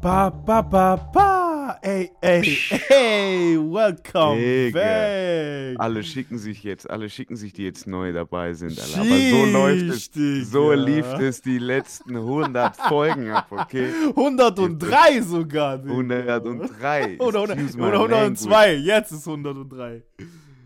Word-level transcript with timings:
Ba, 0.00 0.30
ba, 0.30 0.62
ba, 0.62 0.96
ba. 0.96 1.78
Ey, 1.82 2.10
ey, 2.22 2.42
hey, 2.42 3.58
welcome 3.58 4.38
Digga. 4.38 4.72
back. 4.72 5.76
Alle 5.78 6.02
schicken 6.02 6.38
sich 6.38 6.62
jetzt, 6.64 6.88
alle 6.88 7.10
schicken 7.10 7.36
sich, 7.36 7.52
die 7.52 7.64
jetzt 7.64 7.86
neu 7.86 8.10
dabei 8.10 8.54
sind. 8.54 8.80
Alter. 8.80 9.00
Aber 9.00 9.04
so 9.04 9.44
läuft 9.44 10.16
es. 10.16 10.50
So 10.50 10.72
lief 10.72 11.04
es 11.18 11.42
die 11.42 11.58
letzten 11.58 12.16
100 12.16 12.76
Folgen 12.76 13.30
ab, 13.30 13.48
okay? 13.50 13.90
103 14.16 15.20
sogar. 15.20 15.76
Digga. 15.76 16.36
103. 16.36 17.18
Oder, 17.18 17.40
100, 17.42 17.58
Excuse 17.58 17.76
my 17.76 17.84
oder 17.88 18.00
102. 18.00 18.74
Jetzt 18.76 19.12
ist 19.12 19.28
103. 19.28 20.02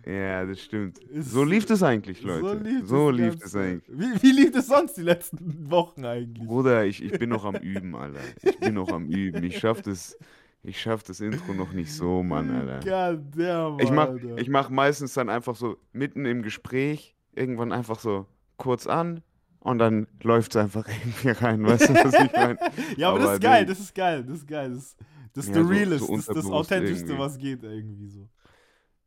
Ja, 0.07 0.45
das 0.45 0.61
stimmt. 0.61 0.99
Ist- 0.99 1.31
So 1.31 1.45
lief 1.45 1.69
es 1.71 1.83
eigentlich, 1.83 2.23
Leute. 2.23 2.41
So 2.43 2.53
lief, 2.55 2.87
So 2.87 3.11
das 3.11 3.21
lief 3.21 3.35
es 3.45 3.57
eigentlich. 3.57 3.83
Wie, 3.89 4.23
wie 4.23 4.33
lief 4.33 4.55
es 4.55 4.67
sonst 4.67 4.97
die 4.99 5.03
letzten 5.03 5.71
Wochen 5.71 6.05
eigentlich? 6.05 6.47
Bruder, 6.47 6.85
ich, 6.85 7.03
ich 7.03 7.13
bin 7.19 7.31
noch 7.31 7.45
am 7.47 7.55
Üben, 7.57 7.95
Alter. 7.95 8.21
Ich 8.43 8.59
bin 8.61 8.75
noch 8.75 8.91
am 8.91 9.07
Üben. 9.07 9.43
Ich 9.45 9.59
schaff 9.59 9.81
das, 9.81 10.19
ich 10.63 10.79
schaff 10.81 11.03
das 11.05 11.21
Intro 11.21 11.55
noch 11.55 11.73
nicht 11.73 11.91
so, 11.93 12.23
Mann, 12.23 12.51
Alter. 12.51 12.81
God 13.17 13.25
damn, 13.37 13.79
Ich 13.81 13.91
mach, 13.91 14.09
Alter. 14.09 14.37
ich 14.39 14.49
mach 14.49 14.69
meistens 14.69 15.15
dann 15.15 15.31
einfach 15.31 15.57
so 15.57 15.79
mitten 15.93 16.27
im 16.27 16.43
Gespräch 16.43 17.15
irgendwann 17.35 17.73
einfach 17.73 17.99
so 17.99 18.27
kurz 18.59 18.87
an 18.87 19.23
und 19.61 19.79
dann 19.79 20.07
läuft 20.23 20.55
es 20.55 20.63
einfach 20.63 20.87
irgendwie 21.05 21.31
rein. 21.31 21.65
Weißt 21.67 21.89
du, 21.89 21.95
was 21.95 22.13
ich 22.15 22.33
meine? 22.37 22.59
ja, 22.99 23.09
aber, 23.09 23.19
das 23.21 23.27
aber 23.29 23.35
ist 23.37 23.41
geil, 23.43 23.65
das 23.67 23.81
ist 23.81 23.95
geil, 23.95 24.23
das 24.23 24.37
ist 24.37 24.47
geil. 24.47 24.71
Das, 24.75 24.97
das 25.33 25.47
ist 25.47 25.55
Ja, 25.57 25.63
the 25.63 25.67
so- 25.67 25.69
realest, 25.73 26.07
so 26.07 26.13
das 26.13 26.21
ist 26.21 26.29
das 26.29 26.37
unterbewusst 26.37 26.73
Authentischste, 26.73 27.07
irgendwie. 27.07 27.19
was 27.19 27.39
geht 27.39 27.63
irgendwie 27.63 28.09
so. 28.09 28.29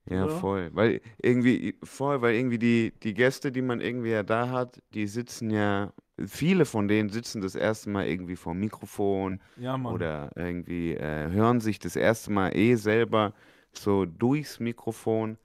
Ja, 0.09 0.27
Oder? 0.27 0.29
voll. 0.29 0.69
Weil 0.73 1.01
irgendwie, 1.21 1.75
voll, 1.83 2.21
weil 2.21 2.35
irgendwie 2.35 2.59
die, 2.59 2.93
die 3.03 3.13
Gäste, 3.13 3.51
die 3.51 3.61
man 3.61 3.81
irgendwie 3.81 4.11
ja 4.11 4.23
da 4.23 4.49
hat, 4.49 4.81
die 4.93 5.07
sitzen 5.07 5.49
ja, 5.51 5.93
viele 6.25 6.65
von 6.65 6.87
denen 6.87 7.09
sitzen 7.09 7.41
das 7.41 7.55
erste 7.55 7.89
Mal 7.89 8.07
irgendwie 8.07 8.35
vor 8.37 8.53
dem 8.53 8.61
Mikrofon 8.61 9.41
Ja, 9.55 9.77
Mann. 9.77 9.93
oder 9.93 10.31
irgendwie 10.35 10.93
äh, 10.95 11.29
hören 11.31 11.59
sich 11.61 11.79
das 11.79 11.95
erste 11.97 12.31
Mal 12.31 12.55
eh 12.55 12.75
selber 12.75 13.33
so 13.73 14.05
durchs 14.05 14.59
Mikrofon. 14.59 15.37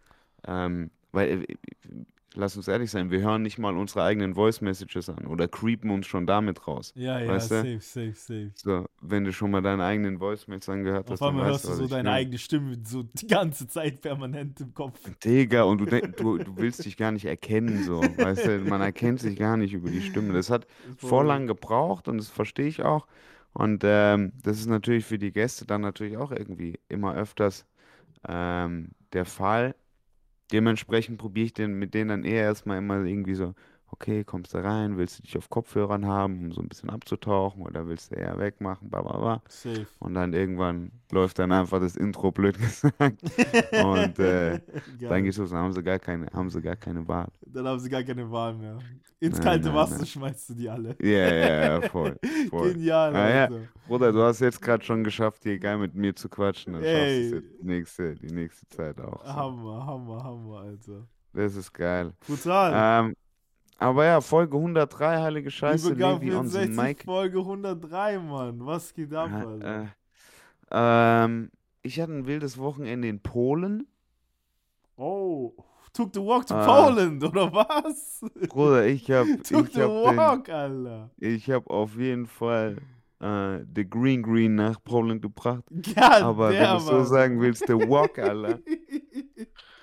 Ähm, 0.46 0.90
weil, 1.12 1.42
äh, 1.44 1.56
lass 2.34 2.56
uns 2.56 2.68
ehrlich 2.68 2.90
sein, 2.90 3.10
wir 3.10 3.20
hören 3.20 3.42
nicht 3.42 3.58
mal 3.58 3.76
unsere 3.76 4.04
eigenen 4.04 4.34
Voice 4.34 4.60
Messages 4.60 5.08
an 5.08 5.26
oder 5.26 5.48
creepen 5.48 5.90
uns 5.90 6.06
schon 6.06 6.26
damit 6.26 6.66
raus. 6.66 6.92
ja, 6.96 7.20
ja, 7.20 7.40
safe, 7.40 7.78
safe, 7.80 8.14
safe. 8.14 8.52
So, 8.54 8.86
wenn 9.00 9.24
du 9.24 9.32
schon 9.32 9.50
mal 9.50 9.62
deine 9.62 9.84
eigenen 9.84 10.18
Voice 10.18 10.46
Mails 10.46 10.68
angehört 10.68 11.10
hast, 11.10 11.20
dann 11.20 11.36
hörst 11.36 11.64
du 11.64 11.72
so 11.72 11.86
deine 11.86 12.04
meine. 12.04 12.16
eigene 12.16 12.38
Stimme 12.38 12.76
so 12.84 13.02
die 13.02 13.26
ganze 13.26 13.66
Zeit 13.66 14.00
permanent 14.00 14.60
im 14.60 14.74
Kopf. 14.74 15.00
Digga, 15.24 15.62
und 15.62 15.78
du, 15.78 15.84
denk, 15.86 16.16
du, 16.16 16.38
du 16.38 16.56
willst 16.56 16.84
dich 16.84 16.96
gar 16.96 17.12
nicht 17.12 17.24
erkennen, 17.24 17.82
so. 17.84 18.00
Weißt 18.00 18.46
du, 18.46 18.58
man 18.60 18.80
erkennt 18.80 19.20
sich 19.20 19.38
gar 19.38 19.56
nicht 19.56 19.72
über 19.72 19.90
die 19.90 20.02
Stimme. 20.02 20.32
Das 20.32 20.50
hat 20.50 20.66
voll 20.96 21.26
lang 21.26 21.46
gebraucht 21.46 22.08
und 22.08 22.18
das 22.18 22.28
verstehe 22.28 22.66
ich 22.66 22.82
auch. 22.82 23.06
Und 23.54 23.82
ähm, 23.84 24.32
das 24.42 24.58
ist 24.58 24.66
natürlich 24.66 25.04
für 25.04 25.18
die 25.18 25.32
Gäste 25.32 25.66
dann 25.66 25.82
natürlich 25.82 26.16
auch 26.16 26.32
irgendwie 26.32 26.78
immer 26.88 27.14
öfters 27.14 27.66
ähm, 28.26 28.92
der 29.12 29.24
Fall. 29.24 29.74
Dementsprechend 30.52 31.18
probiere 31.18 31.46
ich 31.46 31.52
den, 31.54 31.74
mit 31.78 31.94
denen 31.94 32.08
dann 32.10 32.24
eher 32.24 32.44
erstmal 32.44 32.78
immer 32.78 33.04
irgendwie 33.04 33.34
so, 33.34 33.54
okay, 33.92 34.24
kommst 34.24 34.54
du 34.54 34.58
rein, 34.58 34.96
willst 34.96 35.18
du 35.18 35.22
dich 35.22 35.36
auf 35.38 35.48
Kopfhörern 35.48 36.06
haben, 36.06 36.46
um 36.46 36.52
so 36.52 36.60
ein 36.60 36.68
bisschen 36.68 36.90
abzutauchen 36.90 37.62
oder 37.62 37.86
willst 37.86 38.10
du 38.10 38.16
eher 38.16 38.38
wegmachen, 38.38 38.90
bla 38.90 39.02
bla 39.02 39.16
bla. 39.18 39.42
Safe. 39.48 39.86
Und 40.00 40.14
dann 40.14 40.32
irgendwann 40.32 40.90
läuft 41.12 41.38
dann 41.38 41.52
einfach 41.52 41.78
das 41.78 41.94
Intro, 41.96 42.32
blöd 42.32 42.58
gesagt. 42.58 43.22
Und 43.72 44.18
äh, 44.18 44.60
dann 45.00 45.24
geht's 45.24 45.36
los, 45.36 45.50
dann 45.50 45.60
haben 45.60 45.72
sie 45.72 45.82
gar 45.82 45.98
keine, 45.98 46.26
haben 46.32 46.50
sie 46.50 46.60
gar 46.60 46.76
keine 46.76 47.06
Wahl. 47.06 47.28
Dann 47.46 47.66
haben 47.68 47.78
sie 47.78 47.90
gar 47.90 48.02
keine 48.02 48.30
Wahl 48.30 48.54
mehr. 48.54 48.78
Ins 49.20 49.36
Nein, 49.36 49.44
kalte 49.44 49.66
nein, 49.66 49.74
Wasser 49.76 49.96
nein. 49.98 50.06
schmeißt 50.06 50.50
du 50.50 50.54
die 50.54 50.68
alle. 50.68 50.96
Ja, 51.00 51.08
ja, 51.34 51.64
ja, 51.80 51.88
voll. 51.88 52.18
voll. 52.50 52.72
Genial, 52.72 53.14
Ah, 53.14 53.28
ja. 53.30 53.42
Alter. 53.44 53.60
Bruder, 53.86 54.10
du 54.12 54.22
hast 54.22 54.40
jetzt 54.40 54.60
gerade 54.60 54.82
schon 54.84 55.04
geschafft, 55.04 55.44
hier 55.44 55.58
geil 55.60 55.78
mit 55.78 55.94
mir 55.94 56.16
zu 56.16 56.28
quatschen. 56.28 56.72
Dann 56.72 56.82
schaffst 56.82 56.96
du 56.96 57.02
Ey. 57.04 57.26
es 57.26 57.30
jetzt 57.32 57.60
die 57.60 57.66
nächste, 57.66 58.14
die 58.16 58.34
nächste 58.34 58.66
Zeit 58.68 59.00
auch. 59.00 59.24
So. 59.24 59.32
Hammer, 59.32 59.86
Hammer, 59.86 60.24
Hammer, 60.24 60.58
Alter. 60.60 61.06
Das 61.34 61.54
ist 61.54 61.72
geil. 61.72 62.12
Brutal. 62.26 62.72
Ähm, 63.06 63.14
aber 63.78 64.04
ja, 64.04 64.20
Folge 64.20 64.56
103, 64.56 65.18
heilige 65.22 65.50
Scheiße, 65.50 65.88
Übergang 65.90 66.14
Levi 66.20 66.30
64, 66.30 66.76
mic. 66.76 67.04
Folge 67.04 67.38
103, 67.38 68.18
Mann. 68.18 68.64
Was 68.66 68.92
geht 68.94 69.12
ab, 69.14 69.30
Alter? 69.32 69.82
Äh, 69.82 69.86
ähm, 70.70 71.50
ich 71.82 72.00
hatte 72.00 72.12
ein 72.12 72.26
wildes 72.26 72.58
Wochenende 72.58 73.08
in 73.08 73.20
Polen. 73.20 73.86
Oh, 74.96 75.52
took 75.92 76.10
the 76.14 76.20
walk 76.20 76.46
to 76.46 76.54
Ah. 76.54 76.64
Poland, 76.86 77.24
oder 77.24 77.52
was? 77.52 78.20
Bruder, 78.48 78.86
ich 78.86 79.10
hab, 79.10 79.26
took 79.44 79.68
ich 79.68 79.74
the 79.74 79.82
hab, 79.82 79.88
den, 79.88 80.16
walk, 80.16 80.48
Alter. 80.48 81.10
ich 81.18 81.50
hab 81.50 81.68
auf 81.68 81.96
jeden 81.96 82.26
Fall 82.26 82.76
äh, 83.20 83.58
The 83.74 83.88
Green 83.88 84.22
Green 84.22 84.54
nach 84.54 84.82
Polen 84.84 85.20
gebracht. 85.20 85.64
God 85.70 85.96
Aber 85.98 86.50
wenn 86.50 86.62
damn, 86.62 86.78
du 86.78 86.84
so 86.84 87.04
sagen 87.04 87.40
willst, 87.40 87.66
The 87.66 87.74
Walk, 87.74 88.18
Alter. 88.18 88.60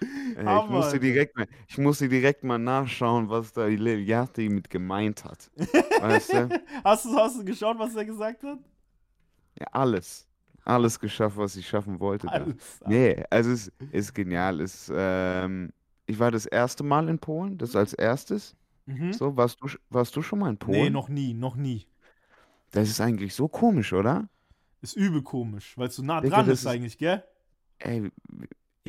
Ey, 0.01 0.59
ich, 0.63 0.69
musste 0.69 0.99
direkt 0.99 1.35
mal, 1.35 1.47
ich 1.67 1.77
musste 1.77 2.07
direkt 2.09 2.43
mal 2.43 2.57
nachschauen, 2.57 3.29
was 3.29 3.51
da 3.51 3.67
Yachty 3.67 4.49
mit 4.49 4.69
gemeint 4.69 5.25
hat. 5.25 5.51
Weißt 5.99 6.33
du? 6.33 6.49
Hast 6.83 7.05
du, 7.05 7.15
hast 7.15 7.39
du 7.39 7.43
geschaut, 7.43 7.77
was 7.77 7.95
er 7.95 8.05
gesagt 8.05 8.43
hat? 8.43 8.59
Ja, 9.59 9.67
alles. 9.71 10.27
Alles 10.63 10.99
geschafft, 10.99 11.35
was 11.37 11.55
ich 11.55 11.67
schaffen 11.67 11.99
wollte. 11.99 12.27
Da. 12.27 12.33
Alles. 12.33 12.79
Nee, 12.85 13.23
also 13.29 13.51
es 13.51 13.71
ist 13.91 14.13
genial. 14.13 14.61
Es, 14.61 14.91
ähm, 14.93 15.71
ich 16.05 16.17
war 16.19 16.31
das 16.31 16.45
erste 16.45 16.83
Mal 16.83 17.09
in 17.09 17.19
Polen, 17.19 17.57
das 17.57 17.75
als 17.75 17.93
erstes. 17.93 18.55
Mhm. 18.85 19.13
So, 19.13 19.35
warst 19.35 19.61
du, 19.61 19.67
warst 19.89 20.15
du 20.15 20.21
schon 20.21 20.39
mal 20.39 20.49
in 20.49 20.57
Polen? 20.57 20.79
Nee, 20.79 20.89
noch 20.89 21.09
nie, 21.09 21.33
noch 21.33 21.55
nie. 21.55 21.85
Das 22.71 22.89
ist 22.89 23.01
eigentlich 23.01 23.33
so 23.33 23.47
komisch, 23.47 23.93
oder? 23.93 24.29
Ist 24.81 24.95
übel 24.95 25.21
komisch, 25.23 25.77
weil 25.77 25.87
es 25.87 25.95
so 25.95 26.03
nah 26.03 26.21
Digga, 26.21 26.37
dran 26.37 26.49
ist 26.49 26.61
ist- 26.61 26.67
eigentlich, 26.67 26.97
gell? 26.97 27.23
Ey, 27.79 28.11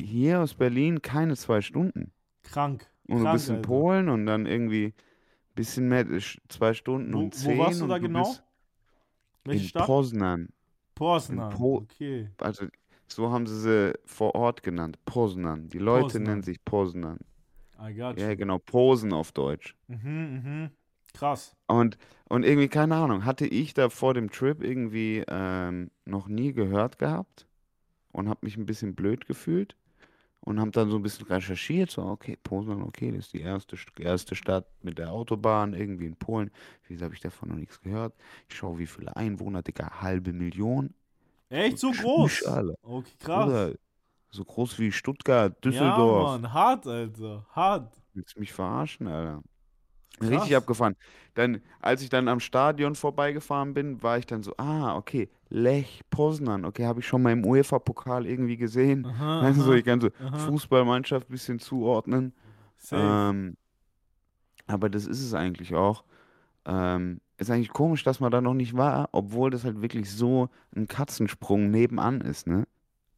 hier 0.05 0.41
aus 0.41 0.53
Berlin 0.53 1.01
keine 1.01 1.35
zwei 1.35 1.61
Stunden. 1.61 2.11
Krank. 2.43 2.87
Und 3.07 3.23
du 3.23 3.31
bist 3.31 3.49
in. 3.49 3.61
Polen 3.61 4.09
und 4.09 4.25
dann 4.25 4.45
irgendwie 4.45 4.93
bisschen 5.55 5.89
mehr, 5.89 6.09
äh, 6.09 6.21
zwei 6.47 6.73
Stunden 6.73 7.13
Wo, 7.13 7.19
und 7.19 7.33
wo 7.35 7.37
zehn. 7.37 7.57
warst 7.57 7.81
du 7.81 7.87
da 7.87 7.95
und 7.95 8.01
genau? 8.01 8.35
Welche 9.43 9.63
in 9.63 9.69
Stadt? 9.69 9.85
Poznan. 9.87 10.49
Poznan. 10.95 11.49
Po- 11.51 11.77
okay. 11.77 12.29
Also 12.39 12.67
so 13.07 13.31
haben 13.31 13.47
sie 13.47 13.59
sie 13.59 13.93
vor 14.05 14.35
Ort 14.35 14.63
genannt. 14.63 14.97
Poznan. 15.05 15.67
Die 15.67 15.79
Leute 15.79 16.03
Poznan. 16.05 16.23
nennen 16.23 16.43
sich 16.43 16.63
Poznan. 16.63 17.19
I 17.79 17.93
got 17.93 18.17
Ja, 18.19 18.29
you. 18.29 18.37
genau. 18.37 18.59
Posen 18.59 19.11
auf 19.11 19.31
Deutsch. 19.31 19.75
Mhm, 19.87 20.41
mhm. 20.43 20.69
Krass. 21.13 21.55
Und, 21.67 21.97
und 22.29 22.43
irgendwie, 22.45 22.69
keine 22.69 22.95
Ahnung, 22.95 23.25
hatte 23.25 23.45
ich 23.45 23.73
da 23.73 23.89
vor 23.89 24.13
dem 24.13 24.29
Trip 24.29 24.63
irgendwie 24.63 25.23
ähm, 25.27 25.91
noch 26.05 26.27
nie 26.29 26.53
gehört 26.53 26.99
gehabt 26.99 27.47
und 28.13 28.29
habe 28.29 28.39
mich 28.43 28.55
ein 28.55 28.65
bisschen 28.65 28.95
blöd 28.95 29.25
gefühlt 29.25 29.75
und 30.41 30.59
habe 30.59 30.71
dann 30.71 30.89
so 30.89 30.97
ein 30.97 31.03
bisschen 31.03 31.27
recherchiert, 31.27 31.91
so, 31.91 32.03
okay, 32.03 32.37
Poznan, 32.43 32.81
okay, 32.83 33.11
das 33.11 33.25
ist 33.27 33.33
die 33.33 33.41
erste, 33.41 33.75
St- 33.77 34.01
erste 34.01 34.35
Stadt 34.35 34.65
mit 34.83 34.97
der 34.97 35.11
Autobahn 35.11 35.73
irgendwie 35.73 36.05
in 36.07 36.15
Polen. 36.15 36.51
Wieso 36.87 37.05
habe 37.05 37.13
ich 37.15 37.21
davon 37.21 37.49
noch 37.49 37.55
nichts 37.57 37.81
gehört? 37.81 38.13
Ich 38.49 38.55
schaue, 38.57 38.77
wie 38.79 38.87
viele 38.87 39.15
Einwohner, 39.15 39.61
Digga, 39.63 40.01
halbe 40.01 40.33
Million. 40.33 40.93
Echt 41.49 41.77
so 41.77 41.93
groß? 41.93 42.63
Okay, 42.81 43.15
krass. 43.19 43.53
Bruder, 43.53 43.75
so 44.31 44.45
groß 44.45 44.79
wie 44.79 44.91
Stuttgart, 44.91 45.63
Ja, 45.63 46.05
Düsseldorf. 46.05 46.11
Mann, 46.11 46.53
hart, 46.53 46.85
Alter. 46.87 47.45
Hart. 47.55 47.95
Willst 48.13 48.35
du 48.35 48.39
mich 48.39 48.53
verarschen, 48.53 49.07
Alter? 49.07 49.43
Krass. 50.19 50.29
Richtig 50.29 50.55
abgefahren. 50.55 50.95
Dann, 51.33 51.61
als 51.79 52.01
ich 52.01 52.09
dann 52.09 52.27
am 52.27 52.39
Stadion 52.39 52.95
vorbeigefahren 52.95 53.73
bin, 53.73 54.03
war 54.03 54.17
ich 54.17 54.25
dann 54.25 54.43
so, 54.43 54.53
ah, 54.57 54.95
okay, 54.95 55.29
Lech 55.49 56.01
Poznan, 56.09 56.65
okay, 56.65 56.85
habe 56.85 56.99
ich 56.99 57.07
schon 57.07 57.21
mal 57.21 57.31
im 57.31 57.45
UEFA-Pokal 57.45 58.25
irgendwie 58.25 58.57
gesehen. 58.57 59.05
Aha, 59.05 59.41
Weißt 59.43 59.59
du, 59.59 59.63
so, 59.63 59.71
aha, 59.71 59.77
ich 59.77 59.85
kann 59.85 60.01
so 60.01 60.09
aha. 60.23 60.37
Fußballmannschaft 60.37 61.29
ein 61.29 61.31
bisschen 61.31 61.59
zuordnen. 61.59 62.33
Ähm, 62.91 63.57
aber 64.67 64.89
das 64.89 65.05
ist 65.05 65.21
es 65.21 65.33
eigentlich 65.33 65.75
auch. 65.75 66.03
Ähm, 66.65 67.21
ist 67.37 67.49
eigentlich 67.49 67.69
komisch, 67.69 68.03
dass 68.03 68.19
man 68.19 68.31
da 68.31 68.39
noch 68.39 68.53
nicht 68.53 68.77
war, 68.77 69.09
obwohl 69.11 69.49
das 69.49 69.63
halt 69.63 69.81
wirklich 69.81 70.11
so 70.11 70.49
ein 70.75 70.87
Katzensprung 70.87 71.71
nebenan 71.71 72.21
ist, 72.21 72.47
ne? 72.47 72.67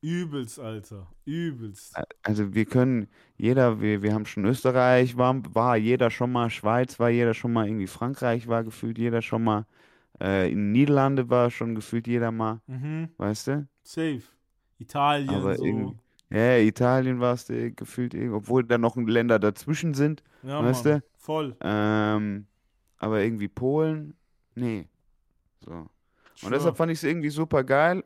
Übelst, 0.03 0.59
Alter. 0.59 1.07
Übelst. 1.23 1.95
Also 2.23 2.53
wir 2.53 2.65
können, 2.65 3.07
jeder, 3.37 3.79
wir, 3.79 4.01
wir 4.03 4.13
haben 4.13 4.25
schon 4.25 4.43
Österreich, 4.43 5.15
war, 5.17 5.41
war 5.55 5.77
jeder 5.77 6.11
schon 6.11 6.29
mal, 6.31 6.49
Schweiz 6.49 6.99
war 6.99 7.09
jeder 7.09 7.33
schon 7.33 7.53
mal, 7.53 7.67
irgendwie 7.67 7.87
Frankreich 7.87 8.49
war 8.49 8.65
gefühlt 8.65 8.97
jeder 8.97 9.21
schon 9.21 9.45
mal, 9.45 9.65
äh, 10.21 10.51
in 10.51 10.73
Niederlande 10.73 11.29
war 11.29 11.49
schon 11.49 11.73
gefühlt 11.73 12.05
jeder 12.07 12.31
mal, 12.31 12.59
Mhm. 12.67 13.09
weißt 13.17 13.47
du? 13.47 13.67
Safe. 13.81 14.21
Italien, 14.77 15.29
Aber 15.29 15.55
so. 15.55 15.95
Ja, 16.29 16.57
Italien 16.57 17.21
war 17.21 17.35
es 17.35 17.45
gefühlt, 17.47 18.13
irgendwie, 18.13 18.35
obwohl 18.35 18.65
da 18.65 18.77
noch 18.77 18.97
Länder 18.97 19.39
dazwischen 19.39 19.93
sind, 19.93 20.21
Ja, 20.41 20.61
weißt 20.61 20.83
Mann. 20.85 20.99
du? 20.99 21.03
Voll. 21.17 21.55
ähm, 21.61 22.47
aber 22.97 23.21
irgendwie 23.23 23.47
Polen, 23.47 24.15
nee. 24.55 24.85
So. 25.63 25.71
Und 25.71 25.89
Sure. 26.35 26.51
deshalb 26.51 26.75
fand 26.75 26.91
ich 26.91 26.97
es 26.97 27.03
irgendwie 27.03 27.29
super 27.29 27.63
geil. 27.63 28.03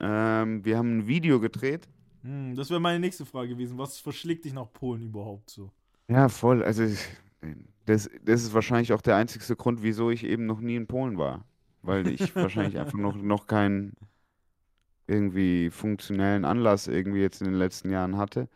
Ähm, 0.00 0.64
wir 0.64 0.78
haben 0.78 0.98
ein 0.98 1.06
Video 1.08 1.40
gedreht. 1.40 1.88
Hm, 2.22 2.54
das 2.54 2.68
wäre 2.70 2.80
meine 2.80 3.00
nächste 3.00 3.24
Frage 3.26 3.50
gewesen. 3.50 3.78
Was 3.78 3.98
verschlägt 3.98 4.44
dich 4.44 4.52
nach 4.52 4.70
Polen 4.72 5.02
überhaupt 5.02 5.48
so? 5.50 5.72
Ja, 6.08 6.28
voll. 6.28 6.62
Also 6.62 6.84
das, 7.86 8.10
das 8.22 8.42
ist 8.42 8.54
wahrscheinlich 8.54 8.92
auch 8.92 9.02
der 9.02 9.16
einzigste 9.16 9.56
Grund, 9.56 9.82
wieso 9.82 10.10
ich 10.10 10.24
eben 10.24 10.46
noch 10.46 10.60
nie 10.60 10.76
in 10.76 10.86
Polen 10.86 11.18
war. 11.18 11.44
weil 11.82 12.08
ich 12.08 12.34
wahrscheinlich 12.40 12.78
einfach 12.78 12.98
noch, 12.98 13.14
noch 13.16 13.46
keinen 13.46 13.94
irgendwie 15.06 15.70
funktionellen 15.70 16.44
Anlass 16.44 16.88
irgendwie 16.88 17.20
jetzt 17.20 17.40
in 17.40 17.46
den 17.46 17.54
letzten 17.58 17.90
Jahren 17.90 18.16
hatte. 18.16 18.48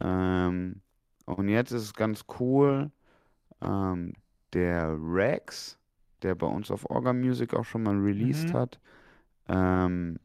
Ähm, 0.00 0.82
und 1.26 1.48
jetzt 1.48 1.72
ist 1.72 1.82
es 1.84 1.94
ganz 1.94 2.24
cool. 2.40 2.90
Ähm, 3.62 4.14
der 4.54 4.96
Rex, 5.00 5.78
der 6.22 6.34
bei 6.36 6.46
uns 6.46 6.70
auf 6.70 6.90
Orga 6.90 7.12
Music 7.14 7.54
auch 7.54 7.64
schon 7.64 7.82
mal 7.84 7.96
released 7.98 8.52
Mhm. 8.52 8.54
hat, 8.54 8.80
ähm, 9.48 10.18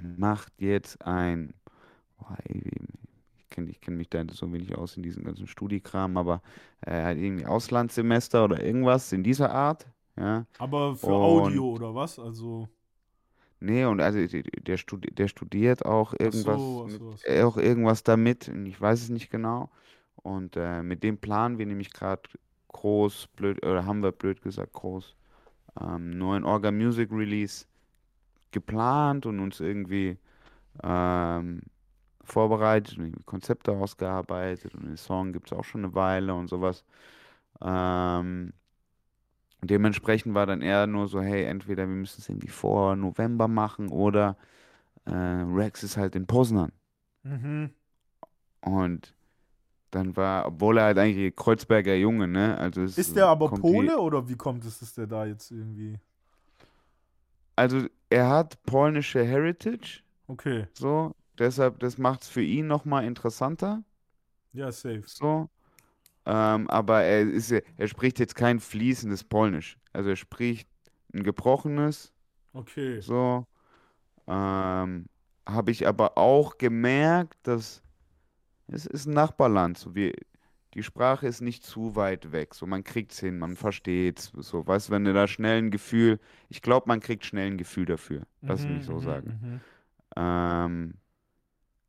macht 0.00 0.52
jetzt 0.58 1.04
ein, 1.04 1.54
boah, 2.18 2.36
ich 2.48 3.48
kenne 3.50 3.70
ich 3.70 3.80
kenn 3.80 3.96
mich 3.96 4.10
da 4.10 4.24
so 4.30 4.52
wenig 4.52 4.76
aus 4.76 4.96
in 4.96 5.02
diesem 5.02 5.24
ganzen 5.24 5.46
Studikram, 5.46 6.16
aber 6.16 6.42
er 6.80 7.06
hat 7.06 7.16
irgendwie 7.16 7.46
Auslandssemester 7.46 8.44
oder 8.44 8.62
irgendwas 8.62 9.12
in 9.12 9.22
dieser 9.22 9.50
Art, 9.52 9.86
ja. 10.16 10.46
Aber 10.58 10.96
für 10.96 11.06
Und 11.06 11.14
Audio 11.14 11.70
oder 11.72 11.94
was? 11.94 12.18
Also, 12.18 12.68
nee, 13.60 13.84
und 13.84 14.00
also 14.00 14.18
der, 14.66 14.76
studi 14.76 15.14
der 15.14 15.28
studiert 15.28 15.84
auch 15.84 16.14
irgendwas 16.18 16.56
so, 16.56 16.88
so, 16.88 17.14
ach 17.14 17.24
äh, 17.24 17.40
so. 17.40 17.46
auch 17.46 17.56
irgendwas 17.56 18.02
damit, 18.02 18.48
ich 18.48 18.80
weiß 18.80 19.02
es 19.02 19.08
nicht 19.08 19.30
genau. 19.30 19.70
Und 20.16 20.56
äh, 20.56 20.82
mit 20.82 21.02
dem 21.02 21.18
planen 21.18 21.58
wir 21.58 21.66
nämlich 21.66 21.92
gerade 21.92 22.22
groß, 22.68 23.28
blöd, 23.36 23.64
oder 23.64 23.86
haben 23.86 24.02
wir 24.02 24.12
blöd 24.12 24.42
gesagt 24.42 24.72
groß, 24.72 25.14
ähm, 25.80 26.10
neuen 26.10 26.44
Orga 26.44 26.72
Music 26.72 27.10
Release 27.12 27.66
geplant 28.50 29.26
und 29.26 29.40
uns 29.40 29.60
irgendwie 29.60 30.18
ähm, 30.82 31.62
vorbereitet 32.24 32.98
und 32.98 33.26
Konzepte 33.26 33.72
ausgearbeitet 33.72 34.74
und 34.74 34.86
den 34.86 34.96
Song 34.96 35.32
gibt 35.32 35.50
es 35.50 35.58
auch 35.58 35.64
schon 35.64 35.84
eine 35.84 35.94
Weile 35.94 36.34
und 36.34 36.48
sowas. 36.48 36.84
Ähm, 37.62 38.52
dementsprechend 39.62 40.34
war 40.34 40.46
dann 40.46 40.62
eher 40.62 40.86
nur 40.86 41.08
so, 41.08 41.20
hey, 41.20 41.44
entweder 41.44 41.88
wir 41.88 41.94
müssen 41.94 42.20
es 42.20 42.28
irgendwie 42.28 42.48
vor 42.48 42.96
November 42.96 43.48
machen 43.48 43.88
oder 43.88 44.36
äh, 45.04 45.12
Rex 45.12 45.82
ist 45.82 45.96
halt 45.96 46.16
in 46.16 46.26
Poznan. 46.26 46.72
Mhm. 47.22 47.70
Und 48.60 49.14
dann 49.90 50.16
war, 50.16 50.46
obwohl 50.46 50.78
er 50.78 50.84
halt 50.84 50.98
eigentlich 50.98 51.34
Kreuzberger 51.36 51.94
Junge, 51.94 52.28
ne? 52.28 52.58
Also 52.58 52.82
Ist 52.82 53.16
der 53.16 53.28
aber 53.28 53.48
Pole 53.50 53.98
oder 53.98 54.28
wie 54.28 54.34
kommt 54.34 54.64
es, 54.64 54.80
dass 54.80 54.94
der 54.94 55.06
da 55.06 55.24
jetzt 55.24 55.50
irgendwie. 55.50 55.98
Also 57.56 57.86
er 58.10 58.28
hat 58.30 58.62
polnische 58.64 59.24
Heritage, 59.24 60.02
Okay, 60.28 60.66
so, 60.74 61.14
deshalb, 61.38 61.80
das 61.80 61.98
macht 61.98 62.22
es 62.24 62.28
für 62.30 62.42
ihn 62.42 62.66
nochmal 62.68 63.04
interessanter, 63.06 63.84
ja, 64.52 64.72
safe. 64.72 65.04
so. 65.04 65.48
Ähm, 66.26 66.68
aber 66.70 67.02
er 67.02 67.22
ist, 67.22 67.52
er 67.52 67.88
spricht 67.88 68.18
jetzt 68.18 68.36
kein 68.36 68.60
fließendes 68.60 69.24
Polnisch. 69.24 69.78
Also 69.92 70.10
er 70.10 70.16
spricht 70.16 70.68
ein 71.14 71.22
gebrochenes, 71.24 72.12
Okay. 72.54 73.04
so. 73.04 73.46
Ähm, 74.28 75.06
habe 75.48 75.70
ich 75.72 75.86
aber 75.88 76.18
auch 76.18 76.58
gemerkt, 76.58 77.36
dass 77.44 77.82
es 78.68 78.86
ist 78.86 79.06
ein 79.06 79.14
Nachbarland. 79.14 79.78
So 79.78 79.94
wie, 79.94 80.14
die 80.76 80.84
Sprache 80.84 81.26
ist 81.26 81.40
nicht 81.42 81.64
zu 81.64 81.96
weit 81.96 82.32
weg. 82.32 82.54
So, 82.54 82.66
man 82.66 82.84
kriegt's 82.84 83.20
hin, 83.20 83.38
man 83.40 83.56
versteht's. 83.56 84.32
So, 84.36 84.66
weißt 84.66 84.88
du, 84.88 84.92
wenn 84.92 85.04
du 85.04 85.14
da 85.14 85.26
schnell 85.26 85.58
ein 85.58 85.72
Gefühl, 85.72 86.20
ich 86.50 86.62
glaube, 86.62 86.88
man 86.88 87.00
kriegt 87.00 87.24
schnell 87.26 87.48
ein 87.48 87.58
Gefühl 87.58 87.86
dafür. 87.86 88.22
Lass 88.46 88.66
Mhm, 88.66 88.74
mich 88.74 88.84
so 88.84 88.94
mhm, 88.96 89.00
sagen. 89.00 89.34
mhm. 89.42 89.60
Ähm, 90.16 90.94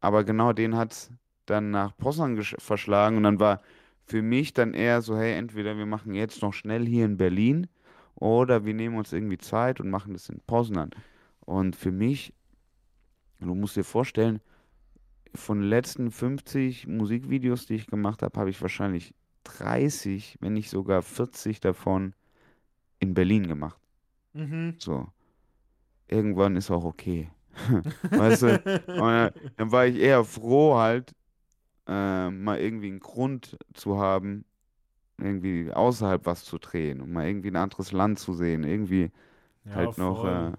aber 0.01 0.23
genau 0.23 0.53
den 0.53 0.75
hat's 0.75 1.11
dann 1.45 1.71
nach 1.71 1.93
gesch- 1.97 2.59
verschlagen 2.59 3.17
und 3.17 3.23
dann 3.23 3.39
war 3.39 3.61
für 4.05 4.21
mich 4.21 4.53
dann 4.53 4.73
eher 4.73 5.01
so, 5.01 5.17
hey, 5.17 5.33
entweder 5.33 5.77
wir 5.77 5.85
machen 5.85 6.13
jetzt 6.13 6.41
noch 6.41 6.53
schnell 6.53 6.85
hier 6.85 7.05
in 7.05 7.17
Berlin 7.17 7.67
oder 8.15 8.65
wir 8.65 8.73
nehmen 8.73 8.97
uns 8.97 9.13
irgendwie 9.13 9.37
Zeit 9.37 9.79
und 9.79 9.89
machen 9.89 10.13
das 10.13 10.29
in 10.29 10.39
Poznan. 10.41 10.91
Und 11.41 11.75
für 11.75 11.91
mich, 11.91 12.33
du 13.39 13.55
musst 13.55 13.75
dir 13.75 13.83
vorstellen, 13.83 14.41
von 15.37 15.59
den 15.61 15.69
letzten 15.69 16.11
50 16.11 16.87
Musikvideos, 16.87 17.65
die 17.67 17.75
ich 17.75 17.87
gemacht 17.87 18.21
habe, 18.23 18.39
habe 18.39 18.49
ich 18.49 18.61
wahrscheinlich 18.61 19.13
30, 19.43 20.37
wenn 20.41 20.53
nicht 20.53 20.69
sogar 20.69 21.01
40 21.03 21.59
davon 21.61 22.13
in 22.99 23.13
Berlin 23.15 23.47
gemacht. 23.47 23.79
Mhm. 24.33 24.79
So, 24.79 25.07
irgendwann 26.07 26.55
ist 26.55 26.71
auch 26.71 26.83
okay. 26.83 27.29
Weißt 28.13 28.43
du? 28.43 28.61
Dann, 28.95 29.31
dann 29.57 29.71
war 29.71 29.85
ich 29.87 29.97
eher 29.97 30.23
froh 30.25 30.75
halt, 30.77 31.13
äh, 31.87 32.29
mal 32.31 32.59
irgendwie 32.59 32.87
einen 32.89 32.99
Grund 33.01 33.57
zu 33.73 33.99
haben, 33.99 34.45
irgendwie 35.19 35.71
außerhalb 35.73 36.25
was 36.25 36.45
zu 36.45 36.59
drehen 36.59 37.01
und 37.01 37.11
mal 37.13 37.27
irgendwie 37.27 37.49
ein 37.51 37.57
anderes 37.57 37.91
Land 37.93 38.19
zu 38.19 38.33
sehen. 38.33 38.63
Irgendwie 38.63 39.11
Ja, 39.65 39.75
halt 39.75 39.97
noch, 39.97 40.25
äh, 40.25 40.53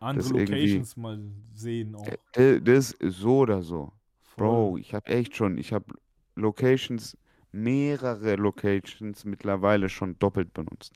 Andere 0.00 0.28
Locations 0.28 0.96
mal 0.96 1.18
sehen 1.54 1.94
auch. 1.94 2.06
äh, 2.32 2.60
das 2.60 2.92
ist 2.92 3.18
so 3.18 3.38
oder 3.38 3.62
so. 3.62 3.92
Voll. 4.22 4.46
Bro, 4.48 4.78
ich 4.78 4.94
habe 4.94 5.06
echt 5.10 5.36
schon, 5.36 5.58
ich 5.58 5.72
habe 5.72 5.94
Locations, 6.36 7.16
mehrere 7.52 8.36
Locations 8.36 9.24
mittlerweile 9.24 9.88
schon 9.88 10.18
doppelt 10.18 10.52
benutzt. 10.54 10.92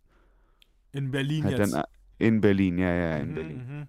In 0.92 1.10
Berlin 1.10 1.44
Halt 1.44 1.58
jetzt. 1.58 1.72
dann 1.72 1.84
in 2.18 2.40
Berlin, 2.40 2.78
ja, 2.78 2.92
ja, 2.94 3.16
in 3.18 3.28
Mhm, 3.28 3.34
Berlin. 3.34 3.62
mhm. 3.66 3.88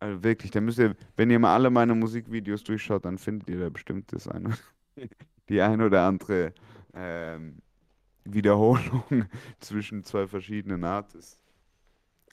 Also 0.00 0.22
wirklich, 0.22 0.50
da 0.50 0.60
müsst 0.60 0.78
ihr, 0.78 0.96
wenn 1.16 1.30
ihr 1.30 1.38
mal 1.38 1.54
alle 1.54 1.70
meine 1.70 1.94
Musikvideos 1.94 2.64
durchschaut, 2.64 3.04
dann 3.04 3.18
findet 3.18 3.48
ihr 3.48 3.60
da 3.60 3.68
bestimmt 3.70 4.12
das 4.12 4.28
eine, 4.28 4.50
die 5.48 5.60
ein 5.60 5.80
oder 5.80 6.02
andere 6.06 6.52
ähm, 6.92 7.58
Wiederholung 8.24 9.26
zwischen 9.60 10.04
zwei 10.04 10.26
verschiedenen 10.28 10.84
Artists. 10.84 11.40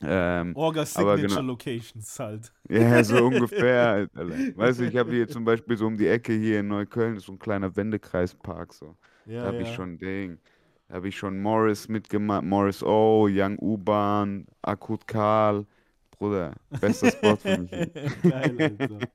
Ähm, 0.01 0.57
Orga 0.57 0.86
aber 0.94 1.18
Signature 1.18 1.19
genau, 1.19 1.45
Locations 1.45 2.18
halt. 2.19 2.51
ja, 2.69 3.03
so 3.03 3.25
ungefähr. 3.27 4.09
halt. 4.15 4.57
Weißt 4.57 4.80
du, 4.80 4.86
ich 4.86 4.95
habe 4.95 5.13
hier 5.13 5.27
zum 5.27 5.44
Beispiel 5.45 5.77
so 5.77 5.88
um 5.88 5.98
die 5.98 6.07
Ecke 6.07 6.33
hier 6.33 6.59
in 6.62 6.68
Neukölln, 6.68 7.18
ist 7.18 7.25
so 7.25 7.33
ein 7.33 7.39
kleiner 7.39 7.75
Wendekreispark, 7.75 8.74
so. 8.74 8.95
Da 9.39 9.48
Ja, 9.48 9.48
habe 9.48 9.63
ich 9.63 9.71
ja. 9.71 9.74
schon 9.74 9.98
Ding, 9.98 10.39
da 10.88 10.95
habe 10.95 11.07
ich 11.09 11.18
schon 11.18 11.42
Morris 11.42 11.88
mitgemacht, 11.89 12.44
Morris 12.44 12.83
O, 12.83 13.27
Young 13.30 13.57
U-Bahn, 13.59 14.48
Akut 14.62 15.07
Karl, 15.07 15.65
Bruder, 16.12 16.54
bester 16.80 17.07
Spot 17.07 17.38
für 17.38 17.54
mich. 17.56 17.81
Geil, 18.27 18.59
Alter. 18.62 19.07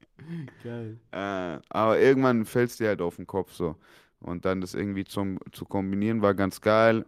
Geil. 0.63 1.01
Äh, 1.13 1.59
aber 1.69 1.99
irgendwann 2.01 2.45
fällt 2.45 2.71
es 2.71 2.77
dir 2.77 2.89
halt 2.89 3.01
auf 3.01 3.17
den 3.17 3.27
Kopf 3.27 3.53
so. 3.53 3.77
Und 4.21 4.45
dann 4.45 4.61
das 4.61 4.75
irgendwie 4.75 5.05
zum, 5.05 5.39
zu 5.53 5.65
kombinieren 5.67 6.23
war 6.23 6.35
ganz 6.35 6.61
geil. 6.61 7.05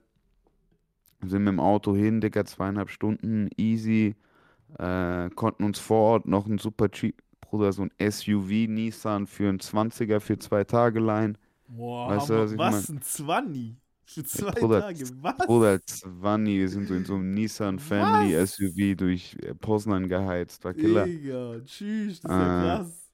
Sind 1.25 1.45
mit 1.45 1.53
dem 1.53 1.61
Auto 1.61 1.95
hin, 1.97 2.21
Digga, 2.21 2.45
zweieinhalb 2.45 2.91
Stunden, 2.91 3.51
easy. 3.57 4.15
Äh, 4.79 5.31
konnten 5.31 5.65
uns 5.65 5.79
vor 5.81 6.01
Ort 6.15 6.27
noch 6.29 6.47
ein 6.47 6.59
super 6.59 6.91
cheap, 6.91 7.23
Bruder, 7.41 7.73
so 7.73 7.83
ein 7.85 7.93
SUV 7.99 8.69
Nissan 8.69 9.27
für 9.27 9.49
einen 9.49 9.61
20er 9.61 10.21
für 10.21 10.39
zwei 10.39 10.65
Tage 10.65 11.01
leihen. 11.01 11.39
Boah, 11.69 12.07
Weißt 12.09 12.31
du, 12.31 12.59
was? 12.59 12.59
Was, 12.59 12.89
ein 12.89 13.03
Zwanni? 13.03 13.77
Für 14.05 14.25
zwei 14.25 14.51
Bruder, 14.61 14.67
Tage, 14.67 15.05
was? 15.23 15.47
Bruder, 15.47 15.81
20, 15.87 16.59
wir 16.59 16.69
sind 16.69 16.87
so 16.89 16.95
in 16.95 17.05
so 17.05 17.15
einem 17.15 17.35
Nissan 17.35 17.79
Family 17.79 18.33
Was? 18.33 18.35
SUV 18.35 18.97
durch 18.97 19.37
äh, 19.43 19.55
Poznan 19.55 20.09
geheizt, 20.09 20.65
war 20.65 20.75
Killer. 20.75 21.11
Digga, 21.11 21.61
tschüss, 21.65 22.21
das 22.21 22.33
ist 22.33 22.39
ja 22.39 22.49
Äh, 22.49 22.51
krass. 22.51 23.08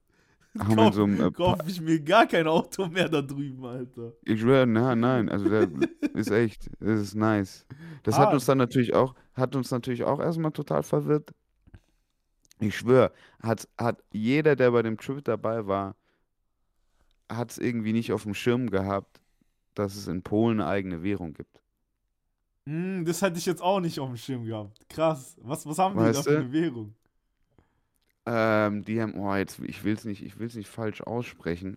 Haben 0.58 0.70
in 0.70 0.76
Kauf, 0.76 0.94
so 0.94 1.04
einem, 1.04 1.20
äh, 1.20 1.30
Pa- 1.30 1.56
kauf 1.56 1.68
ich 1.68 1.80
mir 1.80 2.00
gar 2.00 2.26
kein 2.26 2.46
Auto 2.46 2.86
mehr 2.86 3.08
da 3.08 3.22
drüben, 3.22 3.64
Alter. 3.64 4.12
Ich 4.24 4.40
schwöre, 4.40 4.66
nein, 4.66 5.00
nein, 5.00 5.28
also 5.28 5.48
der 5.48 5.68
ist 6.14 6.30
echt, 6.30 6.70
das 6.80 7.00
ist 7.00 7.14
nice. 7.14 7.66
Das 8.02 8.16
hat 8.18 8.32
uns 8.32 8.44
dann 8.44 8.58
natürlich 8.58 8.94
auch, 8.94 9.14
hat 9.34 9.56
uns 9.56 9.70
natürlich 9.70 10.04
auch 10.04 10.20
erstmal 10.20 10.52
total 10.52 10.82
verwirrt. 10.82 11.34
Ich 12.60 12.76
schwöre, 12.78 13.12
hat, 13.42 13.68
hat 13.76 14.02
jeder, 14.12 14.54
der 14.56 14.70
bei 14.70 14.82
dem 14.82 14.96
Trip 14.96 15.24
dabei 15.24 15.66
war, 15.66 15.96
hat 17.28 17.50
es 17.50 17.58
irgendwie 17.58 17.92
nicht 17.92 18.12
auf 18.12 18.22
dem 18.22 18.34
Schirm 18.34 18.70
gehabt, 18.70 19.20
dass 19.74 19.96
es 19.96 20.06
in 20.06 20.22
Polen 20.22 20.60
eine 20.60 20.70
eigene 20.70 21.02
Währung 21.02 21.34
gibt. 21.34 21.60
Hm, 22.66 23.04
das 23.04 23.22
hatte 23.22 23.38
ich 23.38 23.46
jetzt 23.46 23.60
auch 23.60 23.80
nicht 23.80 23.98
auf 23.98 24.08
dem 24.08 24.16
Schirm 24.16 24.44
gehabt. 24.44 24.88
Krass. 24.88 25.36
Was, 25.42 25.66
was 25.66 25.78
haben 25.78 25.94
die 25.94 26.04
da 26.04 26.10
Weißt 26.10 26.22
für 26.24 26.38
eine 26.38 26.52
Währung? 26.52 26.94
Ähm, 28.26 28.84
die 28.84 29.00
haben, 29.02 29.14
oh, 29.18 29.34
jetzt, 29.34 29.58
ich 29.60 29.84
will 29.84 29.94
es 29.94 30.04
nicht, 30.04 30.22
ich 30.24 30.38
will's 30.38 30.54
nicht 30.54 30.68
falsch 30.68 31.02
aussprechen, 31.02 31.76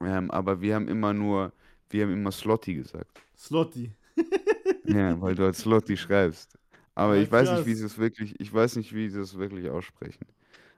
ähm, 0.00 0.30
aber 0.30 0.60
wir 0.60 0.74
haben 0.74 0.88
immer 0.88 1.12
nur, 1.12 1.52
wir 1.90 2.04
haben 2.04 2.12
immer 2.12 2.32
Slotty 2.32 2.74
gesagt. 2.74 3.22
Slotty. 3.36 3.92
Ja, 4.84 5.20
weil 5.20 5.34
du 5.34 5.44
als 5.44 5.58
Slotty 5.60 5.96
schreibst. 5.96 6.58
Aber 6.94 7.16
Ja, 7.16 7.22
ich 7.22 7.30
weiß 7.30 7.50
nicht, 7.52 7.64
wie 7.66 7.74
krass. 7.74 7.78
sie 7.78 7.84
es 7.84 7.98
wirklich, 7.98 8.38
ich 8.40 8.52
weiß 8.52 8.76
nicht, 8.76 8.94
wie 8.94 9.08
sie 9.08 9.20
es 9.20 9.38
wirklich 9.38 9.68
aussprechen. 9.70 10.26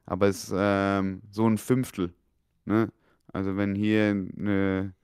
Aber 0.07 0.29
es 0.29 0.45
ist 0.45 0.55
ähm, 0.57 1.23
so 1.31 1.49
ein 1.49 1.59
Fünftel, 1.59 2.15
ne? 2.67 2.93
Also 3.33 3.57
wenn 3.57 3.75
hier 3.75 4.11
eine, 4.11 4.95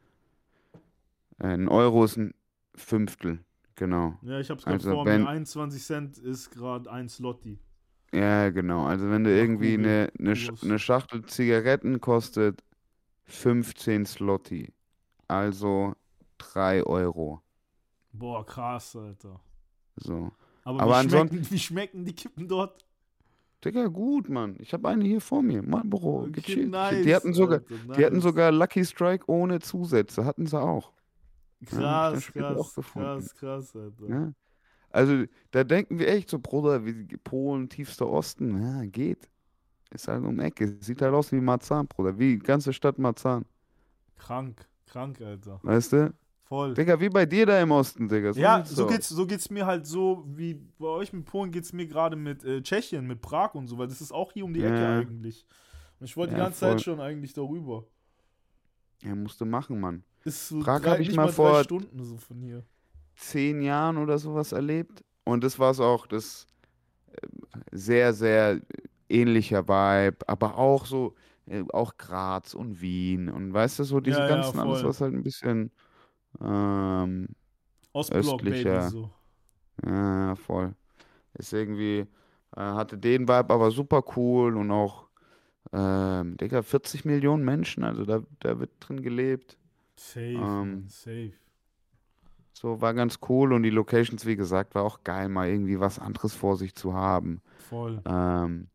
äh, 1.38 1.47
ein 1.47 1.69
Euro 1.69 2.05
ist 2.05 2.17
ein 2.17 2.35
Fünftel, 2.75 3.40
genau. 3.75 4.19
Ja, 4.23 4.40
ich 4.40 4.50
hab's 4.50 4.67
gerade 4.67 4.75
Also 4.75 4.90
vor 4.90 5.05
wenn, 5.05 5.23
mir. 5.23 5.28
21 5.28 5.83
Cent 5.83 6.19
ist 6.19 6.50
gerade 6.50 6.90
ein 6.90 7.09
Slotty. 7.09 7.59
Ja, 8.12 8.50
genau. 8.50 8.85
Also 8.87 9.11
wenn 9.11 9.25
du 9.25 9.31
irgendwie 9.37 9.75
eine, 9.75 10.11
eine, 10.19 10.35
Sch- 10.35 10.62
eine 10.65 10.79
Schachtel 10.79 11.25
Zigaretten 11.27 12.00
kostet 12.00 12.62
15 13.27 14.07
Slotty, 14.07 14.73
also 15.27 15.95
3 16.38 16.83
Euro. 16.85 17.43
Boah, 18.12 18.45
krass, 18.47 18.97
Alter. 18.97 19.41
So. 19.97 20.33
Aber, 20.65 20.81
Aber 20.81 20.93
wie, 20.93 20.97
ansonsten- 20.97 21.37
schmecken, 21.37 21.50
wie 21.55 21.59
schmecken 21.59 22.05
die 22.05 22.15
Kippen 22.15 22.49
dort? 22.49 22.85
Digga, 23.65 23.87
gut, 23.88 24.29
Mann. 24.29 24.55
Ich 24.61 24.73
habe 24.73 24.88
eine 24.88 25.05
hier 25.05 25.21
vor 25.21 25.43
mir. 25.43 25.62
Marlboro, 25.62 26.21
Okay, 26.23 26.31
gechillt. 26.33 26.71
nice, 26.71 27.03
die 27.05 27.12
hatten 27.15 27.33
sogar, 27.33 27.59
Alter, 27.59 27.75
die 27.97 28.05
hatten 28.05 28.15
nice. 28.17 28.23
sogar 28.23 28.53
Lucky 28.53 28.85
Strike 28.85 29.25
ohne 29.27 29.59
Zusätze. 29.59 30.25
Hatten 30.25 30.47
sie 30.47 30.61
auch. 30.61 30.93
Ja, 31.73 32.12
Krass, 32.12 32.23
später 32.23 32.55
krass, 32.55 32.75
krass, 32.93 33.35
krass, 33.35 33.77
Alter. 33.77 34.07
Ja. 34.09 34.33
Also, 34.99 35.25
da 35.52 35.64
denken 35.64 35.99
wir 35.99 36.09
echt 36.09 36.28
so, 36.31 36.38
Bruder, 36.38 36.85
wie 36.85 37.05
Polen, 37.19 37.69
tiefster 37.69 38.09
Osten. 38.09 38.61
Ja, 38.62 38.85
geht. 38.85 39.28
Ist 39.90 40.09
halt 40.09 40.25
um 40.25 40.37
die 40.37 40.45
Ecke. 40.45 40.76
Sieht 40.81 41.00
halt 41.00 41.14
aus 41.14 41.31
wie 41.33 41.40
Marzahn, 41.40 41.87
Bruder. 41.87 42.19
Wie 42.19 42.38
ganze 42.38 42.73
Stadt 42.73 42.99
Marzahn. 42.99 43.45
Krank, 44.17 44.67
krank, 44.87 45.21
Alter. 45.21 45.61
Weißt 45.62 45.93
du? 45.93 46.12
Voll. 46.43 46.75
Digga, 46.75 46.99
wie 46.99 47.11
bei 47.11 47.26
dir 47.26 47.47
da 47.47 47.61
im 47.61 47.71
Osten, 47.71 48.09
Digga. 48.09 48.31
ja, 48.33 48.57
sieht's 48.64 48.71
so 48.76 48.85
aus. 48.87 48.90
geht's, 48.90 49.09
so 49.11 49.26
geht's 49.26 49.50
mir 49.50 49.67
halt 49.67 49.87
so, 49.87 50.25
wie 50.26 50.55
bei 50.78 50.87
euch 50.88 51.12
mit 51.12 51.26
Polen 51.26 51.50
geht's 51.52 51.73
mir 51.75 51.87
gerade 51.87 52.17
mit 52.17 52.43
äh, 52.43 52.62
Tschechien, 52.62 53.07
mit 53.07 53.21
Prag 53.21 53.55
und 53.55 53.69
so, 53.69 53.76
weil 53.78 53.87
das 53.87 54.00
ist 54.00 54.12
auch 54.12 54.33
hier 54.33 54.45
um 54.47 54.55
die 54.55 54.62
Ecke 54.64 54.81
Ja. 54.81 54.99
eigentlich. 54.99 55.47
Und 56.00 56.07
ich 56.07 56.17
wollte 56.17 56.35
die 56.35 56.38
Ja, 56.38 56.45
ganze 56.47 56.61
voll. 56.61 56.71
Zeit 56.71 56.83
schon 56.83 57.00
eigentlich 57.00 57.35
darüber. 57.35 57.85
Ja, 59.02 59.14
musst 59.14 59.40
du 59.40 59.45
machen, 59.45 59.78
Mann. 59.78 60.02
Ist 60.25 60.49
so 60.49 60.59
Prag 60.61 60.81
drei, 60.81 60.90
hab 60.93 61.00
ich 61.00 61.14
mal 61.14 61.28
vor- 61.31 61.62
Stunden 61.64 62.02
so 62.02 62.17
von 62.17 62.40
hier. 62.40 62.64
Zehn 63.19 63.63
Jahren 63.63 63.99
oder 63.99 64.19
sowas 64.19 64.53
erlebt. 64.53 65.05
Und 65.25 65.45
das 65.45 65.59
war 65.59 65.71
es 65.73 65.81
auch, 65.81 66.07
das 66.07 66.47
äh, 67.13 67.27
sehr, 67.73 68.13
sehr 68.15 68.61
ähnlicher 69.09 69.69
Vibe, 69.69 70.19
aber 70.29 70.59
auch 70.59 70.87
so, 70.87 71.15
äh, 71.47 71.65
auch 71.73 71.97
Graz 71.97 72.55
und 72.55 72.81
Wien 72.81 73.29
und 73.29 73.53
weißt 73.53 73.79
du, 73.81 73.85
so 73.85 74.01
diese 74.01 74.21
Ja, 74.21 74.29
ja, 74.29 74.53
ganzen, 74.53 74.59
alles, 74.61 74.83
voll. 74.83 74.85
was 74.85 75.01
halt 75.01 75.15
ein 75.15 75.23
bisschen, 75.23 75.73
ähm, 76.43 77.29
Ostblock, 77.93 78.49
Baby, 78.49 78.81
östlicher. 78.81 78.83
so. 78.83 79.11
ja, 79.87 80.35
voll. 80.37 80.75
Ist 81.35 81.53
irgendwie, 81.55 82.01
äh, 82.57 82.61
hatte 82.61 82.99
den 82.99 83.23
Vibe 83.29 83.55
aber 83.55 83.71
super 83.71 84.03
cool 84.17 84.57
und 84.57 84.71
auch, 84.73 85.09
ähm, 85.73 86.37
Digga, 86.39 86.63
40 86.63 87.05
Millionen 87.07 87.45
Menschen, 87.45 87.85
also 87.85 88.05
da, 88.07 88.23
da 88.41 88.61
wird 88.61 88.73
drin 88.81 89.03
gelebt. 89.03 89.59
Safe, 89.97 90.39
Ähm, 90.43 90.89
safe. 90.89 91.35
So, 92.61 92.81
war 92.81 92.93
ganz 92.93 93.21
cool 93.29 93.53
und 93.53 93.62
die 93.62 93.71
Locations, 93.71 94.27
wie 94.27 94.35
gesagt, 94.35 94.75
war 94.75 94.83
auch 94.83 95.05
geil, 95.05 95.29
mal 95.29 95.49
irgendwie 95.49 95.79
was 95.79 96.00
anderes 96.00 96.35
vor 96.35 96.57
sich 96.57 96.75
zu 96.75 96.93
haben. 96.93 97.41
Voll. 97.57 98.03
Ähm, 98.05 98.67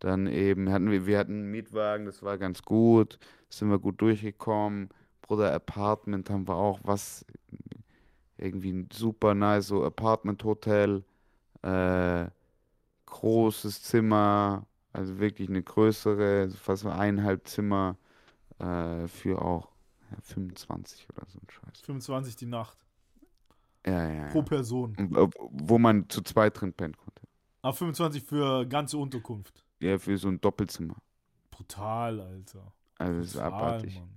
dann 0.00 0.26
eben 0.26 0.72
hatten 0.72 0.90
wir, 0.90 1.06
wir 1.06 1.16
hatten 1.16 1.34
einen 1.34 1.50
Mietwagen, 1.52 2.06
das 2.06 2.24
war 2.24 2.36
ganz 2.36 2.62
gut, 2.62 3.20
sind 3.48 3.70
wir 3.70 3.78
gut 3.78 4.00
durchgekommen. 4.00 4.88
Bruder 5.22 5.54
Apartment 5.54 6.28
haben 6.30 6.48
wir 6.48 6.56
auch 6.56 6.80
was, 6.82 7.24
irgendwie 8.38 8.72
ein 8.72 8.88
super 8.92 9.34
nice, 9.36 9.68
so 9.68 9.84
Apartment-Hotel, 9.84 11.04
äh, 11.62 12.26
großes 13.06 13.84
Zimmer, 13.84 14.66
also 14.92 15.20
wirklich 15.20 15.48
eine 15.48 15.62
größere, 15.62 16.50
fast 16.50 16.84
eineinhalb 16.84 17.46
Zimmer, 17.46 17.98
äh, 18.58 19.06
für 19.06 19.40
auch 19.40 19.68
ja, 20.10 20.16
25 20.22 21.08
oder 21.10 21.24
so 21.28 21.38
ein 21.38 21.48
Scheiß. 21.48 21.80
25 21.82 22.34
die 22.34 22.46
Nacht. 22.46 22.85
Ja, 23.86 24.12
ja, 24.12 24.28
Pro. 24.32 24.42
Person. 24.42 24.96
Wo 25.10 25.30
wo 25.38 25.78
man 25.78 26.08
zu 26.08 26.22
zweit 26.22 26.60
drin 26.60 26.72
pennen 26.72 26.96
konnte. 26.96 27.22
Aber 27.62 27.74
25 27.74 28.22
für 28.22 28.66
ganze 28.66 28.98
Unterkunft. 28.98 29.64
Ja, 29.80 29.98
für 29.98 30.16
so 30.16 30.28
ein 30.28 30.40
Doppelzimmer. 30.40 30.96
Brutal, 31.50 32.20
Alter. 32.20 32.72
Also 32.98 33.18
das 33.20 33.28
ist 33.28 33.36
abartig. 33.38 33.94
Mann. 33.96 34.08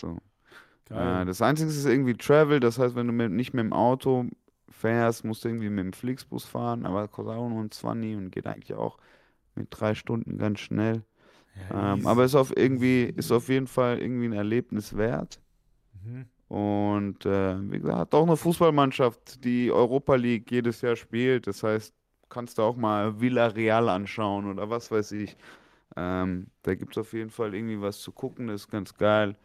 So. 0.00 0.18
Äh, 0.90 1.24
das 1.26 1.42
Einzige 1.42 1.68
ist 1.70 1.84
irgendwie 1.84 2.14
Travel, 2.14 2.60
das 2.60 2.78
heißt, 2.78 2.94
wenn 2.94 3.06
du 3.06 3.12
mit, 3.12 3.30
nicht 3.32 3.54
mit 3.54 3.64
dem 3.64 3.72
Auto 3.72 4.26
fährst, 4.70 5.24
musst 5.24 5.44
du 5.44 5.48
irgendwie 5.48 5.70
mit 5.70 5.84
dem 5.84 5.92
Flixbus 5.92 6.44
fahren, 6.44 6.86
aber 6.86 7.08
kostet 7.08 7.34
auch 7.34 7.48
nur 7.48 7.62
ein 7.62 7.70
20 7.70 8.16
und 8.16 8.30
geht 8.30 8.46
eigentlich 8.46 8.74
auch 8.74 8.98
mit 9.54 9.68
drei 9.70 9.94
Stunden 9.94 10.38
ganz 10.38 10.60
schnell. 10.60 11.04
Ja, 11.70 11.94
Ähm, 11.94 12.06
aber 12.06 12.24
ist 12.24 12.34
auf 12.34 12.56
irgendwie, 12.56 13.04
ist 13.04 13.32
auf 13.32 13.48
jeden 13.48 13.66
Fall 13.66 13.98
irgendwie 13.98 14.26
ein 14.26 14.32
Erlebnis 14.32 14.96
wert. 14.96 15.40
Mhm. 16.04 16.28
Und 16.48 17.26
äh, 17.26 17.70
wie 17.70 17.78
gesagt, 17.78 18.14
auch 18.14 18.26
eine 18.26 18.36
Fußballmannschaft, 18.36 19.44
die 19.44 19.70
Europa 19.70 20.14
League 20.14 20.50
jedes 20.50 20.80
Jahr 20.80 20.96
spielt. 20.96 21.46
Das 21.46 21.62
heißt, 21.62 21.94
kannst 22.30 22.58
du 22.58 22.62
auch 22.62 22.76
mal 22.76 23.20
Villarreal 23.20 23.88
anschauen 23.88 24.46
oder 24.50 24.70
was 24.70 24.90
weiß 24.90 25.12
ich. 25.12 25.36
Ähm, 25.96 26.46
da 26.62 26.74
gibt 26.74 26.96
es 26.96 26.98
auf 26.98 27.12
jeden 27.12 27.30
Fall 27.30 27.54
irgendwie 27.54 27.80
was 27.80 28.00
zu 28.00 28.12
gucken, 28.12 28.46
das 28.46 28.62
ist 28.62 28.70
ganz 28.70 28.94
geil. 28.94 29.36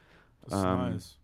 Das 0.42 0.54
ist 0.54 0.64
ähm, 0.64 0.78
nice. 0.78 1.20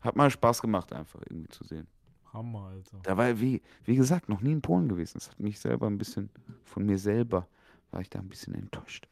Hat 0.00 0.14
mal 0.14 0.30
Spaß 0.30 0.62
gemacht, 0.62 0.92
einfach 0.92 1.20
irgendwie 1.28 1.48
zu 1.48 1.64
sehen. 1.64 1.86
Hammer, 2.32 2.66
Alter. 2.66 2.98
Da 3.02 3.16
war, 3.16 3.40
wie, 3.40 3.62
wie 3.84 3.96
gesagt, 3.96 4.28
noch 4.28 4.40
nie 4.40 4.52
in 4.52 4.60
Polen 4.60 4.88
gewesen. 4.88 5.14
Das 5.14 5.30
hat 5.30 5.40
mich 5.40 5.58
selber 5.58 5.86
ein 5.86 5.98
bisschen, 5.98 6.30
von 6.64 6.84
mir 6.84 6.98
selber, 6.98 7.48
war 7.90 8.00
ich 8.00 8.10
da 8.10 8.18
ein 8.18 8.28
bisschen 8.28 8.54
enttäuscht. 8.54 9.08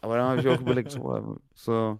Aber 0.00 0.16
dann 0.16 0.28
habe 0.28 0.40
ich 0.40 0.48
auch 0.48 0.60
überlegt, 0.60 0.92
so, 0.92 1.38
so 1.54 1.98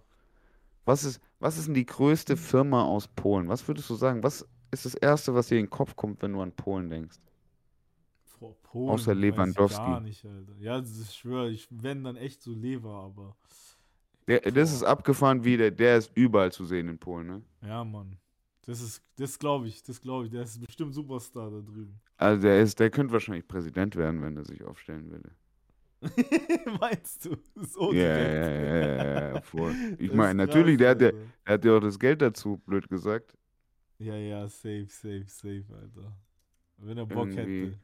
was, 0.87 1.03
ist, 1.03 1.21
was 1.39 1.57
ist 1.57 1.67
denn 1.67 1.75
die 1.75 1.85
größte 1.85 2.37
Firma 2.37 2.83
aus 2.85 3.07
Polen? 3.09 3.49
Was 3.49 3.67
würdest 3.67 3.89
du 3.89 3.95
sagen? 3.95 4.23
Was 4.23 4.47
ist 4.71 4.85
das 4.85 4.95
Erste, 4.95 5.33
was 5.35 5.47
dir 5.47 5.59
in 5.59 5.65
den 5.65 5.69
Kopf 5.69 5.95
kommt, 5.95 6.21
wenn 6.21 6.33
du 6.33 6.41
an 6.41 6.53
Polen 6.53 6.89
denkst? 6.89 7.17
Vor 8.25 8.55
Polen 8.61 8.89
Außer 8.89 9.13
ich 9.13 9.19
Lewandowski. 9.19 9.77
Gar 9.83 10.01
nicht, 10.01 10.25
Alter. 10.25 10.55
Ja, 10.59 10.79
das 10.79 10.97
ist 10.97 11.15
schwör, 11.17 11.49
ich 11.49 11.67
wenn 11.71 12.03
dann 12.03 12.15
echt 12.15 12.41
so 12.41 12.53
Lever, 12.53 12.93
aber 12.93 13.35
Der, 14.27 14.41
das 14.41 14.73
ist 14.73 14.83
abgefahren 14.83 15.43
wie 15.43 15.57
der, 15.57 15.71
der 15.71 15.97
ist 15.97 16.11
überall 16.15 16.51
zu 16.51 16.65
sehen 16.65 16.87
in 16.89 16.99
Polen, 16.99 17.27
ne? 17.27 17.41
ja, 17.61 17.83
Mann. 17.83 18.17
Das 18.65 18.81
ist, 18.81 19.01
das 19.17 19.39
glaube 19.39 19.67
ich, 19.67 19.81
das 19.83 20.01
glaube 20.01 20.25
ich. 20.25 20.31
Der 20.31 20.43
ist 20.43 20.59
bestimmt 20.59 20.93
Superstar 20.93 21.49
da 21.51 21.61
drüben. 21.61 22.01
Also 22.17 22.41
der 22.43 22.61
ist, 22.61 22.79
der 22.79 22.89
könnte 22.91 23.13
wahrscheinlich 23.13 23.47
Präsident 23.47 23.95
werden, 23.95 24.21
wenn 24.21 24.37
er 24.37 24.45
sich 24.45 24.63
aufstellen 24.63 25.09
würde. 25.09 25.31
Meinst 26.79 27.25
du? 27.25 27.37
So 27.55 27.93
Ja, 27.93 27.99
ja, 27.99 28.49
ja, 28.49 29.29
ja. 29.33 29.41
Ich 29.97 30.11
meine, 30.13 30.35
natürlich, 30.35 30.77
der 30.77 30.91
hat 30.91 31.01
ja, 31.01 31.11
der 31.45 31.53
hat 31.53 31.65
ja 31.65 31.77
auch 31.77 31.79
das 31.79 31.99
Geld 31.99 32.21
dazu, 32.21 32.57
blöd 32.65 32.89
gesagt. 32.89 33.33
Ja, 33.99 34.15
ja, 34.15 34.47
safe, 34.47 34.87
safe, 34.89 35.25
safe, 35.27 35.65
Alter. 35.73 36.15
Wenn 36.77 36.97
er 36.97 37.05
Bock 37.05 37.35
Irgendwie 37.35 37.37
hätte. 37.37 37.79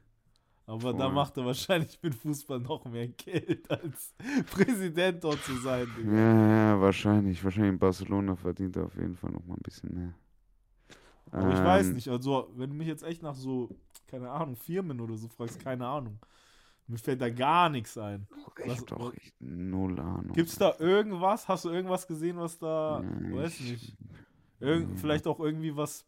Aber 0.66 0.94
da 0.94 1.10
voll. 1.10 1.10
macht 1.10 1.36
er 1.38 1.46
wahrscheinlich 1.46 2.00
mit 2.02 2.14
Fußball 2.14 2.60
noch 2.60 2.84
mehr 2.86 3.08
Geld, 3.10 3.70
als 3.70 4.14
Präsident 4.50 5.24
dort 5.24 5.44
zu 5.44 5.56
sein, 5.58 5.94
Digga. 5.94 6.16
Ja, 6.16 6.72
ja, 6.74 6.80
wahrscheinlich. 6.80 7.42
Wahrscheinlich 7.42 7.72
in 7.72 7.78
Barcelona 7.78 8.36
verdient 8.36 8.76
er 8.76 8.84
auf 8.86 8.96
jeden 8.96 9.16
Fall 9.16 9.30
noch 9.32 9.44
mal 9.46 9.54
ein 9.54 9.62
bisschen 9.62 9.92
mehr. 9.94 10.14
Aber 11.36 11.50
ich 11.50 11.62
weiß 11.62 11.92
Ähm, 11.92 11.94
nicht, 11.94 12.08
also 12.08 12.50
wenn 12.56 12.70
du 12.70 12.76
mich 12.76 12.86
jetzt 12.86 13.02
echt 13.02 13.22
nach 13.22 13.34
so, 13.34 13.70
keine 14.06 14.30
Ahnung, 14.30 14.56
Firmen 14.56 15.00
oder 15.00 15.16
so 15.16 15.28
fragst, 15.28 15.58
keine 15.60 15.86
Ahnung. 15.86 16.18
Mir 16.86 16.98
fällt 16.98 17.20
da 17.20 17.30
gar 17.30 17.68
nichts 17.70 17.96
ein. 17.96 18.26
Ich 18.58 18.70
Was- 18.70 18.80
hab 18.80 18.86
doch 18.88 19.14
echt 19.14 19.34
null 19.40 19.98
Ahnung. 19.98 20.32
Gibt's 20.32 20.56
da 20.56 20.74
irgendwas? 20.78 21.48
Hast 21.48 21.64
du 21.64 21.70
irgendwas 21.70 22.06
gesehen, 22.06 22.36
was 22.38 22.58
da, 22.58 23.02
Nein, 23.02 23.34
weiß 23.34 23.60
ich- 23.60 23.70
nicht, 23.70 23.96
Irgend, 24.60 24.90
nee. 24.92 24.96
vielleicht 24.98 25.26
auch 25.26 25.40
irgendwie 25.40 25.76
was, 25.76 26.04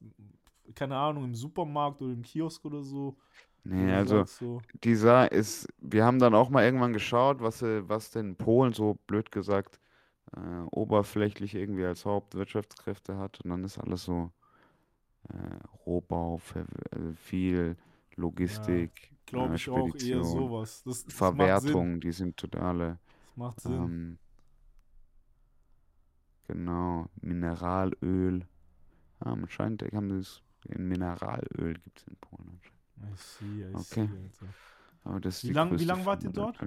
keine 0.75 0.97
Ahnung, 0.97 1.25
im 1.25 1.35
Supermarkt 1.35 2.01
oder 2.03 2.13
im 2.13 2.23
Kiosk 2.23 2.65
oder 2.65 2.83
so. 2.83 3.17
Nee, 3.65 3.93
also 3.93 4.25
so, 4.25 4.61
die 4.85 4.95
Sa 4.95 5.25
ist, 5.25 5.67
wir 5.79 6.05
haben 6.05 6.19
dann 6.21 6.35
auch 6.35 6.49
mal 6.51 6.65
irgendwann 6.65 6.93
geschaut, 6.93 7.41
was, 7.41 7.59
sie- 7.59 7.89
was 7.89 8.11
denn 8.13 8.37
Polen 8.37 8.73
so 8.73 8.95
blöd 9.07 9.33
gesagt 9.33 9.81
äh, 10.37 10.41
oberflächlich 10.73 11.55
irgendwie 11.55 11.85
als 11.85 12.05
Hauptwirtschaftskräfte 12.05 13.17
hat 13.19 13.41
und 13.43 13.51
dann 13.51 13.65
ist 13.65 13.79
alles 13.79 14.05
so 14.05 14.31
äh, 15.29 15.57
Rohbau, 15.87 16.41
also 16.93 17.13
viel 17.17 17.77
Logistik, 18.17 19.13
glaube 19.27 19.57
ich 19.57 19.69
auch 19.69 19.95
eher 19.95 20.23
sowas. 20.25 20.83
Das, 20.85 21.05
das. 21.05 21.15
Verwertung, 21.15 22.01
die 22.01 22.13
sind 22.13 22.37
totale. 22.37 22.99
Das 23.29 23.37
macht 23.37 23.61
Sinn. 23.61 23.73
Ähm, 23.73 24.19
genau, 26.49 27.09
Mineralöl. 27.21 28.47
Ah, 29.21 29.33
anscheinend 29.33 29.83
haben 29.83 30.09
das 30.19 30.43
in 30.67 30.89
Mineralöl 30.89 31.75
gibt 31.75 31.99
es 32.01 32.07
in 32.07 32.17
Polen 32.17 32.49
anscheinend. 32.51 32.77
I 32.99 33.17
see, 33.17 33.63
I 33.63 33.75
Okay. 33.75 34.09
see. 34.33 34.47
Aber 35.05 35.21
das 35.21 35.43
Wie 35.45 35.49
die 35.49 35.53
lang- 35.85 36.05
wart 36.05 36.25
ihr 36.25 36.31
dort? 36.31 36.59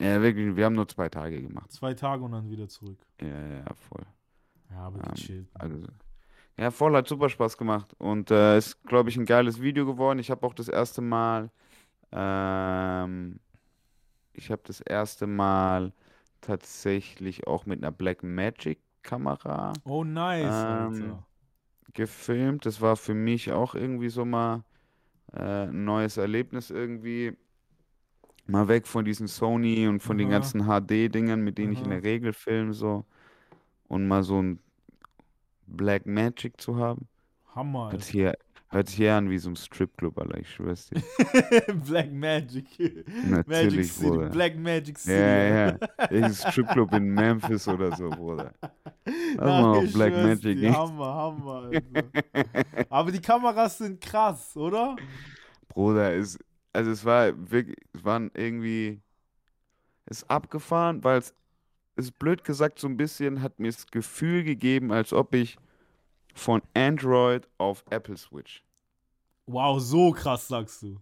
Ja, 0.00 0.20
wirklich, 0.20 0.54
wir 0.54 0.64
haben 0.66 0.74
nur 0.74 0.86
zwei 0.86 1.08
Tage 1.08 1.40
gemacht. 1.42 1.72
Zwei 1.72 1.94
Tage 1.94 2.22
und 2.22 2.32
dann 2.32 2.48
wieder 2.50 2.68
zurück. 2.68 2.98
Ja, 3.20 3.26
ja, 3.58 3.74
voll. 3.74 4.04
Ja, 4.70 4.76
aber 4.86 4.98
Ähm, 5.04 5.14
gechillt. 5.14 5.48
Mann. 5.54 5.72
Also, 5.72 5.86
ja, 6.58 6.70
voll 6.70 6.94
hat 6.96 7.08
super 7.08 7.28
Spaß 7.28 7.56
gemacht 7.56 7.94
und 7.98 8.30
äh, 8.30 8.58
ist, 8.58 8.82
glaube 8.84 9.10
ich, 9.10 9.16
ein 9.16 9.26
geiles 9.26 9.60
Video 9.60 9.86
geworden. 9.86 10.18
Ich 10.18 10.30
habe 10.30 10.46
auch 10.46 10.54
das 10.54 10.68
erste 10.68 11.00
Mal, 11.00 11.50
ähm, 12.12 13.40
ich 14.32 14.50
habe 14.50 14.62
das 14.64 14.80
erste 14.80 15.26
Mal 15.26 15.92
tatsächlich 16.40 17.46
auch 17.46 17.66
mit 17.66 17.82
einer 17.82 17.92
Blackmagic 17.92 18.80
Kamera 19.02 19.72
Oh, 19.84 20.04
nice, 20.04 20.44
ähm, 20.44 21.18
gefilmt. 21.94 22.66
Das 22.66 22.80
war 22.80 22.96
für 22.96 23.14
mich 23.14 23.52
auch 23.52 23.74
irgendwie 23.74 24.08
so 24.10 24.24
mal 24.24 24.64
äh, 25.32 25.66
ein 25.68 25.84
neues 25.84 26.16
Erlebnis 26.16 26.70
irgendwie. 26.70 27.36
Mal 28.46 28.66
weg 28.68 28.86
von 28.86 29.04
diesen 29.04 29.28
Sony 29.28 29.86
und 29.88 30.00
von 30.00 30.16
den 30.18 30.28
Aha. 30.28 30.38
ganzen 30.40 30.62
HD-Dingern, 30.66 31.42
mit 31.42 31.58
denen 31.58 31.72
ich 31.72 31.80
in 31.80 31.86
Aha. 31.86 31.94
der 31.94 32.02
Regel 32.02 32.32
filme, 32.32 32.72
so. 32.72 33.04
Und 33.88 34.08
mal 34.08 34.22
so 34.22 34.40
ein 34.42 34.60
Black 35.68 36.06
Magic 36.06 36.60
zu 36.60 36.76
haben. 36.76 37.08
Hammer, 37.54 37.86
Hat 37.86 37.94
Alter. 37.94 38.06
hier, 38.06 38.34
Hört 38.70 38.88
sich 38.90 39.00
eher 39.00 39.16
an 39.16 39.30
wie 39.30 39.38
so 39.38 39.48
ein 39.48 39.56
Stripclub, 39.56 40.18
Alter, 40.18 40.38
ich 40.40 40.50
schwör's 40.50 40.90
dir. 40.90 41.02
Black 41.86 42.12
Magic. 42.12 42.66
Magic 42.78 43.48
Natürlich, 43.48 43.92
City. 43.92 44.10
Bruder. 44.10 44.28
Black 44.28 44.58
Magic 44.58 44.98
City. 44.98 45.18
Ja, 45.18 45.78
ja, 45.78 45.78
ja. 46.10 46.32
Stripclub 46.32 46.92
in 46.92 47.14
Memphis 47.14 47.66
oder 47.66 47.96
so, 47.96 48.10
Bruder. 48.10 48.52
Ich 49.06 49.92
Black 49.94 50.12
Magic 50.12 50.58
dir. 50.58 50.76
Hammer, 50.76 51.14
Hammer. 51.14 51.70
Also. 51.72 51.80
Aber 52.90 53.10
die 53.10 53.22
Kameras 53.22 53.78
sind 53.78 54.02
krass, 54.02 54.54
oder? 54.54 54.96
Bruder, 55.68 56.14
es, 56.14 56.38
also 56.74 56.90
es 56.90 57.02
war 57.06 57.32
wirklich, 57.50 57.76
es 57.94 58.04
waren 58.04 58.30
irgendwie, 58.34 59.00
es 60.04 60.18
ist 60.18 60.30
abgefahren, 60.30 61.02
weil 61.02 61.20
es 61.20 61.32
ist 61.98 62.18
blöd 62.20 62.44
gesagt, 62.44 62.80
so 62.80 62.88
ein 62.88 62.96
bisschen 62.98 63.42
hat 63.42 63.60
mir 63.60 63.68
das 63.72 63.86
Gefühl 63.88 64.44
gegeben, 64.44 64.92
als 64.92 65.12
ob 65.14 65.34
ich 65.34 65.58
von 66.34 66.62
Android 66.74 67.48
auf 67.58 67.84
Apple 67.90 68.16
switch. 68.18 68.64
Wow, 69.48 69.80
so 69.80 70.12
krass 70.12 70.46
sagst 70.46 70.82
du. 70.82 71.00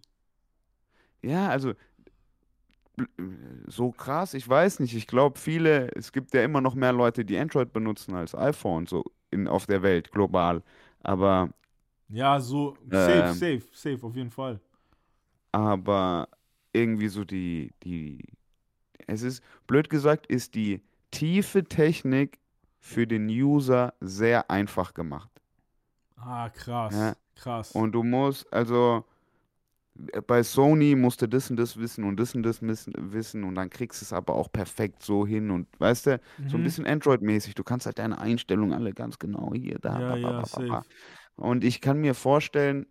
Ja, 1.21 1.49
also 1.49 1.73
bl- 2.97 3.07
so 3.67 3.91
krass, 3.91 4.33
ich 4.33 4.47
weiß 4.47 4.79
nicht. 4.79 4.93
Ich 4.95 5.07
glaube, 5.07 5.39
viele, 5.39 5.89
es 5.95 6.11
gibt 6.11 6.33
ja 6.33 6.43
immer 6.43 6.61
noch 6.61 6.75
mehr 6.75 6.93
Leute, 6.93 7.25
die 7.25 7.37
Android 7.37 7.73
benutzen 7.73 8.15
als 8.15 8.35
iPhone, 8.35 8.87
so 8.87 9.03
in, 9.31 9.47
auf 9.47 9.65
der 9.65 9.81
Welt, 9.83 10.11
global. 10.11 10.63
Aber, 11.01 11.49
Ja, 12.09 12.39
so 12.39 12.77
safe, 12.91 13.27
Ähm. 13.27 13.27
safe, 13.27 13.63
safe, 13.73 14.05
auf 14.05 14.15
jeden 14.15 14.31
Fall. 14.31 14.59
aber 15.51 16.29
irgendwie 16.73 17.07
so 17.09 17.23
die, 17.25 17.73
die, 17.83 18.23
es 19.07 19.21
ist, 19.23 19.43
blöd 19.67 19.89
gesagt, 19.91 20.27
ist 20.27 20.55
die 20.55 20.81
tiefe 21.11 21.65
Technik 21.65 22.39
für 22.79 23.07
den 23.07 23.27
User 23.29 23.93
sehr 24.01 24.49
einfach 24.51 24.93
gemacht. 24.93 25.31
Ah, 26.15 26.49
krass, 26.53 27.15
Ja. 27.15 27.15
krass. 27.35 27.73
Und 27.73 27.93
du 27.93 28.03
musst, 28.03 28.51
also 28.53 29.05
äh, 30.13 30.21
bei 30.21 30.43
Sony 30.43 30.95
musst 30.95 31.21
du 31.21 31.27
das 31.27 31.49
und 31.49 31.57
das 31.57 31.77
wissen 31.77 32.03
und 32.03 32.17
das 32.19 32.35
und 32.35 32.43
das 32.43 32.61
wissen 32.61 33.43
und 33.43 33.55
dann 33.55 33.69
kriegst 33.69 34.01
du 34.01 34.05
es 34.05 34.13
aber 34.13 34.35
auch 34.35 34.51
perfekt 34.51 35.03
so 35.03 35.25
hin 35.25 35.51
und 35.51 35.67
weißt 35.79 36.07
du, 36.07 36.21
so 36.47 36.57
ein 36.57 36.63
Mhm. 36.63 36.63
bisschen 36.63 36.85
Android-mäßig. 36.85 37.55
Du 37.55 37.63
kannst 37.63 37.85
halt 37.85 37.99
deine 37.99 38.17
Einstellungen 38.19 38.73
alle 38.73 38.93
ganz 38.93 39.19
genau 39.19 39.53
hier, 39.53 39.79
da, 39.79 40.01
Ja, 40.01 40.15
ba, 40.17 40.33
ba, 40.33 40.33
ja, 40.57 40.63
ba. 40.65 40.85
Und 41.35 41.63
ich 41.63 41.81
kann 41.81 41.99
mir 41.99 42.13
vorstellen, 42.15 42.87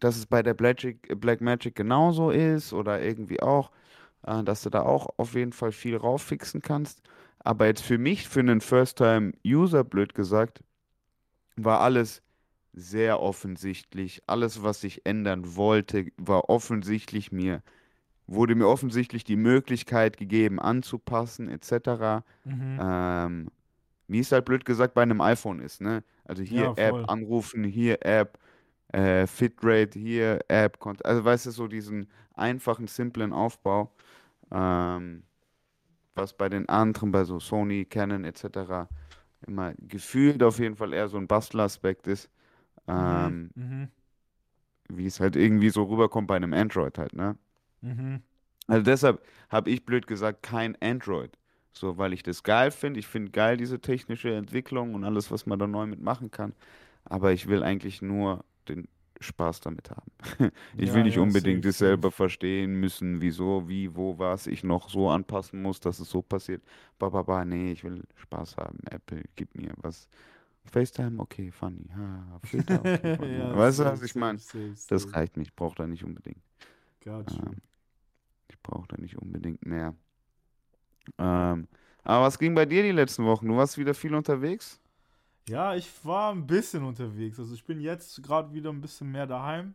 dass 0.00 0.16
es 0.16 0.26
bei 0.26 0.42
der 0.42 0.54
Blackmagic, 0.54 1.20
Blackmagic 1.20 1.74
genauso 1.76 2.30
ist 2.30 2.72
oder 2.72 3.02
irgendwie 3.02 3.42
auch, 3.42 3.70
äh, 4.24 4.44
dass 4.44 4.62
du 4.64 4.70
da 4.70 4.82
auch 4.82 5.08
auf 5.18 5.34
jeden 5.34 5.52
Fall 5.52 5.72
viel 5.72 5.96
rauffixen 5.96 6.62
kannst. 6.62 7.02
Aber 7.48 7.64
jetzt 7.64 7.80
für 7.80 7.96
mich, 7.96 8.28
für 8.28 8.40
einen 8.40 8.60
First-Time-User, 8.60 9.82
blöd 9.82 10.14
gesagt, 10.14 10.62
war 11.56 11.80
alles 11.80 12.20
sehr 12.74 13.22
offensichtlich. 13.22 14.22
Alles, 14.26 14.62
was 14.62 14.84
ich 14.84 15.06
ändern 15.06 15.56
wollte, 15.56 16.08
war 16.18 16.50
offensichtlich 16.50 17.32
mir, 17.32 17.62
wurde 18.26 18.54
mir 18.54 18.68
offensichtlich 18.68 19.24
die 19.24 19.36
Möglichkeit 19.36 20.18
gegeben, 20.18 20.60
anzupassen, 20.60 21.48
etc. 21.48 22.22
Mhm. 22.44 22.78
Ähm, 22.82 23.50
wie 24.08 24.18
es 24.18 24.30
halt 24.30 24.44
blöd 24.44 24.66
gesagt 24.66 24.92
bei 24.92 25.00
einem 25.00 25.22
iPhone 25.22 25.60
ist, 25.60 25.80
ne? 25.80 26.04
Also 26.24 26.42
hier 26.42 26.64
Ja, 26.64 26.72
App 26.76 27.08
anrufen, 27.08 27.64
hier 27.64 28.04
App, 28.04 28.38
äh, 28.88 29.26
Fitrate, 29.26 29.98
hier 29.98 30.40
App, 30.48 30.76
also 31.02 31.24
weißt 31.24 31.46
du, 31.46 31.50
so 31.52 31.66
diesen 31.66 32.10
einfachen, 32.34 32.88
simplen 32.88 33.32
Aufbau, 33.32 33.90
ähm, 34.52 35.22
was 36.18 36.34
bei 36.34 36.48
den 36.48 36.68
anderen, 36.68 37.12
bei 37.12 37.24
so 37.24 37.40
Sony, 37.40 37.84
Canon 37.84 38.24
etc. 38.24 38.88
immer 39.46 39.74
gefühlt 39.78 40.42
auf 40.42 40.58
jeden 40.58 40.76
Fall 40.76 40.92
eher 40.92 41.08
so 41.08 41.16
ein 41.18 41.28
Bastelaspekt 41.28 42.06
ist, 42.06 42.30
ähm, 42.88 43.50
Mhm. 43.56 43.64
Mhm. 43.64 43.88
wie 44.88 45.06
es 45.06 45.20
halt 45.20 45.36
irgendwie 45.36 45.70
so 45.70 45.84
rüberkommt 45.84 46.28
bei 46.28 46.36
einem 46.36 46.52
Android 46.52 46.98
halt, 46.98 47.12
ne? 47.14 47.36
Mhm. 47.80 48.22
Also 48.66 48.82
deshalb 48.82 49.22
habe 49.48 49.70
ich 49.70 49.84
blöd 49.86 50.06
gesagt 50.06 50.42
kein 50.42 50.76
Android. 50.82 51.30
So, 51.72 51.96
weil 51.96 52.12
ich 52.12 52.22
das 52.22 52.42
geil 52.42 52.70
finde. 52.70 52.98
Ich 53.00 53.06
finde 53.06 53.30
geil 53.30 53.56
diese 53.56 53.80
technische 53.80 54.34
Entwicklung 54.34 54.94
und 54.94 55.04
alles, 55.04 55.30
was 55.30 55.46
man 55.46 55.58
da 55.58 55.66
neu 55.66 55.86
mitmachen 55.86 56.30
kann. 56.30 56.54
Aber 57.04 57.32
ich 57.32 57.46
will 57.48 57.62
eigentlich 57.62 58.02
nur 58.02 58.44
den 58.68 58.88
Spaß 59.20 59.60
damit 59.60 59.90
haben. 59.90 60.10
Ich 60.76 60.92
Ja, 60.92 60.94
will 60.94 61.02
nicht 61.04 61.18
ja, 61.18 61.18
unbedingt 61.18 61.64
safe, 61.64 61.64
das 61.64 61.78
selber 61.78 62.10
safe. 62.10 62.12
verstehen 62.12 62.74
müssen, 62.80 63.20
wieso, 63.20 63.68
wie, 63.68 63.94
wo, 63.96 64.18
was 64.18 64.46
ich 64.46 64.64
noch 64.64 64.88
so 64.90 65.08
anpassen 65.10 65.62
muss, 65.62 65.80
dass 65.80 65.98
es 66.00 66.10
so 66.10 66.22
passiert. 66.22 66.62
Ba, 66.98 67.08
ba, 67.10 67.22
ba, 67.22 67.44
nee, 67.44 67.72
ich 67.72 67.84
will 67.84 68.04
Spaß 68.16 68.56
haben. 68.58 68.78
Apple, 68.90 69.24
gib 69.36 69.54
mir 69.56 69.72
was. 69.82 70.08
FaceTime, 70.66 71.18
okay, 71.20 71.50
funny. 71.50 71.88
Ha, 71.96 72.38
Filter, 72.44 72.80
okay, 72.82 73.08
funny. 73.08 73.38
Ja, 73.38 73.56
weißt 73.56 73.80
du, 73.80 73.84
safe, 73.84 73.84
was 73.84 74.02
ich 74.02 74.14
safe, 74.14 74.14
meine? 74.14 74.40
safe, 74.40 74.76
Das 74.88 75.06
safe. 75.06 75.14
reicht 75.14 75.36
nicht. 75.36 75.48
Ich 75.48 75.56
brauche 75.56 75.76
da 75.76 75.86
nicht 75.86 76.04
unbedingt. 76.04 76.42
Got 77.00 77.32
you. 77.40 77.42
Ähm, 77.42 77.62
ich 78.48 78.60
brauche 78.62 78.88
da 78.88 78.96
nicht 78.98 79.18
unbedingt 79.18 79.66
mehr. 79.66 79.94
Ähm, 81.18 81.68
aber 82.04 82.26
was 82.26 82.38
ging 82.38 82.54
bei 82.54 82.66
dir 82.66 82.82
die 82.82 82.92
letzten 82.92 83.24
Wochen? 83.24 83.46
Du 83.48 83.56
warst 83.56 83.78
wieder 83.78 83.94
viel 83.94 84.14
unterwegs? 84.14 84.80
Ja, 85.48 85.74
ich 85.74 85.88
war 86.04 86.32
ein 86.32 86.46
bisschen 86.46 86.84
unterwegs. 86.84 87.38
Also 87.38 87.54
ich 87.54 87.64
bin 87.64 87.80
jetzt 87.80 88.22
gerade 88.22 88.52
wieder 88.52 88.70
ein 88.70 88.80
bisschen 88.80 89.10
mehr 89.10 89.26
daheim. 89.26 89.74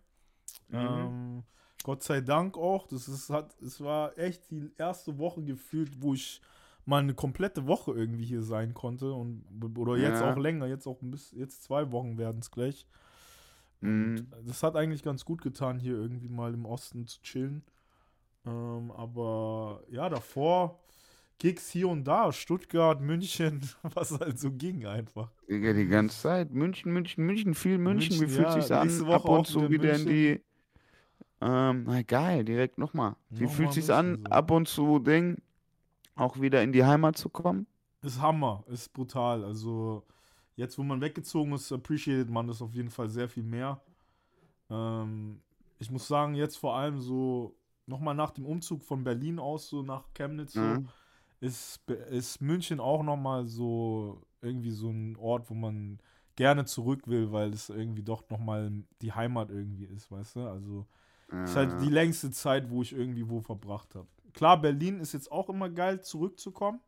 Mhm. 0.69 0.77
Ähm, 0.77 1.43
Gott 1.83 2.03
sei 2.03 2.21
Dank 2.21 2.57
auch. 2.57 2.88
Das 2.88 3.07
ist, 3.07 3.29
hat, 3.29 3.59
es 3.62 3.81
war 3.81 4.17
echt 4.17 4.49
die 4.51 4.71
erste 4.77 5.17
Woche 5.17 5.43
gefühlt, 5.43 6.01
wo 6.01 6.13
ich 6.13 6.41
mal 6.86 7.01
eine 7.01 7.13
komplette 7.13 7.65
Woche 7.67 7.91
irgendwie 7.91 8.25
hier 8.25 8.43
sein 8.43 8.73
konnte. 8.73 9.12
Und, 9.13 9.43
oder 9.77 9.97
jetzt 9.97 10.21
Ja. 10.21 10.31
auch 10.33 10.38
länger, 10.38 10.67
jetzt 10.67 10.88
auch 10.88 11.01
ein 11.01 11.12
bisschen, 11.12 11.39
jetzt 11.39 11.63
zwei 11.63 11.91
Wochen 11.91 12.17
werden 12.17 12.39
es 12.41 12.51
gleich. 12.51 12.88
Mhm. 13.81 14.27
Das 14.45 14.63
hat 14.63 14.75
eigentlich 14.75 15.03
ganz 15.03 15.25
gut 15.25 15.41
getan, 15.41 15.79
hier 15.79 15.95
irgendwie 15.95 16.29
mal 16.29 16.53
im 16.53 16.65
Osten 16.65 17.05
zu 17.05 17.21
chillen. 17.21 17.63
Ähm, 18.45 18.91
aber 18.91 19.83
ja, 19.89 20.09
davor 20.09 20.79
Gigs 21.39 21.69
hier 21.69 21.89
und 21.89 22.06
da, 22.06 22.32
Stuttgart, 22.32 23.02
München, 23.02 23.62
was 23.84 24.12
halt 24.19 24.39
so 24.39 24.52
ging 24.52 24.86
einfach. 24.86 25.32
Digga, 25.50 25.74
die 25.74 25.88
ganze 25.88 26.19
Zeit. 26.22 26.52
München, 26.52 26.91
München, 26.93 27.26
München, 27.26 27.54
viel 27.54 27.78
München. 27.78 28.19
Wie 28.19 28.19
München, 28.22 28.36
fühlt 28.36 28.48
ja, 28.48 28.52
sich's 28.52 28.72
an? 28.72 28.88
nächste 28.88 29.06
Woche 29.08 29.15
Ab 29.15 29.30
und 29.30 29.48
zu 29.48 29.69
wieder 29.69 29.96
in 29.96 30.06
die. 30.06 30.41
Ähm, 31.41 31.84
na 31.86 32.02
geil, 32.04 32.46
direkt 32.46 32.78
nochmal. 32.78 33.15
Wie 33.30 33.43
Nochmal 33.43 33.50
fühlt 33.50 33.74
sich's 33.74 33.89
an, 33.89 34.19
so. 34.24 34.30
ab 34.30 34.52
und 34.52 34.67
zu 34.67 35.00
Ding, 35.00 35.38
auch 36.15 36.39
wieder 36.39 36.63
in 36.63 36.72
die 36.72 36.86
Heimat 36.86 37.17
zu 37.17 37.30
kommen? 37.30 37.67
Ist 38.02 38.22
Hammer, 38.22 38.63
ist 38.67 38.93
brutal. 38.93 39.43
Also 39.43 40.04
jetzt, 40.56 40.78
wo 40.78 40.84
man 40.84 41.02
weggezogen 41.02 41.54
ist, 41.54 41.72
appreciated 41.72 42.30
man 42.30 42.48
das 42.48 42.62
auf 42.62 42.74
jeden 42.74 42.89
Fall 42.89 43.10
sehr 43.10 43.28
viel 43.30 43.43
mehr. 43.43 43.82
Ähm, 44.69 45.41
ich 45.80 45.91
muss 45.91 46.08
sagen, 46.08 46.36
jetzt 46.36 46.58
vor 46.58 46.76
allem 46.76 47.00
so 47.02 47.56
nochmal 47.86 48.15
nach 48.15 48.32
dem 48.32 48.46
Umzug 48.46 48.84
von 48.84 49.04
Berlin 49.04 49.39
aus 49.39 49.69
so 49.69 49.84
nach 49.84 50.13
Chemnitz 50.13 50.54
so, 50.54 50.62
Mhm. 50.62 50.88
Ist, 51.43 51.82
ist 52.10 52.41
München 52.41 52.79
auch 52.79 53.03
nochmal 53.03 53.45
so 53.45 54.21
irgendwie 54.41 54.71
so 54.71 54.89
ein 54.89 55.15
Ort, 55.17 55.49
wo 55.49 55.53
man 55.53 55.99
gerne 56.36 56.65
zurück 56.65 57.08
will, 57.08 57.32
weil 57.32 57.53
es 57.53 57.69
irgendwie 57.69 58.03
doch 58.03 58.27
nochmal 58.29 58.71
die 59.01 59.12
Heimat 59.13 59.49
irgendwie 59.51 59.86
ist, 59.86 60.10
weißt 60.12 60.38
du? 60.38 60.47
Also 60.47 60.88
ist 61.43 61.56
halt 61.56 61.79
die 61.82 61.89
längste 61.89 62.32
Zeit, 62.32 62.69
wo 62.69 62.82
ich 62.82 62.93
irgendwie 62.93 63.29
wo 63.29 63.41
verbracht 63.41 63.95
habe. 63.95 64.08
Klar, 64.34 64.62
Berlin 64.62 64.99
ist 64.99 65.13
jetzt 65.13 65.32
auch 65.32 65.49
immer 65.49 65.69
geil, 65.69 66.01
zurückzukommen. 66.01 66.79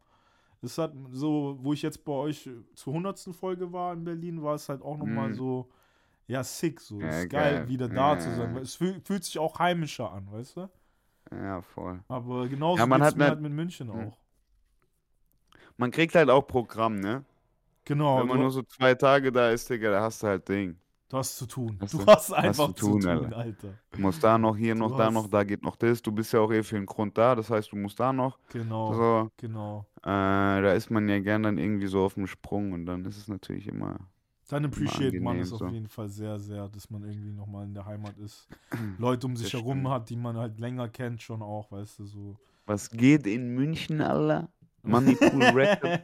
Es 0.62 0.78
hat 0.78 0.94
so, 1.12 1.58
wo 1.62 1.74
ich 1.74 1.82
jetzt 1.82 2.04
bei 2.06 2.14
euch 2.14 2.50
zur 2.76 2.94
100. 2.94 3.34
Folge 3.34 3.72
war 3.72 3.94
in 3.94 4.04
Berlin, 4.04 4.42
war 4.42 4.56
es 4.56 4.70
halt 4.70 4.82
auch 4.82 4.98
nochmal 4.98 5.30
Mhm. 5.30 5.36
so, 5.36 5.70
ja, 6.28 6.44
sick, 6.44 6.80
so. 6.80 7.00
Ja, 7.02 7.10
ist 7.24 7.30
geil, 7.30 7.56
geil. 7.58 7.70
wieder 7.70 7.88
da 7.90 8.18
zu 8.18 8.30
Ja. 8.30 8.36
sein. 8.38 8.56
weil 8.56 8.64
Es 8.64 8.76
fühl, 8.76 9.00
fühlt 9.02 9.24
sich 9.26 9.38
auch 9.38 9.60
heimischer 9.60 10.12
an, 10.12 10.32
weißt 10.32 10.58
du? 10.58 10.70
ja, 11.32 11.62
voll. 11.62 12.04
Aber 12.08 12.48
genauso 12.48 12.80
Ja, 12.80 12.86
man 12.88 13.04
hat 13.04 13.16
mir 13.18 13.26
halt 13.26 13.42
mit 13.42 13.52
München 13.54 13.88
Mhm. 13.90 13.94
auch. 13.94 14.18
Man 15.78 15.92
kriegt 15.92 16.16
halt 16.16 16.30
auch 16.30 16.48
Programm, 16.48 17.00
ne? 17.00 17.24
Genau, 17.86 18.20
Wenn 18.20 18.28
man 18.28 18.40
nur 18.40 18.52
so 18.52 18.64
zwei 18.64 18.96
Tage 18.96 19.32
da 19.32 19.52
ist, 19.52 19.70
Digga, 19.70 19.92
da 19.92 20.02
hast 20.02 20.24
du 20.24 20.28
halt 20.28 20.48
Ding. 20.50 20.78
du 21.10 21.18
hast 21.18 21.38
zu 21.38 21.46
tun. 21.46 21.78
Hast 21.80 21.94
du 21.94 22.00
du- 22.00 22.06
hast 22.08 22.30
hast 22.30 22.34
einfach 22.34 22.68
zu 22.68 22.74
zu 22.74 22.86
tun, 22.92 23.02
tun, 23.02 23.10
Alter. 23.10 23.38
Alter. 23.38 23.74
Du 23.92 24.02
musst 24.02 24.24
da 24.24 24.38
noch, 24.38 24.58
hier 24.58 24.74
Du 24.74 24.80
noch, 24.80 24.98
da 24.98 25.12
noch, 25.12 25.24
hast- 25.24 25.34
da 25.34 25.44
geht 25.44 25.64
noch 25.64 25.76
das. 25.76 26.02
Du 26.02 26.12
bist 26.12 26.34
ja 26.34 26.40
auch 26.40 26.52
eh 26.52 26.64
für 26.64 26.78
einen 26.78 26.86
Grund 26.86 27.18
da, 27.18 27.36
das 27.36 27.50
heißt, 27.50 27.72
du 27.72 27.76
musst 27.76 28.00
da 28.00 28.12
noch. 28.12 28.40
Genau, 28.50 28.94
So, 28.94 29.32
genau. 29.38 29.86
äh, 30.02 30.04
da 30.06 30.74
ist 30.74 30.90
man 30.90 31.08
ja 31.10 31.20
gern 31.20 31.44
dann 31.44 31.58
irgendwie 31.58 31.88
so 31.88 32.04
auf 32.06 32.16
dem 32.16 32.28
Sprung 32.28 32.72
und 32.74 32.86
dann 32.86 33.06
ist 33.06 33.18
es 33.18 33.28
natürlich 33.28 33.68
immer. 33.68 33.98
Dann 34.50 34.66
appreciate 34.66 35.20
man 35.22 35.40
es 35.40 35.52
auf 35.54 35.60
so. 35.60 35.68
jeden 35.68 35.88
Fall 35.88 36.08
sehr, 36.10 36.40
sehr, 36.40 36.68
dass 36.70 36.90
man 36.92 37.04
irgendwie 37.04 37.32
nochmal 37.32 37.66
in 37.66 37.74
der 37.74 37.86
Heimat 37.86 38.18
ist. 38.18 38.48
Leute 39.00 39.26
um 39.28 39.36
sich 39.36 39.52
Das 39.52 39.62
herum 39.62 39.80
stimmt. 39.80 39.90
hat, 39.90 40.10
die 40.10 40.16
man 40.16 40.38
halt 40.38 40.60
länger 40.60 40.88
kennt, 40.90 41.22
schon 41.22 41.42
auch, 41.42 41.72
weißt 41.72 42.00
du, 42.00 42.06
so. 42.06 42.36
Was 42.68 42.90
geht 42.92 43.26
in 43.28 43.56
München, 43.56 44.02
Alter? 44.02 44.50
Moneypool 44.86 45.44
Records. 45.54 46.04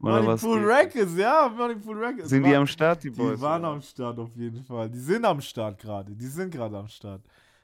Moneypool? 0.00 0.64
Records, 0.64 1.16
ja, 1.16 1.48
Moneypool 1.56 1.98
Records. 2.04 2.28
Sind 2.30 2.44
die 2.44 2.50
War- 2.50 2.58
am 2.58 2.66
Start, 2.66 3.02
die 3.04 3.10
Die 3.10 3.16
Boys? 3.16 3.40
waren 3.40 3.62
oder? 3.62 3.72
am 3.74 3.82
Start 3.82 4.18
auf 4.18 4.34
jeden 4.36 4.64
Fall. 4.64 4.88
Die 4.90 4.98
sind 4.98 5.24
am 5.24 5.40
Start 5.40 5.78
gerade. 5.78 6.14
Die 6.14 6.26
sind 6.26 6.50
gerade 6.50 6.76
am 6.78 6.88
Start. 6.88 7.22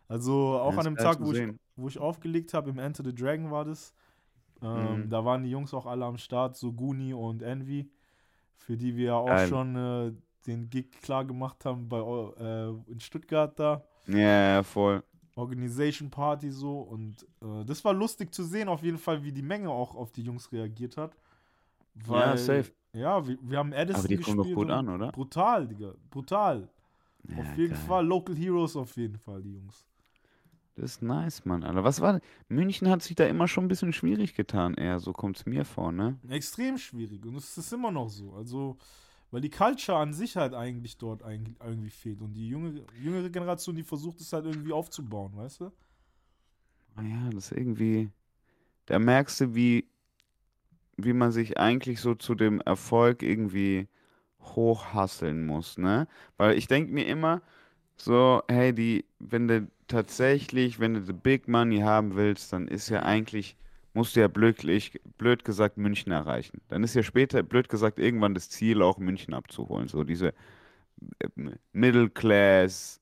Also 0.09 0.33
auch 0.61 0.72
Ja, 0.72 0.79
an 0.79 0.85
dem 0.85 0.96
Tag, 0.96 1.18
wo 1.20 1.33
ich, 1.33 1.49
wo 1.77 1.88
ich 1.88 1.99
aufgelegt 1.99 2.55
habe, 2.55 2.70
im 2.70 2.79
Enter 2.79 3.03
the 3.05 3.14
Dragon 3.14 3.51
war 3.51 3.64
das. 3.64 3.92
Ähm, 4.62 5.03
Mhm. 5.05 5.11
Da 5.11 5.25
waren 5.25 5.42
die 5.42 5.51
Jungs 5.51 5.75
auch 5.75 5.85
alle 5.87 6.05
am 6.05 6.16
Start, 6.16 6.57
so 6.57 6.72
Guni 6.72 7.12
und 7.12 7.42
Envy, 7.42 7.90
für 8.57 8.77
die 8.77 8.96
wir 8.96 9.07
ja 9.07 9.14
auch 9.16 9.27
Geil. 9.27 9.49
schon 9.49 9.77
äh, 9.77 10.12
den 10.46 10.70
Gig 10.70 10.92
klar 11.03 11.25
gemacht 11.25 11.64
haben 11.64 11.88
bei 11.88 11.99
äh, 11.99 12.68
in 12.90 13.01
Stuttgart 13.01 13.59
da. 13.59 13.83
Ja, 14.07 14.62
voll. 14.62 15.03
Organization 15.37 16.11
Party 16.11 16.51
so 16.51 16.81
und 16.81 17.22
äh, 17.42 17.64
das 17.64 17.85
war 17.85 17.92
lustig 17.92 18.35
zu 18.35 18.42
sehen 18.42 18.68
auf 18.68 18.83
jeden 18.83 18.99
Fall, 18.99 19.22
wie 19.22 19.33
die 19.33 19.42
Menge 19.42 19.70
auch 19.70 19.94
auf 19.94 20.11
die 20.11 20.22
Jungs 20.22 20.51
reagiert 20.51 20.96
hat. 20.96 21.16
Weil, 21.94 22.31
ja, 22.31 22.37
safe. 22.37 22.72
Ja, 22.92 23.27
wir, 23.27 23.38
wir 23.42 23.59
haben 23.59 23.72
Addison 23.72 24.01
Aber 24.01 24.09
die 24.09 24.16
kommen 24.16 24.38
doch 24.38 24.53
gut 24.53 24.70
an, 24.70 24.88
oder? 24.88 25.12
Brutal, 25.12 25.68
Digga. 25.68 25.94
Brutal. 26.11 26.68
Ja, 27.29 27.38
auf 27.38 27.57
jeden 27.57 27.75
geil. 27.75 27.85
Fall. 27.87 28.07
Local 28.07 28.35
Heroes 28.35 28.77
auf 28.77 28.96
jeden 28.96 29.18
Fall, 29.18 29.42
die 29.42 29.53
Jungs. 29.53 29.87
Das 30.77 30.92
ist 30.92 31.03
nice, 31.03 31.44
Mann. 31.44 31.64
Alter, 31.64 31.85
was 31.85 32.01
war. 32.01 32.20
München 32.49 32.88
hat 32.88 33.03
sich 33.03 33.16
da 33.16 33.27
immer 33.27 33.49
schon 33.49 33.64
ein 33.64 33.68
bisschen 33.68 33.92
schwierig 33.92 34.35
getan, 34.35 34.75
eher. 34.75 35.01
So 35.01 35.12
kommt 35.12 35.38
es 35.38 35.46
mir 35.46 35.64
vor, 35.64 35.90
ne? 35.92 36.18
Extrem 36.29 36.77
schwierig. 36.77 37.25
Und 37.25 37.37
es 37.37 37.57
ist 37.57 37.72
immer 37.72 37.90
noch 37.90 38.09
so. 38.09 38.33
Also, 38.35 38.77
weil 39.31 39.41
die 39.41 39.51
Culture 39.51 39.99
an 39.99 40.12
sich 40.12 40.37
halt 40.37 40.55
eigentlich 40.55 40.99
dort 40.99 41.23
eigentlich 41.23 41.57
irgendwie 41.61 41.91
fehlt. 41.91 42.21
Und 42.21 42.35
die 42.35 42.49
junge, 42.49 42.85
jüngere 43.01 43.31
Generation, 43.31 43.77
die 43.77 43.83
versucht 43.83 44.21
es 44.21 44.33
halt 44.33 44.47
irgendwie 44.47 44.73
aufzubauen, 44.73 45.37
weißt 45.37 45.61
du? 45.61 45.73
Ja, 47.03 47.31
das 47.31 47.51
ist 47.51 47.59
irgendwie. 47.59 48.11
Da 48.87 48.99
merkst 48.99 49.41
du, 49.41 49.55
wie, 49.55 49.89
wie 50.97 51.12
man 51.12 51.33
sich 51.33 51.59
eigentlich 51.59 52.01
so 52.01 52.15
zu 52.15 52.35
dem 52.35 52.61
Erfolg 52.61 53.23
irgendwie 53.23 53.89
hochhasseln 54.41 55.45
muss, 55.45 55.77
ne? 55.77 56.07
Weil 56.37 56.57
ich 56.57 56.69
denke 56.69 56.93
mir 56.93 57.07
immer 57.07 57.43
so, 57.97 58.43
hey, 58.49 58.73
die, 58.73 59.05
wenn 59.19 59.49
du 59.49 59.69
tatsächlich, 59.89 60.79
wenn 60.79 60.95
du 60.95 61.03
the 61.03 61.12
big 61.12 61.49
money 61.49 61.81
haben 61.81 62.15
willst, 62.15 62.53
dann 62.53 62.69
ist 62.69 62.89
ja 62.89 63.03
eigentlich, 63.03 63.57
musst 63.97 64.15
du 64.15 64.21
ja 64.21 64.29
blödlich, 64.29 65.01
blöd 65.17 65.43
gesagt 65.43 65.79
München 65.79 66.13
erreichen. 66.13 66.61
Dann 66.69 66.85
ist 66.85 66.95
ja 66.95 67.03
später, 67.03 67.43
blöd 67.43 67.71
gesagt, 67.71 67.99
irgendwann 67.99 68.35
das 68.35 68.51
Ziel, 68.51 68.83
auch 68.83 68.99
München 68.99 69.33
abzuholen. 69.33 69.89
So 69.89 70.05
diese 70.05 70.35
äh, 71.19 71.29
Middle 71.73 72.11
Class, 72.11 73.01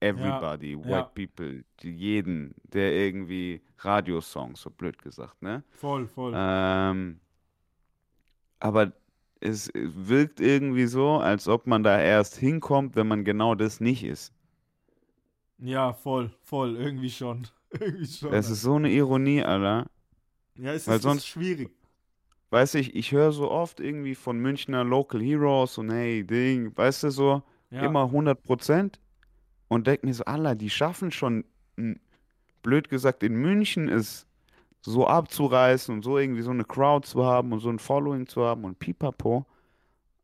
everybody, 0.00 0.76
white 0.76 0.90
ja. 0.90 1.02
people, 1.02 1.64
jeden, 1.82 2.54
der 2.64 2.92
irgendwie 2.92 3.62
Radiosongs, 3.78 4.60
so 4.60 4.70
blöd 4.70 5.00
gesagt, 5.00 5.40
ne? 5.40 5.64
Voll, 5.70 6.06
voll. 6.06 6.34
Ähm, 6.36 7.18
aber 8.60 8.92
es 9.40 9.70
wirkt 9.74 10.38
irgendwie 10.38 10.86
so, 10.86 11.12
als 11.16 11.48
ob 11.48 11.66
man 11.66 11.82
da 11.82 11.98
erst 11.98 12.36
hinkommt, 12.36 12.94
wenn 12.94 13.08
man 13.08 13.24
genau 13.24 13.54
das 13.54 13.80
nicht 13.80 14.04
ist. 14.04 14.34
ja, 15.58 15.94
voll, 15.94 16.30
voll. 16.42 16.76
Irgendwie 16.76 17.10
schon. 17.10 17.48
irgendwie 17.70 18.06
schon. 18.06 18.32
Das 18.32 18.50
ist 18.50 18.60
so 18.60 18.74
eine 18.74 18.90
Ironie, 18.90 19.42
Alter. 19.42 19.86
Ja, 20.56 20.72
es 20.72 20.86
weil 20.86 20.96
ist, 20.96 21.02
sonst- 21.02 21.18
ist 21.22 21.28
schwierig. 21.28 21.70
Weißt 22.50 22.74
du, 22.74 22.78
ich, 22.78 22.94
ich 22.94 23.10
höre 23.12 23.32
so 23.32 23.50
oft 23.50 23.80
irgendwie 23.80 24.14
von 24.14 24.38
Münchner 24.38 24.84
Local 24.84 25.20
Heroes 25.20 25.76
und 25.78 25.90
hey, 25.90 26.24
Ding, 26.24 26.76
weißt 26.76 27.02
du 27.04 27.10
so, 27.10 27.42
Ja. 27.70 27.84
immer 27.86 28.10
100 28.10 28.42
Prozent 28.44 29.00
und 29.68 29.86
denk 29.88 30.04
mir 30.04 30.14
so, 30.14 30.24
Allah, 30.24 30.54
die 30.54 30.70
schaffen 30.70 31.10
schon, 31.10 31.44
blöd 32.62 32.88
gesagt, 32.88 33.22
in 33.24 33.34
München 33.34 33.88
ist 33.88 34.26
so 34.82 35.06
abzureißen 35.06 35.92
und 35.94 36.02
so 36.04 36.18
irgendwie 36.18 36.42
so 36.42 36.50
eine 36.50 36.64
Crowd 36.64 37.06
zu 37.08 37.24
haben 37.24 37.52
und 37.52 37.60
so 37.60 37.70
ein 37.70 37.78
Following 37.78 38.26
zu 38.26 38.42
haben 38.44 38.64
und 38.64 38.78
pipapo. 38.78 39.46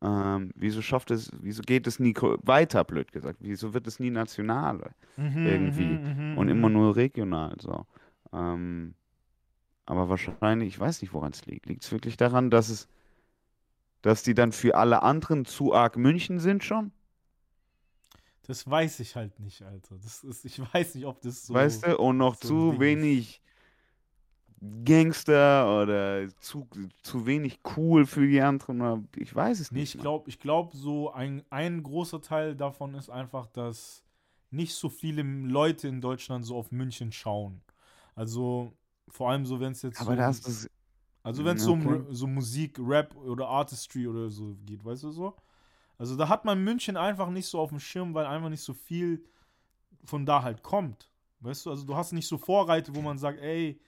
Ähm, 0.02 0.52
wieso 0.54 0.80
schafft 0.82 1.10
es, 1.10 1.30
wieso 1.40 1.62
geht 1.62 1.86
es 1.86 1.98
nie 1.98 2.14
weiter, 2.42 2.84
blöd 2.84 3.10
gesagt? 3.12 3.38
Wieso 3.40 3.74
wird 3.74 3.86
es 3.86 3.98
nie 4.00 4.10
national 4.10 4.92
Mhm, 5.16 5.46
irgendwie 5.46 5.98
mhm, 5.98 6.32
mhm, 6.32 6.38
und 6.38 6.48
immer 6.48 6.68
mhm. 6.68 6.74
nur 6.74 6.96
regional 6.96 7.56
so? 7.60 7.86
Ähm, 8.32 8.94
aber 9.90 10.08
wahrscheinlich, 10.08 10.68
ich 10.70 10.80
weiß 10.80 11.02
nicht, 11.02 11.12
woran 11.14 11.32
es 11.32 11.46
liegt. 11.46 11.66
Liegt 11.66 11.84
es 11.84 11.92
wirklich 11.92 12.16
daran, 12.16 12.50
dass 12.50 12.68
es, 12.70 12.88
dass 14.02 14.22
die 14.22 14.34
dann 14.34 14.52
für 14.52 14.74
alle 14.76 15.02
anderen 15.02 15.46
zu 15.46 15.72
arg 15.74 15.96
München 15.96 16.38
sind 16.38 16.62
schon? 16.64 16.92
Das 18.42 18.68
weiß 18.68 19.00
ich 19.00 19.16
halt 19.16 19.38
nicht, 19.40 19.62
Alter. 19.62 19.96
Das 19.98 20.24
ist, 20.24 20.44
ich 20.44 20.58
weiß 20.74 20.94
nicht, 20.94 21.06
ob 21.06 21.20
das 21.22 21.46
so. 21.46 21.54
weißt 21.54 21.86
du, 21.86 21.98
und 21.98 22.16
noch 22.18 22.36
so 22.42 22.72
zu 22.72 22.80
ist. 22.80 22.80
wenig 22.80 23.42
Gangster 24.84 25.82
oder 25.82 26.28
zu, 26.40 26.68
zu 27.02 27.26
wenig 27.26 27.60
cool 27.76 28.04
für 28.06 28.26
die 28.26 28.40
anderen. 28.42 29.08
Ich 29.16 29.34
weiß 29.34 29.60
es 29.60 29.70
Nee, 29.70 29.82
nicht. 29.82 29.94
ich 29.94 29.98
glaube, 29.98 30.28
ich 30.28 30.40
glaub, 30.40 30.74
so 30.74 31.12
ein, 31.12 31.44
ein 31.50 31.82
großer 31.82 32.20
Teil 32.20 32.56
davon 32.56 32.94
ist 32.94 33.08
einfach, 33.08 33.46
dass 33.46 34.04
nicht 34.50 34.74
so 34.74 34.88
viele 34.88 35.22
Leute 35.22 35.86
in 35.88 36.00
Deutschland 36.00 36.44
so 36.44 36.56
auf 36.56 36.72
München 36.72 37.12
schauen. 37.12 37.62
Also 38.16 38.72
vor 39.10 39.30
allem 39.30 39.44
so, 39.46 39.60
wenn 39.60 39.72
es 39.72 39.82
jetzt 39.82 40.00
Aber 40.00 40.12
so, 40.12 40.16
da 40.16 40.30
ist 40.30 40.46
das. 40.46 40.70
also 41.22 41.44
wenn 41.44 41.56
es 41.56 41.62
Ja, 41.62 41.66
so 41.66 41.72
um 41.72 41.86
okay. 41.86 42.04
So 42.10 42.26
Musik, 42.26 42.78
Rap 42.78 43.14
oder 43.16 43.48
Artistry 43.48 44.06
oder 44.06 44.30
so 44.30 44.56
geht, 44.64 44.84
weißt 44.84 45.04
du 45.04 45.10
so? 45.10 45.36
Also 45.98 46.16
da 46.16 46.28
hat 46.28 46.44
man 46.44 46.62
München 46.62 46.96
einfach 46.96 47.28
nicht 47.28 47.46
so 47.46 47.58
auf 47.58 47.70
dem 47.70 47.80
Schirm, 47.80 48.14
weil 48.14 48.26
einfach 48.26 48.48
nicht 48.48 48.62
so 48.62 48.72
viel 48.72 49.22
von 50.04 50.24
da 50.24 50.42
halt 50.42 50.62
kommt. 50.62 51.10
Weißt 51.40 51.66
du, 51.66 51.70
also 51.70 51.84
du 51.84 51.96
hast 51.96 52.12
nicht 52.12 52.26
so 52.26 52.38
Vorreiter, 52.38 52.94
wo 52.94 53.02
man 53.02 53.18
sagt, 53.18 53.40
ey, 53.40 53.80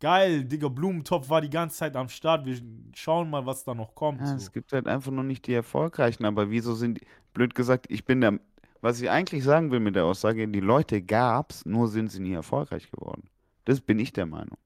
geil, 0.00 0.44
Digga, 0.44 0.68
Blumentopf 0.68 1.28
war 1.28 1.40
die 1.40 1.50
ganze 1.50 1.76
Zeit 1.76 1.96
am 1.96 2.08
Start, 2.08 2.44
wir 2.44 2.58
schauen 2.94 3.30
mal, 3.30 3.46
was 3.46 3.64
da 3.64 3.74
noch 3.74 3.94
kommt. 3.94 4.20
Ja, 4.20 4.26
so. 4.26 4.36
es 4.36 4.52
gibt 4.52 4.72
halt 4.72 4.86
einfach 4.86 5.12
noch 5.12 5.22
nicht 5.22 5.46
die 5.46 5.54
erfolgreichen. 5.54 6.24
Aber 6.24 6.50
wieso 6.50 6.74
sind 6.74 7.00
die, 7.00 7.06
blöd 7.32 7.54
gesagt, 7.54 7.86
ich 7.88 8.04
bin 8.04 8.20
der. 8.20 8.38
Was 8.82 9.00
ich 9.00 9.10
eigentlich 9.10 9.42
sagen 9.42 9.70
will 9.70 9.80
mit 9.80 9.96
der 9.96 10.04
Aussage, 10.04 10.46
die 10.46 10.60
Leute 10.60 11.02
gab's, 11.02 11.64
nur 11.64 11.88
sind 11.88 12.12
sie 12.12 12.20
nie 12.20 12.34
erfolgreich 12.34 12.90
geworden. 12.90 13.24
Das 13.66 13.80
bin 13.82 13.98
ich 13.98 14.12
der 14.14 14.24
Meinung. 14.26 14.56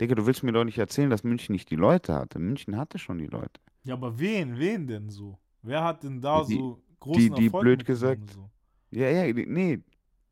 Digga, 0.00 0.14
du 0.14 0.24
willst 0.26 0.42
mir 0.44 0.52
doch 0.52 0.64
nicht 0.64 0.78
erzählen, 0.78 1.10
dass 1.10 1.24
München 1.24 1.52
nicht 1.52 1.68
die 1.70 1.76
Leute 1.76 2.14
hatte. 2.14 2.38
München 2.38 2.76
hatte 2.76 2.98
schon 2.98 3.18
die 3.18 3.26
Leute. 3.26 3.60
Ja, 3.82 3.94
aber 3.94 4.18
wen, 4.18 4.58
wen 4.58 4.86
denn 4.86 5.10
so? 5.10 5.38
Wer 5.62 5.82
hat 5.84 6.04
denn 6.04 6.20
da 6.20 6.44
die- 6.44 6.54
so 6.54 6.80
großen 7.00 7.34
die 7.34 7.46
Erfolg 7.46 7.62
blöd 7.62 7.84
gesagt- 7.84 8.30
So? 8.30 8.48
Ja, 8.90 9.08
ja, 9.10 9.30
die- 9.32 9.46
nee. 9.46 9.80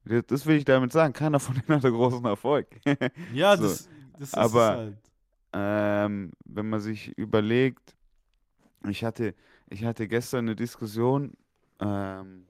Das 0.04 0.24
das 0.26 0.46
will 0.46 0.56
ich 0.56 0.64
damit 0.64 0.92
sagen. 0.92 1.12
Keiner 1.12 1.38
von 1.40 1.54
denen 1.56 1.76
hatte 1.76 1.90
großen 1.90 2.24
Erfolg. 2.24 2.68
Ja, 3.34 3.56
So. 3.56 3.64
das, 3.64 3.88
das 4.12 4.28
ist 4.28 4.34
Aber- 4.34 4.70
es 4.72 4.76
halt. 4.78 4.98
Ähm, 5.54 6.32
wenn 6.44 6.68
man 6.68 6.80
sich 6.80 7.16
überlegt, 7.16 7.94
ich 8.88 9.02
hatte, 9.04 9.34
ich 9.70 9.84
hatte 9.84 10.06
gestern 10.06 10.40
eine 10.46 10.54
Diskussion 10.56 11.32
ähm, 11.80 12.44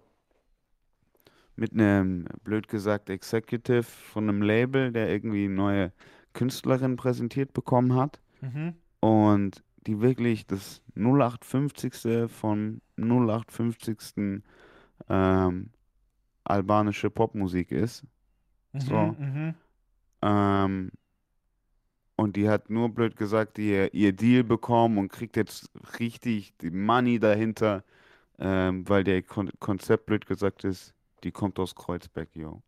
mit 1.59 1.73
einem, 1.73 2.27
blöd 2.45 2.69
gesagt, 2.69 3.11
Executive 3.11 3.83
von 3.85 4.29
einem 4.29 4.43
Label, 4.43 4.93
der 4.93 5.11
irgendwie 5.11 5.47
eine 5.47 5.55
neue 5.55 5.93
Künstlerin 6.35 6.97
präsentiert 6.97 7.53
bekommen 7.53 7.95
hat 7.95 8.21
Mhm. 8.41 8.75
und 9.01 9.63
die 9.87 10.01
wirklich 10.01 10.47
das 10.47 10.83
0850. 10.95 12.29
vom 12.29 12.81
0850. 12.97 14.43
Ähm, 15.09 15.71
albanische 16.45 17.11
Popmusik 17.11 17.73
ist. 17.73 18.05
Mhm, 18.73 18.81
So. 18.81 19.17
mhm. 19.19 19.55
Ähm, 20.23 20.91
und 22.17 22.37
die 22.37 22.49
hat 22.49 22.69
nur 22.71 22.89
blöd 22.89 23.17
gesagt 23.17 23.59
ihr, 23.59 23.95
ihr 23.95 24.13
Deal 24.13 24.43
bekommen 24.45 24.99
und 24.99 25.09
kriegt 25.11 25.37
jetzt 25.37 25.71
richtig 26.01 26.57
die 26.59 26.71
Money 26.71 27.19
dahinter, 27.21 27.85
ähm, 28.39 28.89
weil 28.89 29.05
der 29.05 29.23
Kon 29.23 29.51
Konzept 29.61 30.07
blöd 30.07 30.27
gesagt 30.27 30.65
ist, 30.65 30.95
die 31.25 31.31
kommt 31.31 31.59
aus 31.59 31.75
Kreuzberg, 31.75 32.35
yo. 32.35 32.63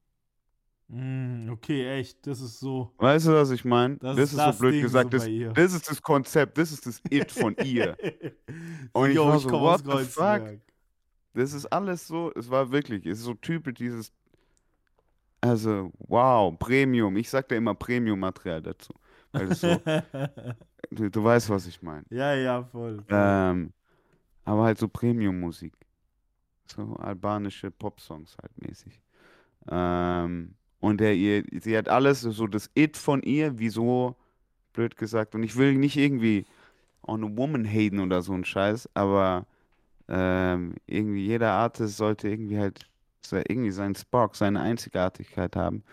Mm, 0.89 1.51
okay, 1.51 1.99
echt, 1.99 2.27
das 2.27 2.41
ist 2.41 2.59
so. 2.59 2.93
Weißt 2.99 3.29
du, 3.29 3.33
was 3.33 3.51
ich 3.51 3.65
meine? 3.65 3.97
Das, 3.99 4.17
Das, 4.17 4.33
ist 4.33 4.39
so 4.39 4.53
blöd 4.59 4.75
Ding 4.75 4.83
gesagt, 4.83 5.13
so 5.13 5.19
das, 5.19 5.55
das 5.55 5.73
ist 5.75 5.89
das 5.89 6.03
Konzept, 6.03 6.59
das 6.59 6.73
ist 6.73 6.85
das 6.85 7.01
It 7.11 7.31
von 7.31 7.55
ihr. 7.65 7.97
Und 8.93 9.11
ich 9.11 9.15
Yo, 9.15 9.29
war 9.29 9.37
ich 9.37 9.43
so, 9.43 9.51
what 9.51 9.87
aus 9.87 10.01
the 10.01 10.11
fuck? 10.11 10.59
Das 11.33 11.53
ist 11.53 11.67
alles 11.67 12.09
so, 12.09 12.33
es 12.35 12.51
war 12.51 12.73
wirklich, 12.73 13.07
es 13.07 13.19
ist 13.19 13.25
so 13.25 13.35
typisch 13.35 13.75
dieses, 13.75 14.13
also 15.41 15.93
wow, 16.09 16.59
Premium, 16.59 17.17
ich 17.17 17.31
sag 17.31 17.49
da 17.49 17.55
immer 17.55 17.75
Premium-Material 17.75 18.61
dazu. 18.61 18.93
Das 19.31 19.61
so, 19.61 19.69
du, 20.91 21.09
du 21.09 21.23
weißt, 21.23 21.51
was 21.51 21.69
ich 21.69 21.81
meine. 21.83 22.05
ja, 22.11 22.35
ja, 22.35 22.65
voll. 22.65 22.97
voll. 22.97 23.07
Ähm, 23.11 23.73
aber 24.45 24.65
halt 24.65 24.79
so 24.79 24.89
Premium-Musik. 24.89 25.73
So 26.77 26.97
albanische 26.97 27.71
Popsongs 27.71 28.37
halt 28.43 28.53
mäßig. 28.63 29.01
Ähm, 29.71 30.55
und 30.81 31.01
der 31.01 31.15
ihr, 31.17 31.45
sie 31.61 31.77
hat 31.77 31.89
alles, 31.89 32.23
so 32.23 32.47
das 32.47 32.71
It 32.75 32.97
von 32.97 33.23
ihr, 33.23 33.59
wieso, 33.59 34.17
blöd 34.73 34.97
gesagt. 34.97 35.35
Und 35.35 35.43
ich 35.43 35.57
will 35.57 35.75
nicht 35.77 35.97
irgendwie 35.97 36.47
on 37.03 37.25
a 37.25 37.37
woman 37.37 37.65
haten 37.65 38.01
oder 38.01 38.23
so 38.23 38.33
ein 38.35 38.45
Scheiß, 38.45 38.89
aber 38.95 39.47
ähm, 40.09 40.75
irgendwie 40.87 41.27
jeder 41.27 41.53
Artist 41.53 41.97
sollte 41.97 42.29
irgendwie 42.29 42.59
halt 42.59 42.89
irgendwie 43.33 43.71
seinen 43.71 43.95
Spark, 43.95 44.37
seine 44.37 44.61
Einzigartigkeit 44.61 45.57
haben. 45.57 45.85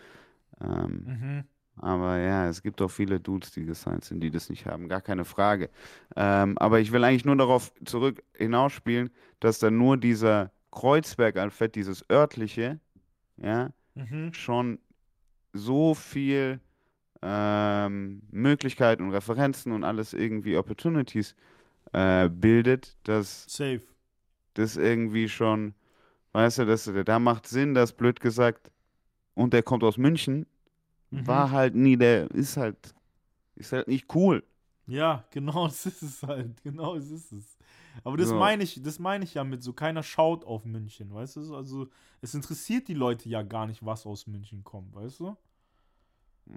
Ähm, 0.61 1.03
Mhm. 1.05 1.43
aber 1.77 2.17
ja, 2.17 2.49
es 2.49 2.61
gibt 2.63 2.81
auch 2.81 2.89
viele 2.89 3.19
Dudes, 3.19 3.51
die 3.51 3.65
gesigned 3.65 4.03
sind, 4.05 4.21
die 4.21 4.31
das 4.31 4.49
nicht 4.49 4.65
haben, 4.65 4.89
gar 4.89 5.01
keine 5.01 5.25
Frage. 5.25 5.69
Ähm, 6.15 6.57
aber 6.57 6.79
ich 6.79 6.91
will 6.91 7.03
eigentlich 7.03 7.25
nur 7.25 7.35
darauf 7.37 7.73
zurück 7.85 8.23
hinausspielen, 8.35 9.11
dass 9.39 9.59
da 9.59 9.69
nur 9.71 9.97
dieser 9.97 10.51
Kreuzberg-Alphabet, 10.71 11.75
dieses 11.75 12.05
örtliche, 12.09 12.79
ja, 13.37 13.71
Mhm. 13.95 14.31
schon 14.33 14.79
so 15.53 15.93
viel 15.95 16.59
ähm, 17.21 18.21
Möglichkeiten 18.31 19.03
und 19.03 19.11
Referenzen 19.11 19.71
und 19.73 19.83
alles 19.83 20.13
irgendwie 20.13 20.57
Opportunities 20.57 21.35
äh, 21.93 22.29
bildet, 22.29 22.97
dass, 23.03 23.49
Safe. 23.49 23.81
das 24.53 24.77
irgendwie 24.77 25.29
schon, 25.29 25.73
weißt 26.33 26.59
du, 26.59 26.65
das, 26.65 26.91
da 27.05 27.19
macht 27.19 27.47
Sinn, 27.47 27.73
dass 27.73 27.93
blöd 27.93 28.19
gesagt, 28.19 28.71
und 29.35 29.53
der 29.53 29.63
kommt 29.63 29.83
aus 29.83 29.97
München, 29.97 30.45
Mhm. 31.11 31.25
war 31.25 31.51
halt 31.51 31.75
nie, 31.75 31.97
der 31.97 32.31
ist 32.31 32.57
halt, 32.57 32.95
ist 33.55 33.73
halt 33.73 33.87
nicht 33.87 34.13
cool. 34.15 34.43
Ja, 34.87 35.25
genau, 35.31 35.67
das 35.67 35.85
ist 35.85 36.01
es 36.01 36.23
halt. 36.23 36.61
Genau, 36.63 36.95
das 36.95 37.09
ist 37.09 37.31
es. 37.31 37.56
Aber 38.03 38.17
das 38.17 38.29
So. 38.29 38.35
meine 38.35 38.63
ich, 38.63 38.81
das 38.81 38.99
meine 38.99 39.23
ich 39.23 39.33
ja 39.33 39.43
mit 39.43 39.63
so 39.63 39.73
keiner 39.73 40.03
schaut 40.03 40.45
auf 40.45 40.65
München, 40.65 41.13
weißt 41.13 41.37
du? 41.37 41.55
Also 41.55 41.87
es 42.21 42.33
interessiert 42.33 42.87
die 42.87 42.93
Leute 42.93 43.29
ja 43.29 43.43
gar 43.43 43.67
nicht, 43.67 43.85
was 43.85 44.05
aus 44.05 44.27
München 44.27 44.63
kommt, 44.63 44.95
weißt 44.95 45.19
du? 45.21 45.37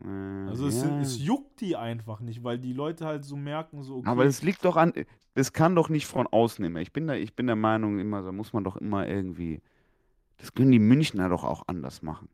Äh, 0.04 0.48
Also 0.48 0.66
es, 0.66 0.82
ja. 0.82 1.00
es 1.00 1.18
juckt 1.18 1.60
die 1.60 1.76
einfach 1.76 2.20
nicht, 2.20 2.44
weil 2.44 2.58
die 2.58 2.72
Leute 2.72 3.06
halt 3.06 3.24
so 3.24 3.36
merken, 3.36 3.82
so 3.82 3.98
okay, 3.98 4.08
Aber 4.08 4.24
das 4.24 4.42
liegt 4.42 4.64
doch 4.64 4.76
an, 4.76 4.92
das 5.34 5.52
kann 5.52 5.74
doch 5.74 5.88
nicht 5.88 6.06
von 6.06 6.26
außen 6.26 6.64
immer. 6.64 6.80
Ich 6.80 6.92
bin 6.92 7.06
da, 7.06 7.14
ich 7.14 7.34
bin 7.34 7.46
der 7.46 7.56
Meinung, 7.56 7.98
immer, 7.98 8.22
da 8.22 8.32
muss 8.32 8.52
man 8.52 8.64
doch 8.64 8.76
immer 8.76 9.06
irgendwie, 9.06 9.60
das 10.38 10.52
können 10.52 10.72
die 10.72 10.78
Münchner 10.78 11.28
doch 11.28 11.44
auch 11.44 11.64
anders 11.66 12.02
machen. 12.02 12.28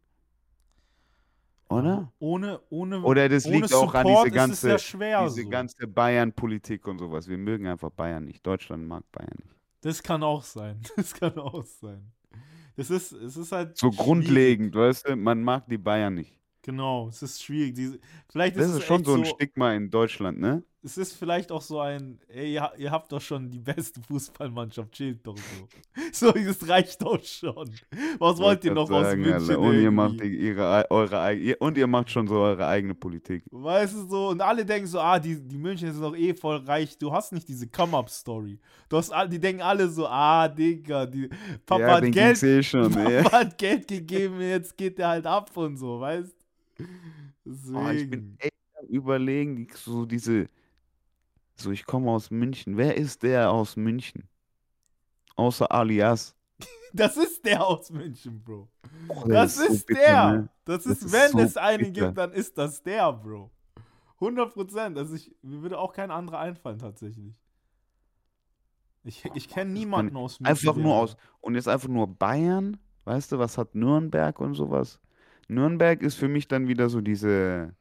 Oder? 1.69 2.13
ohne 2.19 2.61
ohne 2.71 3.03
Oder 3.03 3.29
das 3.29 3.45
ohne 3.47 3.57
liegt 3.57 3.75
auch 3.75 3.95
an 3.95 4.07
Support 4.07 4.27
diese 4.27 4.37
ist 4.37 4.49
es 4.53 4.61
ganze, 4.61 4.61
sehr 4.61 4.79
schwer 4.79 5.25
diese 5.25 5.43
so. 5.43 5.49
ganze 5.49 5.87
Bayern-Politik 5.89 6.87
und 6.87 6.99
sowas. 6.99 7.29
Wir 7.29 7.39
mögen 7.39 7.67
einfach 7.67 7.91
Bayern 7.91 8.25
nicht. 8.25 8.47
Deutschland 8.47 8.87
mag 8.87 9.05
Bayern 9.13 9.39
nicht. 9.45 9.57
Das 9.83 10.03
kann 10.03 10.23
auch 10.23 10.43
sein. 10.43 10.81
Das 10.97 11.15
kann 11.15 11.39
auch 11.39 11.65
sein. 11.65 12.13
Das 12.77 12.91
ist, 12.91 13.13
es 13.13 13.37
ist 13.37 13.53
halt 13.53 13.77
So 13.77 13.91
schwierig. 13.93 13.99
grundlegend, 14.05 14.75
weißt 14.75 15.09
du, 15.09 15.17
man 15.17 15.43
mag 15.43 15.67
die 15.69 15.79
Bayern 15.79 16.15
nicht. 16.15 16.39
Genau, 16.63 17.09
es 17.09 17.23
ist 17.23 17.43
schwierig. 17.43 17.75
Diese, 17.75 17.99
vielleicht 18.29 18.57
Das 18.57 18.67
ist 18.67 18.73
ist 18.73 18.79
es 18.79 18.85
schon 18.85 19.05
so 19.05 19.15
ein 19.15 19.25
Stigma 19.25 19.73
in 19.75 19.91
Deutschland, 19.91 20.39
ne? 20.41 20.63
Es 20.87 20.97
ist 20.97 21.15
vielleicht 21.15 21.51
auch 21.51 21.61
so 21.61 21.81
ein, 21.81 22.21
ey, 22.29 22.55
ihr, 22.55 22.71
ihr 22.79 22.91
habt 22.93 23.11
doch 23.11 23.21
schon 23.21 23.51
die 23.51 23.59
beste 23.59 24.01
Fußballmannschaft, 24.01 24.93
chillt 24.93 25.27
doch 25.27 25.37
so. 25.37 25.69
So, 26.13 26.31
das 26.31 26.67
reicht 26.69 27.03
doch 27.03 27.23
schon. 27.23 27.69
Was 28.19 28.39
wollt 28.39 28.65
ihr 28.65 28.73
noch 28.73 28.89
Wollte 28.89 28.95
aus 28.95 29.07
sagen, 29.11 29.21
München? 29.23 29.51
Alter. 29.51 29.59
Und 29.59 29.81
ihr 29.81 29.91
macht 29.91 30.21
ihre, 30.23 30.87
eure, 30.91 31.35
ihr- 31.35 31.61
und 31.61 31.77
ihr 31.77 31.87
macht 31.87 32.11
schon 32.11 32.29
so 32.29 32.37
eure 32.37 32.67
eigene 32.67 32.95
Politik. 32.95 33.43
Weißt 33.51 33.95
du 33.95 34.07
so, 34.07 34.29
und 34.29 34.41
alle 34.41 34.65
denken 34.65 34.87
so, 34.87 35.01
ah, 35.01 35.19
die, 35.19 35.37
die 35.41 35.59
München 35.59 35.93
sind 35.93 36.01
doch 36.01 36.17
eh 36.17 36.33
voll 36.33 36.59
reich. 36.59 36.97
Du 36.97 37.13
hast 37.13 37.33
nicht 37.33 37.49
diese 37.49 37.67
Come-Up-Story. 37.67 38.59
Du 38.89 39.01
die 39.29 39.41
denken 39.41 39.63
alle 39.63 39.89
so, 39.89 40.07
ah, 40.07 40.49
Digga, 40.49 41.05
die, 41.05 41.29
Papa 41.67 41.81
ja, 41.81 41.95
hat 41.97 42.13
Geld, 42.13 42.43
eh 42.43 42.63
schon, 42.63 42.93
Papa 42.93 43.11
ja. 43.11 43.33
hat 43.33 43.59
Geld 43.59 43.89
gegeben, 43.89 44.41
jetzt 44.41 44.77
geht 44.77 44.99
der 44.99 45.09
halt 45.09 45.27
ab 45.27 45.55
und 45.57 45.77
so, 45.77 46.01
weißt 46.01 46.35
Deswegen. 47.45 47.77
Oh, 47.77 47.91
ich 47.91 48.11
bin 48.11 48.37
echt 48.39 48.55
am 48.81 48.87
überlegen, 48.87 49.69
so 49.75 50.07
diese, 50.07 50.49
so 51.57 51.71
ich 51.71 51.85
komme 51.87 52.11
aus 52.11 52.31
München. 52.31 52.77
Wer 52.77 52.97
ist 52.97 53.23
der 53.23 53.51
aus 53.51 53.77
München? 53.77 54.29
Außer 55.37 55.71
Alias. 55.71 56.35
das 56.93 57.17
ist 57.17 57.45
der 57.45 57.65
aus 57.67 57.91
München, 57.91 58.43
Bro. 58.43 58.69
Oh, 59.09 59.25
Das 59.27 59.57
so 59.57 59.63
ist 59.65 59.87
bitter, 59.87 60.01
der. 60.01 60.33
ne? 60.33 60.49
Das 60.65 60.85
Das 60.85 61.03
ist, 61.03 61.03
ist 61.03 61.13
wenn 61.13 61.31
so 61.33 61.39
es 61.39 61.57
einen 61.57 61.93
bitter. 61.93 61.93
gibt, 61.93 62.19
dann 62.19 62.33
ist 62.33 62.57
das 62.57 62.83
der, 62.83 63.13
Bro. 63.13 63.51
100 64.21 64.53
Prozent. 64.55 64.99
Also 64.99 65.15
ich, 65.15 65.35
mir 65.43 65.61
würde 65.63 65.79
auch 65.79 65.93
kein 65.93 66.11
anderer 66.11 66.39
einfallen, 66.39 66.79
tatsächlich. 66.79 67.35
Ich, 69.05 69.25
ich 69.35 69.49
kenne 69.49 69.71
niemanden 69.73 70.17
aus 70.17 70.41
München. 70.41 70.47
Einfach 70.69 70.77
nur 70.77 70.95
aus, 70.97 71.17
und 71.41 71.55
jetzt 71.55 71.69
einfach 71.69 71.89
nur 71.89 72.07
Bayern. 72.09 72.79
Weißt 73.05 73.31
du, 73.31 73.39
was 73.39 73.57
hat 73.57 73.75
Nürnberg 73.75 74.41
und 74.41 74.55
sowas? 74.55 74.99
Nürnberg 75.49 76.03
ist 76.03 76.17
für 76.17 76.27
mich 76.29 76.49
dann 76.49 76.67
wieder 76.67 76.89
so 76.89 77.01
diese, 77.01 77.75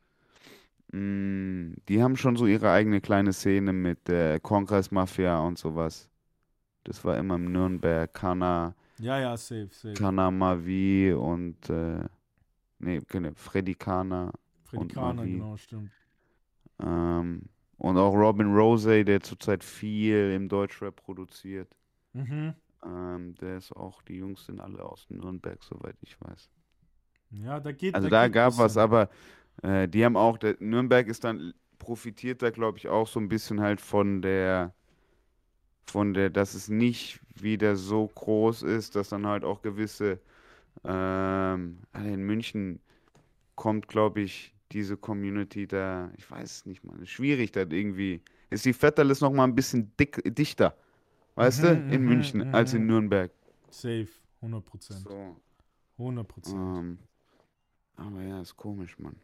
mh, 0.96 1.76
die 1.90 2.02
haben 2.04 2.16
schon 2.18 2.36
so 2.38 2.46
ihre 2.48 2.72
eigene 2.72 3.02
kleine 3.02 3.34
Szene 3.34 3.74
mit 3.74 4.08
der 4.08 4.40
Kongress 4.40 4.92
Mafia 4.92 5.40
und 5.40 5.58
sowas. 5.58 6.10
Das 6.86 7.04
war 7.06 7.18
immer 7.18 7.36
im 7.36 7.52
Nürnberg, 7.52 8.14
Kana, 8.14 8.76
Ja, 9.00 9.20
ja, 9.20 9.38
safe, 9.38 9.70
safe. 9.72 9.94
Kana 9.94 10.30
Mavi 10.32 11.14
und, 11.14 11.70
äh, 11.70 12.04
nee, 12.80 13.02
keine, 13.02 13.36
Freddy 13.36 13.76
Kana. 13.76 14.34
und 14.74 14.94
Fredikaner, 14.94 15.14
Marie. 15.16 15.34
genau, 15.34 15.58
stimmt. 15.58 15.92
Ähm, 16.80 17.50
und 17.78 17.98
auch 17.98 18.14
Robin 18.14 18.54
Rose, 18.56 19.04
der 19.06 19.22
zurzeit 19.22 19.64
viel 19.64 20.32
im 20.34 20.48
Deutschrap 20.50 20.96
produziert. 20.96 21.76
Mhm. 22.14 22.56
Ähm, 22.84 23.36
der 23.36 23.58
ist 23.58 23.72
auch, 23.74 24.02
die 24.04 24.16
Jungs 24.18 24.46
sind 24.46 24.62
alle 24.62 24.84
aus 24.84 25.10
Nürnberg, 25.10 25.62
soweit 25.64 25.98
ich 26.02 26.20
weiß. 26.22 26.50
Ja, 27.32 27.60
da 27.60 27.72
geht 27.72 27.94
Also 27.94 28.10
da 28.10 28.10
da 28.10 28.28
geht 28.28 28.34
gab 28.34 28.58
was, 28.58 28.78
aber 28.78 29.10
äh, 29.64 29.88
die 29.88 30.06
haben 30.06 30.18
auch, 30.18 30.38
der, 30.38 30.56
Nürnberg 30.60 31.08
ist 31.08 31.24
dann, 31.24 31.54
profitiert 31.80 32.42
da, 32.42 32.50
glaube 32.50 32.78
ich, 32.80 32.88
auch 32.88 33.08
so 33.08 33.20
ein 33.20 33.30
bisschen 33.30 33.62
halt 33.62 33.82
von 33.82 34.22
der, 34.22 34.74
von 35.86 36.14
der, 36.14 36.30
dass 36.30 36.54
es 36.54 36.68
nicht 36.70 37.20
wieder 37.36 37.76
so 37.76 38.08
groß 38.08 38.64
ist, 38.64 38.96
dass 38.96 39.10
dann 39.10 39.28
halt 39.28 39.44
auch 39.44 39.62
gewisse, 39.62 40.20
ähm, 40.86 41.80
in 41.94 42.24
München 42.24 42.80
kommt, 43.56 43.88
glaube 43.88 44.22
ich, 44.22 44.54
diese 44.72 44.98
Community 44.98 45.68
da, 45.68 46.12
ich 46.18 46.30
weiß 46.30 46.52
es 46.52 46.66
nicht 46.66 46.84
mal, 46.84 47.00
ist 47.02 47.10
schwierig 47.12 47.52
da 47.52 47.62
irgendwie, 47.62 48.22
ist 48.50 48.66
die 48.66 48.74
Vetterl 48.74 49.08
noch 49.22 49.32
mal 49.32 49.46
ein 49.46 49.56
bisschen 49.56 49.92
dick, 50.00 50.22
dichter, 50.36 50.78
weißt 51.36 51.64
du, 51.64 51.68
Mhm, 51.74 51.88
in 51.88 52.04
mhm, 52.04 52.08
München 52.08 52.54
als 52.54 52.74
in 52.74 52.84
mhm. 52.84 52.88
Nürnberg. 52.88 53.32
Safe, 53.70 54.08
100 54.42 54.66
Prozent. 54.66 55.10
So. 55.10 55.36
100 55.98 56.28
Prozent. 56.28 56.56
Ähm, 56.56 57.00
aber 57.98 58.22
ja, 58.22 58.42
ist 58.42 58.56
komisch, 58.58 58.98
Mann. 59.00 59.16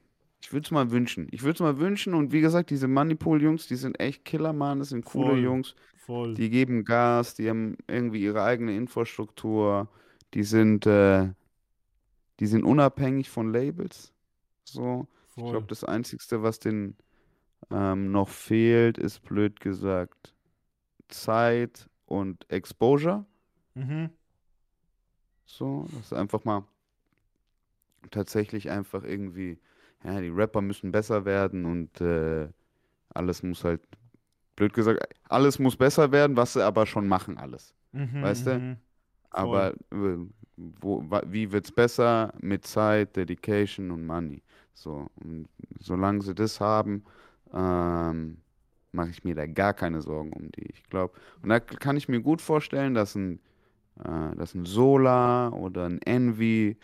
Ich 0.42 0.52
würde 0.52 0.66
es 0.66 0.72
mal 0.72 0.92
wünschen. 0.92 1.28
Ich 1.32 1.44
würde 1.44 1.54
es 1.54 1.60
mal 1.60 1.78
wünschen 1.78 2.14
und 2.14 2.32
wie 2.32 2.42
gesagt, 2.42 2.72
diese 2.72 2.88
Moneypool-Jungs, 2.88 3.68
die 3.68 3.76
sind 3.76 4.00
echt 4.00 4.26
Killer, 4.26 4.54
Mann. 4.54 4.80
Das 4.80 4.90
sind 4.90 5.06
coole 5.06 5.32
Voll. 5.32 5.40
Jungs. 5.40 5.76
Voll. 5.96 6.34
Die 6.34 6.50
geben 6.50 6.84
Gas, 6.84 7.36
die 7.36 7.50
haben 7.50 7.78
irgendwie 7.88 8.24
ihre 8.24 8.44
eigene 8.44 8.76
Infrastruktur. 8.76 9.88
Die 10.34 10.44
sind, 10.44 10.86
äh, 10.88 11.30
die 12.40 12.48
sind 12.48 12.64
unabhängig 12.64 13.30
von 13.30 13.52
Labels. 13.52 14.14
So. 14.64 15.08
Ich 15.36 15.44
voll. 15.44 15.52
glaube, 15.52 15.68
das 15.68 15.84
Einzige, 15.84 16.42
was 16.42 16.60
denen 16.60 16.98
ähm, 17.70 18.12
noch 18.12 18.30
fehlt, 18.30 18.98
ist 18.98 19.22
blöd 19.24 19.60
gesagt 19.60 20.34
Zeit 21.08 21.90
und 22.06 22.50
Exposure. 22.50 23.26
mhm. 23.76 24.10
So, 25.46 25.86
das 25.92 26.06
ist 26.06 26.14
einfach 26.14 26.46
mal 26.46 26.66
tatsächlich 28.10 28.72
einfach 28.72 29.04
irgendwie, 29.04 29.60
ja, 30.04 30.20
die 30.22 30.30
Rapper 30.30 30.62
müssen 30.62 30.92
besser 30.92 31.26
werden 31.26 31.66
und 31.66 32.02
äh, 32.02 32.48
alles 33.14 33.44
muss 33.44 33.64
halt, 33.64 33.82
blöd 34.56 34.74
gesagt, 34.74 35.02
alles 35.30 35.60
muss 35.60 35.76
besser 35.78 36.12
werden, 36.12 36.38
was 36.38 36.54
sie 36.54 36.64
aber 36.64 36.86
schon 36.86 37.08
machen, 37.08 37.38
alles. 37.38 37.74
Mhm, 37.94 38.22
Weißt 38.22 38.48
du? 38.48 38.60
mhm. 38.60 38.78
Aber 39.32 39.74
äh, 39.92 40.18
wo, 40.58 41.04
wie 41.28 41.52
wird's 41.52 41.72
besser? 41.72 42.34
Mit 42.42 42.66
Zeit, 42.66 43.16
Dedication 43.16 43.92
und 43.92 44.06
Money. 44.06 44.44
So, 44.74 45.08
und 45.24 45.48
solange 45.80 46.22
sie 46.22 46.36
das 46.36 46.60
haben, 46.60 47.04
ähm, 47.54 48.38
mache 48.92 49.10
ich 49.10 49.24
mir 49.24 49.36
da 49.36 49.46
gar 49.48 49.74
keine 49.74 50.02
Sorgen 50.02 50.34
um 50.34 50.52
die. 50.52 50.70
Ich 50.72 50.84
glaube, 50.84 51.14
und 51.42 51.50
da 51.50 51.60
kann 51.60 51.98
ich 51.98 52.10
mir 52.10 52.22
gut 52.22 52.42
vorstellen, 52.42 52.94
dass 52.94 53.16
ein, 53.16 53.40
äh, 54.04 54.36
dass 54.36 54.54
ein 54.56 54.66
Solar 54.66 55.54
oder 55.54 55.86
ein 55.86 56.02
Envy 56.02 56.78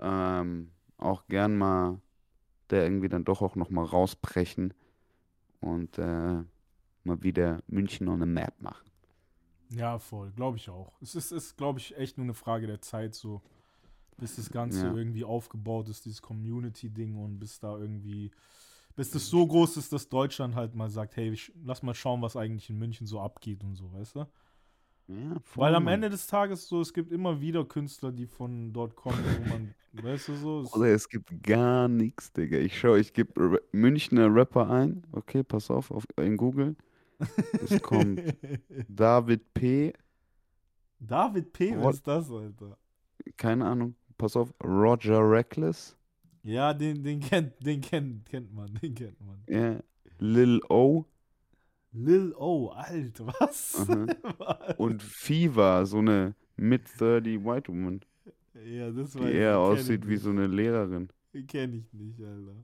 ähm, 0.00 0.70
auch 0.98 1.26
gern 1.28 1.56
mal, 1.58 2.00
der 2.70 2.84
irgendwie 2.84 3.08
dann 3.08 3.24
doch 3.24 3.42
auch 3.42 3.56
noch 3.56 3.70
mal 3.70 3.84
rausbrechen 3.84 4.74
und 5.60 5.98
äh, 5.98 6.44
mal 7.04 7.22
wieder 7.22 7.62
München 7.68 8.08
on 8.08 8.20
the 8.20 8.26
Map 8.26 8.60
machen. 8.60 8.90
Ja, 9.70 9.98
voll, 9.98 10.32
glaube 10.32 10.56
ich 10.56 10.70
auch. 10.70 10.92
Es 11.02 11.14
ist, 11.14 11.30
ist 11.30 11.56
glaube 11.56 11.78
ich, 11.78 11.96
echt 11.96 12.16
nur 12.16 12.24
eine 12.24 12.34
Frage 12.34 12.66
der 12.66 12.80
Zeit, 12.80 13.14
so 13.14 13.42
bis 14.18 14.36
das 14.36 14.50
Ganze 14.50 14.88
Ja. 14.88 14.94
irgendwie 14.94 15.24
aufgebaut 15.24 15.88
ist, 15.88 16.04
dieses 16.06 16.22
Community-Ding 16.22 17.16
und 17.16 17.38
bis 17.38 17.60
da 17.60 17.76
irgendwie, 17.78 18.30
bis 18.96 19.10
das 19.10 19.28
so 19.28 19.46
groß 19.46 19.76
ist, 19.78 19.92
dass 19.92 20.08
Deutschland 20.08 20.56
halt 20.56 20.74
mal 20.74 20.90
sagt, 20.90 21.16
hey, 21.16 21.36
lass 21.64 21.82
mal 21.82 21.94
schauen, 21.94 22.22
was 22.22 22.36
eigentlich 22.36 22.70
in 22.70 22.78
München 22.78 23.06
so 23.06 23.20
abgeht 23.20 23.64
und 23.64 23.76
so, 23.76 23.92
weißt 23.92 24.16
du? 24.16 24.26
Ja, 25.08 25.36
Weil 25.54 25.74
am. 25.74 25.88
Ende 25.88 26.10
des 26.10 26.26
Tages 26.26 26.68
so, 26.68 26.80
es 26.82 26.92
gibt 26.92 27.12
immer 27.12 27.40
wieder 27.40 27.64
Künstler, 27.64 28.12
die 28.12 28.26
von 28.26 28.72
dort 28.72 28.94
kommen, 28.94 29.18
wo 29.42 29.48
man, 29.48 29.74
weißt 30.04 30.28
du 30.28 30.34
so, 30.34 30.60
es, 30.60 30.72
Oder 30.74 30.86
es 30.88 31.08
gibt 31.08 31.42
gar 31.42 31.88
nichts, 31.88 32.32
Digga. 32.32 32.58
Ich 32.58 32.78
schau, 32.78 32.94
ich 32.94 33.12
gebe 33.14 33.32
Ra- 33.40 33.58
Münchner 33.72 34.32
Rapper 34.34 34.68
ein. 34.70 35.02
Okay, 35.12 35.42
pass 35.42 35.70
auf, 35.70 35.90
auf 35.90 36.04
in 36.18 36.36
Google. 36.36 36.76
Es 37.64 37.80
kommt 37.82 38.20
David 38.88 39.52
P. 39.54 39.92
David 41.00 41.52
P., 41.52 41.76
was 41.78 41.96
ist 41.96 42.06
das, 42.06 42.30
Alter? 42.30 42.76
Keine 43.36 43.64
Ahnung. 43.66 43.94
Pass 44.18 44.36
auf, 44.36 44.52
Roger 44.62 45.20
Reckless. 45.30 45.96
Ja, 46.42 46.74
den, 46.74 47.02
den 47.02 47.20
kennt, 47.20 47.54
den 47.64 47.80
kennt, 47.80 48.26
kennt 48.26 48.52
man, 48.52 48.74
den 48.82 48.94
kennt 48.94 49.20
man. 49.20 49.38
Ja. 49.48 49.80
Lil 50.18 50.60
O. 50.68 51.04
Lil 51.92 52.34
O, 52.36 52.68
Alter, 52.68 53.26
was? 53.40 53.86
Was? 54.38 54.76
Und 54.78 55.02
Fever, 55.02 55.86
so 55.86 55.98
eine 55.98 56.34
Mid-30 56.56 57.44
White 57.44 57.68
Woman, 57.72 58.00
Ja, 58.54 58.90
das 58.90 59.12
die 59.12 59.20
weiß 59.20 59.28
ich, 59.28 59.34
eher 59.34 59.58
aussieht 59.58 60.06
wie 60.06 60.12
nicht. 60.12 60.22
so 60.22 60.30
eine 60.30 60.46
Lehrerin. 60.46 61.08
Kenn 61.46 61.72
ich 61.74 61.92
nicht, 61.92 62.20
Alter. 62.20 62.56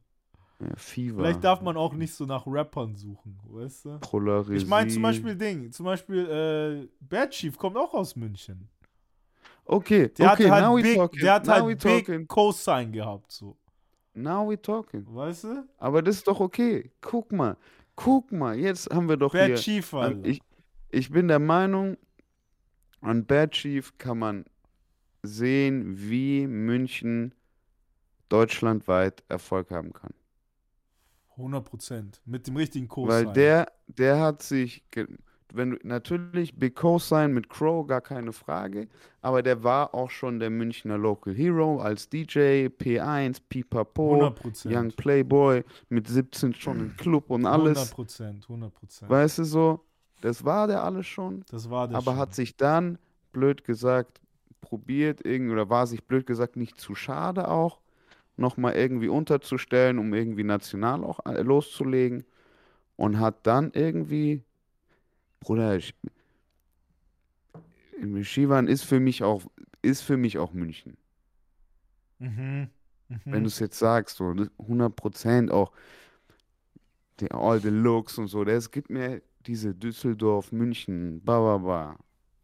Ja, 0.60 0.76
Fever. 0.76 1.16
Vielleicht 1.22 1.42
darf 1.44 1.62
man 1.62 1.76
auch 1.76 1.94
nicht 1.94 2.12
so 2.14 2.26
nach 2.26 2.46
Rappern 2.46 2.94
suchen, 2.96 3.38
weißt 3.48 3.84
du? 3.86 3.98
Polarisieren. 4.00 4.56
Ich 4.60 4.66
meine 4.66 4.88
zum 4.90 5.02
Beispiel 5.02 5.34
Ding, 5.34 5.72
zum 5.72 5.86
Beispiel 5.86 6.26
äh, 6.26 6.88
Bad 7.00 7.30
Chief 7.30 7.56
kommt 7.56 7.76
auch 7.76 7.92
aus 7.94 8.14
München. 8.16 8.68
Okay, 9.66 10.08
Der 10.10 10.32
okay, 10.32 10.50
hat 10.50 10.62
halt 10.62 10.76
we 10.78 10.82
Big, 10.82 10.96
talking. 10.96 11.20
der 11.22 11.34
hat 11.34 11.46
now 11.46 11.52
halt 11.66 11.82
Big. 11.82 12.28
Cosign 12.28 12.92
gehabt, 12.92 13.32
so. 13.32 13.56
Now 14.12 14.48
we 14.48 14.60
talking. 14.60 15.04
Weißt 15.08 15.44
du? 15.44 15.64
Aber 15.78 16.02
das 16.02 16.16
ist 16.16 16.28
doch 16.28 16.38
okay. 16.38 16.90
Guck 17.00 17.32
mal. 17.32 17.56
Guck 17.96 18.32
mal. 18.32 18.58
Jetzt 18.58 18.92
haben 18.92 19.08
wir 19.08 19.16
doch 19.16 19.32
Bad 19.32 19.46
hier. 19.46 19.56
Chief, 19.56 19.94
Alter. 19.94 20.28
ich, 20.28 20.40
ich 20.90 21.10
bin 21.10 21.28
der 21.28 21.38
Meinung, 21.38 21.96
an 23.00 23.26
Bad 23.26 23.52
Chief 23.52 23.96
kann 23.98 24.18
man 24.18 24.44
sehen, 25.22 25.94
wie 25.98 26.46
München 26.46 27.34
deutschlandweit 28.28 29.22
Erfolg 29.28 29.70
haben 29.70 29.92
kann. 29.92 30.14
100 31.36 31.64
Prozent. 31.64 32.20
Mit 32.24 32.46
dem 32.46 32.56
richtigen 32.56 32.88
Cosign. 32.88 33.26
Weil 33.26 33.32
der, 33.32 33.72
der 33.86 34.20
hat 34.20 34.42
sich, 34.42 34.84
wenn 35.56 35.70
du, 35.72 35.78
natürlich 35.82 36.56
Big 36.56 36.74
Co-Sign 36.76 37.32
mit 37.32 37.48
Crow, 37.48 37.86
gar 37.86 38.00
keine 38.00 38.32
Frage, 38.32 38.88
aber 39.22 39.42
der 39.42 39.62
war 39.62 39.94
auch 39.94 40.10
schon 40.10 40.40
der 40.40 40.50
Münchner 40.50 40.98
Local 40.98 41.34
Hero 41.34 41.80
als 41.80 42.08
DJ, 42.08 42.66
P1, 42.66 43.40
Pipapo, 43.48 44.14
100 44.14 44.34
Prozent. 44.34 44.74
Young 44.74 44.88
Playboy, 44.92 45.64
mit 45.88 46.08
17 46.08 46.54
schon 46.54 46.80
im 46.80 46.96
Club 46.96 47.30
und 47.30 47.46
100 47.46 47.76
alles. 47.78 47.90
Prozent, 47.90 48.44
100 48.44 48.74
Prozent. 48.74 49.10
Weißt 49.10 49.38
du 49.38 49.44
so, 49.44 49.80
das 50.20 50.44
war 50.44 50.66
der 50.66 50.82
alles 50.82 51.06
schon, 51.06 51.44
Das 51.50 51.68
war 51.70 51.88
der 51.88 51.98
aber 51.98 52.12
schon. 52.12 52.20
hat 52.20 52.34
sich 52.34 52.56
dann, 52.56 52.98
blöd 53.32 53.64
gesagt, 53.64 54.20
probiert, 54.60 55.24
irgend, 55.24 55.52
oder 55.52 55.68
war 55.68 55.86
sich 55.86 56.04
blöd 56.04 56.26
gesagt 56.26 56.56
nicht 56.56 56.80
zu 56.80 56.94
schade 56.94 57.48
auch, 57.48 57.80
nochmal 58.36 58.74
irgendwie 58.74 59.08
unterzustellen, 59.08 59.98
um 59.98 60.12
irgendwie 60.14 60.44
national 60.44 61.04
auch 61.04 61.20
äh, 61.26 61.42
loszulegen 61.42 62.24
und 62.96 63.18
hat 63.20 63.46
dann 63.46 63.70
irgendwie, 63.74 64.42
Bruder, 65.44 65.78
Shivan 68.22 68.68
ist 68.68 68.84
für 68.84 69.00
mich 69.00 69.22
auch, 69.22 69.42
ist 69.82 70.02
für 70.02 70.16
mich 70.16 70.38
auch 70.38 70.52
München. 70.52 70.96
Mhm. 72.18 72.68
Mhm. 73.08 73.20
Wenn 73.24 73.42
du 73.44 73.48
es 73.48 73.58
jetzt 73.58 73.78
sagst, 73.78 74.16
so 74.16 74.32
das 74.32 74.50
100% 74.58 75.50
auch 75.50 75.72
die 77.20 77.30
All 77.30 77.60
the 77.60 77.68
Looks 77.68 78.18
und 78.18 78.28
so, 78.28 78.44
das 78.44 78.70
gibt 78.70 78.90
mir 78.90 79.22
diese 79.46 79.74
Düsseldorf, 79.74 80.52
München, 80.52 81.22
ba, 81.22 81.38
ba, 81.40 81.58
ba. 81.58 81.98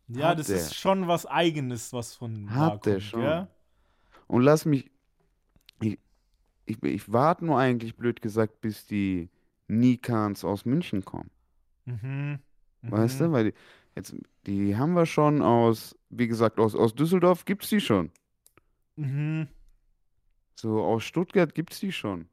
ja, 0.08 0.28
hat 0.28 0.38
das 0.38 0.48
der. 0.48 0.56
ist 0.56 0.74
schon 0.74 1.08
was 1.08 1.26
Eigenes, 1.26 1.92
was 1.92 2.14
von 2.14 2.54
Hat 2.54 2.84
der 2.86 2.94
kommt, 2.94 3.02
schon. 3.02 3.20
gell? 3.20 3.48
Und 4.26 4.42
lass 4.42 4.64
mich, 4.66 4.90
ich, 5.80 5.98
ich, 6.66 6.82
ich 6.82 7.12
warte 7.12 7.44
nur 7.46 7.58
eigentlich, 7.58 7.96
blöd 7.96 8.20
gesagt, 8.20 8.60
bis 8.60 8.86
die 8.86 9.30
Nikans 9.68 10.44
aus 10.44 10.64
München 10.64 11.04
kommen. 11.04 11.30
Mhm. 11.86 12.38
Weißt 12.82 13.20
du? 13.20 13.28
Mhm. 13.28 13.32
Weil 13.32 13.44
die, 13.44 13.54
jetzt, 13.96 14.14
die 14.46 14.76
haben 14.76 14.94
wir 14.94 15.06
schon 15.06 15.42
aus, 15.42 15.96
wie 16.08 16.26
gesagt, 16.26 16.58
aus, 16.58 16.74
aus 16.74 16.94
Düsseldorf 16.94 17.44
gibt 17.44 17.64
es 17.64 17.70
die 17.70 17.80
schon. 17.80 18.10
Mhm. 18.96 19.48
So 20.54 20.82
aus 20.82 21.04
Stuttgart 21.04 21.54
gibt 21.54 21.72
es 21.72 21.80
die 21.80 21.92
schon. 21.92 22.28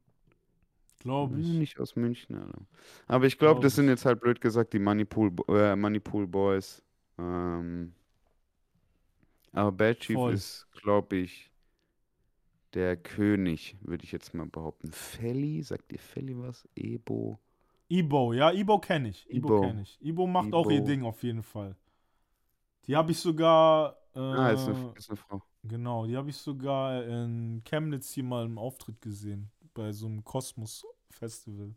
Glaube 0.99 1.39
ich. 1.39 1.47
Nicht 1.47 1.79
aus 1.79 1.95
München, 1.95 2.35
Alter. 2.35 2.59
Aber 3.07 3.25
ich 3.25 3.37
glaube, 3.37 3.55
Glaub 3.55 3.63
das 3.63 3.75
sind 3.75 3.87
jetzt 3.87 4.05
halt 4.05 4.19
blöd 4.19 4.41
gesagt 4.41 4.73
die 4.73 4.79
Moneypool, 4.79 5.31
äh, 5.47 5.75
Moneypool 5.75 6.27
Boys. 6.27 6.81
Ähm, 7.17 7.93
aber 9.53 9.71
Bad 9.71 9.99
Chief 9.99 10.15
Voll. 10.15 10.33
ist, 10.33 10.67
glaube 10.73 11.17
ich, 11.17 11.51
der 12.73 12.97
König, 12.97 13.77
würde 13.81 14.03
ich 14.03 14.11
jetzt 14.11 14.33
mal 14.33 14.45
behaupten. 14.45 14.91
Felly, 14.91 15.63
sagt 15.63 15.91
dir 15.91 15.99
Felly 15.99 16.37
was? 16.37 16.67
Ebo. 16.75 17.39
Ibo, 17.89 18.33
ja, 18.33 18.51
Ibo 18.51 18.79
kenne 18.79 19.09
ich. 19.09 19.29
Ibo, 19.29 19.61
kenne 19.61 19.81
ich. 19.81 19.97
Ibo 20.01 20.27
macht 20.27 20.53
auch 20.53 20.69
ihr. 20.69 20.81
Ding 20.81 21.03
auf 21.05 21.23
jeden 21.23 21.43
Fall. 21.43 21.75
Die 22.85 22.95
habe 22.95 23.11
ich 23.11 23.19
sogar. 23.19 23.95
Äh, 24.15 24.19
Ah, 24.19 24.49
ist 24.49 24.67
eine, 24.67 24.93
ist 24.95 25.09
eine 25.09 25.17
Frau. 25.17 25.41
Genau, 25.63 26.05
die 26.05 26.15
habe 26.17 26.29
ich 26.29 26.37
sogar 26.37 27.03
in 27.03 27.61
Chemnitz 27.65 28.11
hier 28.13 28.23
mal 28.23 28.45
im 28.45 28.57
Auftritt 28.57 29.01
gesehen. 29.01 29.51
Bei 29.73 29.91
so 29.91 30.07
einem 30.07 30.23
Kosmos-Festival. 30.23 31.73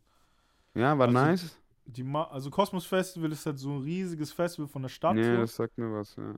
Ja, 0.75 0.97
war 0.99 1.09
Also, 1.09 1.19
nice. 1.19 1.57
Die 1.87 2.05
ma 2.05 2.25
also 2.25 2.51
Kosmos 2.51 2.87
Festival 2.87 3.33
ist 3.33 3.45
halt 3.47 3.59
so 3.59 3.71
ein 3.73 3.83
riesiges 3.83 4.33
Festival 4.33 4.69
von 4.69 4.83
der 4.83 4.89
Stadt. 4.89 5.15
Nee, 5.17 5.25
so. 5.25 5.37
das 5.41 5.57
sagt 5.57 5.77
mir 5.77 5.93
was, 5.93 6.15
ja. 6.17 6.35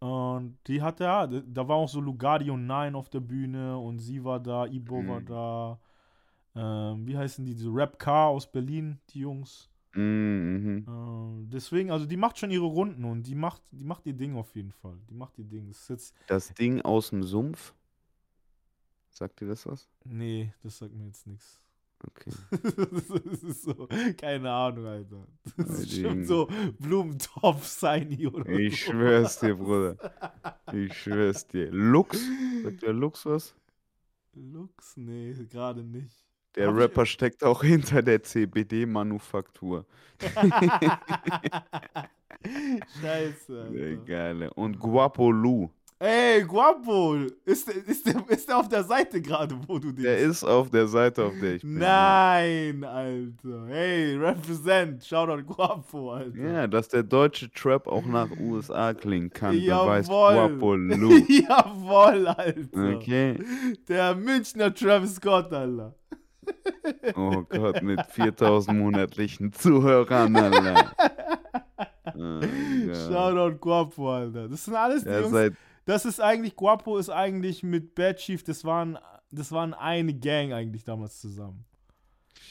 Und 0.00 0.56
die 0.66 0.80
hatte 0.80 1.04
ja, 1.04 1.26
da 1.26 1.66
war 1.68 1.76
auch 1.76 1.88
so 1.88 2.00
Lugardi 2.00 2.50
und 2.50 2.66
Nine 2.66 2.96
auf 2.96 3.08
der 3.10 3.20
Bühne 3.20 3.76
und 3.78 3.98
sie 3.98 4.24
war 4.24 4.40
da, 4.40 4.64
Ibo 4.66 5.06
war 5.06 5.20
Mhm. 5.20 5.26
da. 5.26 5.78
Ähm, 6.54 7.06
wie 7.06 7.16
heißen 7.16 7.44
die? 7.44 7.54
Diese 7.54 7.68
Rap 7.72 7.98
Car 7.98 8.28
aus 8.28 8.50
Berlin, 8.50 8.98
die 9.10 9.20
Jungs. 9.20 9.68
Mhm, 9.94 10.02
mhm. 10.02 10.84
Ähm, 10.88 11.48
deswegen, 11.50 11.90
also 11.90 12.06
die 12.06 12.16
macht 12.16 12.38
schon 12.38 12.50
ihre 12.50 12.66
Runden 12.66 13.04
und 13.04 13.22
die 13.24 13.34
macht, 13.34 13.62
die 13.70 13.84
macht 13.84 14.06
ihr 14.06 14.12
Ding 14.12 14.36
auf 14.36 14.54
jeden 14.54 14.72
Fall. 14.72 14.96
Die 15.08 15.14
macht 15.14 15.38
ihr 15.38 15.44
Ding. 15.44 15.68
Das 15.68 15.88
jetzt, 15.88 16.14
Das 16.26 16.52
Ding 16.54 16.80
aus 16.82 17.10
dem 17.10 17.22
Sumpf. 17.22 17.74
Sagt 19.10 19.40
dir 19.40 19.48
das 19.48 19.66
was? 19.66 19.88
nee, 20.04 20.52
das 20.62 20.78
sagt 20.78 20.94
mir 20.94 21.06
jetzt 21.06 21.26
nichts. 21.26 21.60
Okay. 22.06 22.30
das 22.52 23.42
ist 23.42 23.62
so, 23.64 23.88
keine 24.16 24.52
Ahnung, 24.52 24.86
Alter. 24.86 25.26
Das 25.56 25.80
ist 25.80 25.96
Alter, 25.96 26.08
Junge. 26.10 26.26
so 26.26 26.48
Blumentopf 26.78 27.64
Seini 27.66 28.28
oder 28.28 28.48
Ich 28.50 28.84
so. 28.84 28.92
schwör's 28.92 29.40
dir, 29.40 29.56
Bruder. 29.56 29.96
Ich 30.72 30.94
schwör's 30.96 31.46
dir. 31.48 31.72
Lux? 31.72 32.20
Sagt 32.62 32.82
der 32.82 32.92
Lux 32.92 33.26
was? 33.26 33.56
Lux? 34.34 34.96
Nee, 34.96 35.34
gerade 35.50 35.82
nicht. 35.82 36.27
Der 36.58 36.68
Hab 36.68 36.74
ich- 36.74 36.80
Rapper 36.82 37.06
steckt 37.06 37.44
auch 37.44 37.62
hinter 37.62 38.02
der 38.02 38.22
CBD-Manufaktur. 38.22 39.86
Scheiße. 43.00 43.62
Alter. 43.62 43.96
Geile. 44.04 44.52
Und 44.54 44.78
Guapo 44.78 45.30
Lu. 45.30 45.68
Ey, 46.00 46.44
Guapo! 46.44 47.16
Ist, 47.44 47.66
der- 47.66 47.74
ist, 47.84 48.06
der, 48.06 48.22
ist 48.28 48.48
der 48.48 48.58
auf 48.58 48.68
der 48.68 48.84
Seite 48.84 49.20
gerade, 49.20 49.58
wo 49.66 49.80
du 49.80 49.90
den. 49.90 50.04
Der 50.04 50.16
ist 50.18 50.44
auf 50.44 50.70
der 50.70 50.86
Seite, 50.86 51.24
auf 51.24 51.32
der 51.40 51.56
ich 51.56 51.62
bin. 51.62 51.78
Nein, 51.78 52.84
Alter. 52.84 53.66
Hey, 53.66 54.14
represent. 54.16 55.04
Shoutout 55.04 55.42
Guapo, 55.42 56.12
Alter. 56.12 56.38
Ja, 56.38 56.66
dass 56.68 56.86
der 56.86 57.02
deutsche 57.02 57.50
Trap 57.50 57.88
auch 57.88 58.06
nach 58.06 58.30
USA 58.38 58.94
klingen 58.94 59.30
kann, 59.30 59.56
beweist. 59.58 60.08
Guapo 60.08 60.76
Lu. 60.76 61.10
Jawohl, 61.28 62.28
Alter. 62.28 62.94
Okay. 62.96 63.36
Der 63.88 64.14
Münchner 64.14 64.72
Travis 64.72 65.16
Scott, 65.16 65.52
Alter. 65.52 65.96
Oh 67.16 67.42
Gott, 67.48 67.82
mit 67.82 68.00
4000 68.06 68.78
monatlichen 68.78 69.52
Zuhörern, 69.52 70.34
Alter. 70.36 70.92
Oh 72.06 72.40
Gott. 72.40 72.96
Shoutout 72.96 73.58
Guapo, 73.58 74.12
Alter. 74.12 74.48
Das 74.48 74.64
sind 74.64 74.74
alles 74.74 75.04
die 75.04 75.10
Ja, 75.10 75.20
Jungs. 75.20 75.56
Das 75.84 76.04
ist 76.04 76.20
eigentlich, 76.20 76.54
Guapo 76.56 76.98
ist 76.98 77.10
eigentlich 77.10 77.62
mit 77.62 77.94
Bad 77.94 78.16
Chief, 78.18 78.42
das 78.42 78.64
waren, 78.64 78.98
das 79.30 79.52
waren 79.52 79.72
eine 79.74 80.12
Gang 80.14 80.52
eigentlich 80.52 80.84
damals 80.84 81.20
zusammen. 81.20 81.64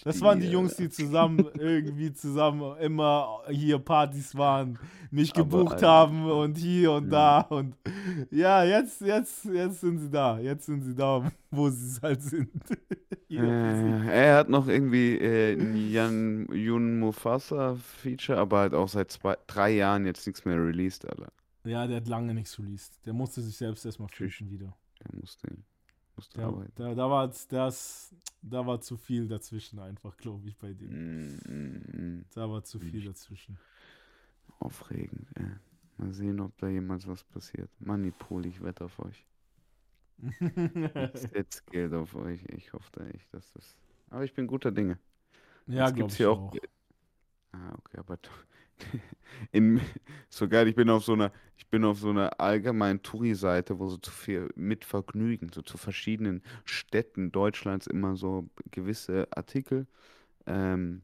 Das 0.03 0.21
waren 0.21 0.39
die. 0.39 0.47
Jungs, 0.49 0.75
die 0.75 0.89
zusammen 0.89 1.45
irgendwie 1.59 2.13
zusammen 2.13 2.77
immer 2.79 3.41
hier 3.49 3.79
Partys 3.79 4.35
waren, 4.35 4.79
mich 5.11 5.31
Aber, 5.35 5.43
gebucht 5.43 5.73
Alter. 5.75 5.87
haben 5.87 6.29
und 6.29 6.57
hier 6.57 6.93
und 6.93 7.05
Ja. 7.11 7.41
da 7.43 7.55
und 7.55 7.75
ja, 8.31 8.63
jetzt, 8.63 9.01
jetzt, 9.01 9.45
jetzt 9.45 9.81
sind 9.81 9.99
sie 9.99 10.09
da. 10.09 10.39
Jetzt 10.39 10.65
sind 10.65 10.81
sie 10.83 10.95
da, 10.95 11.29
wo 11.51 11.69
sie 11.69 11.99
halt 12.01 12.21
sind. 12.21 12.49
Äh, 13.29 14.07
er 14.07 14.37
hat 14.37 14.47
noch 14.49 14.69
irgendwie 14.69 15.17
äh, 15.17 15.89
Jan 15.91 16.47
Yun 16.49 16.97
Mufasa 16.99 17.75
Feature, 17.75 18.37
aber 18.39 18.59
halt 18.59 18.73
auch 18.73 18.87
seit 18.87 19.11
zwei, 19.11 19.35
drei 19.47 19.71
Jahren 19.71 20.05
jetzt 20.05 20.25
nichts 20.25 20.45
mehr 20.45 20.55
released, 20.57 21.05
Alter. 21.05 21.27
Ja, 21.65 21.85
der 21.87 21.97
hat 21.97 22.07
lange 22.07 22.33
nichts 22.33 22.57
released. 22.57 22.93
Der 23.05 23.11
musste 23.11 23.41
sich 23.41 23.57
selbst 23.57 23.85
erstmal 23.85 24.07
finden 24.09 24.49
wieder. 24.49 24.73
Der 25.03 25.19
musste, 25.19 25.49
musste 26.17 26.37
Der, 26.39 26.47
arbeiten. 26.47 26.71
da, 26.75 26.93
da, 26.95 27.09
war, 27.09 27.27
das, 27.27 28.13
da 28.41 28.65
war 28.67 28.81
zu 28.81 28.97
viel 28.97 29.27
dazwischen 29.27 29.79
einfach, 29.79 30.17
glaube 30.17 30.49
ich, 30.49 30.57
bei 30.57 30.73
dem. 30.73 30.89
Mm, 30.89 31.39
mm, 31.47 32.17
mm. 32.19 32.25
Da 32.33 32.49
war 32.49 32.63
zu 32.63 32.79
viel 32.79 33.05
dazwischen. 33.05 33.57
Aufregend, 34.59 35.27
ey. 35.35 35.45
Mal 35.97 36.11
sehen, 36.13 36.39
ob 36.41 36.55
da 36.57 36.67
jemals 36.67 37.07
was 37.07 37.23
passiert. 37.23 37.69
Manipul, 37.79 38.45
ich 38.45 38.61
wette 38.61 38.85
auf 38.85 38.99
euch. 38.99 39.25
Ich 41.13 41.21
setze 41.21 41.61
Geld 41.69 41.93
auf 41.93 42.15
euch. 42.15 42.43
Ich 42.49 42.73
hoffe 42.73 42.89
da 42.93 43.05
echt, 43.07 43.31
dass 43.33 43.51
das. 43.53 43.75
Aber 44.09 44.23
ich 44.23 44.33
bin 44.33 44.47
guter 44.47 44.71
Dinge. 44.71 44.97
ja, 45.67 45.85
glaube 45.85 45.93
gibt's 45.97 46.13
ich 46.13 46.17
hier 46.17 46.31
auch. 46.31 46.51
auch- 46.53 46.57
Ah, 47.53 47.73
okay, 47.77 47.97
aber 47.97 48.17
in, 49.51 49.81
so 50.29 50.47
geil, 50.47 50.67
ich 50.67 50.75
bin 50.75 50.89
auf 50.89 51.03
so 51.05 51.13
einer, 51.13 51.31
ich 51.57 51.67
bin 51.67 51.83
auf 51.85 51.99
so 51.99 52.09
einer 52.09 52.39
allgemeinen 52.39 53.01
Touri-Seite, 53.03 53.79
wo 53.79 53.87
so 53.89 53.97
zu 53.97 54.11
viel 54.11 54.49
mit 54.55 54.85
Vergnügen, 54.85 55.49
so 55.53 55.61
zu 55.61 55.77
verschiedenen 55.77 56.43
Städten 56.65 57.31
Deutschlands 57.31 57.87
immer 57.87 58.15
so 58.15 58.49
gewisse 58.71 59.27
Artikel 59.31 59.87
ähm, 60.47 61.03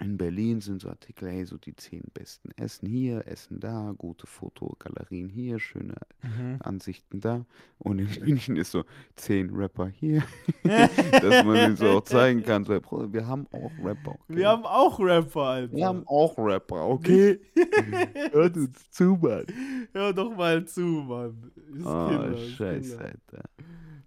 in 0.00 0.16
Berlin 0.16 0.60
sind 0.60 0.80
so 0.82 0.88
Artikel, 0.88 1.28
hey, 1.28 1.44
so 1.44 1.56
die 1.58 1.74
zehn 1.74 2.02
besten 2.14 2.50
Essen 2.56 2.88
hier, 2.88 3.26
Essen 3.26 3.60
da, 3.60 3.94
gute 3.96 4.26
Fotogalerien 4.26 5.28
hier, 5.28 5.58
schöne 5.58 5.94
Mhm. 6.22 6.56
Ansichten 6.60 7.20
da. 7.20 7.44
Und 7.78 7.98
in 7.98 8.08
München 8.24 8.56
ist 8.56 8.70
so 8.72 8.84
zehn 9.16 9.50
Rapper 9.54 9.88
hier, 9.88 10.22
dass 10.64 11.44
man 11.44 11.54
den 11.54 11.76
so 11.76 11.86
auch 11.98 12.04
zeigen 12.04 12.42
kann. 12.42 12.64
So, 12.64 12.80
Bruder, 12.80 13.12
wir 13.12 13.26
haben 13.26 13.46
auch 13.52 13.70
Rapper. 13.82 14.12
Okay? 14.12 14.36
Wir 14.36 14.48
haben 14.48 14.64
auch 14.64 14.98
Rapper, 15.00 15.40
Alter. 15.40 15.76
Wir 15.76 15.86
haben 15.86 16.02
auch 16.06 16.36
Rapper, 16.38 16.86
okay? 16.88 17.40
Hört 18.32 18.56
uns 18.56 18.90
zu, 18.90 19.18
Mann. 19.20 19.46
Hör 19.92 20.12
doch 20.12 20.36
mal 20.36 20.64
zu, 20.64 20.82
Mann. 20.82 21.52
Ist 21.76 21.86
Oh, 21.86 22.08
Killer, 22.08 22.32
ist 22.32 22.50
scheiße, 22.56 22.96
Killer. 22.96 23.04
Alter. 23.04 23.44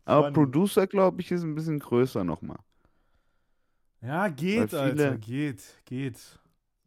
Aber 0.06 0.24
Funny. 0.24 0.34
Producer, 0.34 0.88
glaube 0.88 1.22
ich, 1.22 1.32
ist 1.32 1.44
ein 1.44 1.56
bisschen 1.56 1.80
größer 1.80 2.24
nochmal. 2.24 2.60
Ja, 4.02 4.28
geht, 4.30 4.74
Alter, 4.74 5.18
geht, 5.18 5.64
geht. 5.86 6.40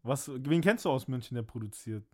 Was, 0.03 0.31
wen 0.35 0.61
kennst 0.61 0.85
du 0.85 0.91
aus 0.91 1.09
München, 1.09 1.35
der 1.35 1.43
produziert? 1.43 2.05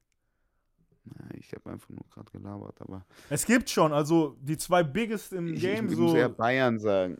Ja, 1.06 1.34
Ich 1.34 1.52
habe 1.52 1.70
einfach 1.70 1.88
nur 1.88 2.04
gerade 2.10 2.30
gelabert, 2.30 2.80
aber 2.80 3.04
Es 3.28 3.44
gibt 3.46 3.70
schon, 3.70 3.92
also 3.92 4.36
die 4.40 4.56
zwei 4.58 4.82
Biggest 4.82 5.32
im 5.32 5.54
ich, 5.54 5.60
Game, 5.60 5.88
ich 5.88 5.96
so. 5.96 6.02
muss 6.02 6.14
eher 6.14 6.28
Bayern 6.28 6.78
sagen. 6.78 7.18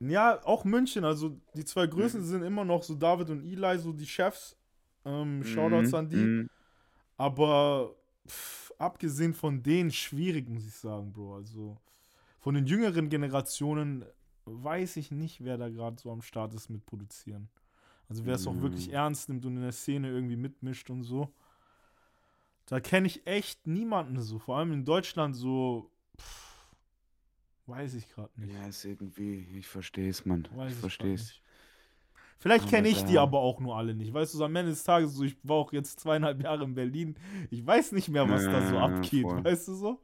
Ja, 0.00 0.40
auch 0.44 0.64
München, 0.64 1.04
also 1.04 1.40
die 1.54 1.64
zwei 1.64 1.86
Größen 1.86 2.22
sind 2.22 2.42
immer 2.42 2.64
noch 2.64 2.82
so 2.82 2.94
David 2.94 3.30
und 3.30 3.42
Eli, 3.44 3.78
so 3.78 3.92
die 3.92 4.06
Chefs. 4.06 4.56
Ähm, 5.04 5.42
Shoutouts 5.44 5.88
Mhm, 5.90 5.94
an 5.94 6.08
die. 6.08 6.16
mhm. 6.16 6.50
Aber 7.16 7.94
pff, 8.28 8.72
abgesehen 8.78 9.34
von 9.34 9.62
denen, 9.62 9.90
schwierig, 9.90 10.48
muss 10.48 10.66
ich 10.66 10.74
sagen, 10.74 11.12
Bro. 11.12 11.36
Also 11.36 11.78
von 12.40 12.54
den 12.54 12.66
jüngeren 12.66 13.08
Generationen 13.08 14.04
weiß 14.46 14.96
ich 14.96 15.10
nicht, 15.10 15.44
wer 15.44 15.58
da 15.58 15.68
gerade 15.68 15.98
so 16.00 16.10
am 16.10 16.22
Start 16.22 16.54
ist 16.54 16.68
mit 16.70 16.86
Produzieren. 16.86 17.48
Also 18.08 18.24
wer 18.24 18.36
es 18.36 18.46
auch 18.46 18.60
wirklich 18.60 18.88
Mhm. 18.88 18.94
ernst 18.94 19.28
nimmt 19.28 19.44
und 19.44 19.56
in 19.56 19.62
der 19.62 19.72
Szene 19.72 20.08
irgendwie 20.08 20.36
mitmischt 20.36 20.88
und 20.90 21.02
so. 21.02 21.32
Da 22.66 22.80
kenne 22.80 23.06
ich 23.06 23.26
echt 23.26 23.66
niemanden 23.66 24.20
so. 24.20 24.38
Vor 24.38 24.56
allem 24.58 24.72
in 24.72 24.84
Deutschland 24.84 25.36
so. 25.36 25.90
Pff, 26.18 26.66
weiß 27.66 27.94
ich 27.94 28.08
gerade 28.10 28.30
nicht. 28.40 28.54
Ja, 28.54 28.66
ist 28.68 28.84
irgendwie, 28.84 29.46
ich 29.58 29.66
verstehe 29.66 30.08
es, 30.08 30.24
Mann. 30.24 30.48
Weiß 30.54 30.72
ich 30.72 30.78
verstehe 30.78 31.14
es. 31.14 31.34
Vielleicht 32.38 32.68
kenne 32.68 32.88
ich 32.88 33.02
die 33.04 33.18
aber 33.18 33.40
auch 33.40 33.60
nur 33.60 33.76
alle 33.76 33.94
nicht. 33.94 34.12
Weißt 34.12 34.34
du, 34.34 34.38
so 34.38 34.44
am 34.44 34.54
Ende 34.54 34.70
des 34.70 34.84
Tages, 34.84 35.14
so, 35.14 35.24
ich 35.24 35.36
war 35.42 35.56
auch 35.56 35.72
jetzt 35.72 35.98
zweieinhalb 36.00 36.42
Jahre 36.42 36.64
in 36.64 36.74
Berlin. 36.74 37.16
Ich 37.50 37.66
weiß 37.66 37.92
nicht 37.92 38.08
mehr, 38.08 38.28
was 38.28 38.44
da 38.44 38.60
so 38.68 38.74
Ja, 38.74 38.84
abgeht. 38.84 39.22
voll. 39.22 39.42
Weißt 39.44 39.68
du 39.68 39.74
so? 39.74 40.00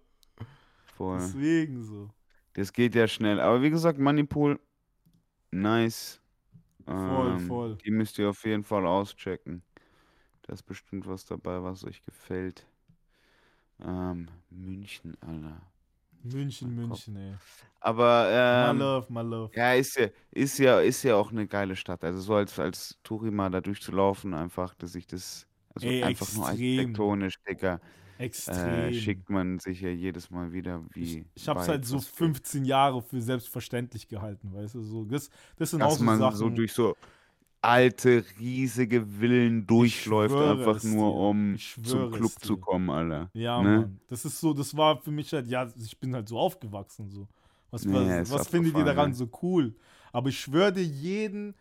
Voll. 0.96 1.18
Deswegen 1.18 1.82
so. 1.82 2.10
Das 2.54 2.72
geht 2.72 2.94
ja 2.94 3.08
schnell. 3.08 3.40
Aber 3.40 3.62
wie 3.62 3.70
gesagt, 3.70 3.98
Moneypool, 3.98 4.60
nice. 5.52 6.20
Voll, 6.96 7.38
Ähm, 7.38 7.38
voll. 7.38 7.78
Die 7.84 7.90
müsst 7.92 8.18
ihr 8.18 8.30
auf 8.30 8.44
jeden 8.46 8.64
Fall 8.64 8.86
auschecken. 8.86 9.64
Da 10.42 10.54
ist 10.54 10.64
bestimmt 10.64 11.06
was 11.08 11.26
dabei, 11.26 11.62
was 11.62 11.84
euch 11.84 12.04
gefällt. 12.04 12.66
Ähm, 13.80 14.28
München, 14.50 15.16
Alter. 15.20 15.60
München, 16.24 16.74
Mein 16.74 16.80
Kopf. 16.80 17.02
München, 17.02 17.16
ey. 17.16 17.38
Aber 17.80 18.28
My 18.50 18.72
ähm, 18.72 18.78
love, 18.78 19.12
my 19.12 19.22
love. 19.22 19.52
ja, 19.54 19.74
ist 19.74 19.96
ja, 19.98 20.08
ist 20.32 20.58
ja, 20.58 20.80
ist 20.80 21.02
ja 21.04 21.16
auch 21.16 21.32
eine 21.32 21.46
geile 21.48 21.76
Stadt. 21.76 22.04
Also 22.04 22.20
so 22.20 22.34
als, 22.36 22.58
als 22.58 23.00
Touri 23.04 23.30
mal 23.32 23.50
da 23.50 23.60
durchzulaufen, 23.60 24.34
einfach, 24.34 24.74
dass 24.76 24.94
ich 24.96 25.06
das, 25.06 25.48
also 25.74 25.88
Ey, 25.88 26.00
einfach 26.00 26.32
nur 26.32 26.48
extrem. 26.48 26.48
architektonisch, 26.48 27.36
Digga, 27.48 27.80
Extrem. 28.22 28.88
äh, 28.88 28.92
schickt 28.92 29.30
man 29.30 29.58
sich 29.58 29.80
ja 29.80 29.90
jedes 29.90 30.30
Mal 30.30 30.52
wieder 30.52 30.84
wie 30.94 31.18
ich 31.18 31.24
ich 31.34 31.48
hab's 31.48 31.62
weit 31.62 31.68
halt 31.68 31.84
so 31.86 31.96
was 31.96 32.06
geht. 32.06 32.16
15 32.16 32.64
Jahre 32.64 33.02
für 33.02 33.20
selbstverständlich 33.20 34.08
gehalten, 34.08 34.52
weißt 34.52 34.74
du? 34.76 34.82
So, 34.82 35.04
das, 35.04 35.30
das 35.56 35.70
sind 35.70 35.82
auch 35.82 35.90
dass 35.90 35.98
so 35.98 36.04
man 36.04 36.18
Sachen. 36.18 36.38
so 36.38 36.50
durch 36.50 36.72
so 36.72 36.94
alte, 37.60 38.24
riesige 38.38 39.06
Villen 39.06 39.66
durchläuft, 39.66 40.40
einfach 40.40 40.82
nur 40.82 41.14
um 41.14 41.56
zum 41.84 42.10
Club 42.10 42.32
zu 42.40 42.56
kommen, 42.56 42.90
Alter. 42.90 43.30
Ja, 43.34 43.62
ne? 43.62 43.76
Mann. 43.78 44.00
Das 44.08 44.24
ist 44.24 44.40
so, 44.40 44.52
das 44.52 44.76
war 44.76 45.00
für 45.00 45.10
mich 45.10 45.32
halt, 45.32 45.48
ja, 45.48 45.68
ich 45.80 45.98
bin 45.98 46.14
halt 46.14 46.28
so 46.28 46.38
aufgewachsen, 46.38 47.08
so. 47.08 47.28
Was, 47.70 47.86
Ja, 47.86 47.92
was, 47.92 48.30
was 48.30 48.48
findet 48.48 48.74
ihr 48.76 48.84
daran 48.84 49.14
so 49.14 49.28
cool? 49.42 49.74
Aber 50.12 50.28
ich 50.28 50.38
schwöre 50.38 50.72
dir, 50.72 50.84
jeden 50.84 51.54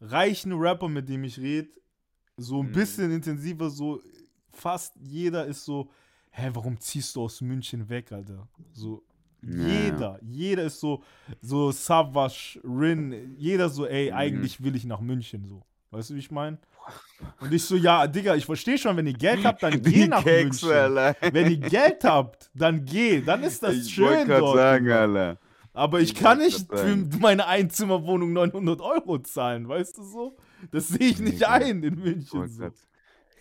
reichen 0.00 0.52
Rapper, 0.52 0.88
mit 0.88 1.08
dem 1.08 1.24
ich 1.24 1.38
rede, 1.38 1.68
so 2.36 2.62
ein 2.62 2.68
Mhm. 2.68 2.72
bisschen 2.72 3.10
intensiver, 3.12 3.68
so 3.68 4.00
fast 4.52 4.94
jeder 5.02 5.44
ist 5.46 5.64
so, 5.64 5.90
hä, 6.30 6.50
warum 6.54 6.78
ziehst 6.80 7.16
du 7.16 7.22
aus 7.22 7.40
München 7.40 7.88
weg, 7.88 8.12
Alter? 8.12 8.46
So, 8.72 9.02
jeder, 9.42 10.18
jeder 10.22 10.64
ist 10.64 10.80
so, 10.80 11.02
so 11.40 11.70
Savage, 11.70 12.60
Rin, 12.64 13.34
jeder 13.36 13.68
so, 13.68 13.86
ey, 13.86 14.10
Mhm. 14.10 14.16
eigentlich 14.16 14.62
will 14.62 14.74
ich 14.76 14.84
nach 14.84 15.00
München, 15.00 15.44
so. 15.44 15.62
Weißt 15.90 16.10
du, 16.10 16.14
wie 16.14 16.18
ich 16.18 16.30
meine? 16.30 16.58
Und 17.40 17.52
ich 17.52 17.62
so, 17.64 17.76
ja, 17.76 18.06
Digga, 18.06 18.34
ich 18.34 18.46
verstehe 18.46 18.78
schon, 18.78 18.96
wenn 18.96 19.06
ihr 19.06 19.12
Geld 19.14 19.44
habt, 19.44 19.62
dann 19.62 19.80
geh 19.82 20.06
nach 20.06 20.22
Kekse, 20.22 20.66
München. 20.66 20.98
Alter. 20.98 21.32
Wenn 21.34 21.50
ihr 21.50 21.56
Geld 21.58 22.04
habt, 22.04 22.50
dann 22.54 22.84
geh. 22.84 23.20
Dann 23.20 23.42
ist 23.42 23.62
das 23.62 23.74
ich 23.76 23.94
schön 23.94 24.06
wollte 24.06 24.26
gerade 24.26 24.40
dort. 24.40 24.56
sagen. 24.56 24.90
Alter. 24.90 25.38
Aber 25.72 26.00
ich 26.00 26.12
ich 26.12 26.18
kann 26.18 26.38
nicht 26.38 26.66
für 26.74 26.96
meine 27.20 27.46
Einzimmerwohnung 27.46 28.32
900 28.32 28.80
Euro 28.80 29.18
zahlen, 29.18 29.68
weißt 29.68 29.98
du 29.98 30.02
so? 30.02 30.36
Das 30.72 30.88
sehe 30.88 31.08
ich 31.10 31.20
nicht 31.20 31.46
ein 31.46 31.82
in 31.82 31.94
München. 31.94 32.48
So. 32.48 32.70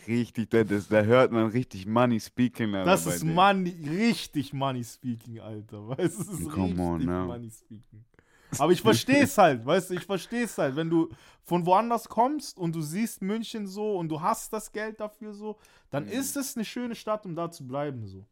Richtig, 0.08 0.50
da, 0.50 0.64
das, 0.64 0.88
da 0.88 1.02
hört 1.02 1.32
man 1.32 1.48
richtig 1.48 1.86
Money 1.86 2.20
speaking, 2.20 2.74
Alter. 2.76 2.86
Das 2.92 3.06
ist. 3.06 3.24
Money, 3.26 3.76
richtig 3.90 4.54
Money 4.54 4.84
Speaking, 4.84 5.40
Alter. 5.40 5.88
Weißt 5.90 6.20
du, 6.20 6.24
das 6.32 6.40
ist 6.42 6.52
Come 6.52 6.74
richtig 6.74 7.08
on. 7.08 7.28
Money 7.28 7.50
Speaking. 7.50 8.06
Aber 8.58 8.72
ich 8.72 8.82
verstehe 8.82 9.24
es 9.24 9.38
halt, 9.38 9.66
weißt 9.66 9.90
du, 9.90 9.94
ich 9.96 10.06
verstehe 10.06 10.46
es 10.46 10.58
halt. 10.58 10.76
Wenn 10.78 10.90
du 10.90 11.10
von 11.44 11.66
woanders 11.66 12.08
kommst 12.08 12.58
und 12.58 12.74
du 12.74 12.82
siehst 12.82 13.22
München 13.22 13.68
so 13.68 13.98
und 13.98 14.08
du 14.10 14.22
hast 14.22 14.54
das 14.54 14.72
Geld 14.72 15.00
dafür 15.02 15.34
so, 15.34 15.58
dann 15.90 16.06
Mhm. 16.06 16.12
ist 16.12 16.38
es 16.38 16.56
eine 16.56 16.64
schöne 16.64 16.96
Stadt, 16.96 17.26
um 17.26 17.36
da 17.36 17.52
zu 17.52 17.68
bleiben 17.68 18.08
so. 18.08 18.26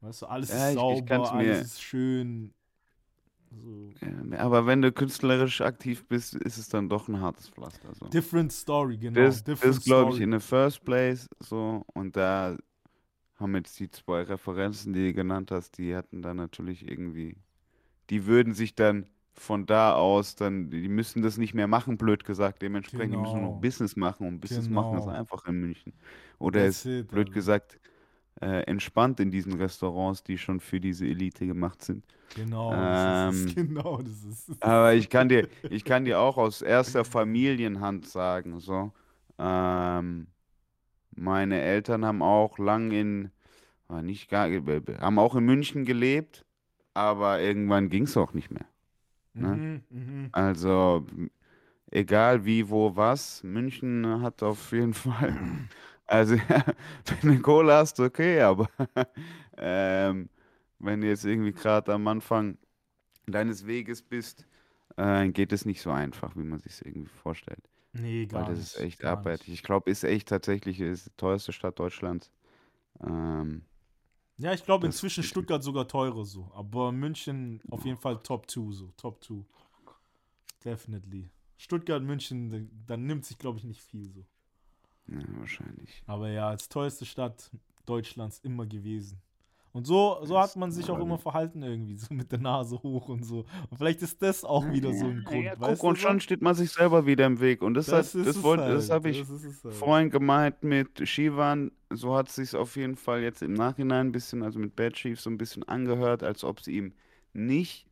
Weißt 0.00 0.22
du, 0.22 0.26
alles 0.26 0.48
Ja, 0.50 0.68
ist 0.68 0.74
sauber, 0.74 1.32
alles 1.32 1.62
ist 1.62 1.82
schön. 1.82 2.54
So. 3.50 3.90
Ja, 4.30 4.38
aber 4.40 4.66
wenn 4.66 4.82
du 4.82 4.92
künstlerisch 4.92 5.60
aktiv 5.60 6.06
bist, 6.06 6.34
ist 6.34 6.58
es 6.58 6.68
dann 6.68 6.88
doch 6.88 7.08
ein 7.08 7.20
hartes 7.20 7.48
Pflaster. 7.48 7.94
So. 7.94 8.06
Different 8.06 8.52
Story, 8.52 8.96
genau. 8.98 9.20
Das, 9.20 9.42
different 9.44 9.76
das 9.76 9.84
glaube 9.84 10.12
ich 10.14 10.20
in 10.20 10.32
the 10.32 10.40
first 10.40 10.84
place 10.84 11.28
so 11.40 11.84
und 11.94 12.16
da 12.16 12.56
haben 13.36 13.54
jetzt 13.56 13.78
die 13.80 13.90
zwei 13.90 14.22
Referenzen, 14.22 14.92
die 14.92 15.08
du 15.08 15.14
genannt 15.14 15.50
hast, 15.50 15.78
die 15.78 15.94
hatten 15.94 16.22
dann 16.22 16.36
natürlich 16.38 16.88
irgendwie, 16.88 17.36
die 18.10 18.26
würden 18.26 18.54
sich 18.54 18.74
dann 18.74 19.06
von 19.34 19.66
da 19.66 19.94
aus 19.94 20.34
dann, 20.36 20.70
die 20.70 20.88
müssen 20.88 21.22
das 21.22 21.36
nicht 21.38 21.54
mehr 21.54 21.66
machen, 21.68 21.98
blöd 21.98 22.24
gesagt, 22.24 22.62
dementsprechend 22.62 23.12
die 23.14 23.18
müssen 23.18 23.40
Genau. 23.40 23.52
noch 23.52 23.52
Business 23.52 23.96
machen 23.96 24.26
und 24.28 24.40
Business 24.40 24.70
machen 24.70 24.98
ist 24.98 25.06
Genau. 25.06 25.16
einfach 25.18 25.46
in 25.46 25.60
München. 25.60 25.92
Oder 26.38 26.60
That's 26.60 26.84
ist 26.84 26.86
it, 26.86 27.08
blöd 27.10 27.28
Alter. 27.28 27.34
gesagt 27.34 27.80
äh, 28.40 28.62
entspannt 28.62 29.20
in 29.20 29.30
diesen 29.30 29.54
Restaurants, 29.54 30.22
die 30.22 30.38
schon 30.38 30.60
für 30.60 30.80
diese 30.80 31.06
Elite 31.06 31.46
gemacht 31.46 31.82
sind. 31.82 32.04
Genau, 32.34 32.72
das 32.72 33.34
ist. 33.34 33.48
Ähm, 33.48 33.54
Genau, 33.54 33.98
das 34.02 34.24
ist 34.24 34.48
es. 34.48 34.62
Aber 34.62 34.94
ich 34.94 35.08
kann 35.08 35.28
dir, 35.28 35.48
ich 35.70 35.84
kann 35.84 36.04
dir 36.04 36.20
auch 36.20 36.36
aus 36.36 36.62
erster 36.62 37.04
Familienhand 37.04 38.06
sagen, 38.06 38.60
so, 38.60 38.92
ähm, 39.38 40.26
meine 41.14 41.60
Eltern 41.60 42.04
haben 42.04 42.22
auch 42.22 42.58
lang 42.58 42.90
in, 42.90 43.30
ah, 43.88 44.02
nicht 44.02 44.28
gar, 44.28 44.48
haben 44.50 45.18
auch 45.18 45.34
in 45.34 45.44
München 45.44 45.84
gelebt, 45.84 46.44
aber 46.94 47.40
irgendwann 47.40 47.88
ging 47.88 48.04
es 48.04 48.16
auch 48.16 48.32
nicht 48.34 48.50
mehr. 48.50 48.66
ne? 49.34 49.56
Mhm, 49.56 49.82
mhm. 49.90 50.28
Also, 50.32 51.06
egal 51.90 52.44
wie, 52.44 52.68
wo, 52.68 52.96
was, 52.96 53.42
München 53.42 54.20
hat 54.22 54.42
auf 54.42 54.72
jeden 54.72 54.94
Fall, 54.94 55.36
also, 56.06 56.36
wenn 57.20 57.36
du 57.36 57.42
Kohle 57.42 57.74
hast, 57.74 57.98
okay, 58.00 58.40
aber 58.40 58.68
ähm, 59.56 60.28
wenn 60.78 61.00
du 61.00 61.08
jetzt 61.08 61.24
irgendwie 61.24 61.52
gerade 61.52 61.92
am 61.94 62.06
Anfang 62.08 62.58
deines 63.26 63.66
Weges 63.66 64.02
bist, 64.02 64.46
äh, 64.96 65.28
geht 65.30 65.52
es 65.52 65.64
nicht 65.64 65.80
so 65.82 65.90
einfach, 65.90 66.36
wie 66.36 66.42
man 66.44 66.60
sich 66.60 66.72
es 66.72 66.82
irgendwie 66.82 67.08
vorstellt. 67.22 67.62
Nee, 67.92 68.22
Weil 68.30 68.42
gar 68.42 68.50
das 68.50 68.58
nicht. 68.58 68.66
ist 68.68 68.76
echt 68.80 69.02
nicht. 69.02 69.48
Ich 69.48 69.62
glaube, 69.62 69.90
ist 69.90 70.04
echt 70.04 70.28
tatsächlich 70.28 70.80
ist 70.80 71.06
die 71.06 71.10
teuerste 71.16 71.52
Stadt 71.52 71.78
Deutschlands. 71.78 72.30
Ähm, 73.02 73.62
Ja, 74.38 74.52
ich 74.52 74.64
glaube 74.64 74.86
Das 74.86 74.96
inzwischen 74.96 75.20
ist- 75.20 75.30
Stuttgart 75.30 75.62
sogar 75.62 75.88
teurer 75.88 76.24
so. 76.26 76.50
Aber 76.54 76.92
München 76.92 77.60
auf 77.70 77.84
jeden 77.86 77.96
Fall 77.98 78.18
Top 78.22 78.50
2 78.50 78.70
so. 78.72 78.92
Top 78.98 79.24
2. 79.24 79.44
Definitely. 80.64 81.30
Stuttgart, 81.56 82.02
München, 82.02 82.50
da, 82.50 82.58
da 82.94 82.96
nimmt 82.96 83.24
sich, 83.24 83.38
glaube 83.38 83.58
ich, 83.58 83.64
nicht 83.64 83.80
viel 83.82 84.10
so. 84.10 84.24
Ja, 85.08 85.18
wahrscheinlich. 85.38 86.02
Aber 86.06 86.28
ja, 86.30 86.48
als 86.48 86.68
teuerste 86.68 87.04
Stadt 87.04 87.50
Deutschlands 87.84 88.40
immer 88.40 88.66
gewesen. 88.66 89.20
Und 89.76 89.86
so, 89.86 90.20
so 90.22 90.40
hat 90.40 90.56
man 90.56 90.72
sich 90.72 90.88
auch 90.90 90.98
immer 90.98 91.18
verhalten 91.18 91.62
irgendwie, 91.62 91.98
so 91.98 92.14
mit 92.14 92.32
der 92.32 92.38
Nase 92.38 92.82
hoch 92.82 93.10
und 93.10 93.24
so. 93.24 93.44
Und 93.68 93.76
vielleicht 93.76 94.00
ist 94.00 94.22
das 94.22 94.42
auch 94.42 94.66
wieder 94.70 94.90
so 94.94 95.04
ein 95.04 95.22
Grund, 95.22 95.44
Ja, 95.44 95.52
guck, 95.54 95.60
weißt 95.68 95.82
du? 95.82 95.86
und 95.88 95.98
schon 95.98 96.20
steht 96.20 96.40
man 96.40 96.54
sich 96.54 96.72
selber 96.72 97.04
wieder 97.04 97.26
im 97.26 97.40
Weg. 97.40 97.60
Und 97.60 97.74
das, 97.74 97.84
das 97.84 98.14
hat, 98.14 98.26
das, 98.26 98.42
wollte, 98.42 98.64
halt. 98.64 98.74
das 98.74 98.88
habe 98.88 99.10
ich 99.10 99.20
das 99.20 99.62
halt. 99.62 99.74
vorhin 99.74 100.08
gemeint 100.08 100.62
mit 100.62 101.06
Shivan. 101.06 101.72
So 101.90 102.16
hat 102.16 102.28
es 102.30 102.36
sich 102.36 102.56
auf 102.56 102.74
jeden 102.76 102.96
Fall 102.96 103.20
jetzt 103.20 103.42
im 103.42 103.52
Nachhinein 103.52 104.06
ein 104.06 104.12
bisschen, 104.12 104.42
also 104.42 104.58
mit 104.58 104.74
Bad 104.76 104.94
Chief, 104.94 105.20
so 105.20 105.28
ein 105.28 105.36
bisschen 105.36 105.62
angehört, 105.64 106.22
als 106.22 106.42
ob 106.42 106.60
es 106.60 106.68
ihm 106.68 106.94
nicht 107.34 107.86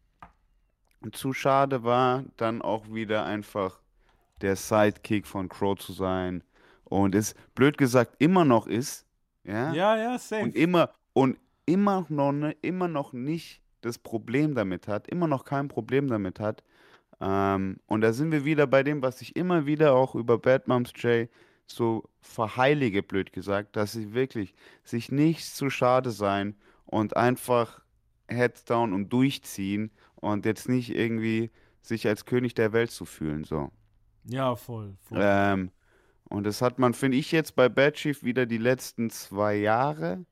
zu 1.12 1.34
schade 1.34 1.84
war, 1.84 2.24
dann 2.38 2.62
auch 2.62 2.94
wieder 2.94 3.26
einfach 3.26 3.78
der 4.40 4.56
Sidekick 4.56 5.26
von 5.26 5.50
Crow 5.50 5.78
zu 5.78 5.92
sein 5.92 6.42
und 6.84 7.14
es 7.14 7.34
blöd 7.54 7.78
gesagt 7.78 8.16
immer 8.18 8.44
noch 8.44 8.66
ist, 8.66 9.06
ja, 9.44 9.72
Ja, 9.72 9.96
ja, 9.96 10.18
safe. 10.18 10.42
und 10.42 10.54
immer 10.56 10.90
und 11.12 11.38
immer 11.66 12.06
noch 12.08 12.32
ne, 12.32 12.56
immer 12.62 12.88
noch 12.88 13.12
nicht 13.12 13.62
das 13.80 13.98
Problem 13.98 14.54
damit 14.54 14.88
hat, 14.88 15.08
immer 15.08 15.26
noch 15.28 15.44
kein 15.44 15.68
Problem 15.68 16.08
damit 16.08 16.40
hat. 16.40 16.62
Ähm, 17.20 17.78
und 17.86 18.00
da 18.00 18.12
sind 18.12 18.32
wir 18.32 18.44
wieder 18.44 18.66
bei 18.66 18.82
dem, 18.82 19.02
was 19.02 19.20
ich 19.20 19.36
immer 19.36 19.66
wieder 19.66 19.94
auch 19.94 20.14
über 20.14 20.38
Bad 20.38 20.68
Moms 20.68 20.92
J 20.96 21.28
so 21.66 22.04
verheilige, 22.20 23.02
blöd 23.02 23.32
gesagt, 23.32 23.76
dass 23.76 23.92
sie 23.92 24.12
wirklich 24.14 24.54
sich 24.84 25.10
nicht 25.12 25.44
zu 25.44 25.70
schade 25.70 26.10
sein 26.10 26.56
und 26.86 27.16
einfach 27.16 27.80
Heads 28.28 28.64
down 28.64 28.92
und 28.92 29.10
durchziehen 29.12 29.90
und 30.16 30.44
jetzt 30.46 30.68
nicht 30.68 30.94
irgendwie 30.94 31.50
sich 31.82 32.06
als 32.06 32.24
König 32.24 32.54
der 32.54 32.72
Welt 32.72 32.90
zu 32.90 33.04
fühlen, 33.04 33.44
so. 33.44 33.70
Ja, 34.24 34.56
voll, 34.56 34.96
voll. 35.08 35.18
Ähm, 35.20 35.70
und 36.28 36.44
das 36.44 36.62
hat 36.62 36.78
man, 36.78 36.94
finde 36.94 37.18
ich, 37.18 37.32
jetzt 37.32 37.56
bei 37.56 37.68
Bad 37.68 37.94
Chief 37.94 38.22
wieder 38.24 38.46
die 38.46 38.58
letzten 38.58 39.10
zwei 39.10 39.56
Jahre 39.56 40.24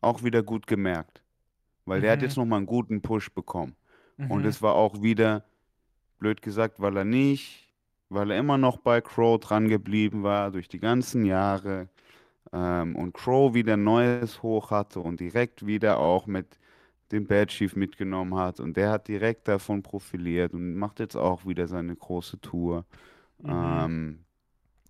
auch 0.00 0.22
wieder 0.24 0.42
gut 0.42 0.66
gemerkt. 0.66 1.22
Weil 1.86 2.02
der 2.02 2.12
hat 2.12 2.22
Mhm. 2.22 2.22
jetzt 2.22 2.36
nochmal 2.36 2.58
einen 2.58 2.66
guten 2.66 3.02
Push 3.02 3.30
bekommen. 3.34 3.76
Und 4.28 4.44
Mhm. 4.44 4.46
es 4.46 4.62
war 4.62 4.74
auch 4.74 5.02
wieder, 5.02 5.44
blöd 6.18 6.42
gesagt, 6.42 6.80
weil 6.80 6.96
er 6.96 7.04
nicht, 7.04 7.72
weil 8.08 8.30
er 8.30 8.38
immer 8.38 8.58
noch 8.58 8.78
bei 8.78 9.00
Crow 9.00 9.38
dran 9.40 9.68
geblieben 9.68 10.22
war 10.22 10.50
durch 10.50 10.68
die 10.68 10.80
ganzen 10.80 11.24
Jahre. 11.24 11.88
Ähm, 12.52 12.96
und 12.96 13.14
Crow 13.14 13.54
wieder 13.54 13.76
neues 13.76 14.42
Hoch 14.42 14.70
hatte 14.70 15.00
und 15.00 15.20
direkt 15.20 15.66
wieder 15.66 15.98
auch 15.98 16.26
mit 16.26 16.58
dem 17.12 17.26
Bad 17.26 17.48
Chief 17.50 17.76
mitgenommen 17.76 18.36
hat. 18.36 18.60
Und 18.60 18.76
der 18.76 18.90
hat 18.90 19.08
direkt 19.08 19.48
davon 19.48 19.82
profiliert 19.82 20.54
und 20.54 20.76
macht 20.76 21.00
jetzt 21.00 21.16
auch 21.16 21.46
wieder 21.46 21.68
seine 21.68 21.96
große 21.96 22.40
Tour. 22.40 22.86
Mhm. 23.42 23.86
Ähm, 23.86 24.25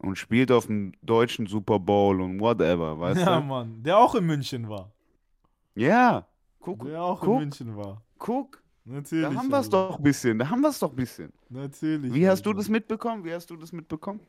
und 0.00 0.16
spielt 0.16 0.50
auf 0.52 0.66
dem 0.66 0.92
deutschen 1.02 1.46
Super 1.46 1.78
Bowl 1.78 2.20
und 2.20 2.40
whatever, 2.40 2.98
weißt 3.00 3.20
Ja, 3.20 3.40
du? 3.40 3.46
Mann. 3.46 3.82
Der 3.82 3.98
auch 3.98 4.14
in 4.14 4.24
München 4.26 4.68
war. 4.68 4.92
Ja, 5.74 6.26
guck, 6.60 6.84
Der 6.84 7.02
auch 7.02 7.22
in 7.22 7.26
guck, 7.28 7.38
München 7.40 7.76
war. 7.76 8.02
guck, 8.18 8.62
Natürlich. 8.84 9.28
da 9.28 9.34
haben 9.34 9.48
wir 9.50 9.58
es 9.58 9.68
doch 9.68 9.96
ein 9.98 10.02
bisschen, 10.02 10.38
da 10.38 10.48
haben 10.48 10.60
wir 10.60 10.68
es 10.68 10.78
doch 10.78 10.90
ein 10.90 10.96
bisschen. 10.96 11.32
Natürlich. 11.48 12.12
Wie 12.14 12.28
hast 12.28 12.44
du 12.46 12.50
Alter. 12.50 12.58
das 12.58 12.68
mitbekommen? 12.68 13.24
Wie 13.24 13.32
hast 13.34 13.50
du 13.50 13.56
das 13.56 13.72
mitbekommen? 13.72 14.20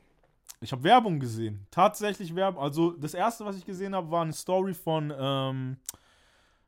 Ich 0.60 0.72
habe 0.72 0.82
Werbung 0.82 1.20
gesehen. 1.20 1.66
Tatsächlich 1.70 2.34
Werbung. 2.34 2.62
Also 2.62 2.90
das 2.92 3.14
erste, 3.14 3.44
was 3.44 3.56
ich 3.56 3.64
gesehen 3.64 3.94
habe, 3.94 4.10
war 4.10 4.22
eine 4.22 4.32
Story 4.32 4.74
von 4.74 5.12
ähm, 5.16 5.76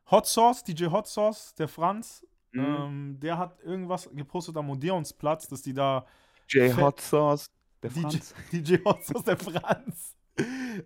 Hot 0.09 0.25
Sauce, 0.27 0.63
DJ 0.63 0.85
Hot 0.87 1.07
Sauce, 1.07 1.53
der 1.55 1.67
Franz. 1.67 2.25
Mhm. 2.53 2.63
Ähm, 2.65 3.17
der 3.19 3.37
hat 3.37 3.57
irgendwas 3.63 4.09
gepostet 4.13 4.55
am 4.57 4.69
Odeonsplatz, 4.69 5.47
dass 5.47 5.61
die 5.61 5.73
da 5.73 6.05
J 6.47 6.75
Hot 6.77 7.01
Sauce, 7.01 7.49
der 7.83 7.89
DJ, 7.89 8.01
Franz. 8.01 8.33
DJ 8.51 8.75
Hot 8.85 9.03
Sauce, 9.05 9.23
der 9.23 9.37
Franz. 9.37 10.15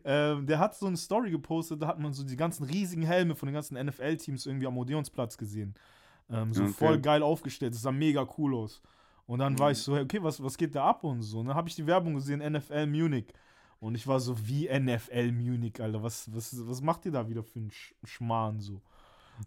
ähm, 0.03 0.45
der 0.47 0.59
hat 0.59 0.75
so 0.75 0.87
eine 0.87 0.97
Story 0.97 1.31
gepostet, 1.31 1.81
da 1.81 1.87
hat 1.87 1.99
man 1.99 2.13
so 2.13 2.23
die 2.23 2.35
ganzen 2.35 2.63
riesigen 2.65 3.03
Helme 3.03 3.35
von 3.35 3.47
den 3.47 3.53
ganzen 3.53 3.77
NFL-Teams 3.83 4.45
irgendwie 4.45 4.67
am 4.67 4.77
Odeonsplatz 4.77 5.37
gesehen. 5.37 5.75
Ähm, 6.29 6.53
so 6.53 6.63
Okay. 6.63 6.73
voll 6.73 6.99
geil 6.99 7.21
aufgestellt. 7.23 7.73
Das 7.73 7.81
sah 7.83 7.91
mega 7.91 8.27
cool 8.37 8.55
aus. 8.55 8.81
Und 9.27 9.39
dann 9.39 9.57
war 9.59 9.67
Mhm. 9.67 9.71
ich 9.73 9.77
so, 9.79 9.95
hey, 9.95 10.03
okay, 10.03 10.21
was, 10.23 10.41
was 10.43 10.57
geht 10.57 10.75
da 10.75 10.85
ab 10.89 11.03
und 11.03 11.21
so. 11.21 11.39
Und 11.39 11.47
dann 11.47 11.55
habe 11.55 11.69
ich 11.69 11.75
die 11.75 11.85
Werbung 11.87 12.15
gesehen, 12.15 12.41
NFL 12.41 12.87
Munich. 12.87 13.25
Und 13.79 13.93
ich 13.95 14.07
war 14.07 14.19
so, 14.19 14.35
wie 14.47 14.67
NFL 14.67 15.31
Munich, 15.31 15.79
Alter. 15.81 16.01
Was, 16.01 16.33
was, 16.33 16.55
was 16.67 16.81
macht 16.81 17.05
ihr 17.05 17.11
da 17.11 17.27
wieder 17.29 17.43
für 17.43 17.59
einen 17.59 17.71
Sch 17.71 17.93
Schmarrn 18.03 18.59
so? 18.59 18.81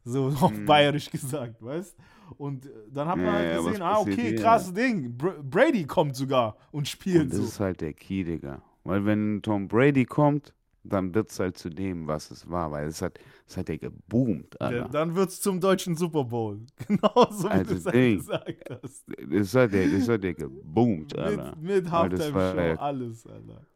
So 0.05 0.27
auf 0.41 0.53
Mhm. 0.53 0.65
bayerisch 0.65 1.11
gesagt, 1.11 1.63
weißt? 1.63 1.97
Und 2.37 2.67
äh, 2.67 2.71
dann 2.91 3.09
hat 3.09 3.23
man 3.23 3.35
Ja, 3.35 3.35
halt 3.35 3.51
ja, 3.55 3.61
gesehen, 3.63 3.83
ah, 3.83 3.99
passiert 3.99 3.99
okay, 3.99 4.35
krasses 4.35 4.73
Ding. 4.75 5.17
Br 5.17 5.43
Brady 5.43 5.85
kommt 5.87 6.17
sogar 6.17 6.57
und 6.71 6.89
spielt 6.89 7.31
Und 7.31 7.33
das 7.33 7.39
so. 7.39 7.45
ist 7.45 7.61
halt 7.61 7.81
der 7.83 7.93
Key, 7.93 8.25
Digga. 8.25 8.63
Weil 8.85 9.05
wenn 9.05 9.43
Tom 9.43 9.69
Brady 9.69 10.05
kommt, 10.05 10.55
dann 10.85 11.15
wird 11.15 11.31
es 11.31 11.39
halt 11.41 11.59
zu 11.59 11.69
dem, 11.71 12.07
was 12.07 12.31
es 12.31 12.49
war. 12.49 12.71
Weil 12.73 12.87
es 12.89 13.03
hat, 13.03 13.19
es 13.47 13.57
hat 13.57 13.69
ja 13.69 13.77
geboomt, 13.77 14.61
Ja, 14.61 14.83
Alter. 14.83 14.89
dann 14.89 15.15
wird's 15.15 15.41
zum 15.41 15.61
deutschen 15.61 15.97
Super 15.97 16.25
Bowl. 16.25 16.61
Genau 16.89 17.31
so, 17.31 17.53
wie 17.53 17.61
Also, 17.61 17.75
du 17.75 17.75
es 17.75 17.87
halt 17.87 18.11
gesagt 18.11 18.71
hast. 18.71 19.05
Das 19.31 19.55
hat 19.55 19.73
ja, 19.75 19.87
das 19.89 20.09
hat 20.09 20.25
ja 20.25 20.33
geboomt, 20.33 21.17
Alter. 21.19 21.57
Mit, 21.57 21.63
mit 21.63 21.91
Halftime-Show, 21.91 22.73
ja- 22.73 22.79
alles, 22.79 23.27
Alter. 23.27 23.67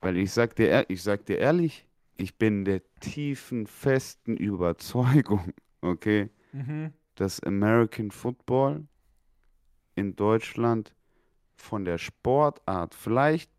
Weil 0.00 0.16
ich 0.16 0.32
sag 0.32 0.54
dir, 0.56 0.86
ich 0.88 1.02
sag 1.02 1.24
dir 1.26 1.38
ehrlich, 1.38 1.86
ich 2.16 2.36
bin 2.38 2.64
der 2.64 2.82
tiefen, 3.00 3.66
festen 3.66 4.36
Überzeugung, 4.36 5.52
okay, 5.80 6.30
Mhm. 6.52 6.92
dass 7.16 7.40
American 7.42 8.10
Football 8.10 8.86
in 9.94 10.16
Deutschland 10.16 10.94
von 11.56 11.84
der 11.84 11.98
Sportart, 11.98 12.94
vielleicht, 12.94 13.50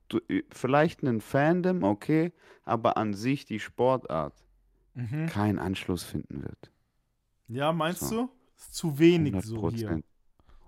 vielleicht 0.51 1.03
ein 1.03 1.21
Fandom, 1.21 1.83
okay, 1.83 2.31
aber 2.63 2.97
an 2.97 3.13
sich 3.13 3.45
die 3.45 3.59
Sportart 3.59 4.43
Mhm. 4.93 5.27
keinen 5.27 5.59
Anschluss 5.59 6.03
finden 6.03 6.41
wird. 6.43 6.71
Ja, 7.47 7.71
meinst 7.71 8.01
So. 8.01 8.15
du? 8.27 8.29
Ist 8.55 8.73
zu 8.73 8.97
wenig 8.97 9.33
100 9.33 9.45
so 9.45 9.69
hier. 9.69 10.01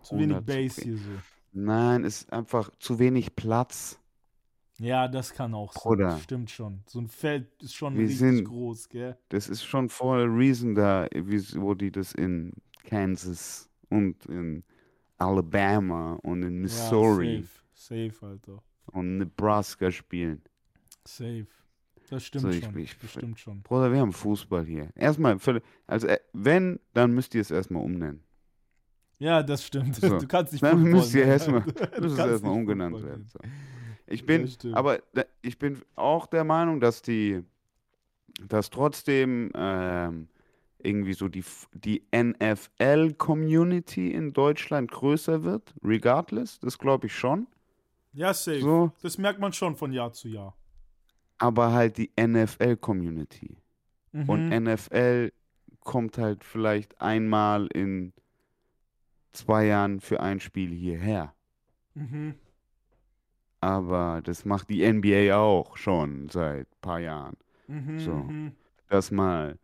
Zu 0.03 0.15
wenig 0.17 0.35
100 0.37 0.45
zu 0.45 0.45
Bass 0.45 0.77
we- 0.77 0.83
hier 0.83 0.97
so. 0.97 1.09
Nein, 1.51 2.03
es 2.05 2.21
ist 2.21 2.31
einfach 2.33 2.69
zu 2.77 2.99
wenig 2.99 3.35
Platz. 3.35 3.98
Ja, 4.79 5.07
das 5.07 5.33
kann 5.33 5.53
auch 5.53 5.73
sein. 5.73 5.81
Bruder. 5.83 6.05
Das 6.09 6.23
stimmt 6.23 6.49
schon. 6.51 6.81
So 6.87 6.99
ein 6.99 7.07
Feld 7.07 7.47
ist 7.61 7.73
schon 7.75 7.95
Wir 7.95 8.01
richtig 8.03 8.19
sind- 8.19 8.43
groß, 8.45 8.89
gell? 8.89 9.17
Das 9.29 9.49
ist 9.49 9.63
schon 9.63 9.89
voll 9.89 10.23
Reason 10.23 10.73
da, 10.75 11.07
wieso 11.13 11.73
die 11.73 11.91
das 11.91 12.13
in 12.13 12.53
Kansas 12.85 13.69
und 13.89 14.25
in 14.27 14.63
Alabama 15.17 16.13
und 16.23 16.43
in 16.43 16.61
Missouri 16.61 17.35
Ja, 17.35 17.41
safe. 17.41 18.09
Safe, 18.11 18.25
Alter. 18.25 18.63
und 18.93 19.17
Nebraska 19.17 19.91
spielen. 19.91 20.41
Safe. 21.05 21.47
Das 22.09 22.23
stimmt 22.23 22.41
So, 22.43 22.49
ich- 22.49 22.63
schon. 22.63 22.77
ich- 22.77 22.97
das 22.97 23.11
stimmt 23.11 23.39
schon. 23.39 23.61
Bruder, 23.61 23.91
wir 23.91 23.99
haben 23.99 24.13
Fußball 24.13 24.65
hier. 24.65 24.89
Erstmal, 24.95 25.37
also 25.87 26.07
äh, 26.07 26.19
wenn, 26.33 26.79
dann 26.93 27.11
müsst 27.13 27.35
ihr 27.35 27.41
es 27.41 27.51
erstmal 27.51 27.83
umnennen. 27.83 28.23
Ja, 29.19 29.43
das 29.43 29.65
stimmt. 29.65 29.95
So. 29.97 30.17
Du 30.17 30.27
kannst 30.27 30.53
nicht 30.53 30.63
Dann 30.63 30.81
müsst 30.81 31.13
ihr 31.13 31.25
erstmal, 31.25 31.61
müsst 31.99 32.17
es 32.17 32.25
erstmal 32.25 32.53
umgenannt 32.53 33.03
werden. 33.03 33.27
So. 33.27 33.39
Ich 34.09 34.25
bin, 34.25 34.47
stimmt. 34.47 34.75
aber 34.75 34.99
ich 35.41 35.57
bin 35.59 35.81
auch 35.95 36.25
der 36.27 36.43
Meinung, 36.43 36.79
dass 36.79 37.01
die, 37.01 37.43
dass 38.47 38.69
trotzdem 38.69 39.51
ähm, 39.55 40.27
irgendwie 40.79 41.13
so 41.13 41.27
die, 41.27 41.43
die 41.73 42.03
NFL-Community 42.15 44.11
in 44.11 44.33
Deutschland 44.33 44.91
größer 44.91 45.43
wird, 45.43 45.73
regardless, 45.83 46.59
das 46.59 46.77
glaube 46.77 47.07
ich 47.07 47.15
schon. 47.15 47.47
Ja, 48.13 48.33
safe. 48.33 48.61
So, 48.61 48.91
Das 49.01 49.17
merkt 49.17 49.39
man 49.39 49.53
schon 49.53 49.75
von 49.75 49.91
Jahr 49.93 50.11
zu 50.13 50.27
Jahr. 50.27 50.55
aber 51.37 51.71
halt 51.71 51.97
die 51.97 52.11
NFL-Community. 52.19 53.57
Und 54.11 54.49
Mhm. 54.49 54.63
NFL 54.63 55.31
kommt 55.81 56.17
halt 56.17 56.43
vielleicht 56.43 56.99
einmal 56.99 57.67
in 57.67 58.11
zwei 59.31 59.67
Jahren 59.67 59.99
für 60.01 60.19
ein 60.19 60.39
Spiel 60.39 60.71
hierher. 60.73 61.33
Mhm. 61.93 62.33
Aber 63.61 64.21
das 64.23 64.45
macht 64.45 64.69
die 64.69 64.83
NBA 64.83 65.37
auch 65.37 65.77
schon 65.77 66.29
seit 66.29 66.67
ein 66.67 66.81
paar 66.81 66.99
Jahren. 66.99 67.37
Mhm. 67.67 67.99
So. 67.99 68.13
mhm. 68.13 68.55
Dass 68.89 69.11
mal 69.11 69.59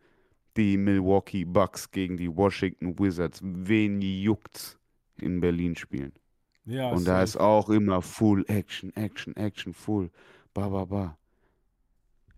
die 0.56 0.76
Milwaukee 0.78 1.44
Bucks 1.44 1.90
gegen 1.90 2.16
die 2.16 2.34
Washington 2.34 2.98
Wizards, 2.98 3.40
wen 3.44 4.00
juckt's, 4.02 4.78
in 5.18 5.40
Berlin 5.40 5.76
spielen. 5.76 6.12
Ja, 6.66 6.90
Und 6.92 7.06
da 7.06 7.22
ist 7.22 7.36
auch 7.38 7.70
immer 7.70 8.02
Full 8.02 8.44
Action, 8.48 8.94
Action, 8.96 9.36
Action, 9.36 9.74
Full, 9.74 10.10
ba, 10.54 10.68
ba, 10.68 10.84
ba. 10.86 11.18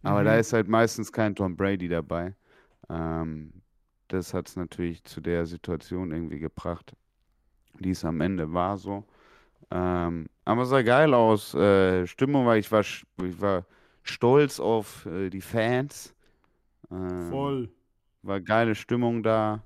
Aber 0.02 0.24
da 0.24 0.36
Mhm. 0.36 0.40
ist 0.40 0.52
halt 0.52 0.68
meistens 0.68 1.12
kein 1.12 1.34
Tom 1.34 1.56
Brady 1.56 1.88
dabei. 1.88 2.34
Ähm, 2.90 3.52
das 4.08 4.34
hat 4.34 4.48
es 4.48 4.56
natürlich 4.56 5.04
zu 5.04 5.20
der 5.20 5.46
Situation 5.46 6.12
irgendwie 6.12 6.38
gebracht, 6.40 6.94
die 7.80 7.90
es 7.92 8.04
am 8.04 8.20
Ende 8.20 8.52
war 8.52 8.78
so. 8.78 9.04
Ähm, 9.70 10.28
aber 10.44 10.62
es 10.62 10.70
sah 10.70 10.82
geil 10.82 11.14
aus. 11.14 11.54
Äh, 11.54 12.06
Stimmung 12.06 12.46
war, 12.46 12.56
ich 12.56 12.70
war, 12.72 12.80
ich 12.80 13.40
war 13.40 13.66
stolz 14.02 14.60
auf 14.60 15.06
äh, 15.06 15.30
die 15.30 15.40
Fans. 15.40 16.14
Ähm, 16.90 17.30
Voll. 17.30 17.70
war 18.22 18.40
geile 18.40 18.74
Stimmung 18.74 19.22
da. 19.22 19.62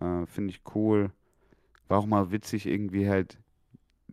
Äh, 0.00 0.26
Finde 0.26 0.50
ich 0.50 0.62
cool. 0.74 1.12
War 1.88 1.98
auch 1.98 2.06
mal 2.06 2.30
witzig, 2.32 2.66
irgendwie 2.66 3.08
halt 3.08 3.38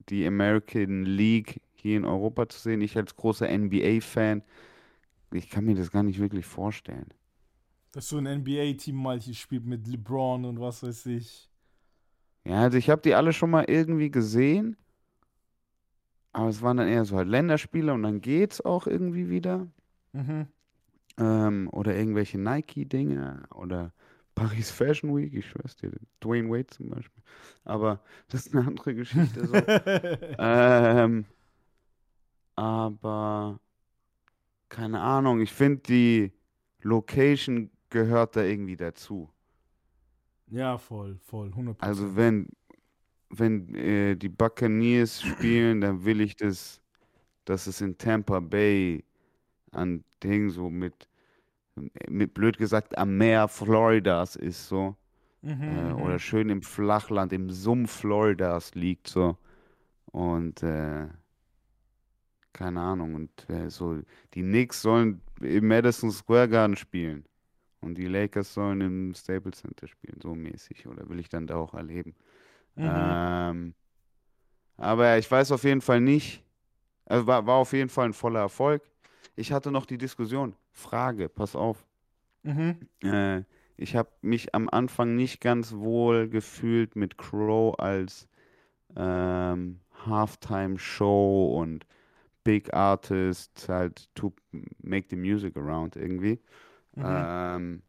die 0.10 0.26
American 0.26 1.04
League 1.06 1.62
hier 1.76 1.98
in 1.98 2.06
Europa 2.06 2.50
zu 2.50 2.60
sehen. 2.60 2.82
Ich 2.82 2.98
als 2.98 3.16
großer 3.16 3.48
NBA-Fan, 3.50 4.44
ich 5.32 5.50
kann 5.50 5.66
mir 5.66 5.76
das 5.76 5.92
gar 5.92 6.04
nicht 6.04 6.20
wirklich 6.20 6.46
vorstellen. 6.46 7.08
Dass 7.92 8.10
so 8.10 8.18
ein 8.18 8.28
NBA-Team 8.28 8.96
mal 8.96 9.20
hier 9.20 9.34
spielt 9.34 9.66
mit 9.66 9.88
LeBron 9.88 10.46
und 10.46 10.60
was 10.60 10.84
weiß 10.84 11.08
ich. 11.08 11.50
Ja, 12.46 12.62
also 12.62 12.78
ich 12.78 12.90
habe 12.90 13.02
die 13.02 13.14
alle 13.16 13.34
schon 13.34 13.50
mal 13.50 13.66
irgendwie 13.68 14.10
gesehen. 14.10 14.78
Aber 16.38 16.50
es 16.50 16.62
waren 16.62 16.78
dann 16.78 16.88
eher 16.88 17.04
so 17.04 17.18
halt 17.18 17.28
Länderspiele 17.28 17.92
und 17.92 18.04
dann 18.04 18.22
geht's 18.22 18.62
auch 18.62 18.86
irgendwie 18.86 19.28
wieder. 19.28 19.66
Mhm. 20.14 20.46
Ähm, 21.18 21.68
oder 21.72 21.96
irgendwelche 21.96 22.38
Nike-Dinge 22.38 23.42
oder 23.56 23.92
Paris 24.36 24.70
Fashion 24.70 25.18
Week, 25.18 25.34
ich 25.34 25.48
schwör's 25.48 25.76
dir, 25.78 25.90
Dwayne 26.20 26.48
Wade 26.48 26.68
zum 26.68 26.92
Beispiel. 26.92 27.24
Aber 27.64 28.02
das 28.30 28.46
ist 28.46 28.56
eine 28.56 28.68
andere 28.68 28.94
Geschichte. 28.94 29.48
So. 29.48 29.56
ähm, 30.38 31.26
aber 32.56 33.60
keine 34.70 35.02
Ahnung, 35.02 35.42
ich 35.42 35.52
finde 35.52 35.82
die 35.88 36.34
Location 36.84 37.72
gehört 37.90 38.36
da 38.36 38.44
irgendwie 38.44 38.78
dazu. 38.78 39.32
Ja, 40.52 40.78
voll, 40.78 41.18
voll, 41.18 41.50
100%. 41.50 41.82
Also 41.82 42.16
wenn, 42.16 42.48
wenn 43.30 43.74
äh, 43.76 44.16
die 44.16 44.30
Buccaneers 44.30 45.22
spielen, 45.22 45.82
dann 45.82 46.06
will 46.06 46.22
ich 46.22 46.36
das, 46.36 46.82
dass 47.46 47.68
es 47.68 47.82
in 47.82 47.98
Tampa 47.98 48.40
Bay 48.42 49.04
an 49.72 50.04
Ding 50.24 50.50
so 50.52 50.70
mit, 50.70 51.10
mit 52.10 52.34
blöd 52.34 52.58
gesagt 52.58 52.98
am 52.98 53.18
Meer 53.18 53.48
Floridas 53.48 54.36
ist 54.36 54.68
so. 54.68 54.96
Mhm, 55.42 55.54
Äh, 55.66 55.94
mhm. 55.94 55.94
oder 55.94 56.20
schön 56.20 56.50
im 56.50 56.62
Flachland, 56.64 57.34
im 57.34 57.50
Sumpf 57.52 57.92
Floridas 58.02 58.76
liegt 58.76 59.08
so. 59.08 59.38
Und 60.12 60.64
äh, 60.64 61.08
keine 62.54 62.82
Ahnung. 62.82 63.16
Und 63.16 63.50
äh, 63.50 63.70
so, 63.70 64.00
die 64.34 64.42
Knicks 64.42 64.82
sollen 64.82 65.22
im 65.42 65.68
Madison 65.68 66.12
Square 66.12 66.50
Garden 66.50 66.76
spielen. 66.76 67.26
Und 67.82 67.98
die 67.98 68.08
Lakers 68.08 68.54
sollen 68.54 68.82
im 68.82 69.14
Staples 69.16 69.60
Center 69.62 69.88
spielen, 69.88 70.20
so 70.22 70.36
mäßig. 70.36 70.88
Oder 70.88 71.10
will 71.10 71.20
ich 71.20 71.30
dann 71.30 71.48
da 71.48 71.58
auch 71.58 71.74
erleben? 71.76 72.16
Mhm. 72.78 72.88
Ähm, 72.90 73.74
aber 74.78 75.18
ich 75.18 75.30
weiß 75.30 75.52
auf 75.52 75.64
jeden 75.64 75.82
Fall 75.82 76.00
nicht. 76.00 76.44
Also 77.06 77.26
war, 77.26 77.46
war 77.48 77.56
auf 77.56 77.74
jeden 77.74 77.90
Fall 77.90 78.06
ein 78.06 78.14
voller 78.14 78.42
Erfolg. 78.42 78.84
Ich 79.36 79.52
hatte 79.52 79.72
noch 79.72 79.86
die 79.86 79.98
Diskussion. 79.98 80.56
Frage, 80.72 81.30
pass 81.30 81.56
auf. 81.56 81.86
Mhm. 82.44 82.78
Äh, 83.04 83.44
ich 83.78 83.96
habe 83.96 84.10
mich 84.22 84.54
am 84.54 84.70
Anfang 84.70 85.16
nicht 85.16 85.42
ganz 85.42 85.74
wohl 85.74 86.30
gefühlt 86.30 86.96
mit 86.96 87.18
Crow 87.18 87.78
als 87.80 88.28
ähm, 88.96 89.80
Halftime-Show 90.06 91.56
und 91.60 91.86
Big 92.44 92.74
Artist 92.74 93.68
halt 93.70 94.10
to 94.16 94.34
make 94.82 95.08
the 95.10 95.16
music 95.16 95.58
around 95.58 95.96
irgendwie. 95.96 96.40
Mhm. 96.96 97.04
Ähm, 97.06 97.82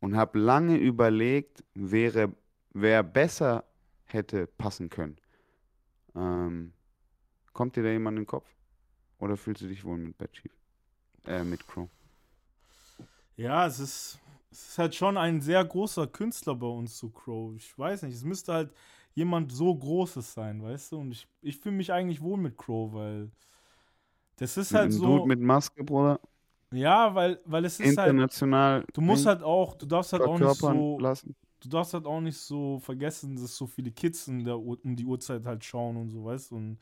und 0.00 0.16
habe 0.16 0.38
lange 0.38 0.76
überlegt, 0.76 1.62
wäre, 1.74 2.32
wer 2.72 3.02
besser 3.02 3.64
hätte 4.12 4.46
passen 4.46 4.90
können. 4.90 5.16
Ähm, 6.14 6.72
kommt 7.52 7.76
dir 7.76 7.82
da 7.82 7.90
jemand 7.90 8.16
in 8.16 8.22
den 8.22 8.26
Kopf? 8.26 8.48
Oder 9.18 9.36
fühlst 9.36 9.62
du 9.62 9.68
dich 9.68 9.84
wohl 9.84 9.98
mit 9.98 10.16
Bad 10.18 10.32
Chief? 10.32 10.52
Äh, 11.26 11.44
mit 11.44 11.66
Crow? 11.66 11.88
Ja, 13.36 13.66
es 13.66 13.78
ist, 13.78 14.18
es 14.50 14.68
ist 14.68 14.78
halt 14.78 14.94
schon 14.94 15.16
ein 15.16 15.40
sehr 15.40 15.64
großer 15.64 16.06
Künstler 16.06 16.54
bei 16.54 16.66
uns, 16.66 16.98
so 16.98 17.08
Crow. 17.10 17.54
Ich 17.54 17.78
weiß 17.78 18.02
nicht, 18.02 18.14
es 18.14 18.24
müsste 18.24 18.52
halt 18.52 18.72
jemand 19.14 19.52
so 19.52 19.74
Großes 19.74 20.32
sein, 20.32 20.62
weißt 20.62 20.92
du? 20.92 21.00
Und 21.00 21.12
ich, 21.12 21.28
ich 21.42 21.58
fühle 21.58 21.76
mich 21.76 21.92
eigentlich 21.92 22.20
wohl 22.20 22.38
mit 22.38 22.56
Crow, 22.56 22.92
weil 22.92 23.30
das 24.36 24.56
ist 24.56 24.72
halt 24.74 24.92
so. 24.92 25.04
Dude 25.04 25.28
mit 25.28 25.40
Maske, 25.40 25.84
Bruder? 25.84 26.20
Ja, 26.72 27.14
weil, 27.14 27.40
weil 27.44 27.64
es 27.64 27.80
ist 27.80 27.98
halt. 27.98 28.10
international 28.10 28.84
Du 28.92 29.00
musst 29.00 29.26
halt 29.26 29.42
auch, 29.42 29.74
du 29.74 29.86
darfst 29.86 30.12
halt 30.12 30.22
auch 30.22 30.38
nicht 30.38 30.54
so. 30.54 30.98
lassen. 30.98 31.34
Du 31.60 31.68
darfst 31.68 31.94
halt 31.94 32.06
auch 32.06 32.20
nicht 32.20 32.38
so 32.38 32.78
vergessen, 32.78 33.36
dass 33.36 33.56
so 33.56 33.66
viele 33.66 33.90
Kids 33.90 34.28
in 34.28 34.44
der, 34.44 34.58
Uhr- 34.58 34.78
um 34.82 34.96
die 34.96 35.04
Uhrzeit 35.04 35.44
halt 35.46 35.64
schauen 35.64 35.96
und 35.96 36.08
so, 36.10 36.24
weißt 36.24 36.50
du? 36.50 36.56
Und 36.56 36.78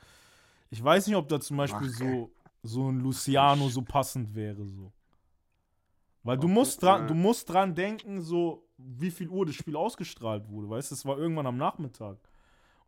ich 0.71 0.83
weiß 0.83 1.07
nicht, 1.07 1.17
ob 1.17 1.29
da 1.29 1.41
zum 1.41 1.57
Beispiel 1.57 1.89
Ach, 1.91 1.99
so, 1.99 2.31
so 2.63 2.89
ein 2.91 3.01
Luciano 3.01 3.69
so 3.69 3.83
passend 3.83 4.35
wäre, 4.35 4.65
so. 4.67 4.93
Weil 6.23 6.39
du 6.39 6.49
musst 6.49 6.83
dran, 6.83 7.03
ja. 7.03 7.07
du 7.07 7.15
musst 7.15 7.49
dran 7.49 7.75
denken, 7.75 8.21
so 8.21 8.69
wie 8.77 9.11
viel 9.11 9.29
Uhr 9.29 9.47
das 9.47 9.55
Spiel 9.55 9.77
ausgestrahlt 9.77 10.49
wurde, 10.49 10.69
weißt 10.69 10.91
du? 10.91 10.95
Es 10.95 11.05
war 11.05 11.19
irgendwann 11.19 11.47
am 11.47 11.57
Nachmittag. 11.57 12.19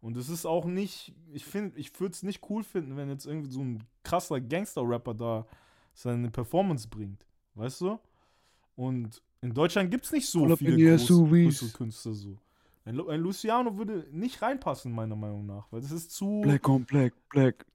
Und 0.00 0.16
es 0.16 0.28
ist 0.28 0.46
auch 0.46 0.64
nicht, 0.64 1.14
ich 1.32 1.44
finde, 1.44 1.78
ich 1.78 1.98
würde 2.00 2.12
es 2.12 2.22
nicht 2.22 2.48
cool 2.48 2.62
finden, 2.62 2.96
wenn 2.96 3.08
jetzt 3.08 3.26
irgendwie 3.26 3.50
so 3.50 3.60
ein 3.60 3.82
krasser 4.02 4.40
Gangster-Rapper 4.40 5.14
da 5.14 5.46
seine 5.92 6.30
Performance 6.30 6.88
bringt, 6.88 7.26
weißt 7.54 7.82
du? 7.82 7.98
Und 8.76 9.22
in 9.42 9.54
Deutschland 9.54 9.90
gibt 9.90 10.04
es 10.04 10.12
nicht 10.12 10.26
so 10.28 10.54
viele 10.56 10.76
große, 10.76 11.72
Künstler 11.72 12.14
so. 12.14 12.36
Ein, 12.84 12.96
Lu- 12.96 13.08
ein 13.08 13.20
Luciano 13.20 13.76
würde 13.76 14.06
nicht 14.10 14.40
reinpassen, 14.42 14.92
meiner 14.92 15.16
Meinung 15.16 15.46
nach, 15.46 15.66
weil 15.70 15.80
das 15.80 15.90
ist 15.92 16.12
zu. 16.12 16.40
Black 16.42 16.68
on 16.68 16.84
Black, 16.84 17.12
Black. 17.28 17.66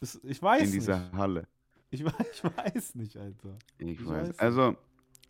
Das, 0.00 0.20
ich 0.22 0.40
weiß 0.42 0.62
in 0.66 0.72
dieser 0.72 0.98
nicht. 1.00 1.12
Halle. 1.14 1.46
Ich, 1.90 2.00
ich 2.32 2.44
weiß 2.44 2.94
nicht, 2.94 3.16
Alter. 3.16 3.56
Ich, 3.78 3.88
Ich 3.88 4.06
weiß. 4.06 4.08
weiß 4.08 4.28
nicht. 4.28 4.40
Also, 4.40 4.76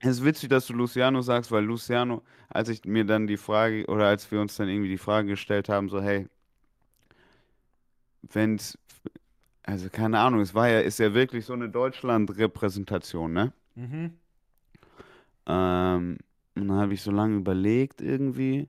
es 0.00 0.08
ist 0.18 0.24
witzig, 0.24 0.48
dass 0.50 0.66
du 0.66 0.74
Luciano 0.74 1.22
sagst, 1.22 1.50
weil 1.50 1.64
Luciano, 1.64 2.22
als 2.48 2.68
ich 2.68 2.84
mir 2.84 3.04
dann 3.04 3.26
die 3.26 3.36
Frage, 3.36 3.86
oder 3.86 4.06
als 4.06 4.30
wir 4.30 4.40
uns 4.40 4.56
dann 4.56 4.68
irgendwie 4.68 4.90
die 4.90 4.98
Frage 4.98 5.28
gestellt 5.28 5.68
haben, 5.68 5.88
so, 5.88 6.00
hey, 6.00 6.28
wenn's, 8.22 8.78
also 9.62 9.88
keine 9.90 10.18
Ahnung, 10.20 10.40
es 10.40 10.54
war 10.54 10.68
ja, 10.68 10.80
ist 10.80 10.98
ja 10.98 11.14
wirklich 11.14 11.46
so 11.46 11.52
eine 11.52 11.68
Deutschland-Repräsentation, 11.68 13.32
ne? 13.32 13.52
Mhm. 13.74 14.14
Ähm, 15.48 16.18
und 16.56 16.68
dann 16.68 16.78
habe 16.78 16.94
ich 16.94 17.02
so 17.02 17.12
lange 17.12 17.36
überlegt 17.38 18.00
irgendwie. 18.02 18.68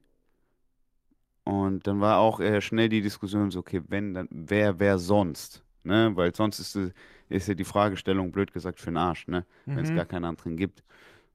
Und 1.44 1.88
dann 1.88 2.00
war 2.02 2.20
auch 2.20 2.40
äh, 2.40 2.62
schnell 2.62 2.90
die 2.90 3.02
Diskussion 3.02 3.50
so, 3.52 3.60
okay, 3.60 3.82
wenn, 3.88 4.14
dann 4.14 4.28
wer, 4.32 4.80
wer 4.80 5.00
sonst? 5.00 5.64
Ne? 5.84 6.12
Weil 6.16 6.36
sonst 6.36 6.60
ist, 6.60 6.94
ist 7.30 7.48
ja 7.48 7.54
die 7.56 7.64
Fragestellung, 7.64 8.32
blöd 8.32 8.54
gesagt, 8.54 8.80
für 8.80 8.92
den 8.92 8.98
Arsch, 8.98 9.28
ne? 9.28 9.46
Wenn 9.74 9.84
es 9.84 9.90
Mhm. 9.90 9.96
gar 9.96 10.06
keinen 10.06 10.26
anderen 10.26 10.58
gibt. 10.58 10.84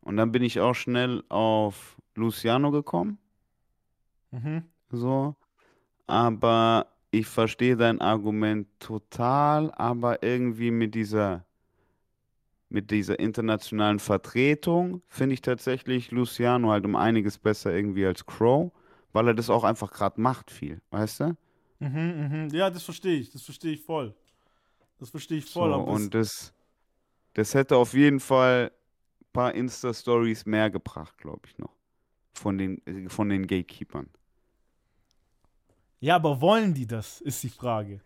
Und 0.02 0.16
dann 0.18 0.32
bin 0.32 0.42
ich 0.44 0.60
auch 0.60 0.74
schnell 0.74 1.24
auf 1.30 1.96
Luciano 2.16 2.72
gekommen, 2.72 3.18
Mhm. 4.32 4.64
so. 4.90 5.36
Aber 6.06 6.88
ich 7.10 7.26
verstehe 7.28 7.76
dein 7.76 8.00
Argument 8.00 8.68
total, 8.80 9.72
aber 9.72 10.22
irgendwie 10.22 10.70
mit 10.70 10.94
dieser, 10.94 11.44
mit 12.74 12.90
dieser 12.90 13.20
internationalen 13.20 14.00
Vertretung 14.00 15.00
finde 15.06 15.34
ich 15.34 15.42
tatsächlich 15.42 16.10
Luciano 16.10 16.72
halt 16.72 16.84
um 16.84 16.96
einiges 16.96 17.38
besser 17.38 17.72
irgendwie 17.72 18.04
als 18.04 18.26
Crow, 18.26 18.72
weil 19.12 19.28
er 19.28 19.34
das 19.34 19.48
auch 19.48 19.62
einfach 19.62 19.92
gerade 19.92 20.20
macht 20.20 20.50
viel, 20.50 20.82
weißt 20.90 21.20
du? 21.20 21.36
Mhm, 21.78 21.88
mhm. 21.88 22.48
Ja, 22.52 22.68
das 22.70 22.82
verstehe 22.82 23.16
ich. 23.16 23.30
Das 23.30 23.42
verstehe 23.42 23.74
ich 23.74 23.80
voll. 23.80 24.12
Das 24.98 25.08
verstehe 25.10 25.38
ich 25.38 25.46
voll. 25.46 25.70
So, 25.70 25.80
und 25.80 26.14
das, 26.14 26.52
das 27.34 27.54
hätte 27.54 27.76
auf 27.76 27.94
jeden 27.94 28.18
Fall 28.18 28.72
ein 29.20 29.32
paar 29.32 29.54
Insta-Stories 29.54 30.44
mehr 30.44 30.68
gebracht, 30.68 31.16
glaube 31.18 31.42
ich 31.46 31.56
noch. 31.58 31.76
Von 32.32 32.58
den, 32.58 32.84
äh, 32.86 33.08
von 33.08 33.28
den 33.28 33.46
Gatekeepern. 33.46 34.08
ja, 36.00 36.16
aber 36.16 36.40
wollen 36.40 36.74
die 36.74 36.88
das, 36.88 37.20
ist 37.20 37.40
die 37.44 37.50
Frage. 37.50 38.00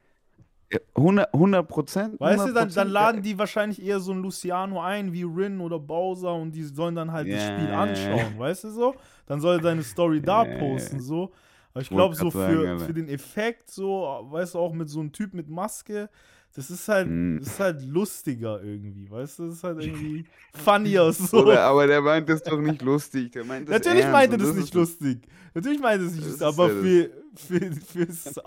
Ja, 0.71 0.79
100 0.97 1.33
100 1.33 1.67
Prozent. 1.69 2.21
Weißt 2.21 2.47
du, 2.47 2.53
dann, 2.53 2.69
dann 2.69 2.89
laden 2.89 3.23
die 3.23 3.39
wahrscheinlich 3.39 3.83
eher 3.83 4.01
so 4.01 4.13
einen 4.13 4.23
Luciano 4.23 4.83
ein 4.83 5.13
wie 5.13 5.23
Rin 5.23 5.61
oder 5.61 5.79
Bowser 5.79 6.35
und 6.35 6.53
die 6.53 6.63
sollen 6.63 6.95
dann 6.95 7.11
halt 7.11 7.27
das 7.33 7.41
Ja, 7.43 7.47
Spiel 7.47 7.71
anschauen, 7.73 8.39
weißt 8.39 8.65
du 8.65 8.71
so? 8.71 8.95
Dann 9.27 9.41
soll 9.41 9.57
er 9.57 9.63
seine 9.63 9.83
Story 9.83 10.21
da 10.23 10.45
posten, 10.45 11.01
so. 11.01 11.33
Aber 11.73 11.81
ich 11.83 11.89
glaube, 11.89 12.15
so 12.15 12.31
sagen, 12.31 12.53
für, 12.53 12.69
Alter. 12.69 12.85
für 12.85 12.95
den 12.95 13.09
Effekt, 13.09 13.71
so, 13.71 14.27
weißt 14.31 14.55
du, 14.55 14.59
auch 14.59 14.73
mit 14.73 14.89
so 14.91 15.01
einem 15.01 15.13
Typ 15.13 15.33
mit 15.33 15.49
Maske, 15.49 16.11
das 16.55 16.71
ist 16.71 16.89
halt, 16.89 17.09
Mm. 17.09 17.39
das 17.39 17.49
ist 17.49 17.61
halt 17.61 17.83
lustiger 17.83 18.63
irgendwie, 18.63 19.11
weißt 19.11 19.39
du? 19.39 19.47
Das 19.47 19.55
ist 19.57 19.65
halt 19.65 19.83
irgendwie 19.83 20.25
funnier 20.55 21.13
so. 21.13 21.45
Oder, 21.45 21.63
aber 21.63 21.87
der 21.87 22.01
meint 22.03 22.29
das 22.29 22.43
doch 22.43 22.61
nicht 22.61 22.83
lustig. 22.83 23.33
Der 23.33 23.45
meint 23.45 23.69
das 23.69 23.75
Natürlich 23.75 24.05
ernst 24.05 24.13
meinte 24.13 24.39
das 24.39 24.49
ist 24.49 24.57
nicht 24.57 24.75
lustig. 24.75 25.27
Natürlich 25.55 25.81
meinte 25.81 26.07
es 26.07 26.13
nicht 26.13 26.25
Das 26.27 26.41
lustig, 26.41 26.49
ist 26.49 26.59
aber 26.59 26.69
für, 26.71 27.11
für, 27.37 27.73
fürs, 27.73 28.41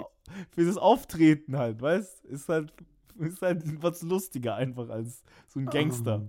für 0.51 0.65
das 0.65 0.77
Auftreten 0.77 1.57
halt, 1.57 1.81
weißt 1.81 2.25
ist 2.25 2.49
halt, 2.49 2.73
ist 3.19 3.41
halt 3.41 3.63
was 3.81 4.01
lustiger 4.01 4.55
einfach 4.55 4.89
als 4.89 5.23
so 5.47 5.59
ein 5.59 5.67
Gangster. 5.67 6.27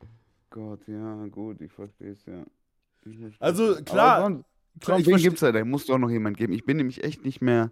Oh 0.00 0.06
Gott, 0.50 0.86
ja, 0.86 1.26
gut, 1.26 1.60
ich 1.60 1.72
verstehe 1.72 2.10
es, 2.12 2.24
ja. 2.26 2.44
Versteh's. 3.02 3.34
Also, 3.40 3.76
klar, 3.84 4.42
Klar, 4.80 4.96
Komm, 4.96 5.00
ich 5.00 5.06
wen 5.06 5.16
gibt's 5.18 5.40
da? 5.40 5.52
Da 5.52 5.64
muss 5.64 5.84
doch 5.86 5.98
noch 5.98 6.08
jemand 6.10 6.38
geben. 6.38 6.52
Ich 6.54 6.64
bin 6.64 6.78
nämlich 6.78 7.04
echt 7.04 7.24
nicht 7.26 7.42
mehr. 7.42 7.70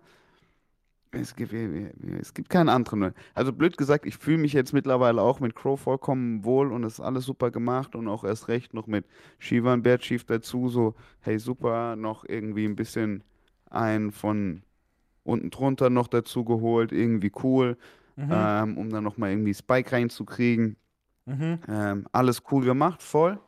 Es 1.12 1.34
gibt, 1.34 1.52
es 1.52 2.34
gibt 2.34 2.50
keinen 2.50 2.68
anderen. 2.68 3.14
Also 3.34 3.52
blöd 3.52 3.76
gesagt, 3.76 4.06
ich 4.06 4.16
fühle 4.16 4.38
mich 4.38 4.52
jetzt 4.52 4.72
mittlerweile 4.72 5.20
auch 5.22 5.40
mit 5.40 5.56
Crow 5.56 5.78
vollkommen 5.80 6.44
wohl 6.44 6.72
und 6.72 6.84
es 6.84 6.94
ist 6.94 7.00
alles 7.00 7.24
super 7.24 7.50
gemacht 7.50 7.96
und 7.96 8.06
auch 8.06 8.22
erst 8.22 8.46
recht 8.46 8.74
noch 8.74 8.86
mit 8.86 9.06
Shivan 9.38 9.82
Bert 9.82 10.02
Chief 10.02 10.22
dazu. 10.24 10.68
So, 10.68 10.94
hey, 11.20 11.38
super, 11.40 11.96
noch 11.96 12.24
irgendwie 12.28 12.64
ein 12.64 12.76
bisschen 12.76 13.24
einen 13.70 14.12
von 14.12 14.62
unten 15.24 15.50
drunter 15.50 15.90
noch 15.90 16.06
dazu 16.06 16.44
geholt, 16.44 16.92
irgendwie 16.92 17.32
cool, 17.42 17.76
Mhm. 18.16 18.28
ähm, 18.30 18.78
um 18.78 18.90
dann 18.90 19.02
nochmal 19.04 19.30
irgendwie 19.30 19.54
Spike 19.54 19.90
reinzukriegen. 19.92 20.76
Mhm. 21.26 21.58
Ähm, 21.68 22.06
alles 22.12 22.42
cool 22.52 22.64
gemacht, 22.64 23.02
voll. 23.02 23.38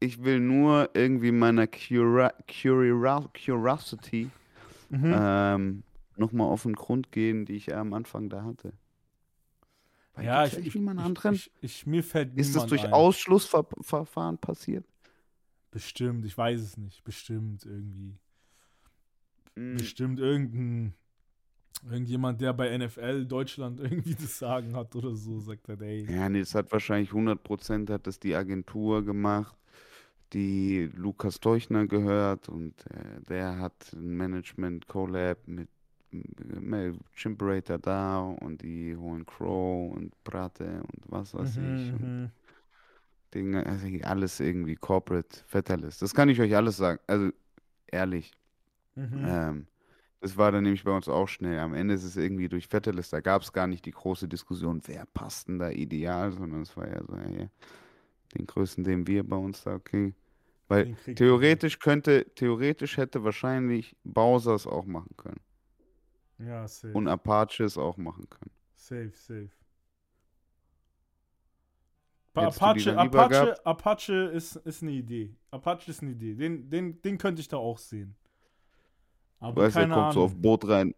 Ich 0.00 0.22
will 0.22 0.40
nur 0.40 0.90
irgendwie 0.92 1.32
meiner 1.32 1.66
Cura 1.66 2.32
Curiosity 2.46 4.30
Mhm. 4.90 5.12
ähm, 5.14 5.82
nochmal 6.18 6.48
auf 6.48 6.62
den 6.62 6.74
Grund 6.74 7.12
gehen, 7.12 7.44
die 7.44 7.54
ich 7.54 7.66
ja 7.66 7.80
am 7.80 7.92
Anfang 7.92 8.28
da 8.28 8.44
hatte. 8.44 8.72
Weil 10.14 10.26
ja, 10.26 10.46
ich, 10.46 10.58
ich, 10.58 10.74
niemand 10.74 11.00
ich, 11.00 11.06
anderen? 11.06 11.34
ich, 11.34 11.50
ich, 11.60 11.86
mir 11.86 12.04
fällt 12.04 12.36
Ist 12.38 12.54
das 12.54 12.66
durch 12.66 12.84
ein. 12.84 12.92
Ausschlussverfahren 12.92 14.38
passiert? 14.38 14.84
Bestimmt, 15.70 16.24
ich 16.24 16.36
weiß 16.38 16.60
es 16.60 16.76
nicht. 16.76 17.02
Bestimmt 17.04 17.64
irgendwie. 17.66 18.16
Mm, 19.56 19.76
Bestimmt 19.76 20.20
irgendein 20.20 20.94
Irgendjemand, 21.90 22.40
der 22.40 22.52
bei 22.54 22.76
NFL 22.76 23.26
Deutschland 23.26 23.80
irgendwie 23.80 24.14
das 24.14 24.38
Sagen 24.38 24.74
hat 24.74 24.94
oder 24.96 25.14
so, 25.14 25.40
sagt 25.40 25.68
er, 25.68 25.80
ey. 25.80 26.10
Ja, 26.10 26.28
nee, 26.28 26.40
das 26.40 26.54
hat 26.54 26.72
wahrscheinlich 26.72 27.10
100% 27.12 27.90
hat 27.90 28.06
das 28.06 28.18
die 28.18 28.34
Agentur 28.34 29.04
gemacht, 29.04 29.56
die 30.32 30.90
Lukas 30.94 31.40
Teuchner 31.40 31.86
gehört 31.86 32.48
und 32.48 32.74
äh, 32.90 33.20
der 33.28 33.58
hat 33.58 33.92
ein 33.92 34.16
Management 34.16 34.86
Collab 34.88 35.46
mit 35.46 35.68
Chimperator 37.14 37.78
da 37.78 38.20
und 38.20 38.62
die 38.62 38.96
holen 38.96 39.26
Crow 39.26 39.92
und 39.94 40.12
Prate 40.24 40.82
und 40.82 41.02
was 41.06 41.34
weiß 41.34 41.56
Mhm, 41.56 41.74
ich. 41.76 41.92
Und 41.92 42.00
mhm. 42.00 42.30
Dinge, 43.34 43.66
also 43.66 43.86
alles 44.04 44.40
irgendwie 44.40 44.76
Corporate 44.76 45.40
Fetterlist. 45.46 46.02
Das 46.02 46.14
kann 46.14 46.28
ich 46.28 46.40
euch 46.40 46.54
alles 46.54 46.76
sagen. 46.76 47.00
Also 47.06 47.30
ehrlich. 47.86 48.32
Mhm. 48.96 49.20
Ähm, 49.26 49.66
das 50.20 50.36
war 50.36 50.52
dann 50.52 50.64
nämlich 50.64 50.84
bei 50.84 50.92
uns 50.92 51.08
auch 51.08 51.28
schnell. 51.28 51.58
Am 51.58 51.74
Ende 51.74 51.94
ist 51.94 52.04
es 52.04 52.16
irgendwie 52.16 52.48
durch 52.48 52.68
Fetterlist. 52.68 53.12
Da 53.12 53.20
gab 53.20 53.42
es 53.42 53.52
gar 53.52 53.66
nicht 53.66 53.86
die 53.86 53.90
große 53.92 54.28
Diskussion, 54.28 54.80
wer 54.86 55.06
passt 55.06 55.48
denn 55.48 55.58
da 55.58 55.70
ideal, 55.70 56.32
sondern 56.32 56.62
es 56.62 56.76
war 56.76 56.88
ja 56.88 57.02
so, 57.04 57.16
hey, 57.16 57.48
den 58.36 58.46
größten, 58.46 58.84
den 58.84 59.06
wir 59.06 59.24
bei 59.28 59.36
uns 59.36 59.64
da, 59.64 59.74
okay. 59.74 60.14
Weil 60.68 60.96
theoretisch 61.14 61.78
könnte, 61.78 62.26
theoretisch 62.36 62.96
hätte 62.96 63.24
wahrscheinlich 63.24 63.96
Bowser 64.04 64.54
es 64.54 64.66
auch 64.66 64.86
machen 64.86 65.14
können. 65.16 65.40
Ja, 66.38 66.66
safe. 66.68 66.92
Und 66.92 67.08
Apache 67.08 67.64
es 67.64 67.78
auch 67.78 67.96
machen 67.96 68.28
können. 68.28 68.50
Safe, 68.76 69.12
safe. 69.14 69.50
Hättest 72.36 72.56
Apache, 72.62 72.98
Apache, 72.98 73.28
gehabt? 73.28 73.66
Apache 73.66 74.12
ist, 74.12 74.56
ist 74.56 74.82
eine 74.82 74.90
Idee. 74.92 75.36
Apache 75.50 75.90
ist 75.90 76.02
eine 76.02 76.12
Idee. 76.12 76.34
Den, 76.34 76.68
den, 76.68 77.00
den 77.02 77.18
könnte 77.18 77.40
ich 77.40 77.48
da 77.48 77.56
auch 77.58 77.78
sehen. 77.78 78.16
Aber 79.38 79.62
Weißt 79.62 79.76
du, 79.76 79.80
er 79.82 79.86
keine 79.86 79.94
kommt 79.94 80.12
so 80.12 80.20
Ahnung. 80.20 80.32
auf 80.32 80.34
Boot 80.36 80.66
rein. 80.68 80.94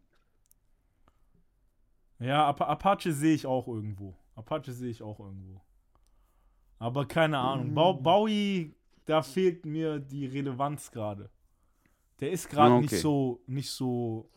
Ja, 2.19 2.47
Apa 2.47 2.67
Apache 2.67 3.13
sehe 3.13 3.35
ich 3.35 3.47
auch 3.47 3.69
irgendwo. 3.69 4.17
Apache 4.35 4.73
sehe 4.73 4.91
ich 4.91 5.03
auch 5.03 5.21
irgendwo. 5.21 5.61
Aber 6.79 7.07
keine 7.07 7.39
Ahnung. 7.39 7.75
Bau 7.75 7.95
Mm. 7.95 8.03
Bowie, 8.03 8.75
da 9.05 9.23
fehlt 9.23 9.65
mir 9.67 9.99
die 9.99 10.27
Relevanz 10.27 10.91
gerade. 10.91 11.31
Der 12.21 12.31
ist 12.33 12.49
gerade 12.49 12.77
Ja, 12.77 12.81
nicht 12.81 12.93
okay. 12.93 13.01
so, 13.01 13.43
nicht 13.47 13.71
so. 13.71 14.31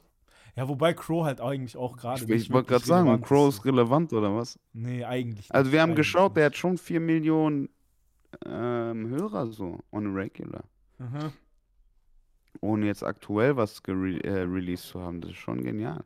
Ja, 0.56 0.68
wobei 0.68 0.94
Crow 0.94 1.24
halt 1.26 1.42
eigentlich 1.42 1.78
auch 1.78 1.98
gerade. 1.98 2.24
Ich, 2.24 2.30
ich 2.30 2.52
wollte 2.52 2.70
gerade 2.70 2.86
sagen, 2.86 3.22
Crow 3.22 3.50
ist. 3.50 3.60
ist 3.60 3.66
relevant 3.66 4.12
oder 4.14 4.36
was? 4.36 4.60
Nee, 4.74 5.04
eigentlich 5.06 5.54
Also 5.54 5.68
nicht, 5.68 5.74
wir 5.74 5.82
haben 5.82 5.90
eigentlich 5.92 5.98
geschaut, 5.98 6.36
der 6.36 6.46
nicht. 6.50 6.56
hat 6.56 6.58
schon 6.60 6.78
4 6.78 7.00
Millionen 7.00 7.70
ähm, 8.46 9.08
Hörer 9.10 9.48
so 9.48 9.80
on 9.92 10.08
a 10.08 10.14
regular. 10.14 10.64
Mhm. 10.98 11.32
Ohne 12.62 12.88
jetzt 12.88 13.04
aktuell 13.04 13.56
was 13.58 13.82
gere 13.84 14.22
äh, 14.24 14.42
released 14.42 14.88
zu 14.88 15.00
haben. 15.02 15.22
Das 15.22 15.32
ist 15.32 15.38
schon 15.38 15.64
genial. 15.64 16.04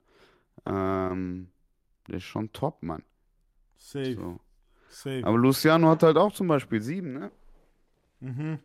Ähm, 0.66 1.50
der 2.08 2.18
ist 2.18 2.24
schon 2.26 2.52
top, 2.52 2.84
Mann. 2.84 3.04
Safe, 3.78 4.14
So. 4.14 4.40
safe. 4.90 5.22
Aber 5.26 5.38
Luciano 5.38 5.90
hat 5.90 6.04
halt 6.04 6.18
auch 6.18 6.32
zum 6.34 6.48
Beispiel 6.48 6.82
sieben, 6.82 7.14
ne? 7.14 7.32
Mhm. 8.20 8.60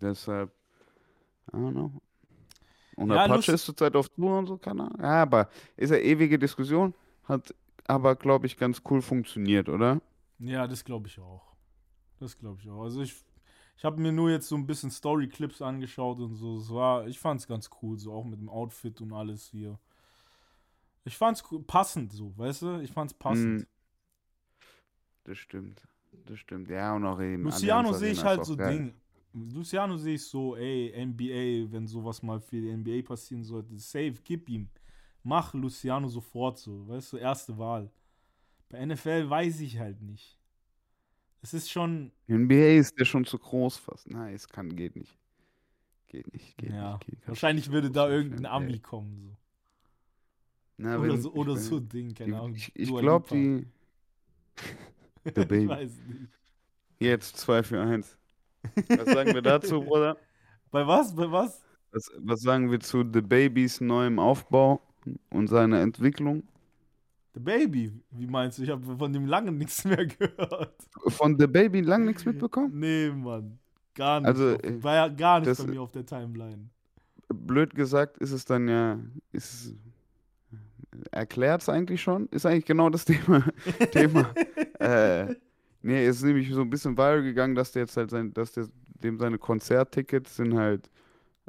Deshalb, 0.00 0.50
I 1.52 1.56
don't 1.56 1.72
know. 1.72 1.92
Und 2.96 3.10
Ja, 3.10 3.24
Apache 3.24 3.50
Luc- 3.50 3.54
ist 3.54 3.64
zurzeit 3.64 3.96
auf 3.96 4.08
Tour 4.08 4.38
und 4.38 4.46
so, 4.46 4.56
keine 4.56 4.82
Ahnung. 4.84 5.00
Ja, 5.00 5.22
aber 5.22 5.48
ist 5.76 5.90
ja 5.90 5.96
ewige 5.96 6.38
Diskussion. 6.38 6.94
Hat 7.24 7.54
aber, 7.86 8.16
glaube 8.16 8.46
ich, 8.46 8.56
ganz 8.56 8.82
cool 8.90 9.02
funktioniert, 9.02 9.68
oder? 9.68 10.00
Ja, 10.38 10.66
das 10.66 10.84
glaube 10.84 11.08
ich 11.08 11.18
auch. 11.18 11.42
Das 12.20 12.38
glaube 12.38 12.60
ich 12.62 12.70
auch. 12.70 12.82
Also 12.82 13.02
ich, 13.02 13.14
ich 13.76 13.84
habe 13.84 14.00
mir 14.00 14.12
nur 14.12 14.30
jetzt 14.30 14.48
so 14.48 14.56
ein 14.56 14.66
bisschen 14.66 14.90
Story-Clips 14.90 15.60
angeschaut 15.62 16.18
und 16.20 16.34
so. 16.34 16.56
Es 16.58 16.70
war, 16.72 17.06
ich 17.06 17.18
fand 17.18 17.40
es 17.40 17.46
ganz 17.46 17.70
cool, 17.82 17.98
so 17.98 18.12
auch 18.12 18.24
mit 18.24 18.40
dem 18.40 18.48
Outfit 18.48 19.00
und 19.00 19.12
alles 19.12 19.46
hier. 19.46 19.78
Ich 21.04 21.16
fand's 21.16 21.44
cool, 21.50 21.62
passend 21.62 22.12
so, 22.12 22.32
weißt 22.38 22.62
du? 22.62 22.78
Ich 22.80 22.92
fand's 22.92 23.12
passend. 23.14 23.60
Mm, 23.60 23.66
Das 25.24 25.38
stimmt. 25.38 25.82
Das 26.26 26.38
stimmt. 26.38 26.70
Ja, 26.70 26.94
und 26.94 27.04
auch 27.04 27.20
eben. 27.20 27.42
Luciano 27.42 27.92
sehe 27.92 28.12
ich 28.12 28.24
halt 28.24 28.44
so. 28.44 28.54
Ding. 28.54 28.94
Luciano 29.34 29.96
sehe 29.96 30.14
ich 30.14 30.24
so, 30.24 30.56
ey, 30.56 30.92
NBA, 31.06 31.72
wenn 31.72 31.86
sowas 31.86 32.22
mal 32.22 32.40
für 32.40 32.60
die 32.60 32.70
NBA 32.72 33.02
passieren 33.02 33.42
sollte, 33.42 33.76
safe, 33.78 34.14
gib 34.22 34.48
ihm. 34.48 34.68
Mach 35.24 35.52
Luciano 35.54 36.08
sofort 36.08 36.58
so, 36.58 36.86
weißt 36.88 37.14
du, 37.14 37.16
erste 37.16 37.56
Wahl. 37.58 37.90
Bei 38.68 38.84
NFL 38.84 39.28
weiß 39.28 39.60
ich 39.60 39.78
halt 39.78 40.00
nicht. 40.02 40.38
Es 41.42 41.52
ist 41.52 41.70
schon, 41.70 42.12
NBA 42.28 42.78
ist 42.78 42.98
der 42.98 43.04
schon 43.04 43.24
zu 43.24 43.38
groß 43.38 43.76
fast. 43.76 44.08
Nein, 44.08 44.34
es 44.34 44.48
kann, 44.48 44.74
geht 44.76 44.96
nicht. 44.96 45.18
Geht 46.06 46.32
nicht, 46.32 46.56
geht 46.56 46.70
ja, 46.70 46.94
nicht. 46.94 47.06
Geht, 47.06 47.28
wahrscheinlich 47.28 47.70
würde 47.70 47.90
da 47.90 48.08
irgendein. 48.08 48.46
Ami 48.46 48.78
kommen, 48.78 49.18
so. 49.20 49.36
Na, 50.76 50.98
oder 50.98 51.12
wenn- 51.12 51.20
so, 51.20 51.32
oder 51.32 51.56
so 51.56 51.76
wenn- 51.78 51.88
Ding, 51.88 52.14
keine 52.14 52.38
Ahnung. 52.38 52.54
Ich, 52.54 52.70
ich 52.74 52.88
glaube, 52.88 53.26
die. 53.30 53.66
The 55.24 55.30
Baby. 55.32 55.62
ich 55.64 55.68
weiß 55.68 55.98
nicht. 56.06 56.30
Jetzt 57.00 57.36
2 57.38 57.62
für 57.62 57.80
1. 57.82 58.16
Was 58.88 59.12
sagen 59.12 59.34
wir 59.34 59.42
dazu, 59.42 59.82
Bruder? 59.82 60.16
Bei 60.70 60.86
was? 60.86 61.14
Bei 61.14 61.30
was? 61.30 61.62
Was, 61.92 62.10
was 62.18 62.40
sagen 62.40 62.70
wir 62.70 62.80
zu 62.80 63.04
The 63.12 63.20
Babys 63.20 63.80
neuem 63.80 64.18
Aufbau 64.18 64.80
und 65.30 65.48
seiner 65.48 65.80
Entwicklung? 65.80 66.42
The 67.34 67.40
Baby. 67.40 67.92
Wie 68.10 68.26
meinst 68.26 68.58
du? 68.58 68.62
Ich 68.62 68.70
habe 68.70 68.96
von 68.96 69.12
dem 69.12 69.26
lange 69.26 69.52
nichts 69.52 69.84
mehr 69.84 70.06
gehört. 70.06 70.74
Von 71.08 71.38
The 71.38 71.46
Baby 71.46 71.80
lang 71.80 72.04
nichts 72.04 72.24
mitbekommen? 72.24 72.78
Nee, 72.78 73.10
Mann. 73.10 73.58
Gar 73.94 74.20
nicht. 74.20 74.28
Also, 74.28 74.54
auf, 74.54 74.82
war 74.82 74.94
ja 74.94 75.08
gar 75.08 75.40
nicht 75.40 75.48
das- 75.50 75.58
bei 75.64 75.70
mir 75.72 75.82
auf 75.82 75.92
der 75.92 76.04
Timeline. 76.06 76.68
Blöd 77.28 77.74
gesagt 77.74 78.18
ist 78.18 78.32
es 78.32 78.44
dann 78.44 78.68
ja, 78.68 78.98
ist 79.32 79.74
erklärt 81.10 81.62
es 81.62 81.68
eigentlich 81.68 82.02
schon? 82.02 82.28
Ist 82.28 82.46
eigentlich 82.46 82.66
genau 82.66 82.90
das 82.90 83.04
Thema. 83.06 83.44
Thema. 83.92 84.32
äh, 84.78 85.34
nee, 85.84 86.06
es 86.06 86.16
ist 86.16 86.22
nämlich 86.24 86.50
so 86.52 86.62
ein 86.62 86.70
bisschen 86.70 86.96
viral 86.96 87.22
gegangen, 87.22 87.54
dass 87.54 87.72
der 87.72 87.82
jetzt 87.82 87.96
halt 87.96 88.10
sein, 88.10 88.32
dass 88.32 88.52
der, 88.52 88.68
dem 89.02 89.18
seine 89.18 89.38
Konzerttickets 89.38 90.36
sind 90.36 90.54
halt 90.56 90.90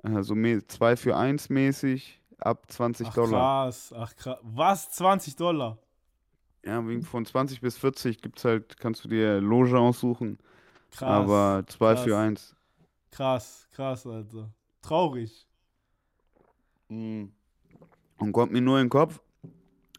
äh, 0.03 0.21
so 0.21 0.35
2 0.35 0.97
für 0.97 1.15
1 1.15 1.49
mäßig 1.49 2.21
ab 2.39 2.69
20 2.69 3.07
Ach 3.07 3.13
Dollar. 3.13 3.65
krass, 3.65 3.93
ach 3.95 4.15
krass. 4.15 4.37
Was? 4.43 4.91
20 4.91 5.35
Dollar? 5.35 5.77
Ja, 6.65 6.85
wegen 6.87 7.03
von 7.03 7.25
20 7.25 7.61
bis 7.61 7.77
40 7.77 8.21
gibt's 8.21 8.43
halt, 8.43 8.77
kannst 8.79 9.03
du 9.05 9.07
dir 9.07 9.39
Loge 9.39 9.77
aussuchen, 9.77 10.39
Krass. 10.91 11.03
aber 11.03 11.63
2 11.67 11.93
krass. 11.93 12.03
für 12.03 12.17
1. 12.17 12.55
Krass, 13.11 13.67
krass, 13.71 14.05
Alter. 14.05 14.49
Traurig. 14.81 15.47
Und 16.89 18.31
kommt 18.33 18.51
mir 18.51 18.61
nur 18.61 18.79
in 18.79 18.85
den 18.85 18.89
Kopf, 18.89 19.21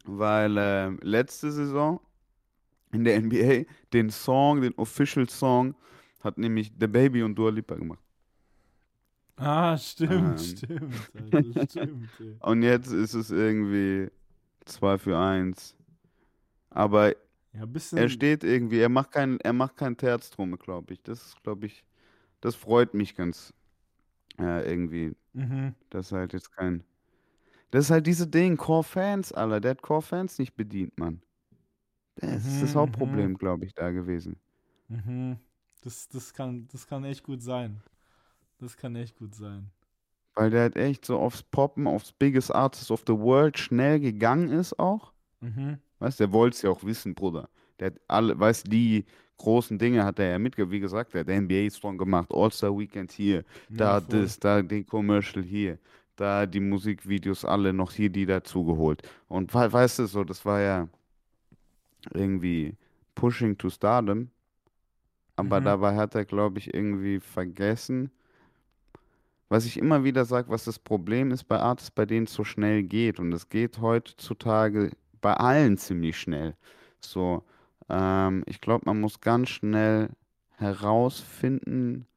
weil 0.05 0.57
äh, 0.57 0.89
letzte 1.01 1.51
Saison 1.51 1.99
in 2.91 3.03
der 3.03 3.15
NBA 3.17 3.65
den 3.93 4.09
Song, 4.09 4.61
den 4.61 4.73
Official 4.77 5.29
Song, 5.29 5.75
hat 6.21 6.37
nämlich 6.37 6.71
The 6.79 6.87
Baby 6.87 7.23
und 7.23 7.35
Dua 7.35 7.51
Lipa 7.51 7.75
gemacht. 7.75 7.99
Ah, 9.37 9.77
stimmt, 9.77 10.39
Ähm. 10.39 10.39
stimmt, 10.41 11.11
stimmt. 11.11 12.11
Und 12.41 12.63
jetzt 12.63 12.87
ist 12.91 13.13
es 13.13 13.31
irgendwie 13.31 14.09
2 14.65 14.97
für 14.97 15.17
1. 15.17 15.75
Aber 16.69 17.15
Ja, 17.53 17.65
er 17.95 18.09
steht 18.09 18.43
irgendwie, 18.43 18.79
er 18.79 18.89
macht 18.89 19.11
kein, 19.13 19.39
er 19.41 19.53
macht 19.53 19.77
kein 19.77 19.97
Terz 19.97 20.31
drum, 20.31 20.57
glaube 20.57 20.93
ich. 20.93 21.03
Das 21.03 21.25
ist, 21.27 21.43
glaube 21.43 21.67
ich, 21.67 21.85
das 22.41 22.55
freut 22.55 22.93
mich 22.95 23.15
ganz 23.15 23.53
äh, 24.39 24.69
irgendwie, 24.69 25.15
Mhm. 25.33 25.75
dass 25.91 26.11
halt 26.13 26.33
jetzt 26.33 26.51
kein. 26.55 26.83
Das 27.71 27.85
ist 27.85 27.91
halt 27.91 28.07
diese 28.07 28.27
Ding, 28.27 28.57
Core-Fans, 28.57 29.33
Alter. 29.33 29.61
Der 29.61 29.71
hat 29.71 29.81
Core-Fans 29.83 30.39
nicht 30.39 30.55
bedient, 30.55 30.97
Mann. 30.99 31.21
Das 32.17 32.45
ist 32.45 32.61
das 32.61 32.75
Mhm, 32.75 32.75
Hauptproblem, 32.75 33.37
glaube 33.39 33.65
ich, 33.65 33.73
da 33.73 33.89
gewesen. 33.91 34.39
Mhm. 34.89 35.37
Das, 35.81 36.07
das, 36.09 36.33
kann, 36.33 36.67
das 36.71 36.87
kann 36.87 37.03
echt 37.05 37.23
gut 37.23 37.41
sein. 37.41 37.81
Das 38.59 38.77
kann 38.77 38.95
echt 38.97 39.17
gut 39.17 39.35
sein. 39.35 39.71
Weil 40.35 40.51
der 40.51 40.61
halt 40.61 40.75
echt 40.75 41.05
so 41.05 41.17
aufs 41.19 41.43
Poppen, 41.43 41.87
aufs 41.87 42.11
Biggest 42.13 42.53
Artist 42.53 42.91
of 42.91 43.03
the 43.07 43.13
World 43.17 43.57
schnell 43.57 43.99
gegangen 43.99 44.49
ist 44.49 44.77
auch. 44.79 45.13
Mhm. 45.41 45.77
Weißt 45.99 46.19
du, 46.19 46.25
der 46.25 46.33
wollte 46.33 46.55
es 46.57 46.63
ja 46.63 46.71
auch 46.71 46.83
wissen, 46.83 47.15
Bruder. 47.15 47.49
Der 47.79 47.87
hat 47.87 48.01
alle, 48.07 48.39
weißt 48.39 48.67
du, 48.67 48.71
die 48.71 49.05
großen 49.37 49.79
Dinge 49.79 50.05
hat 50.05 50.19
er 50.19 50.31
ja 50.31 50.39
mitgemacht. 50.39 50.71
Wie 50.71 50.79
gesagt, 50.81 51.13
der 51.13 51.21
hat 51.21 51.29
NBA-Song 51.29 51.97
gemacht, 51.97 52.29
All-Star 52.33 52.77
Weekend 52.77 53.11
hier, 53.13 53.45
da 53.77 53.95
Ja, 53.95 54.01
voll. 54.01 54.33
das, 54.33 54.39
da 54.39 54.61
den 54.63 54.85
Commercial 54.87 55.43
hier, 55.45 55.79
da 56.17 56.45
die 56.45 56.59
Musikvideos 56.61 57.45
alle 57.45 57.73
noch 57.73 57.93
hier 57.93 58.09
die 58.09 58.25
dazu 58.25 58.65
geholt. 58.65 59.03
Und 59.29 59.53
we- 59.53 59.71
weißt 59.73 59.99
du, 59.99 60.07
so, 60.07 60.23
das 60.23 60.45
war 60.45 60.61
ja 60.61 60.89
irgendwie 62.13 62.75
Pushing 63.15 63.57
to 63.57 63.69
Stardom. 63.69 64.31
Aber 65.37 65.61
Mhm. 65.61 65.63
dabei 65.63 65.95
hat 65.95 66.15
er, 66.15 66.25
glaube 66.25 66.59
ich, 66.59 66.73
irgendwie 66.73 67.19
vergessen, 67.21 68.11
was 69.49 69.65
ich 69.65 69.77
immer 69.77 70.03
wieder 70.03 70.25
sage, 70.25 70.49
was 70.49 70.65
das 70.65 70.79
Problem 70.79 71.31
ist 71.31 71.45
bei 71.45 71.57
Artists, 71.59 71.91
bei 71.91 72.05
denen 72.05 72.25
es 72.25 72.33
so 72.33 72.43
schnell 72.43 72.83
geht. 72.83 73.19
Und 73.19 73.31
es 73.33 73.47
geht 73.49 73.79
heutzutage 73.79 74.91
bei 75.21 75.33
allen 75.33 75.77
ziemlich 75.77 76.17
schnell. 76.19 76.55
So, 76.99 77.43
ähm, 77.89 78.43
ich 78.45 78.59
glaube, 78.61 78.83
man 78.85 78.99
muss 78.99 79.21
ganz 79.21 79.49
schnell 79.49 80.09
herausfinden, 80.57 82.07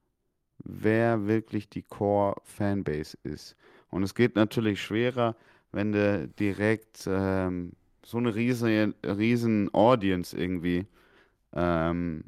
wer 0.64 1.26
wirklich 1.26 1.68
die 1.68 1.82
Core-Fanbase 1.82 3.18
ist. 3.24 3.56
Und 3.90 4.02
es 4.02 4.14
geht 4.14 4.36
natürlich 4.36 4.82
schwerer, 4.82 5.36
wenn 5.72 5.92
du 5.92 6.28
direkt 6.28 7.04
ähm, 7.06 7.72
so 8.10 8.18
eine 8.18 8.34
riesen, 8.34 8.94
riesen 9.04 9.72
Audience 9.74 10.36
irgendwie, 10.36 10.86
ähm, 11.54 12.24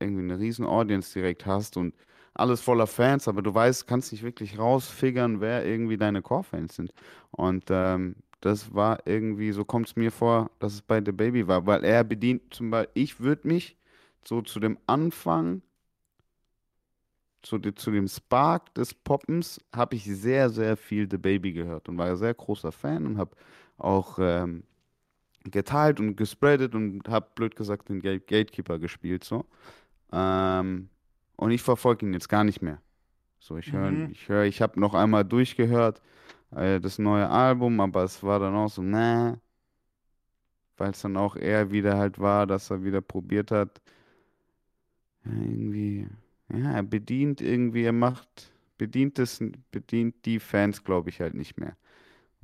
irgendwie 0.00 0.22
eine 0.22 0.38
riesen 0.38 0.66
Audience 0.66 1.12
direkt 1.14 1.46
hast 1.46 1.76
und 1.76 1.94
alles 2.34 2.60
voller 2.60 2.86
Fans, 2.86 3.28
aber 3.28 3.42
du 3.42 3.54
weißt, 3.54 3.86
kannst 3.86 4.12
nicht 4.12 4.22
wirklich 4.22 4.58
rausfigern, 4.58 5.40
wer 5.40 5.64
irgendwie 5.64 5.96
deine 5.96 6.20
Core-Fans 6.20 6.76
sind. 6.76 6.92
Und 7.30 7.64
ähm, 7.70 8.16
das 8.40 8.74
war 8.74 8.98
irgendwie, 9.06 9.52
so 9.52 9.64
kommt 9.64 9.88
es 9.88 9.96
mir 9.96 10.12
vor, 10.12 10.50
dass 10.58 10.74
es 10.74 10.82
bei 10.82 11.02
The 11.04 11.12
Baby 11.12 11.46
war, 11.48 11.66
weil 11.66 11.84
er 11.84 12.04
bedient 12.04 12.52
zum 12.52 12.70
Beispiel, 12.70 13.02
ich 13.02 13.20
würde 13.20 13.48
mich 13.48 13.76
so 14.24 14.42
zu 14.42 14.60
dem 14.60 14.78
Anfang, 14.86 15.62
zu, 17.42 17.58
zu 17.60 17.90
dem 17.90 18.08
Spark 18.08 18.74
des 18.74 18.92
Poppens, 18.92 19.60
habe 19.74 19.94
ich 19.96 20.04
sehr, 20.04 20.50
sehr 20.50 20.76
viel 20.76 21.08
The 21.10 21.16
Baby 21.18 21.52
gehört 21.52 21.88
und 21.88 21.96
war 21.96 22.06
ein 22.08 22.16
sehr 22.16 22.34
großer 22.34 22.72
Fan 22.72 23.06
und 23.06 23.18
habe 23.18 23.36
auch 23.78 24.18
ähm, 24.20 24.64
geteilt 25.44 26.00
und 26.00 26.16
gespreadet 26.16 26.74
und 26.74 27.08
habe 27.08 27.28
blöd 27.34 27.56
gesagt 27.56 27.88
den 27.88 28.00
Gatekeeper 28.00 28.78
gespielt 28.78 29.24
so. 29.24 29.46
Ähm, 30.12 30.88
und 31.36 31.50
ich 31.50 31.62
verfolge 31.62 32.06
ihn 32.06 32.14
jetzt 32.14 32.28
gar 32.28 32.44
nicht 32.44 32.62
mehr. 32.62 32.80
So, 33.38 33.56
ich 33.56 33.72
höre, 33.72 33.90
mhm. 33.90 34.10
ich 34.10 34.28
höre, 34.28 34.44
ich 34.44 34.60
habe 34.62 34.80
noch 34.80 34.94
einmal 34.94 35.24
durchgehört 35.24 36.02
äh, 36.50 36.80
das 36.80 36.98
neue 36.98 37.28
Album, 37.28 37.80
aber 37.80 38.04
es 38.04 38.22
war 38.22 38.38
dann 38.40 38.54
auch 38.54 38.68
so, 38.68 38.82
ne, 38.82 39.40
weil 40.76 40.90
es 40.90 41.02
dann 41.02 41.16
auch 41.16 41.36
eher 41.36 41.70
wieder 41.70 41.96
halt 41.96 42.18
war, 42.18 42.46
dass 42.46 42.70
er 42.70 42.82
wieder 42.84 43.00
probiert 43.00 43.50
hat, 43.50 43.80
ja, 45.24 45.32
irgendwie, 45.32 46.08
ja, 46.52 46.72
er 46.72 46.82
bedient 46.82 47.40
irgendwie, 47.40 47.84
er 47.84 47.92
macht, 47.92 48.52
bedient 48.78 49.18
das, 49.18 49.42
bedient 49.70 50.24
die 50.24 50.38
Fans, 50.38 50.84
glaube 50.84 51.10
ich, 51.10 51.20
halt 51.20 51.34
nicht 51.34 51.58
mehr. 51.58 51.76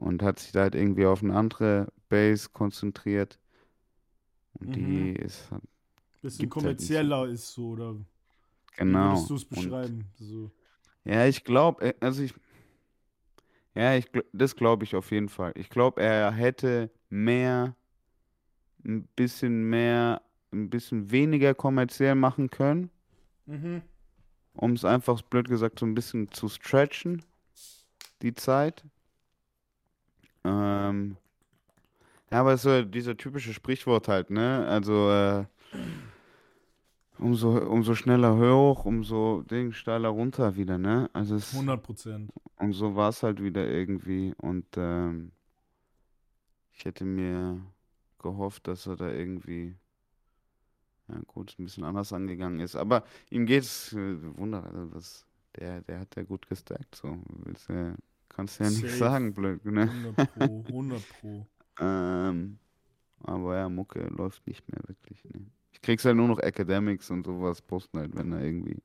Und 0.03 0.20
hat 0.20 0.40
sich 0.40 0.50
da 0.50 0.62
halt 0.62 0.74
irgendwie 0.74 1.07
auf 1.07 1.22
eine 1.22 1.34
andere 1.36 1.92
Base 2.09 2.48
konzentriert. 2.53 3.38
Und 4.55 4.70
mhm. 4.70 4.72
die 4.74 5.12
ist 5.12 5.48
halt. 5.50 5.62
Bisschen 6.20 6.48
kommerzieller 6.48 7.18
halt 7.18 7.28
so. 7.28 7.34
ist 7.34 7.53
so, 7.53 7.68
oder? 7.68 7.96
Genau. 8.76 8.98
Wie 8.98 9.11
würdest 9.12 9.30
du 9.30 9.34
es 9.36 9.44
beschreiben? 9.44 10.05
So. 10.18 10.50
Ja, 11.05 11.26
ich 11.26 11.44
glaube, 11.44 11.84
äh, 11.84 11.94
also 12.00 12.22
ich, 12.22 12.34
ja, 13.74 13.94
ich, 13.94 14.07
das 14.32 14.57
glaube 14.57 14.84
ich 14.84 14.96
auf 14.96 15.12
jeden 15.12 15.28
Fall. 15.28 15.53
Ich 15.57 15.70
glaube, 15.70 16.03
er 16.03 16.32
hätte 16.32 16.90
mehr, 17.09 17.76
ein 18.84 19.07
bisschen 19.14 19.68
mehr, 19.70 20.20
ein 20.53 20.68
bisschen 20.68 21.12
weniger 21.12 21.55
kommerziell 21.55 22.16
machen 22.16 22.50
können, 22.50 22.90
Mhm. 23.46 23.82
um 24.55 24.72
es 24.72 24.84
einfach, 24.84 25.22
blöd 25.22 25.48
gesagt, 25.48 25.78
so 25.78 25.86
ein 25.86 25.94
bisschen 25.94 26.30
zu 26.32 26.48
stretchen, 26.48 27.22
die 28.20 28.34
Zeit. 28.34 28.84
Ähm, 30.45 31.16
ja, 32.30 32.40
aber 32.40 32.53
es 32.55 32.64
ist 32.64 32.72
so 32.72 32.82
dieser 32.82 33.16
typische 33.16 33.53
Sprichwort 33.53 34.09
halt, 34.09 34.30
ne? 34.30 34.66
Also, 34.66 35.11
äh, 35.11 35.45
umso, 37.18 37.59
umso 37.59 37.95
schneller 37.95 38.36
hoch, 38.36 38.84
umso 38.84 39.43
Ding, 39.43 39.72
steiler 39.72 40.09
runter 40.09 40.57
wieder, 40.57 40.78
ne? 40.78 41.09
Also 41.12 41.36
es, 41.36 41.53
100 41.53 41.82
Prozent. 41.82 42.32
und 42.57 42.72
so 42.72 42.97
war 42.97 43.11
es 43.11 43.22
halt 43.22 43.43
wieder 43.43 43.66
irgendwie. 43.66 44.34
Und 44.38 44.66
ähm, 44.76 45.32
ich 46.72 46.84
hätte 46.84 47.05
mir 47.05 47.61
gehofft, 48.18 48.66
dass 48.66 48.86
er 48.86 48.97
da 48.97 49.11
irgendwie, 49.11 49.74
ja 51.09 51.20
gut, 51.26 51.55
ein 51.59 51.64
bisschen 51.64 51.84
anders 51.84 52.12
angegangen 52.12 52.61
ist. 52.61 52.76
Aber 52.76 53.05
ihm 53.30 53.47
geht's, 53.47 53.93
äh, 53.93 54.16
Wunder, 54.38 54.64
also 54.64 54.86
das, 54.86 55.26
der, 55.57 55.82
der 55.82 56.01
hat 56.01 56.16
ja 56.16 56.22
gut 56.22 56.49
gestackt, 56.49 56.95
so. 56.95 57.18
Willst, 57.45 57.68
äh, 57.70 57.93
kannst 58.33 58.59
ja 58.61 58.70
nichts 58.70 58.83
Safe. 58.91 58.99
sagen, 58.99 59.35
blöd, 59.35 59.64
ne? 59.64 59.91
100 59.91 60.16
Pro, 60.24 60.64
100 60.68 61.09
Pro. 61.09 61.47
Ähm, 61.80 62.59
aber 63.24 63.57
ja, 63.57 63.68
Mucke 63.68 64.01
läuft 64.09 64.47
nicht 64.47 64.68
mehr 64.70 64.80
wirklich, 64.87 65.24
ne? 65.24 65.47
Ich 65.72 65.80
krieg's 65.83 66.05
halt 66.05 66.16
nur 66.16 66.28
noch 66.28 66.39
Academics 66.39 67.11
und 67.11 67.24
sowas 67.26 67.62
posten 67.62 67.99
halt, 67.99 68.16
wenn 68.16 68.33
er 68.33 68.43
irgendwie 68.43 68.83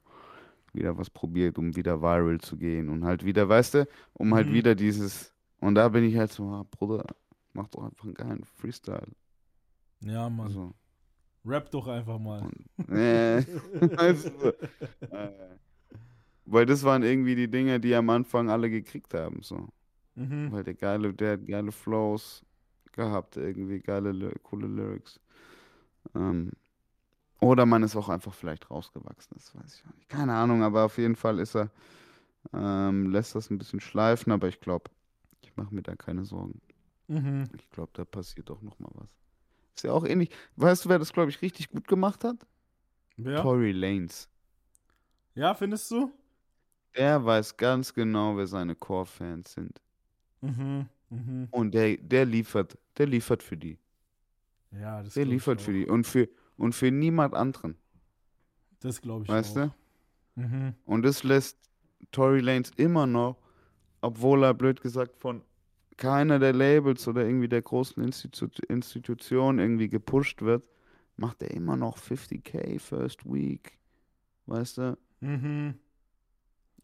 wieder 0.73 0.97
was 0.97 1.09
probiert, 1.09 1.57
um 1.57 1.75
wieder 1.75 2.01
viral 2.01 2.39
zu 2.39 2.57
gehen 2.57 2.89
und 2.89 3.05
halt 3.05 3.25
wieder, 3.25 3.49
weißt 3.49 3.75
du, 3.75 3.87
um 4.13 4.33
halt 4.35 4.47
Mhm. 4.47 4.53
wieder 4.53 4.75
dieses, 4.75 5.33
und 5.59 5.75
da 5.75 5.89
bin 5.89 6.03
ich 6.05 6.17
halt 6.17 6.31
so, 6.31 6.45
ah, 6.49 6.65
Bruder, 6.71 7.05
mach 7.53 7.67
doch 7.69 7.83
einfach 7.83 8.05
einen 8.05 8.13
geilen 8.15 8.43
Freestyle. 8.45 9.07
Ja, 10.01 10.29
Mann. 10.29 10.47
Also, 10.47 10.73
Rap 11.45 11.71
doch 11.71 11.87
einfach 11.87 12.19
mal. 12.19 12.41
und, 12.41 12.89
äh, 12.89 13.41
weißt 13.97 14.25
du, 14.27 14.53
äh, 15.15 15.57
weil 16.47 16.65
das 16.65 16.83
waren 16.83 17.03
irgendwie 17.03 17.35
die 17.35 17.49
Dinge, 17.49 17.79
die 17.79 17.93
am 17.93 18.09
Anfang 18.09 18.49
alle 18.49 18.69
gekriegt 18.69 19.13
haben, 19.13 19.41
so. 19.43 19.67
Mhm. 20.15 20.51
Weil 20.51 20.63
der 20.63 20.73
geile, 20.73 21.13
der 21.13 21.33
hat 21.33 21.45
geile 21.45 21.71
Flows 21.71 22.43
gehabt, 22.93 23.37
irgendwie 23.37 23.79
geile, 23.79 24.33
coole 24.43 24.67
Lyrics. 24.67 25.19
Ähm, 26.15 26.51
oder 27.39 27.65
man 27.65 27.83
ist 27.83 27.95
auch 27.95 28.09
einfach 28.09 28.33
vielleicht 28.33 28.71
rausgewachsen, 28.71 29.35
das 29.35 29.53
weiß 29.55 29.75
ich 29.75 29.85
auch 29.85 29.95
nicht. 29.95 30.09
Keine 30.09 30.33
Ahnung, 30.33 30.63
aber 30.63 30.85
auf 30.85 30.97
jeden 30.97 31.15
Fall 31.15 31.37
ist 31.39 31.55
er, 31.55 31.69
ähm, 32.53 33.11
lässt 33.11 33.35
das 33.35 33.51
ein 33.51 33.57
bisschen 33.57 33.81
schleifen, 33.81 34.31
aber 34.31 34.47
ich 34.47 34.59
glaube, 34.59 34.89
ich 35.41 35.55
mache 35.55 35.75
mir 35.75 35.83
da 35.83 35.95
keine 35.95 36.25
Sorgen. 36.25 36.61
Mhm. 37.07 37.49
Ich 37.55 37.69
glaube, 37.69 37.91
da 37.93 38.05
passiert 38.05 38.49
doch 38.49 38.61
noch 38.61 38.79
mal 38.79 38.89
was. 38.95 39.09
Ist 39.75 39.83
ja 39.83 39.91
auch 39.91 40.05
ähnlich. 40.05 40.31
Weißt 40.55 40.85
du, 40.85 40.89
wer 40.89 40.97
das, 40.97 41.13
glaube 41.13 41.29
ich, 41.29 41.41
richtig 41.41 41.69
gut 41.69 41.87
gemacht 41.87 42.23
hat? 42.23 42.37
Wer? 43.17 43.41
Tory 43.41 43.71
Lanez. 43.71 44.29
Ja, 45.35 45.53
findest 45.53 45.91
du? 45.91 46.11
Der 46.97 47.23
weiß 47.23 47.55
ganz 47.55 47.93
genau, 47.93 48.35
wer 48.35 48.47
seine 48.47 48.75
Core-Fans 48.75 49.53
sind. 49.53 49.81
Mhm. 50.41 50.89
Mhm. 51.09 51.47
Und 51.51 51.73
der, 51.73 51.97
der 51.97 52.25
liefert, 52.25 52.77
der 52.97 53.07
liefert 53.07 53.43
für 53.43 53.57
die. 53.57 53.79
Ja, 54.71 55.01
das 55.03 55.13
Der 55.13 55.25
liefert 55.25 55.61
für 55.61 55.73
die. 55.73 55.85
Und 55.87 56.05
für, 56.05 56.29
und 56.57 56.73
für 56.73 56.91
niemand 56.91 57.33
anderen. 57.33 57.77
Das 58.79 59.01
glaube 59.01 59.23
ich 59.23 59.29
Weißt 59.29 59.57
auch. 59.57 59.71
du? 60.35 60.41
Mhm. 60.41 60.75
Und 60.85 61.03
das 61.03 61.23
lässt 61.23 61.57
Tory 62.11 62.39
Lanez 62.41 62.71
immer 62.77 63.07
noch, 63.07 63.37
obwohl 64.01 64.43
er 64.43 64.53
blöd 64.53 64.81
gesagt 64.81 65.17
von 65.17 65.43
keiner 65.97 66.39
der 66.39 66.53
Labels 66.53 67.07
oder 67.07 67.25
irgendwie 67.25 67.49
der 67.49 67.61
großen 67.63 68.03
Institu 68.03 68.47
Institutionen 68.69 69.59
irgendwie 69.59 69.89
gepusht 69.89 70.41
wird, 70.43 70.67
macht 71.17 71.41
er 71.43 71.51
immer 71.51 71.75
noch 71.77 71.97
50k 71.97 72.79
First 72.79 73.25
Week. 73.25 73.79
Weißt 74.47 74.77
du? 74.79 74.97
Mhm. 75.21 75.79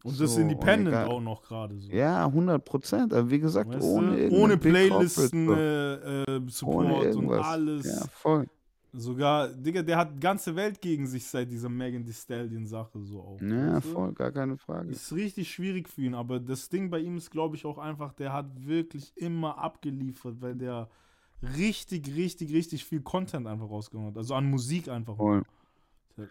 Und 0.04 0.12
So, 0.12 0.24
das 0.24 0.36
und 0.36 0.42
Independent 0.42 0.88
egal- 0.88 1.08
auch 1.08 1.20
noch 1.20 1.42
gerade 1.42 1.76
so. 1.80 1.90
Ja, 1.90 2.26
100 2.26 2.62
Prozent. 2.64 3.12
Aber 3.14 3.28
wie 3.30 3.40
gesagt, 3.40 3.70
Weißt 3.74 3.82
ohne 3.82 4.30
Ohne 4.30 4.56
Playlisten, 4.58 5.48
äh, 5.48 5.94
äh, 5.94 6.24
so. 6.46 6.66
Support 6.66 6.86
ohne 6.86 7.16
und 7.16 7.32
alles. 7.32 7.86
Ja, 7.86 8.06
voll. 8.12 8.46
Sogar, 8.92 9.48
Digga, 9.48 9.82
der 9.82 9.96
hat 9.96 10.14
die 10.14 10.20
ganze 10.20 10.54
Welt 10.54 10.80
gegen 10.80 11.06
sich 11.06 11.26
seit 11.26 11.50
dieser 11.50 11.68
Megan 11.68 12.04
Thee 12.04 12.12
Stallion-Sache 12.12 13.00
so 13.02 13.20
auch. 13.22 13.40
Ja, 13.40 13.74
weißt 13.76 13.86
du? 13.86 13.90
voll, 13.92 14.12
gar 14.12 14.30
keine 14.30 14.56
Frage. 14.56 14.90
Ist 14.90 15.12
richtig 15.12 15.50
schwierig 15.50 15.88
für 15.88 16.02
ihn, 16.02 16.14
aber 16.14 16.38
das 16.38 16.68
Ding 16.68 16.90
bei 16.90 17.00
ihm 17.00 17.16
ist, 17.16 17.30
glaube 17.30 17.56
ich, 17.56 17.64
auch 17.64 17.78
einfach, 17.78 18.12
der 18.12 18.32
hat 18.32 18.46
wirklich 18.54 19.12
immer 19.16 19.58
abgeliefert, 19.58 20.36
weil 20.40 20.54
der 20.54 20.88
richtig, 21.56 22.14
richtig, 22.14 22.52
richtig 22.52 22.84
viel 22.84 23.00
Content 23.00 23.46
einfach 23.46 23.68
rausgehauen 23.68 24.08
hat. 24.08 24.16
Also 24.18 24.34
an 24.34 24.48
Musik 24.48 24.88
einfach. 24.88 25.16
Voll. 25.16 25.42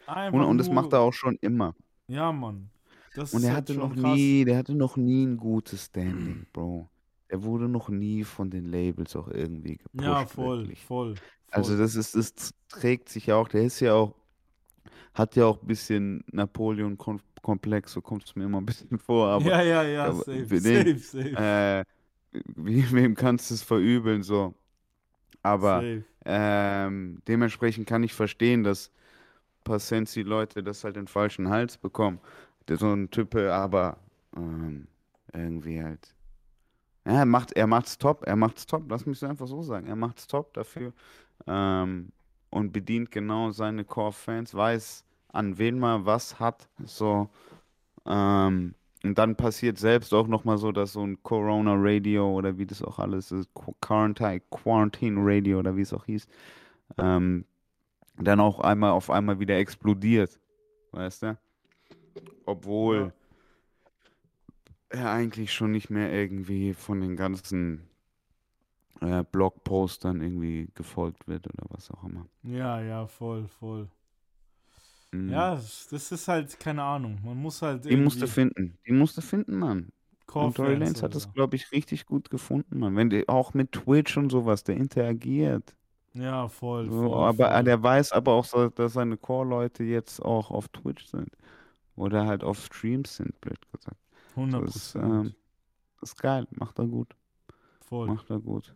Einfach 0.08 0.40
Und, 0.40 0.46
und 0.46 0.58
das 0.60 0.70
macht 0.70 0.94
er 0.94 1.02
auch 1.02 1.12
schon 1.12 1.38
immer. 1.42 1.76
Ja, 2.08 2.32
Mann. 2.32 2.70
Das 3.14 3.34
Und 3.34 3.44
er 3.44 3.54
halt 3.54 3.58
hatte 3.58 3.74
noch 3.76 3.96
krass. 3.96 4.20
nie, 4.20 4.46
der 4.46 4.58
hatte 4.58 4.76
noch 4.76 4.98
nie 4.98 5.26
ein 5.26 5.38
gutes 5.38 5.86
Standing, 5.86 6.46
Bro. 6.54 6.90
Er 7.28 7.44
wurde 7.44 7.68
noch 7.68 7.90
nie 7.90 8.24
von 8.24 8.50
den 8.52 8.66
Labels 8.68 9.16
auch 9.16 9.28
irgendwie 9.28 9.78
gepusht, 9.78 10.00
Ja, 10.06 10.26
voll, 10.26 10.76
voll, 10.76 11.16
voll. 11.48 11.52
Also 11.52 11.78
das 11.78 11.96
ist, 11.96 12.16
das 12.16 12.54
trägt 12.70 13.10
sich 13.10 13.28
ja 13.28 13.36
auch, 13.36 13.48
der 13.48 13.64
ist 13.64 13.80
ja 13.80 13.94
auch, 13.94 14.16
hat 15.14 15.36
ja 15.36 15.46
auch 15.46 15.62
ein 15.62 15.68
bisschen 15.68 16.24
Napoleon-Komplex, 16.32 17.94
so 17.94 18.02
kommt 18.02 18.26
es 18.26 18.36
mir 18.36 18.46
immer 18.46 18.60
ein 18.62 18.66
bisschen 18.66 19.00
vor, 19.00 19.28
aber 19.30 19.46
ja, 19.46 19.62
ja, 19.64 19.84
ja, 19.84 20.12
aber 20.12 20.14
safe, 20.14 20.48
für 20.48 20.62
safe, 20.62 20.86
den, 20.86 20.98
safe, 21.00 21.38
äh, 21.38 21.86
wem 22.34 23.16
kannst 23.16 23.50
du 23.52 23.56
es 23.56 23.64
verübeln, 23.64 24.24
so. 24.24 24.56
Aber 25.44 25.88
ähm, 26.26 27.22
dementsprechend 27.28 27.88
kann 27.88 28.04
ich 28.04 28.14
verstehen, 28.14 28.64
dass 28.64 28.92
paar 29.64 29.80
Sensi-Leute 29.80 30.64
das 30.64 30.84
halt 30.84 30.96
den 30.98 31.08
falschen 31.08 31.50
Hals 31.50 31.78
bekommen. 31.78 32.20
Der 32.68 32.78
so 32.78 32.94
ein 32.94 33.10
Type, 33.12 33.54
aber 33.54 33.98
ähm, 34.36 34.88
irgendwie 35.34 35.84
halt. 35.84 36.16
Ja, 37.06 37.20
er 37.20 37.26
macht, 37.26 37.52
er 37.54 37.68
macht's 37.68 37.98
top, 37.98 38.24
er 38.26 38.36
macht's 38.36 38.66
top, 38.66 38.86
lass 38.90 39.06
mich 39.06 39.18
es 39.18 39.24
einfach 39.30 39.48
so 39.48 39.62
sagen. 39.62 39.88
Er 39.88 39.96
macht's 39.96 40.28
top 40.28 40.54
dafür 40.54 40.94
ähm, 41.48 42.12
und 42.50 42.72
bedient 42.72 43.12
genau 43.12 43.52
seine 43.52 43.84
Core-Fans, 43.86 44.56
weiß, 44.56 45.06
an 45.30 45.58
wen 45.58 45.80
man 45.80 46.06
was 46.06 46.40
hat. 46.40 46.70
So, 46.86 47.30
ähm, 48.06 48.76
und 49.04 49.18
dann 49.18 49.36
passiert 49.36 49.78
selbst 49.78 50.14
auch 50.14 50.28
nochmal 50.28 50.58
so, 50.58 50.72
dass 50.72 50.94
so 50.94 51.06
ein 51.06 51.22
Corona-Radio 51.24 52.32
oder 52.32 52.58
wie 52.58 52.66
das 52.66 52.82
auch 52.82 53.00
alles 53.00 53.32
ist, 53.32 53.50
Qu- 53.54 53.76
Quarantine, 53.82 54.42
Quarantine 54.50 55.20
Radio 55.22 55.60
oder 55.60 55.76
wie 55.76 55.82
es 55.82 55.94
auch 55.94 56.06
hieß, 56.06 56.28
ähm, 56.98 57.46
dann 58.18 58.40
auch 58.40 58.60
einmal 58.62 58.92
auf 58.92 59.10
einmal 59.10 59.40
wieder 59.40 59.58
explodiert. 59.58 60.40
Weißt 60.92 61.24
du? 61.24 61.38
Obwohl 62.46 63.14
er 64.90 65.12
eigentlich 65.12 65.54
schon 65.54 65.72
nicht 65.72 65.90
mehr 65.90 66.12
irgendwie 66.14 66.74
von 66.74 67.02
den 67.02 67.16
ganzen 67.16 67.90
äh, 69.02 69.24
Blogpostern 69.24 70.22
irgendwie 70.22 70.70
gefolgt 70.76 71.28
wird 71.28 71.48
oder 71.48 71.66
was 71.70 71.90
auch 71.92 72.04
immer. 72.04 72.28
Ja, 72.44 72.82
ja, 72.82 73.08
voll, 73.08 73.48
voll. 73.48 73.88
Mhm. 75.12 75.30
Ja, 75.30 75.56
das 75.56 76.12
ist 76.12 76.28
halt, 76.28 76.60
keine 76.60 76.84
Ahnung. 76.84 77.20
Man 77.24 77.38
muss 77.38 77.62
halt 77.62 77.86
Die 77.86 77.96
musst 77.96 78.18
du 78.22 78.26
irgendwie 78.26 78.34
finden. 78.34 78.78
Die 78.88 78.94
musst 78.94 79.18
du 79.18 79.22
finden, 79.22 79.58
Mann. 79.58 79.92
Und 80.34 80.56
Tory 80.56 80.74
Lanez 80.76 81.04
hat 81.04 81.14
das, 81.16 81.32
glaube 81.32 81.56
ich, 81.56 81.72
richtig 81.72 82.06
gut 82.06 82.30
gefunden, 82.30 82.80
Mann. 82.80 82.96
Wenn 82.96 83.10
die, 83.10 83.28
auch 83.30 83.54
mit 83.54 83.72
Twitch 83.72 84.18
und 84.18 84.32
sowas, 84.32 84.64
der 84.64 84.78
interagiert. 84.78 85.76
Ja, 86.14 86.48
voll, 86.48 86.90
So, 86.90 87.10
voll, 87.10 87.24
aber 87.24 87.52
voll. 87.52 87.64
der 87.64 87.84
weiß 87.84 88.12
aber 88.14 88.34
auch, 88.34 88.70
dass 88.72 88.94
seine 88.94 89.18
Core-Leute 89.18 89.84
jetzt 89.84 90.20
auch 90.22 90.50
auf 90.52 90.68
Twitch 90.70 91.06
sind. 91.06 91.30
Oder 91.96 92.26
halt 92.26 92.44
auf 92.44 92.64
Streams 92.66 93.18
sind, 93.18 93.40
blöd 93.42 93.60
gesagt. 93.72 93.98
100 94.36 94.68
Das 94.68 94.76
ist, 94.76 94.96
ähm, 94.96 95.34
ist 96.02 96.18
geil. 96.22 96.48
Macht 96.52 96.80
er 96.80 96.88
gut. 96.88 97.16
Voll. 97.82 98.08
Macht 98.08 98.30
er 98.30 98.40
gut. 98.40 98.74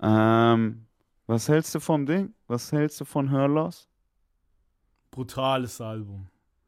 Ähm, 0.00 0.86
was 1.26 1.48
hältst 1.48 1.74
du 1.74 1.80
vom 1.80 2.04
Ding? 2.04 2.34
Was 2.48 2.72
hältst 2.72 3.00
du 3.00 3.04
von 3.04 3.30
Hörlos? 3.30 3.88
Brutales 5.10 5.80
Album. 5.80 6.26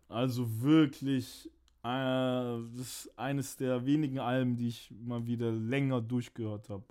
Also 0.08 0.46
wirklich, 0.62 1.50
äh, 1.82 1.88
das 1.88 2.78
ist 2.78 3.18
eines 3.18 3.56
der 3.56 3.84
wenigen 3.84 4.18
Alben, 4.20 4.56
die 4.56 4.68
ich 4.68 4.92
mal 5.04 5.26
wieder 5.26 5.50
länger 5.50 6.00
durchgehört 6.00 6.68
habe. 6.68 6.84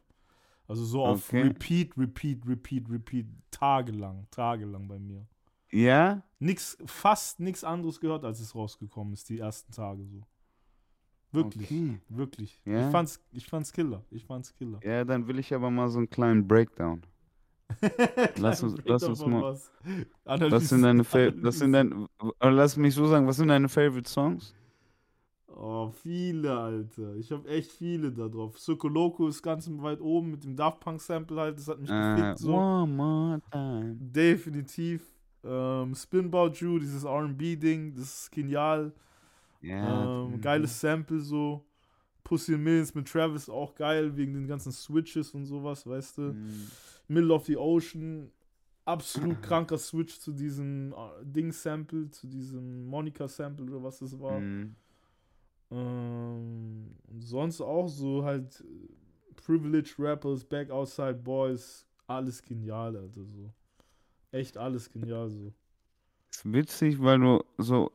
Also 0.68 0.84
so 0.86 1.06
auf 1.06 1.30
Okay. 1.30 1.44
Repeat, 1.44 1.98
Repeat, 1.98 2.48
Repeat, 2.48 2.90
Repeat, 2.90 3.26
tagelang, 3.52 4.28
tagelang 4.32 4.88
bei 4.88 5.00
mir. 5.00 5.26
Ja? 5.74 6.22
Nix, 6.40 6.78
fast 6.86 7.40
nichts 7.40 7.64
anderes 7.64 8.00
gehört, 8.00 8.24
als 8.26 8.40
es 8.40 8.54
rausgekommen 8.54 9.14
ist, 9.14 9.28
die 9.30 9.40
ersten 9.40 9.72
Tage 9.72 10.06
so. 10.06 10.22
Wirklich, 11.32 11.64
Okay. 11.66 12.00
wirklich. 12.10 12.62
Ja? 12.64 12.86
Ich 12.86 12.92
fand's, 12.92 13.20
ich 13.32 13.48
fand's 13.48 13.74
Killer. 13.74 14.04
Ich 14.12 14.24
fand's 14.26 14.54
Killer. 14.54 14.80
Ja, 14.84 15.04
dann 15.04 15.28
will 15.28 15.40
ich 15.40 15.52
aber 15.54 15.72
mal 15.72 15.90
so 15.90 15.98
einen 15.98 16.10
kleinen 16.10 16.48
Breakdown. 16.48 17.02
Lass 18.38 18.62
uns- 18.62 18.76
lass 18.86 19.04
uns 19.04 19.26
mal- 19.26 19.42
was? 19.42 19.72
Sind 20.70 20.84
deine 20.84 21.04
was 21.04 21.58
sind 21.58 21.74
dein, 21.74 22.08
lass 22.40 22.78
mich 22.78 22.94
so 22.94 23.08
sagen, 23.08 23.26
was 23.26 23.38
sind 23.38 23.48
deine 23.48 23.68
Favorite 23.68 24.08
Songs? 24.08 24.54
Oh, 25.48 25.90
viele, 25.90 26.56
Alter. 26.56 27.16
Ich 27.16 27.32
habe 27.32 27.48
echt 27.48 27.72
viele 27.72 28.12
da 28.12 28.28
drauf. 28.28 28.56
Loco 28.84 29.28
ist 29.28 29.42
ganz 29.42 29.68
weit 29.82 30.02
oben 30.02 30.32
mit 30.32 30.44
dem 30.44 30.56
Daft 30.56 30.80
Punk 30.82 31.02
Sample 31.02 31.40
halt. 31.40 31.58
Das 31.58 31.68
hat 31.68 31.80
mich 31.80 31.90
Äh, 31.90 32.16
gefickt 32.16 32.40
so. 32.40 32.54
One 32.54 32.92
more 32.94 33.42
time. 33.52 33.96
Definitiv. 34.00 35.10
Ähm, 35.44 35.96
Spin 35.96 36.26
About 36.26 36.54
You, 36.56 36.80
dieses 36.80 37.04
R&B-Ding, 37.04 37.94
das 37.96 38.24
ist 38.24 38.32
genial. 38.32 38.94
Ja. 39.62 40.24
ähm, 40.26 40.32
mhm. 40.32 40.42
geiles 40.42 40.80
Sample 40.80 41.20
so. 41.20 41.66
Pussy 42.24 42.54
and 42.54 42.64
Millions 42.64 42.96
mit 42.96 43.08
Travis 43.08 43.50
auch 43.50 43.76
geil, 43.76 44.16
wegen 44.16 44.34
den 44.34 44.48
ganzen 44.48 44.72
Switches 44.72 45.34
und 45.34 45.46
sowas, 45.46 45.86
weißt 45.86 46.18
du. 46.18 46.22
Mhm. 46.22 46.72
Middle 47.10 47.34
of 47.34 47.46
the 47.46 47.58
Ocean, 47.58 48.32
absolut 48.86 49.42
kranker 49.42 49.78
Switch 49.78 50.20
zu 50.20 50.32
diesem 50.32 50.94
äh, 50.94 51.26
Ding-Sample, 51.26 52.10
zu 52.12 52.28
diesem 52.28 52.86
Monica-Sample 52.88 53.66
oder 53.66 53.84
was 53.84 54.00
das 54.00 54.18
war. 54.20 54.40
Mhm. 54.40 54.76
Ähm, 55.72 56.96
und 57.08 57.22
sonst 57.22 57.62
auch 57.62 57.88
so 57.88 58.24
halt 58.24 58.62
äh, 58.62 59.34
Privileged 59.36 60.00
Rappers, 60.00 60.46
Back 60.46 60.70
Outside 60.70 61.16
Boys, 61.16 61.86
alles 62.08 62.42
genial, 62.42 62.96
Alter, 62.96 63.26
so. 63.26 63.52
Echt 64.34 64.58
alles 64.58 64.92
genial, 64.92 65.30
so. 65.30 65.54
Ist 66.32 66.52
witzig, 66.52 67.02
weil 67.02 67.20
du 67.20 67.44
so, 67.58 67.92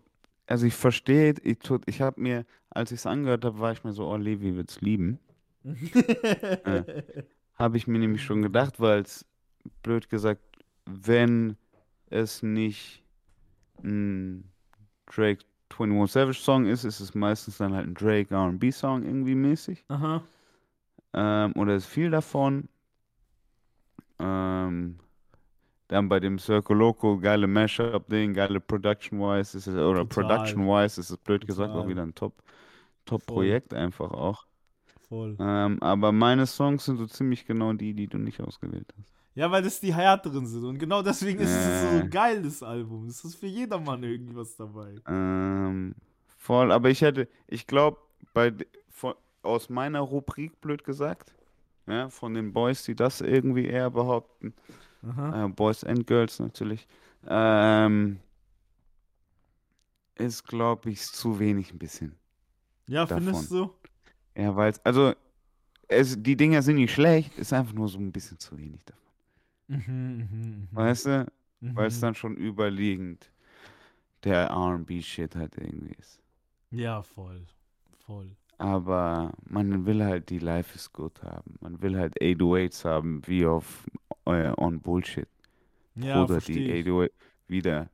also 0.46 0.66
ich 0.66 0.74
verstehe, 0.74 1.34
ich, 1.42 1.58
tut- 1.58 1.82
ich 1.86 2.00
habe 2.00 2.20
mir, 2.20 2.46
als 2.70 2.92
ich 2.92 3.00
es 3.00 3.06
angehört 3.06 3.44
habe, 3.44 3.58
war 3.58 3.72
ich 3.72 3.82
mir 3.84 3.92
so, 3.92 4.08
oh, 4.08 4.16
Levi 4.16 4.54
wird's 4.54 4.80
lieben. 4.80 5.18
Habe 7.58 7.76
ich 7.76 7.88
mir 7.88 7.98
nämlich 7.98 8.22
schon 8.22 8.40
gedacht, 8.42 8.78
weil 8.80 9.00
es, 9.00 9.26
blöd 9.82 10.08
gesagt, 10.08 10.40
wenn 10.86 11.56
es 12.08 12.42
nicht 12.42 13.02
ein 13.82 14.44
Drake 15.06 15.44
21 15.70 16.12
Savage 16.12 16.38
Song 16.38 16.66
ist, 16.66 16.84
ist 16.84 17.00
es 17.00 17.14
meistens 17.14 17.58
dann 17.58 17.74
halt 17.74 17.86
ein 17.88 17.94
Drake 17.94 18.32
R&B 18.34 18.70
Song 18.70 19.04
irgendwie 19.04 19.34
mäßig. 19.34 19.84
Aha. 19.88 20.22
Ähm, 21.12 21.52
oder 21.56 21.74
ist 21.76 21.86
viel 21.86 22.10
davon. 22.10 22.68
Ähm, 24.18 24.98
dann 25.88 26.08
bei 26.08 26.20
dem 26.20 26.38
Circle 26.38 26.76
Loco, 26.76 27.18
geile 27.18 27.46
Mashup-Ding, 27.46 28.34
geile 28.34 28.60
Production-wise, 28.60 29.58
ist 29.58 29.66
es, 29.66 29.74
oder. 29.76 30.04
Production-wise 30.04 31.00
ist 31.00 31.10
es 31.10 31.16
blöd 31.18 31.46
gesagt 31.46 31.74
auch 31.74 31.88
wieder 31.88 32.02
ein 32.02 32.14
Top, 32.14 32.34
Top-Projekt 33.06 33.74
einfach 33.74 34.10
auch. 34.12 34.46
Voll. 35.08 35.36
Ähm, 35.38 35.82
aber 35.82 36.12
meine 36.12 36.46
Songs 36.46 36.84
sind 36.84 36.98
so 36.98 37.06
ziemlich 37.06 37.46
genau 37.46 37.72
die, 37.72 37.94
die 37.94 38.06
du 38.06 38.18
nicht 38.18 38.40
ausgewählt 38.40 38.92
hast. 38.98 39.14
Ja, 39.34 39.50
weil 39.50 39.62
das 39.62 39.80
die 39.80 39.94
härteren 39.94 40.46
sind. 40.46 40.64
Und 40.64 40.78
genau 40.78 41.02
deswegen 41.02 41.40
ist 41.40 41.50
es 41.50 41.80
so 41.80 41.86
Äh. 41.86 42.00
ein 42.00 42.10
geiles 42.10 42.62
Album. 42.62 43.06
Es 43.06 43.24
ist 43.24 43.36
für 43.36 43.46
jedermann 43.46 44.02
irgendwie 44.02 44.34
was 44.36 44.56
dabei. 44.56 45.00
Ähm, 45.06 45.94
voll, 46.36 46.72
aber 46.72 46.90
ich 46.90 47.00
hätte, 47.02 47.28
ich 47.46 47.66
glaube, 47.66 47.98
bei 48.34 48.52
von, 48.90 49.14
aus 49.42 49.68
meiner 49.70 50.00
Rubrik, 50.00 50.60
blöd 50.60 50.84
gesagt, 50.84 51.34
ja, 51.86 52.10
von 52.10 52.34
den 52.34 52.52
Boys, 52.52 52.82
die 52.84 52.94
das 52.94 53.20
irgendwie 53.20 53.66
eher 53.66 53.90
behaupten. 53.90 54.54
Äh, 55.02 55.48
Boys 55.48 55.84
and 55.84 56.06
Girls 56.06 56.38
natürlich, 56.38 56.86
ähm, 57.26 58.18
ist, 60.16 60.46
glaube 60.46 60.90
ich, 60.90 61.00
zu 61.02 61.38
wenig 61.38 61.72
ein 61.72 61.78
bisschen. 61.78 62.16
Ja, 62.86 63.06
davon. 63.06 63.24
findest 63.24 63.50
du? 63.50 63.72
Ja, 64.36 64.54
weil 64.56 64.70
es, 64.70 64.84
also, 64.84 65.14
es, 65.88 66.20
die 66.20 66.36
Dinger 66.36 66.62
sind 66.62 66.76
nicht 66.76 66.92
schlecht, 66.92 67.36
ist 67.38 67.52
einfach 67.52 67.72
nur 67.72 67.88
so 67.88 67.98
ein 67.98 68.12
bisschen 68.12 68.38
zu 68.38 68.58
wenig 68.58 68.84
davon. 68.84 69.12
Mhm, 69.68 69.84
mhm, 69.86 70.26
mhm. 70.30 70.68
Weißt 70.72 71.06
du? 71.06 71.26
Weil 71.60 71.88
es 71.88 71.98
dann 71.98 72.14
schon 72.14 72.36
überliegend 72.36 73.30
der 74.24 74.50
RB-Shit 74.50 75.34
halt 75.34 75.56
irgendwie 75.56 75.94
ist. 75.98 76.20
Ja, 76.70 77.02
voll. 77.02 77.46
Voll. 78.06 78.36
Aber 78.58 79.32
man 79.48 79.86
will 79.86 80.04
halt 80.04 80.30
die 80.30 80.38
Life 80.38 80.74
is 80.74 80.92
Good 80.92 81.22
haben. 81.22 81.56
Man 81.60 81.80
will 81.80 81.96
halt 81.96 82.20
808s 82.20 82.84
haben, 82.84 83.22
wie 83.26 83.46
auf 83.46 83.86
äh, 84.28 84.52
On 84.56 84.80
Bullshit. 84.80 85.28
Ja, 85.94 86.22
Oder 86.22 86.40
die 86.40 86.70
ich. 86.70 86.86
808 86.86 87.12
wieder. 87.48 87.90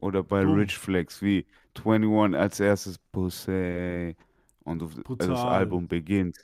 Oder 0.00 0.22
bei 0.22 0.42
Dumm. 0.42 0.54
Rich 0.54 0.78
Flex, 0.78 1.22
wie 1.22 1.46
21 1.76 2.38
als 2.38 2.60
erstes 2.60 2.98
Pussy. 3.12 4.16
Und 4.64 4.82
das 4.82 4.94
Brutal. 4.94 5.36
Album 5.36 5.88
beginnt. 5.88 6.36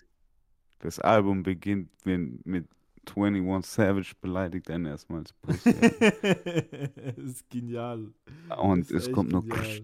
Das 0.81 0.99
Album 0.99 1.43
beginnt 1.43 1.91
wenn, 2.05 2.41
mit 2.45 2.67
21 3.17 3.71
Savage 3.71 4.13
beleidigt 4.21 4.71
einen 4.71 4.87
erstmal 4.87 5.21
als 5.21 5.33
Pussy. 5.35 5.71
ist 7.17 7.49
genial. 7.51 8.13
Und 8.57 8.91
ist 8.91 9.09
es 9.09 9.13
kommt 9.13 9.31
genial. 9.33 9.83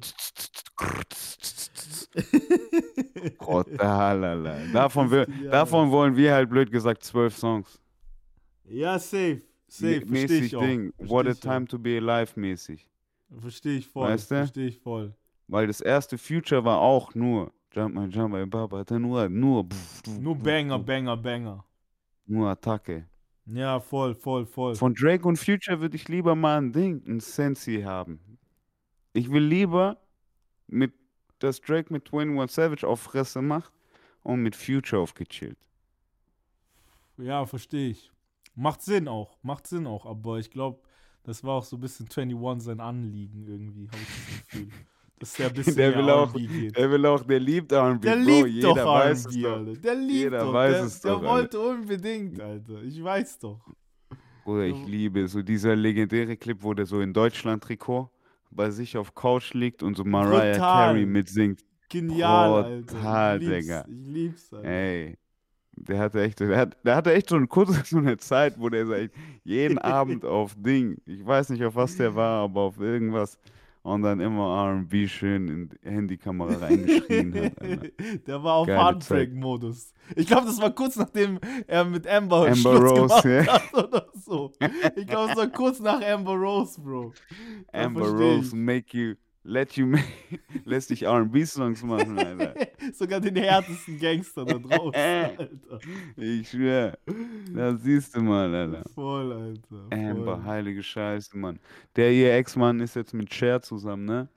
Rotalala. 3.41 4.59
Davon, 4.73 5.11
Das 5.11 5.27
genial. 5.27 5.51
davon 5.51 5.91
wollen 5.91 6.17
wir 6.17 6.33
halt 6.35 6.49
blöd 6.51 6.71
gesagt 6.71 7.05
zwölf 7.05 7.37
Songs. 7.37 7.81
Ja, 8.71 8.99
safe. 8.99 9.43
Safe. 9.69 10.01
Verstehe 10.01 10.11
mäßig 10.11 10.43
ich 10.43 10.57
auch. 10.57 10.63
Ding. 10.63 10.93
Versteh 10.97 11.11
What 11.15 11.27
a 11.27 11.35
time 11.35 11.67
to 11.67 11.79
be 11.79 11.97
alive 11.99 12.33
mäßig. 12.39 12.87
Verstehe 13.39 13.79
ich 13.79 13.87
voll. 13.87 14.09
Weißt 14.09 14.31
du? 14.31 14.37
Verstehe 14.37 14.67
ich 14.69 14.79
voll. 14.79 15.15
Weil 15.47 15.67
das 15.67 15.81
erste 15.81 16.19
Future 16.19 16.65
war 16.65 16.81
auch 16.81 17.15
nur 17.15 17.53
Jump 17.73 17.95
My 17.95 18.07
Jump 18.07 18.35
My 18.35 18.47
Baba. 18.47 18.85
Nur, 18.99 19.29
nur, 19.29 19.67
Nur 20.19 20.37
Banger, 20.37 20.79
Banger, 20.79 21.17
Banger. 21.17 21.65
nur 22.27 22.49
Attacke. 22.49 23.07
Ja, 23.47 23.81
voll, 23.81 24.15
voll, 24.15 24.47
voll. 24.47 24.75
Von 24.75 24.95
Drake 24.95 25.27
und 25.27 25.37
Future 25.37 25.81
würde 25.81 25.97
ich 25.97 26.09
lieber 26.09 26.35
mal 26.35 26.59
ein 26.59 26.73
Ding, 26.73 27.03
ein 27.07 27.21
Sensi 27.21 27.83
haben. 27.83 28.21
Ich 29.13 29.31
will 29.31 29.43
lieber 29.43 29.99
mit, 30.69 30.93
dass 31.41 31.61
Drake 31.61 31.93
mit 31.93 32.13
21 32.13 32.55
Savage 32.55 32.87
auf 32.87 33.01
Fresse 33.01 33.43
macht 33.43 33.73
und 34.23 34.43
mit 34.43 34.55
Future 34.55 35.03
auf 35.03 35.15
gechillt. 35.15 35.59
Ja, 37.17 37.45
verstehe 37.45 37.91
ich. 37.91 38.11
Macht 38.55 38.83
Sinn 38.83 39.09
auch. 39.09 39.39
Macht 39.43 39.67
Sinn 39.67 39.87
auch. 39.87 40.07
Aber 40.07 40.39
ich 40.39 40.51
glaube, 40.51 40.81
das 41.23 41.43
war 41.45 41.55
auch 41.55 41.65
so 41.65 41.77
ein 41.77 41.81
bisschen 41.81 42.07
21 42.15 42.65
sein 42.67 42.81
Anliegen 42.81 43.47
irgendwie, 43.47 43.87
habe 43.89 43.99
ich 44.03 44.09
das 44.09 44.47
Gefühl. 44.49 44.69
Dass 45.21 45.35
der 45.35 45.49
ein 45.49 45.53
bisschen 45.53 45.77
Der 45.77 45.95
will 45.97 46.09
auch- 46.11 46.33
geht. 46.33 46.77
Er 46.79 46.91
will 46.91 47.05
auch, 47.05 47.23
der 47.25 47.41
liebt 47.41 47.71
R&B. 47.73 48.07
Der 48.09 48.17
Bro, 48.17 48.25
liebt 48.25 48.49
jeder 48.49 48.69
doch 48.75 48.87
weiß 48.87 49.19
es 49.19 49.27
R&B, 49.27 49.43
doch. 49.43 49.51
Alter. 49.59 49.81
Der 49.81 49.95
liebt 49.95 50.11
Jeder 50.13 50.39
doch. 50.41 50.53
weiß 50.55 50.73
der, 50.77 50.85
es 50.85 51.01
der 51.03 51.13
doch, 51.13 51.23
wollte 51.23 51.61
unbedingt, 51.61 52.41
Alter. 52.41 52.83
Ich 52.83 53.05
weiß 53.05 53.39
doch. 53.41 53.61
Bruder, 54.45 54.65
ich 54.65 54.87
liebe 54.87 55.29
so 55.29 55.43
dieser 55.43 55.77
legendäre 55.77 56.39
Clip, 56.39 56.57
wo 56.63 56.73
der 56.73 56.87
so 56.87 57.03
in 57.03 57.13
Deutschland-Trikot 57.13 58.11
bei 58.51 58.71
sich 58.71 58.97
auf 58.97 59.15
Couch 59.15 59.53
liegt 59.53 59.83
und 59.83 59.95
so 59.95 60.05
Mariah 60.05 60.53
Brutal. 60.53 60.57
Carey 60.57 61.05
mitsingt. 61.05 61.61
Genial, 61.91 62.81
Brutal, 62.83 63.03
Alter. 63.13 63.37
Ich 63.37 63.43
lieb's, 63.49 63.67
Digga. 63.67 63.85
Ich 63.89 64.07
lieb's, 64.07 64.53
Alter. 64.55 64.69
Ey, 64.69 65.19
der 65.89 65.99
hatte 65.99 66.23
echt, 66.23 66.41
der, 66.41 66.57
hat, 66.57 66.77
der 66.85 66.97
hatte 66.97 67.13
echt 67.13 67.29
so 67.29 67.37
eine 67.37 67.47
kurze 67.47 67.81
so 67.85 67.99
eine 67.99 68.17
Zeit, 68.17 68.59
wo 68.59 68.69
der 68.69 68.89
echt 68.91 69.15
jeden 69.45 69.79
Abend 69.79 70.25
auf 70.25 70.55
Ding, 70.57 70.99
ich 71.07 71.25
weiß 71.25 71.51
nicht 71.51 71.65
auf 71.65 71.75
was 71.75 71.97
der 71.97 72.15
war, 72.15 72.45
aber 72.45 72.61
auf 72.63 72.79
irgendwas, 72.79 73.39
und 73.83 74.03
dann 74.03 74.21
immer 74.21 74.67
R&B 74.67 75.09
schön 75.09 75.49
in 75.49 75.69
die 75.71 75.91
Handykamera 75.91 76.55
reingeschrien 76.57 77.35
hat. 77.35 77.63
Alter. 77.63 77.89
Der 78.27 78.43
war 78.43 78.55
auf 78.57 78.69
Heartbreak-Modus. 78.69 79.95
Ich 80.17 80.27
glaube, 80.27 80.47
das 80.47 80.61
war 80.61 80.71
kurz 80.71 80.97
nachdem 80.97 81.39
er 81.67 81.85
mit 81.85 82.07
Amber, 82.07 82.47
Amber 82.47 82.57
Schluss 82.57 82.81
Rose, 82.81 82.95
gemacht 82.95 83.25
ja. 83.25 83.47
hat 83.47 83.75
oder 83.75 84.07
so. 84.15 84.53
Ich 84.97 85.07
glaube, 85.07 85.31
es 85.31 85.37
war 85.37 85.49
kurz 85.49 85.81
nach 85.81 86.03
Amber 86.03 86.35
Rose, 86.35 86.79
Bro. 86.79 87.15
Amber 87.73 88.09
Rose 88.09 88.55
make 88.55 88.97
you, 88.97 89.15
let 89.43 89.77
you 89.77 89.87
make, 89.87 90.05
lässt 90.65 90.91
dich 90.91 91.03
R&B-Songs 91.05 91.83
machen, 91.83 92.19
Alter. 92.19 92.55
Sogar 92.93 93.21
den 93.21 93.37
härtesten 93.37 93.99
Gangster 93.99 94.45
da 94.45 94.59
draußen, 94.59 94.95
Alter. 94.95 95.79
Ich 96.17 96.49
schwör, 96.51 96.99
da 97.55 97.77
siehst 97.77 98.17
du 98.17 98.21
mal, 98.21 98.55
Alter. 98.55 98.83
Voll, 98.95 99.33
Alter. 99.33 99.87
Amber, 99.91 100.37
Voll. 100.37 100.45
heilige 100.45 100.83
Scheiße, 100.83 101.37
Mann. 101.37 101.59
Der 101.97 102.13
ihr 102.13 102.35
Ex-Mann 102.35 102.81
ist 102.81 102.97
jetzt 102.97 103.15
mit 103.15 103.33
Cher 103.33 103.61
zusammen, 103.63 104.05
ne? 104.05 104.29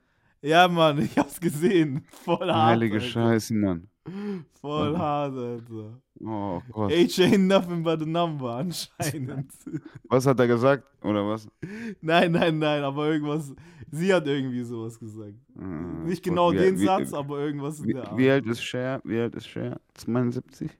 Ja, 0.42 0.68
Mann, 0.68 0.98
ich 1.02 1.16
hab's 1.16 1.40
gesehen. 1.40 2.04
Voll 2.10 2.52
hart. 2.52 2.72
Heilige 2.72 2.96
Alter. 2.96 3.06
Scheiße, 3.06 3.54
Mann. 3.54 3.88
Voll 4.60 4.96
hart, 4.98 5.34
Alter. 5.36 6.00
Oh 6.20 6.62
Gott. 6.70 6.92
Age 6.92 7.18
ain't 7.20 7.46
nothing 7.46 7.82
but 7.82 8.00
a 8.00 8.06
number, 8.06 8.54
anscheinend. 8.56 9.50
Was 10.08 10.26
hat 10.26 10.38
er 10.38 10.46
gesagt? 10.46 10.84
Oder 11.02 11.26
was? 11.28 11.48
nein, 12.00 12.32
nein, 12.32 12.58
nein, 12.58 12.82
aber 12.84 13.10
irgendwas. 13.10 13.52
Sie 13.90 14.12
hat 14.14 14.26
irgendwie 14.26 14.62
sowas 14.62 14.98
gesagt. 14.98 15.34
Äh, 15.58 15.62
Nicht 16.06 16.22
Gott, 16.22 16.30
genau 16.30 16.52
wie- 16.52 16.56
den 16.58 16.78
wie, 16.78 16.84
Satz, 16.86 17.12
aber 17.12 17.40
irgendwas 17.40 17.80
in 17.80 17.86
Wie, 17.88 17.92
der 17.94 18.08
Art. 18.08 18.16
wie 18.18 18.30
alt 18.30 18.46
ist 18.46 18.62
Cher? 18.62 19.00
Wie 19.04 19.18
alt 19.18 19.34
ist 19.34 19.46
Cher? 19.48 19.80
72? 19.94 20.70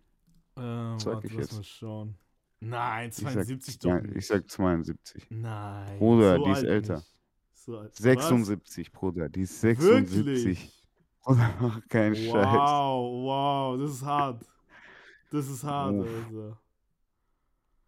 Ähm, 0.56 0.96
warte, 1.04 1.26
ich 1.26 1.32
lass 1.34 1.40
jetzt? 1.42 1.56
mal 1.56 1.64
schauen. 1.64 2.14
Nein, 2.60 3.08
Ich 3.10 3.16
sag, 3.16 3.32
72 3.32 3.78
doch 3.80 3.88
ja, 3.90 4.00
nicht. 4.00 4.16
ich 4.16 4.26
sag 4.26 4.48
72. 4.50 5.26
Nein. 5.30 5.98
Bruder, 5.98 6.36
so 6.36 6.44
die 6.44 6.50
ist 6.52 6.62
älter. 6.62 7.02
So 7.52 7.78
alt. 7.78 7.94
76, 7.96 8.92
Bruder. 8.92 9.28
Die 9.28 9.42
ist 9.42 9.52
Was? 9.54 9.60
76. 9.60 10.24
Wirklich? 10.26 10.84
Bruder, 11.24 11.50
mach 11.60 11.88
keinen 11.88 12.14
Scheiß. 12.14 12.32
Wow, 12.32 13.24
wow, 13.24 13.78
das 13.80 13.90
ist 13.96 14.02
hart. 14.04 14.44
Das 15.34 15.48
ist 15.48 15.64
hart, 15.64 15.94
Uff. 15.96 16.06
Alter. 16.06 16.60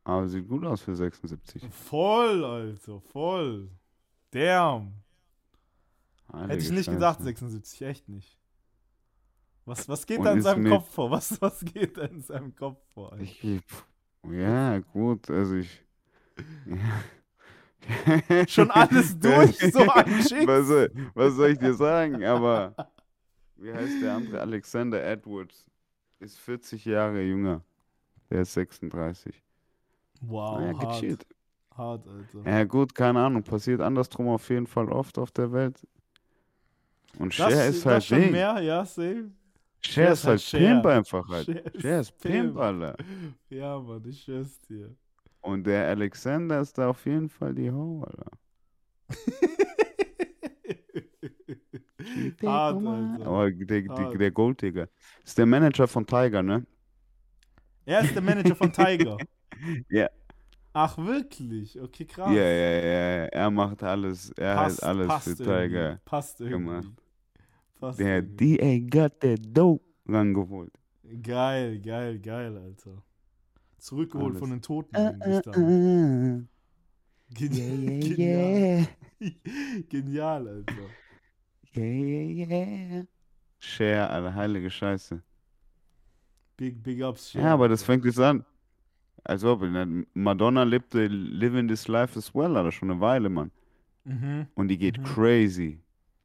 Aber 0.03 0.29
sieht 0.29 0.49
gut 0.49 0.65
aus 0.65 0.81
für 0.81 0.97
76. 0.97 1.63
Voll, 1.71 2.45
Alter, 2.45 3.01
voll. 3.01 3.71
Damn. 4.33 4.95
Heilige 6.33 6.53
Hätte 6.53 6.65
ich 6.65 6.71
nicht 6.73 6.87
Scheiße. 6.87 6.97
gedacht, 6.97 7.23
76, 7.23 7.83
echt 7.83 8.09
nicht. 8.09 8.37
Was, 9.65 9.89
was 9.89 10.07
geht 10.07 10.19
Und 10.19 10.25
da 10.25 10.33
in 10.33 10.43
seinem 10.43 10.69
Kopf 10.69 10.93
vor? 10.93 11.13
Was, 11.13 11.41
was 11.41 11.65
geht 11.65 11.97
da 11.97 12.07
in 12.07 12.21
seinem 12.21 12.53
Kopf 12.57 12.83
vor? 12.93 13.13
Alter? 13.13 13.23
Ich, 13.23 13.63
ja, 14.29 14.81
gut, 14.81 15.31
also 15.31 15.55
ich. 15.55 15.85
Ja. 16.67 18.47
Schon 18.49 18.73
alles 18.73 19.17
durch, 19.21 19.57
so 19.73 19.89
ein 19.89 20.49
was, 20.49 20.67
soll, 20.67 20.91
was 21.15 21.35
soll 21.35 21.51
ich 21.51 21.59
dir 21.59 21.75
sagen? 21.75 22.25
Aber 22.25 22.75
wie 23.55 23.73
heißt 23.73 24.03
der 24.03 24.17
andere? 24.17 24.41
Alexander 24.41 25.01
Edwards 25.05 25.71
ist 26.21 26.39
40 26.39 26.85
Jahre 26.85 27.23
jünger. 27.23 27.63
Der 28.31 28.43
ist 28.43 28.55
36. 28.55 29.43
Wow, 30.23 30.59
naja, 30.59 30.79
hart, 30.79 31.01
gechillt. 31.01 31.27
hart, 31.77 32.07
Alter. 32.09 32.51
Ja, 32.51 32.65
gut, 32.65 32.95
keine 32.95 33.21
Ahnung. 33.21 33.43
Passiert 33.43 33.81
andersrum 33.81 34.29
auf 34.29 34.49
jeden 34.49 34.67
Fall 34.67 34.89
oft 34.91 35.19
auf 35.19 35.31
der 35.31 35.53
Welt. 35.53 35.87
Und 37.19 37.33
Cher 37.35 37.67
ist 37.67 37.85
halt 37.87 37.97
das 37.99 38.07
schon 38.07 38.21
Ding. 38.21 38.33
mehr, 38.33 38.61
ja, 38.61 38.85
same. 38.85 39.31
Cher 39.81 40.13
ist 40.13 40.25
halt 40.27 40.41
Cher. 40.41 40.59
Pimp 40.59 40.87
einfach 40.87 41.29
halt. 41.29 41.47
Cher 41.47 41.65
ist 41.75 41.81
Cher 41.83 42.01
ist 42.01 42.19
Pimp, 42.19 42.35
Pimp. 42.55 42.57
Alter. 42.59 42.97
Ja, 43.49 43.79
Mann, 43.79 44.05
ich 44.07 44.23
schwör's 44.23 44.59
dir. 44.63 44.95
Und 45.41 45.65
der 45.65 45.87
Alexander 45.89 46.61
ist 46.61 46.77
da 46.77 46.89
auf 46.89 47.05
jeden 47.07 47.29
Fall 47.29 47.55
die 47.55 47.71
Ho, 47.71 48.03
Alter. 48.05 48.31
hart, 52.45 52.87
Alter. 52.87 53.27
Aber 53.27 53.51
der, 53.51 53.83
der, 53.83 54.11
der 54.11 54.31
Golddigger. 54.31 54.89
Ist 55.25 55.39
der 55.39 55.47
Manager 55.47 55.89
von 55.89 56.07
Tiger, 56.07 56.43
ne? 56.43 56.67
Er 57.85 58.01
ist 58.01 58.15
der 58.15 58.23
Manager 58.23 58.55
von 58.55 58.73
Tiger. 58.73 59.17
Ja. 59.89 60.11
Ach, 60.75 60.99
wirklich? 60.99 61.81
Okay, 61.81 62.05
krass. 62.05 62.29
Ja, 62.31 62.43
ja, 62.43 62.71
ja, 62.71 63.17
ja. 63.17 63.25
Er 63.27 63.51
macht 63.51 63.83
alles. 63.83 64.31
Er 64.33 64.55
passt, 64.57 64.83
hat 64.83 64.89
alles 64.89 65.07
passt 65.07 65.25
für 65.25 65.45
irgendwie. 65.45 65.69
Tiger. 65.69 66.01
Passt 66.05 66.41
irgendwie. 66.41 66.59
gemacht. 66.59 67.03
Passt 67.81 67.99
Der 67.99 68.17
irgendwie. 68.17 68.59
DA 68.59 68.79
got 69.03 69.21
that 69.21 69.41
dope 69.43 69.83
rangeholt. 70.07 70.73
Geil, 71.23 71.81
geil, 71.81 72.19
geil, 72.19 72.57
Alter. 72.59 73.03
Zurückgeholt 73.79 74.33
Alles. 74.33 74.39
von 74.41 74.51
den 74.51 74.61
Toten. 74.63 74.95
Äh, 74.95 75.41
dann. 75.43 76.45
äh. 76.45 76.45
Genial, 77.35 77.79
Yeah, 77.79 78.01
genial. 78.01 78.89
yeah, 79.21 79.83
Genial, 79.89 80.49
Alter. 80.49 80.91
Yeah, 81.77 82.47
yeah, 82.49 82.89
yeah. 82.95 83.05
Cher, 83.59 84.11
Alter, 84.11 84.35
heilige 84.35 84.71
Scheiße. 84.71 85.23
Big, 86.57 86.83
big 86.83 87.03
ups. 87.03 87.33
Ja, 87.35 87.53
aber 87.55 87.69
das 87.69 87.83
fängt 87.83 88.05
jetzt 88.05 88.19
an. 88.21 88.45
Als 89.25 89.45
ob, 89.45 89.63
ne, 89.63 90.07
Madonna 90.15 90.63
lebte 90.63 91.07
Living 91.07 91.69
This 91.69 91.89
Life 91.89 92.19
as 92.19 92.35
well, 92.35 92.57
Alter, 92.57 92.73
schon 92.73 92.91
eine 92.91 93.01
Weile, 93.01 93.29
Mann. 93.29 93.51
Mhm. 94.05 94.47
Und 94.55 94.69
die 94.69 94.79
geht 94.79 94.99
Mhm. 94.99 95.05
crazy. 95.05 95.81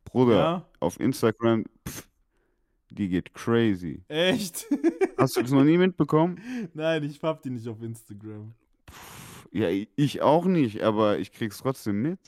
Bruder, 0.06 0.36
Ja, 0.36 0.66
auf 0.80 1.00
Instagram, 1.00 1.66
pff, 1.88 2.08
die 2.92 3.08
geht 3.10 3.34
crazy. 3.34 4.04
echt? 4.08 4.68
Hast 5.18 5.36
du 5.38 5.42
das 5.42 5.52
noch 5.52 5.64
nie 5.64 5.78
mitbekommen? 5.78 6.40
Nein, 6.74 7.04
ich 7.04 7.22
hab 7.24 7.42
die 7.42 7.50
nicht 7.50 7.68
auf 7.68 7.82
Instagram. 7.82 8.54
Pff, 8.90 9.48
Ja, 9.52 9.68
ich 9.96 10.22
auch 10.22 10.46
nicht, 10.46 10.82
aber 10.82 11.18
ich 11.20 11.32
krieg's 11.32 11.58
trotzdem 11.58 12.02
mit. 12.02 12.20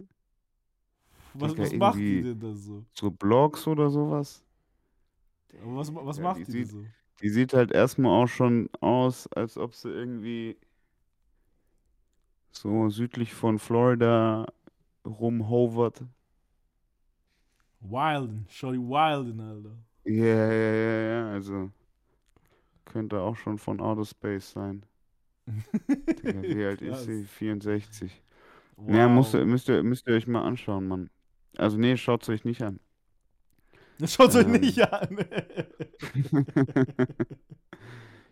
Was, 1.40 1.58
was 1.58 1.74
macht 1.76 2.00
die 2.00 2.22
denn 2.22 2.40
da 2.40 2.54
so? 2.54 2.84
So 2.94 3.12
Blogs 3.12 3.68
oder 3.68 3.90
sowas. 3.90 4.44
Aber 5.62 5.76
was, 5.78 5.94
was 5.94 6.18
Ja, 6.18 6.24
macht 6.24 6.40
die 6.40 6.46
die, 6.46 6.52
sieht- 6.52 6.70
so? 6.72 6.86
Die 7.22 7.30
sieht 7.30 7.54
halt 7.54 7.72
erstmal 7.72 8.24
auch 8.24 8.28
schon 8.28 8.70
aus, 8.82 9.28
als 9.34 9.58
ob 9.58 9.76
sie 9.76 9.90
irgendwie 9.90 10.58
so 12.52 12.90
südlich 12.90 13.34
von 13.34 13.60
Florida 13.60 14.46
rumhovert. 15.06 16.04
Wilden, 17.82 18.46
Shorty 18.50 18.80
Wilden, 18.80 19.40
Alter. 19.40 19.76
Ja, 20.06 20.52
ja, 20.52 20.74
ja, 20.74 21.02
ja, 21.10 21.32
also 21.32 21.72
könnte 22.86 23.20
auch 23.22 23.36
schon 23.36 23.58
von 23.58 23.80
Outer 23.82 24.06
Space 24.06 24.52
sein. 24.52 24.86
Digga, 26.24 26.42
wie 26.44 26.64
alt 26.66 26.82
ist 26.82 27.06
sie? 27.06 27.26
64. 27.26 28.22
Wow. 28.78 28.96
Ja, 28.96 29.08
musst, 29.08 29.34
ihr- 29.34 29.46
müsst, 29.46 29.70
ihr, 29.70 29.84
müsst 29.84 30.08
ihr 30.08 30.16
euch 30.16 30.28
mal 30.28 30.44
anschauen, 30.44 30.88
Mann. 30.88 31.10
Also 31.58 31.78
nee, 31.78 31.97
schaut's 31.97 32.30
euch 32.30 32.45
nicht 32.45 32.62
an. 32.62 32.80
Schaut 34.06 34.36
euch 34.36 34.45
Ähm. 34.45 34.51
nicht 34.54 34.82
an. 34.82 35.18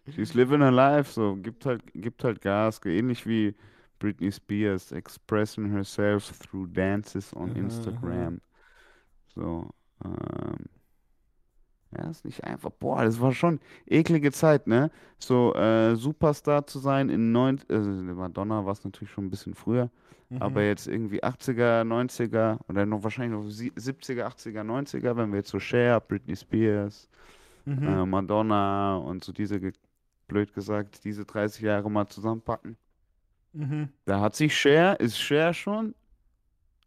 She's 0.09 0.34
living 0.34 0.61
her 0.61 0.72
life, 0.72 1.11
so, 1.11 1.36
gibt 1.36 1.65
halt, 1.65 1.84
gibt 1.93 2.24
halt 2.24 2.41
Gas, 2.41 2.82
ähnlich 2.86 3.26
wie 3.28 3.55
Britney 3.99 4.32
Spears, 4.32 4.91
expressing 4.91 5.69
herself 5.69 6.32
through 6.39 6.67
dances 6.74 7.34
on 7.36 7.55
Instagram. 7.55 8.41
So, 9.36 9.69
ähm, 10.03 10.65
ja, 11.98 12.10
ist 12.10 12.24
nicht 12.26 12.44
einfach, 12.44 12.70
boah, 12.72 13.04
das 13.04 13.20
war 13.20 13.32
schon 13.34 13.60
eklige 13.86 14.32
Zeit, 14.32 14.68
ne? 14.68 14.92
So, 15.20 15.54
äh, 15.56 15.96
Superstar 15.96 16.66
zu 16.68 16.80
sein 16.80 17.10
in 17.10 17.32
neun, 17.32 17.60
also 17.70 17.89
Madonna 17.92 18.66
war 18.66 18.72
es 18.74 18.84
natürlich 18.84 19.12
schon 19.12 19.26
ein 19.26 19.30
bisschen 19.30 19.54
früher, 19.56 19.89
aber 20.39 20.62
Mhm. 20.62 20.68
jetzt 20.68 20.88
irgendwie 20.88 21.22
80er, 21.24 21.84
90er 21.84 22.59
oder 22.70 22.86
noch 22.86 23.04
wahrscheinlich 23.04 23.38
noch 23.38 23.50
sie- 23.50 23.74
70er, 23.76 24.26
80er, 24.28 24.63
90er, 24.63 25.18
wenn 25.18 25.32
wir 25.32 25.38
jetzt 25.39 25.50
so 25.50 25.59
Cher, 25.59 26.00
Britney 26.00 26.36
Spears, 26.36 27.09
Mhm. 27.66 27.84
äh, 27.88 28.05
Madonna 28.05 28.96
und 28.97 29.24
so 29.24 29.32
diese, 29.34 29.59
blöd 30.28 30.54
gesagt, 30.54 31.04
diese 31.04 31.26
30 31.26 31.62
Jahre 31.62 31.92
mal 31.92 32.08
zusammenpacken. 32.08 32.78
Mhm. 33.54 33.89
Da 34.05 34.22
hat 34.22 34.34
sich 34.36 34.55
Cher, 34.58 34.97
ist 35.01 35.18
Cher 35.20 35.54
schon, 35.54 35.93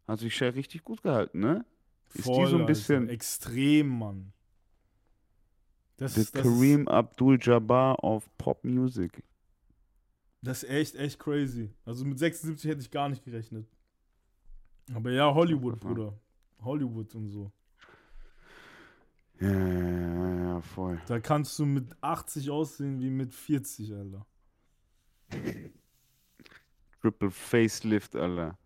hat 0.07 0.17
sich 0.19 0.35
Cher 0.35 0.55
richtig 0.55 0.83
gut 0.83 1.03
gehalten, 1.03 1.39
ne? 1.39 1.63
Ist 2.09 2.17
die 2.17 2.21
Voll, 2.23 2.47
so 2.47 2.55
ein 2.55 2.61
Alter. 2.61 2.65
bisschen- 2.65 3.09
Extrem, 3.09 3.99
Mann. 3.99 4.31
Das, 5.97 6.15
The 6.15 6.21
ist- 6.21 6.35
das, 6.35 6.43
Kareem 6.43 6.87
Abdul-Jabbar 6.87 8.03
of 8.03 8.29
Pop 8.37 8.63
Music. 8.63 9.23
das 10.41 10.63
ist 10.63 10.69
echt, 10.69 10.95
echt 10.95 11.19
crazy. 11.19 11.71
Also 11.85 12.03
mit 12.05 12.19
76 12.19 12.69
hätte 12.69 12.81
ich 12.81 12.91
gar 12.91 13.09
nicht 13.09 13.23
gerechnet. 13.23 13.67
Aber 14.93 15.09
ja, 15.11 15.33
Hollywood. 15.33 15.79
Bruder. 15.79 16.13
Hollywood 16.61 17.13
und 17.15 17.29
so. 17.29 17.51
Ja, 19.39 19.49
ja, 19.51 19.67
ja, 19.69 20.35
ja, 20.43 20.61
voll. 20.61 21.01
Da 21.07 21.19
kannst 21.19 21.57
du 21.59 21.65
mit 21.65 21.95
80 22.01 22.49
aussehen 22.49 22.99
wie 23.01 23.09
mit 23.09 23.33
40, 23.33 23.93
Alter. 23.93 24.25
Triple 27.01 27.31
Facelift, 27.31 28.15
Alter. 28.15 28.57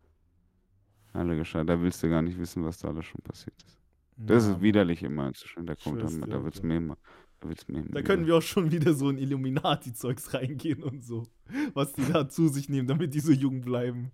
Alle 1.14 1.36
gescheit, 1.36 1.68
da 1.68 1.82
willst 1.82 2.04
du 2.04 2.10
gar 2.10 2.22
nicht 2.22 2.38
wissen, 2.38 2.64
was 2.64 2.78
da 2.78 2.90
alles 2.90 3.06
schon 3.06 3.22
passiert 3.24 3.56
ist. 3.66 3.79
Das 4.20 4.46
ist 4.48 4.62
widerlich 4.62 5.02
immer 5.04 5.28
inzwischen. 5.28 5.66
Da 5.66 5.76
kommt 5.76 6.02
dann, 6.04 6.22
da 6.30 6.44
wird's 6.44 6.62
mir 6.62 6.78
immer, 6.78 6.98
da 7.40 7.48
wird's 7.50 7.68
mir. 7.68 7.84
Da 7.90 8.02
können 8.02 8.26
wir 8.28 8.36
auch 8.38 8.42
schon 8.42 8.72
wieder 8.72 8.94
so 8.94 9.10
in 9.10 9.18
Illuminati-Zeugs 9.18 10.34
reingehen 10.34 10.84
und 10.84 11.04
so. 11.04 11.26
Was 11.74 11.94
die 11.94 12.04
da 12.12 12.28
zu 12.28 12.48
sich 12.50 12.68
nehmen, 12.70 12.88
damit 12.88 13.14
die 13.14 13.20
so 13.22 13.32
jung 13.32 13.62
bleiben. 13.62 14.12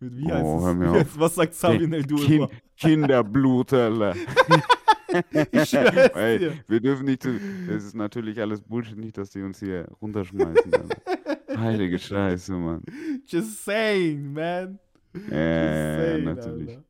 Mit 0.00 0.16
wie 0.16 0.30
heißt 0.30 0.44
Oh, 0.44 0.66
es? 0.68 0.78
Wie 0.80 0.84
heißt- 0.84 1.18
Was 1.18 1.34
sagt 1.34 1.54
Sabine 1.54 1.96
El 1.96 2.04
Kind, 2.06 2.28
immer? 2.30 2.48
Kinderblut, 2.76 3.72
Alter. 3.72 4.14
Ich 5.52 5.72
Ey, 5.72 6.52
wir 6.68 6.80
dürfen 6.80 7.06
nicht 7.06 7.22
zu. 7.22 7.30
Das 7.66 7.82
ist 7.82 7.94
natürlich 7.94 8.38
alles 8.42 8.60
Bullshit, 8.60 8.98
nicht, 8.98 9.16
dass 9.16 9.30
die 9.30 9.40
uns 9.40 9.58
hier 9.58 9.86
runterschmeißen. 10.02 10.70
Heilige 11.56 11.98
Scheiße, 11.98 12.52
Mann. 12.52 12.82
Just 13.26 13.64
saying, 13.64 14.34
man. 14.34 14.78
Ja, 15.14 15.96
saying, 15.96 16.24
natürlich. 16.24 16.68
Alter. 16.68 16.84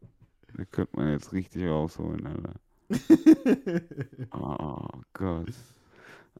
Da 0.59 0.65
könnte 0.65 0.97
man 0.97 1.13
jetzt 1.13 1.33
richtig 1.33 1.67
rausholen, 1.67 2.27
Alter. 2.27 2.55
Oh 4.33 4.89
Gott. 5.13 5.55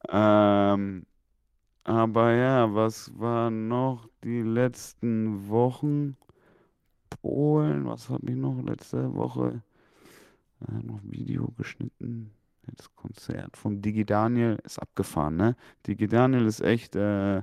Ähm, 0.09 1.05
aber 1.85 2.33
ja, 2.33 2.73
was 2.75 3.17
war 3.17 3.49
noch 3.49 4.09
die 4.25 4.41
letzten 4.41 5.47
Wochen? 5.47 6.17
Polen, 7.09 7.85
was 7.85 8.09
habe 8.09 8.29
ich 8.29 8.35
noch 8.35 8.61
letzte 8.61 9.13
Woche? 9.15 9.63
Äh, 10.67 10.83
noch 10.83 10.99
Video 11.03 11.47
geschnitten. 11.57 12.31
Jetzt 12.67 12.93
Konzert 12.97 13.55
vom 13.55 13.81
Digi 13.81 14.05
Daniel 14.05 14.59
ist 14.65 14.79
abgefahren, 14.79 15.37
ne? 15.37 15.55
Digi 15.87 16.07
Daniel 16.07 16.45
ist 16.45 16.59
echt, 16.59 16.97
äh, 16.97 17.41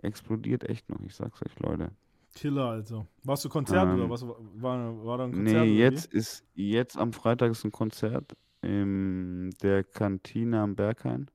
explodiert 0.00 0.64
echt 0.64 0.88
noch, 0.88 1.00
ich 1.02 1.14
sag's 1.14 1.42
euch, 1.42 1.58
Leute. 1.60 1.90
Killer, 2.34 2.64
Alter. 2.66 3.06
Warst 3.22 3.44
du 3.44 3.48
Konzert 3.48 3.86
Ähm, 3.86 3.96
oder 3.96 4.10
was? 4.10 4.26
War, 4.26 5.04
war, 5.04 5.18
da 5.18 5.24
ein 5.24 5.32
Konzert? 5.32 5.66
Nee, 5.66 5.78
jetzt 5.78 6.12
ist, 6.12 6.44
jetzt 6.54 6.96
am 6.96 7.12
Freitag 7.12 7.50
ist 7.52 7.64
ein 7.64 7.72
Konzert 7.72 8.36
in 8.62 9.50
der 9.62 9.84
Kantine 9.84 10.60
am 10.60 10.74
Berghain. 10.74 11.30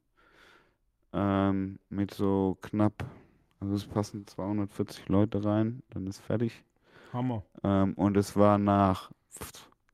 Ähm, 1.14 1.80
mit 1.90 2.14
so 2.14 2.58
knapp, 2.62 3.06
also 3.60 3.74
es 3.74 3.86
passen 3.86 4.28
240 4.28 5.08
Leute 5.10 5.44
rein, 5.44 5.82
dann 5.90 6.06
ist 6.08 6.20
fertig. 6.20 6.64
Wie? 7.12 7.18
Hammer. 7.18 7.44
Ähm, 7.64 7.94
und 7.96 8.18
es 8.18 8.36
war 8.36 8.58
nach 8.58 9.12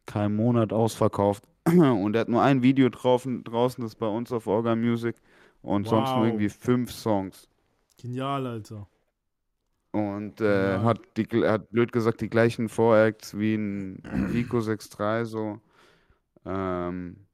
keinem 0.06 0.36
Monat 0.36 0.74
ausverkauft. 0.74 1.44
Und 1.66 2.16
er 2.16 2.22
hat 2.22 2.30
nur 2.30 2.44
ein 2.44 2.62
Video 2.62 2.90
drauf, 2.90 3.28
draußen, 3.44 3.82
das 3.82 3.94
ist 3.94 4.00
bei 4.00 4.08
uns 4.08 4.32
auf 4.32 4.46
Orga 4.48 4.76
Music. 4.76 5.16
Und 5.62 5.88
sonst 5.88 6.10
nur 6.10 6.20
Wow. 6.20 6.28
irgendwie 6.28 6.50
fünf 6.50 6.92
Songs. 6.92 7.50
Genial, 7.98 8.46
Alter. 8.46 8.88
Und 9.96 10.42
äh, 10.42 10.74
Ja. 10.74 10.84
hat, 10.84 11.00
die, 11.16 11.26
hat 11.48 11.70
blöd 11.70 11.94
gesagt 11.94 12.20
die 12.20 12.30
gleichen 12.30 12.68
Voracts 12.68 13.38
wie 13.38 13.56
ein 13.56 14.04
Vico 14.34 14.58
6.3 14.60 15.24
so. 15.24 15.62
Ähm, 16.46 17.26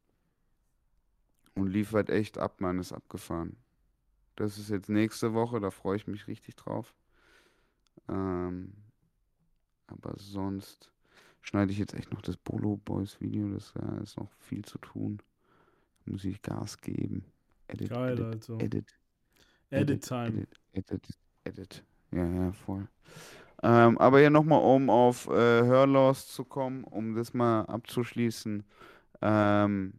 und 1.56 1.68
liefert 1.68 2.10
echt 2.12 2.38
ab, 2.38 2.62
man 2.62 2.78
ist 2.80 2.94
abgefahren. 2.94 3.58
Das 4.36 4.60
ist 4.60 4.70
jetzt 4.70 4.90
nächste 4.90 5.34
Woche, 5.34 5.60
da 5.60 5.72
freue 5.72 5.96
ich 5.98 6.06
mich 6.08 6.28
richtig 6.28 6.56
drauf. 6.56 6.94
Ähm, 8.08 8.74
aber 9.88 10.14
sonst 10.18 10.92
schneide 11.42 11.72
ich 11.72 11.80
jetzt 11.80 11.96
echt 11.96 12.12
noch 12.14 12.22
das 12.22 12.38
Bolo 12.38 12.78
Boys 12.78 13.20
Video, 13.20 13.50
das 13.50 13.74
äh, 13.76 14.04
ist 14.04 14.18
noch 14.18 14.32
viel 14.38 14.64
zu 14.64 14.78
tun. 14.78 15.20
Muss 16.06 16.26
ich 16.26 16.42
Gas 16.44 16.80
geben. 16.80 17.26
Edit, 17.68 17.90
Geil, 17.90 18.14
edit, 18.14 18.26
Alter. 18.26 18.60
edit. 18.60 19.00
Edit 19.72 20.08
Time. 20.08 20.48
Edit, 20.74 20.92
edit, 20.92 21.18
edit. 21.44 21.84
Ja, 22.12 22.26
ja, 22.26 22.52
voll. 22.52 22.88
Ähm, 23.64 23.98
aber 24.00 24.22
ja, 24.22 24.30
nochmal, 24.30 24.62
um 24.62 24.90
auf 24.90 25.28
äh, 25.28 25.32
Hörloss 25.32 26.28
zu 26.34 26.46
kommen, 26.46 26.84
um 26.86 27.16
das 27.16 27.34
mal 27.34 27.64
abzuschließen. 27.64 28.64
Ähm, 29.22 29.94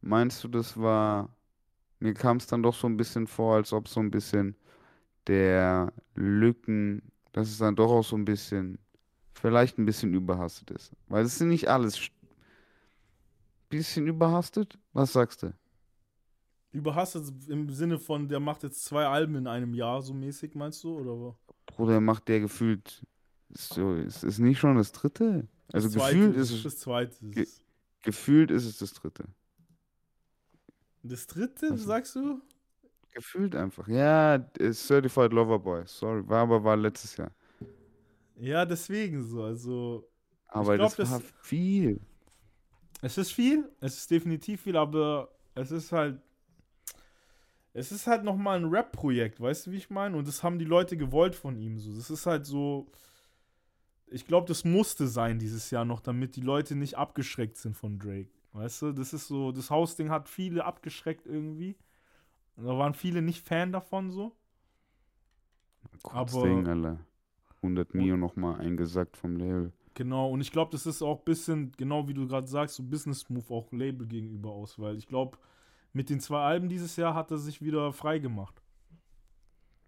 meinst 0.00 0.42
du, 0.44 0.48
das 0.48 0.76
war. 0.80 1.28
Mir 2.00 2.14
kam 2.14 2.38
es 2.38 2.46
dann 2.48 2.62
doch 2.62 2.74
so 2.74 2.88
ein 2.88 2.96
bisschen 2.96 3.26
vor, 3.26 3.56
als 3.56 3.72
ob 3.72 3.88
so 3.88 4.00
ein 4.00 4.10
bisschen 4.10 4.56
der 5.28 5.92
Lücken, 6.16 7.02
dass 7.32 7.48
es 7.50 7.58
dann 7.58 7.76
doch 7.76 7.90
auch 7.92 8.04
so 8.04 8.16
ein 8.16 8.24
bisschen, 8.26 8.78
vielleicht 9.34 9.78
ein 9.78 9.86
bisschen 9.86 10.14
überhastet 10.14 10.70
ist. 10.72 10.92
Weil 11.08 11.24
es 11.26 11.38
sind 11.38 11.48
nicht 11.50 11.68
alles. 11.68 12.10
Bisschen 13.70 14.06
überhastet? 14.06 14.78
Was 14.92 15.12
sagst 15.14 15.42
du? 15.42 15.52
Überhastet 16.72 17.24
im 17.48 17.68
Sinne 17.70 17.98
von, 17.98 18.28
der 18.28 18.40
macht 18.40 18.62
jetzt 18.62 18.84
zwei 18.84 19.06
Alben 19.06 19.34
in 19.36 19.46
einem 19.46 19.74
Jahr, 19.74 20.00
so 20.02 20.14
mäßig, 20.14 20.54
meinst 20.54 20.82
du? 20.84 20.98
Oder? 20.98 21.36
Bruder, 21.66 22.00
macht 22.00 22.28
der 22.28 22.40
gefühlt. 22.40 23.04
Ist 23.50 23.74
so, 23.74 23.94
ist 23.94 24.24
es 24.24 24.38
nicht 24.38 24.58
schon 24.58 24.76
das 24.76 24.92
dritte? 24.92 25.46
Also 25.72 25.88
Das 25.88 25.96
zweite, 25.98 26.16
gefühlt 26.18 26.36
ist 26.36 26.50
es, 26.50 26.62
Das 26.62 26.78
zweite. 26.78 27.26
Ge- 27.28 27.42
ist- 27.42 27.62
gefühlt 28.02 28.50
ist 28.50 28.64
es 28.64 28.78
das 28.78 28.94
dritte. 28.94 29.24
Das 31.02 31.26
dritte, 31.26 31.70
Was- 31.72 31.82
sagst 31.82 32.16
du? 32.16 32.40
Gefühlt 33.12 33.54
einfach. 33.54 33.86
Ja, 33.88 34.36
ist 34.58 34.86
Certified 34.86 35.32
Lover 35.34 35.58
Boy. 35.58 35.82
Sorry, 35.86 36.26
war 36.26 36.40
aber 36.42 36.64
war 36.64 36.76
letztes 36.78 37.16
Jahr. 37.18 37.30
Ja, 38.36 38.64
deswegen 38.64 39.22
so. 39.22 39.42
Also, 39.42 40.08
Aber 40.48 40.76
glaub, 40.76 40.96
das 40.96 41.10
war 41.10 41.20
das- 41.20 41.30
viel. 41.42 42.00
es 43.02 43.18
ist 43.18 43.32
viel, 43.32 43.70
es 43.80 43.98
ist 43.98 44.10
definitiv 44.10 44.62
viel, 44.62 44.76
aber 44.76 45.28
es 45.54 45.70
ist 45.70 45.92
halt. 45.92 46.18
Es 47.74 47.90
ist 47.90 48.06
halt 48.06 48.22
nochmal 48.24 48.58
ein 48.58 48.66
Rap-Projekt, 48.68 49.40
weißt 49.40 49.66
du, 49.66 49.72
wie 49.72 49.76
ich 49.78 49.88
meine? 49.90 50.16
Und 50.16 50.28
das 50.28 50.42
haben 50.42 50.58
die 50.58 50.64
Leute 50.66 50.96
gewollt 50.96 51.34
von 51.34 51.56
ihm. 51.56 51.78
So. 51.78 51.94
Das 51.94 52.10
ist 52.10 52.26
halt 52.26 52.44
so. 52.44 52.86
Ich 54.08 54.26
glaube, 54.26 54.46
das 54.46 54.64
musste 54.64 55.08
sein 55.08 55.38
dieses 55.38 55.70
Jahr 55.70 55.86
noch, 55.86 56.00
damit 56.00 56.36
die 56.36 56.42
Leute 56.42 56.74
nicht 56.76 56.98
abgeschreckt 56.98 57.56
sind 57.56 57.74
von 57.74 57.98
Drake. 57.98 58.28
Weißt 58.52 58.82
du, 58.82 58.92
das 58.92 59.14
ist 59.14 59.26
so, 59.26 59.52
das 59.52 59.70
Hausding 59.70 60.10
hat 60.10 60.28
viele 60.28 60.66
abgeschreckt 60.66 61.26
irgendwie. 61.26 61.76
Und 62.56 62.66
Da 62.66 62.76
waren 62.76 62.92
viele 62.92 63.22
nicht 63.22 63.42
Fan 63.46 63.72
davon 63.72 64.10
so. 64.10 64.32
Kurz 66.02 66.34
Aber- 66.34 66.46
Ding, 66.46 66.66
Alter. 66.66 66.98
100 67.62 67.94
Mio 67.94 68.16
nochmal 68.16 68.60
eingesackt 68.60 69.16
vom 69.16 69.36
Label. 69.36 69.72
Genau, 69.94 70.30
und 70.30 70.40
ich 70.40 70.50
glaube, 70.50 70.72
das 70.72 70.84
ist 70.84 71.00
auch 71.00 71.18
ein 71.18 71.24
bisschen, 71.24 71.70
genau 71.76 72.08
wie 72.08 72.14
du 72.14 72.26
gerade 72.26 72.46
sagst, 72.48 72.74
so 72.76 72.82
Business-Move 72.82 73.54
auch 73.54 73.70
Label 73.72 74.06
gegenüber 74.06 74.50
aus, 74.50 74.78
weil 74.78 74.96
ich 74.96 75.06
glaube, 75.06 75.38
mit 75.92 76.10
den 76.10 76.20
zwei 76.20 76.40
Alben 76.42 76.68
dieses 76.68 76.96
Jahr 76.96 77.14
hat 77.14 77.30
er 77.30 77.38
sich 77.38 77.60
wieder 77.62 77.92
frei 77.92 78.18
gemacht. 78.18 78.62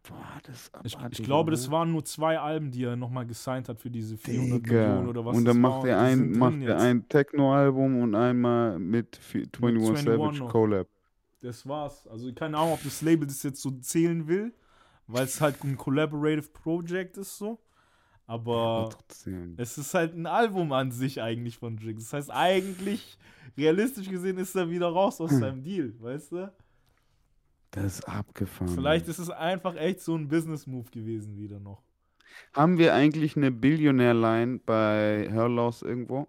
Boah, 0.06 0.16
das 0.42 0.54
ist 0.64 0.70
Ich, 0.84 1.18
ich 1.18 1.24
glaube, 1.24 1.50
das 1.50 1.62
Alter. 1.62 1.72
waren 1.72 1.92
nur 1.92 2.04
zwei 2.04 2.38
Alben, 2.38 2.70
die 2.70 2.84
er 2.84 2.94
nochmal 2.94 3.24
gesigned 3.26 3.70
hat 3.70 3.80
für 3.80 3.90
diese 3.90 4.18
400 4.18 4.58
Digga. 4.66 4.86
Millionen 4.88 5.08
oder 5.08 5.24
was 5.24 5.36
Und 5.36 5.46
dann 5.46 5.60
macht 5.60 5.82
und 5.82 5.88
er 5.88 5.98
ein, 5.98 6.32
macht 6.32 6.60
er 6.60 6.78
ein 6.78 7.08
Techno-Album 7.08 8.02
und 8.02 8.14
einmal 8.14 8.78
mit 8.78 9.18
vi- 9.18 9.46
21 9.56 9.62
21 9.62 10.04
Savage 10.04 10.38
noch. 10.40 10.50
Collab. 10.50 10.88
Das 11.40 11.66
war's. 11.66 12.06
Also 12.06 12.30
keine 12.34 12.58
Ahnung, 12.58 12.74
ob 12.74 12.82
das 12.84 13.00
Label 13.00 13.26
das 13.26 13.42
jetzt 13.42 13.62
so 13.62 13.70
zählen 13.70 14.28
will, 14.28 14.52
weil 15.06 15.24
es 15.24 15.40
halt 15.40 15.62
ein 15.64 15.76
Collaborative 15.78 16.48
Project 16.52 17.16
ist 17.16 17.38
so. 17.38 17.58
Aber 18.26 18.96
es 19.56 19.78
ist 19.78 19.94
halt 19.94 20.14
ein 20.14 20.26
Album 20.26 20.72
an 20.72 20.90
sich 20.92 21.20
eigentlich 21.22 21.58
von 21.58 21.76
Drake. 21.76 21.96
Das 21.96 22.12
heißt, 22.12 22.30
eigentlich, 22.30 23.18
realistisch 23.56 24.08
gesehen, 24.08 24.38
ist 24.38 24.54
er 24.56 24.70
wieder 24.70 24.88
raus 24.88 25.20
aus 25.20 25.38
seinem 25.38 25.62
Deal, 25.62 25.94
weißt 26.00 26.32
du? 26.32 26.52
Das 27.72 27.84
ist 27.98 28.08
abgefahren. 28.08 28.68
Vielleicht 28.74 29.08
ist 29.08 29.18
es 29.18 29.30
einfach 29.30 29.74
echt 29.76 30.00
so 30.00 30.14
ein 30.16 30.28
Business-Move 30.28 30.90
gewesen 30.90 31.36
wieder 31.38 31.60
noch. 31.60 31.82
Haben 32.54 32.78
wir 32.78 32.94
eigentlich 32.94 33.36
eine 33.36 33.50
Billionär-Line 33.50 34.60
bei 34.64 35.28
Hörlaus 35.30 35.82
irgendwo? 35.82 36.26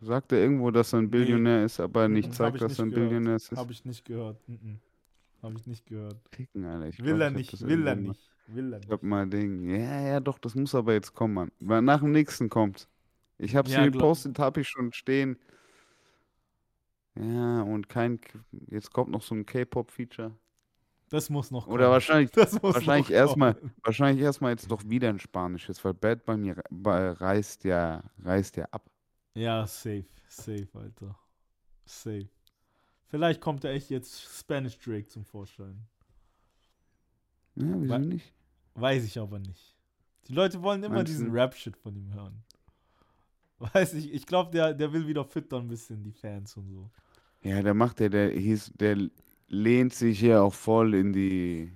Sagt 0.00 0.32
er 0.32 0.38
irgendwo, 0.38 0.70
dass 0.70 0.92
er 0.92 1.00
ein 1.00 1.10
Nee. 1.10 1.10
Billionär 1.10 1.64
ist, 1.64 1.80
aber 1.80 2.08
Mhm, 2.08 2.12
nicht 2.12 2.32
zeigt, 2.34 2.56
ich 2.56 2.62
dass 2.62 2.68
nicht 2.68 2.78
er 2.78 2.86
ein 2.86 2.90
gehört. 2.90 3.10
Billionär 3.10 3.36
ist? 3.36 3.52
Habe 3.54 3.72
ich 3.72 3.84
nicht 3.84 4.04
gehört. 4.04 4.48
Mhm. 4.48 4.80
Habe 5.42 5.58
ich 5.58 5.66
nicht 5.66 5.86
gehört. 5.86 6.20
Ficken, 6.30 6.64
Alter. 6.64 7.04
Will 7.04 7.04
glaub, 7.04 7.20
er 7.20 7.30
nicht, 7.30 7.60
will 7.66 7.86
er 7.86 7.96
nicht, 7.96 8.30
will 8.54 8.72
er 8.72 8.80
Ich 8.82 8.90
hab 8.90 9.02
nicht. 9.02 9.10
mal 9.10 9.28
Ding. 9.28 9.68
Ja, 9.68 10.00
ja, 10.00 10.20
doch, 10.20 10.38
das 10.38 10.54
muss 10.54 10.74
aber 10.74 10.94
jetzt 10.94 11.14
kommen, 11.14 11.34
Mann. 11.34 11.52
Weil 11.60 11.82
nach 11.82 12.00
dem 12.00 12.12
nächsten 12.12 12.48
kommt. 12.48 12.88
Ich 13.38 13.54
hab's 13.56 13.70
Ja, 13.70 13.82
hier 13.82 13.90
gepostet, 13.90 14.38
hab 14.38 14.56
ich 14.56 14.68
schon 14.68 14.92
stehen. 14.92 15.38
Ja, 17.14 17.62
und 17.62 17.88
kein. 17.88 18.20
Jetzt 18.70 18.92
kommt 18.92 19.10
noch 19.10 19.22
so 19.22 19.34
ein 19.34 19.44
K-Pop-Feature. 19.44 20.34
Das 21.10 21.30
muss 21.30 21.50
noch 21.50 21.64
kommen. 21.64 21.74
Oder 21.74 21.90
wahrscheinlich, 21.90 22.30
wahrscheinlich 22.62 23.10
erstmal, 23.10 23.56
wahrscheinlich 23.82 24.22
erstmal 24.22 24.52
jetzt 24.52 24.70
doch 24.70 24.82
wieder 24.84 25.08
ein 25.08 25.18
spanisches, 25.18 25.82
weil 25.84 25.94
Bad 25.94 26.24
bei 26.24 26.36
mir 26.36 26.62
bei, 26.70 27.10
reißt 27.10 27.64
ja, 27.64 28.04
reißt 28.18 28.56
ja 28.56 28.66
ab. 28.66 28.90
Ja, 29.34 29.66
safe, 29.66 30.06
safe, 30.28 30.68
Alter. 30.74 31.18
Safe. 31.86 32.28
Vielleicht 33.06 33.40
kommt 33.40 33.64
da 33.64 33.70
echt 33.70 33.90
jetzt 33.90 34.20
Spanish 34.38 34.78
Drake 34.78 35.06
zum 35.08 35.24
Vorschein. 35.24 35.86
Ja, 37.56 37.74
wieso 37.80 37.98
nicht? 37.98 38.34
Weiß 38.80 39.04
ich 39.04 39.18
aber 39.18 39.38
nicht. 39.38 39.76
Die 40.28 40.32
Leute 40.34 40.62
wollen 40.62 40.82
immer 40.82 40.96
Meinst 40.96 41.12
diesen? 41.12 41.30
Rap-Shit 41.30 41.76
von 41.76 41.96
ihm 41.96 42.12
hören. 42.12 42.42
Weiß 43.58 43.94
ich, 43.94 44.12
ich 44.12 44.26
glaube, 44.26 44.50
der, 44.50 44.74
der 44.74 44.92
will 44.92 45.06
wieder 45.06 45.24
füttern 45.24 45.62
ein 45.62 45.68
bisschen 45.68 46.02
die 46.02 46.12
Fans 46.12 46.56
und 46.56 46.68
so. 46.68 46.90
Ja, 47.42 47.62
der 47.62 47.74
macht 47.74 48.00
ja, 48.00 48.08
der 48.08 48.30
hieß, 48.30 48.72
der 48.74 49.08
lehnt 49.48 49.94
sich 49.94 50.20
ja 50.20 50.42
auch 50.42 50.54
voll 50.54 50.94
in 50.94 51.12
die, 51.12 51.72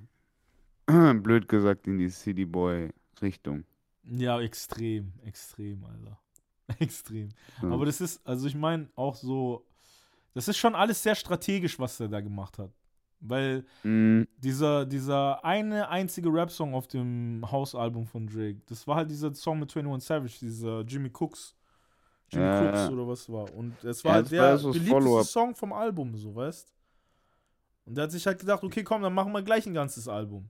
blöd 0.87 1.49
gesagt, 1.49 1.87
in 1.87 1.99
die 1.99 2.11
City 2.11 2.45
Boy 2.45 2.91
Richtung. 3.21 3.65
Ja, 4.05 4.41
extrem, 4.41 5.13
extrem, 5.25 5.85
Alter. 5.85 6.19
Extrem. 6.79 7.29
So. 7.61 7.69
Aber 7.69 7.87
das 7.87 8.01
ist, 8.01 8.27
also 8.27 8.47
ich 8.47 8.55
meine, 8.55 8.89
auch 8.95 9.15
so, 9.15 9.67
das 10.35 10.49
ist 10.49 10.59
schon 10.59 10.75
alles 10.75 11.03
sehr 11.03 11.15
strategisch, 11.15 11.79
was 11.79 12.01
er 12.01 12.09
da 12.09 12.21
gemacht 12.21 12.59
hat. 12.59 12.73
Weil 13.25 13.65
Mm, 13.85 14.23
dieser, 14.39 14.85
dieser 14.85 15.45
eine 15.45 15.89
einzige 15.89 16.29
Rap-Song 16.33 16.75
auf 16.75 16.89
dem 16.89 17.45
House-Album 17.51 18.05
von 18.07 18.27
Drake, 18.27 18.61
das 18.67 18.87
war 18.87 18.97
halt 18.97 19.11
dieser 19.11 19.33
Song 19.35 19.61
mit 19.61 19.75
21 19.77 20.05
Savage, 20.07 20.39
dieser 20.41 20.81
Jimmy 20.83 21.11
Cooks. 21.11 21.55
Jimmy 22.31 22.45
Ja, 22.47 22.61
Cooks 22.69 22.79
ja. 22.81 22.91
oder 22.91 23.07
was 23.09 23.29
war. 23.31 23.53
Und 23.55 23.83
es 23.85 24.03
Ja, 24.03 24.09
war 24.09 24.15
halt 24.17 24.27
das 24.27 24.33
war 24.33 24.47
der 24.49 24.59
so 24.59 24.73
beliebteste. 24.73 25.25
Song 25.25 25.55
vom 25.55 25.73
Album, 25.73 26.17
so, 26.17 26.35
weißt 26.35 26.73
Und 27.85 27.95
der 27.97 28.05
hat 28.05 28.11
sich 28.13 28.27
halt 28.27 28.39
gedacht, 28.41 28.63
okay, 28.65 28.83
komm, 28.83 29.03
dann 29.03 29.15
machen 29.15 29.33
wir 29.33 29.43
gleich 29.43 29.67
ein 29.67 29.75
ganzes 29.75 30.09
Album. 30.09 30.49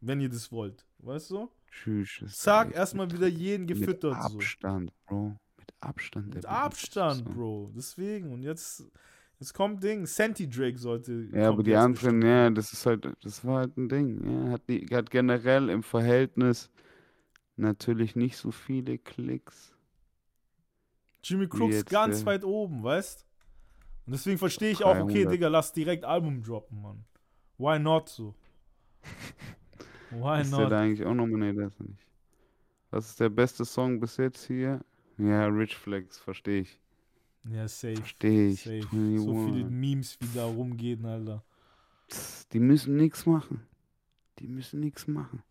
Wenn 0.00 0.20
ihr 0.20 0.28
das 0.28 0.50
wollt. 0.52 0.84
Weißt 0.98 1.30
du? 1.30 1.48
tschüss. 1.70 2.38
Zack, 2.38 2.74
erstmal 2.74 3.10
wieder 3.10 3.26
jeden 3.28 3.66
Mit 3.66 3.78
gefüttert, 3.78 4.14
so. 4.24 4.36
Abstand, 4.38 4.92
Bro. 5.06 5.36
Mit 5.58 5.72
Abstand. 5.80 6.34
Mit 6.34 6.46
Abstand. 6.46 7.24
Bro. 7.24 7.70
Deswegen. 7.76 8.32
Und 8.32 8.42
jetzt, 8.42 8.84
jetzt 9.38 9.54
kommt 9.54 9.82
Ding. 9.82 10.06
Santi 10.06 10.48
Drake 10.48 10.78
sollte. 10.78 11.28
Ja, 11.32 11.48
aber 11.48 11.62
die 11.62 11.74
anderen, 11.74 11.92
bestimmt. 11.92 12.24
ja, 12.24 12.50
das 12.50 12.72
ist 12.72 12.86
halt, 12.86 13.08
das 13.22 13.44
war 13.44 13.60
halt 13.60 13.76
ein 13.76 13.88
Ding. 13.88 14.24
Ja, 14.24 14.50
hat, 14.52 14.62
die, 14.68 14.86
hat 14.92 15.10
generell 15.10 15.68
im 15.68 15.82
Verhältnis 15.82 16.70
natürlich 17.56 18.16
nicht 18.16 18.36
so 18.36 18.50
viele 18.50 18.98
Klicks. 18.98 19.74
Jimmy 21.22 21.48
Crooks 21.48 21.84
ganz 21.84 22.22
äh, 22.22 22.26
weit 22.26 22.44
oben, 22.44 22.82
weißt 22.82 23.26
Und 24.06 24.12
deswegen 24.12 24.38
verstehe 24.38 24.70
ich 24.70 24.84
auch, 24.84 24.96
okay, 24.96 25.24
300. 25.24 25.32
Digga, 25.32 25.48
lass 25.48 25.72
direkt 25.72 26.04
Album 26.04 26.42
droppen, 26.42 26.80
Mann. 26.80 27.04
Why 27.58 27.78
not 27.78 28.08
so? 28.08 28.34
Why 30.10 30.40
Ist 30.40 30.52
der 30.52 30.60
not? 30.60 30.72
da 30.72 30.80
eigentlich 30.80 31.04
auch 31.04 31.14
nominiert? 31.14 31.56
Ist 31.58 31.80
er 31.80 31.86
nicht. 31.86 32.06
Was 32.90 33.10
ist 33.10 33.20
der 33.20 33.28
beste 33.28 33.64
Song 33.64 34.00
bis 34.00 34.16
jetzt 34.16 34.46
hier? 34.46 34.80
Ja, 35.18 35.46
Rich 35.46 35.76
Flex, 35.76 36.18
verstehe 36.18 36.62
ich. 36.62 36.80
Ja, 37.44 37.66
safe. 37.68 37.96
Verstehe 37.96 38.48
ich. 38.50 38.62
Safe. 38.62 38.80
21. 38.92 39.18
So 39.20 39.46
viele 39.46 39.64
Memes, 39.70 40.18
wie 40.20 40.28
da 40.34 40.44
rumgehen, 40.46 41.04
Alter. 41.06 41.42
Die 42.52 42.60
müssen 42.60 42.96
nichts 42.96 43.26
machen. 43.26 43.62
Die 44.38 44.46
müssen 44.48 44.80
nichts 44.80 45.06
machen. 45.06 45.42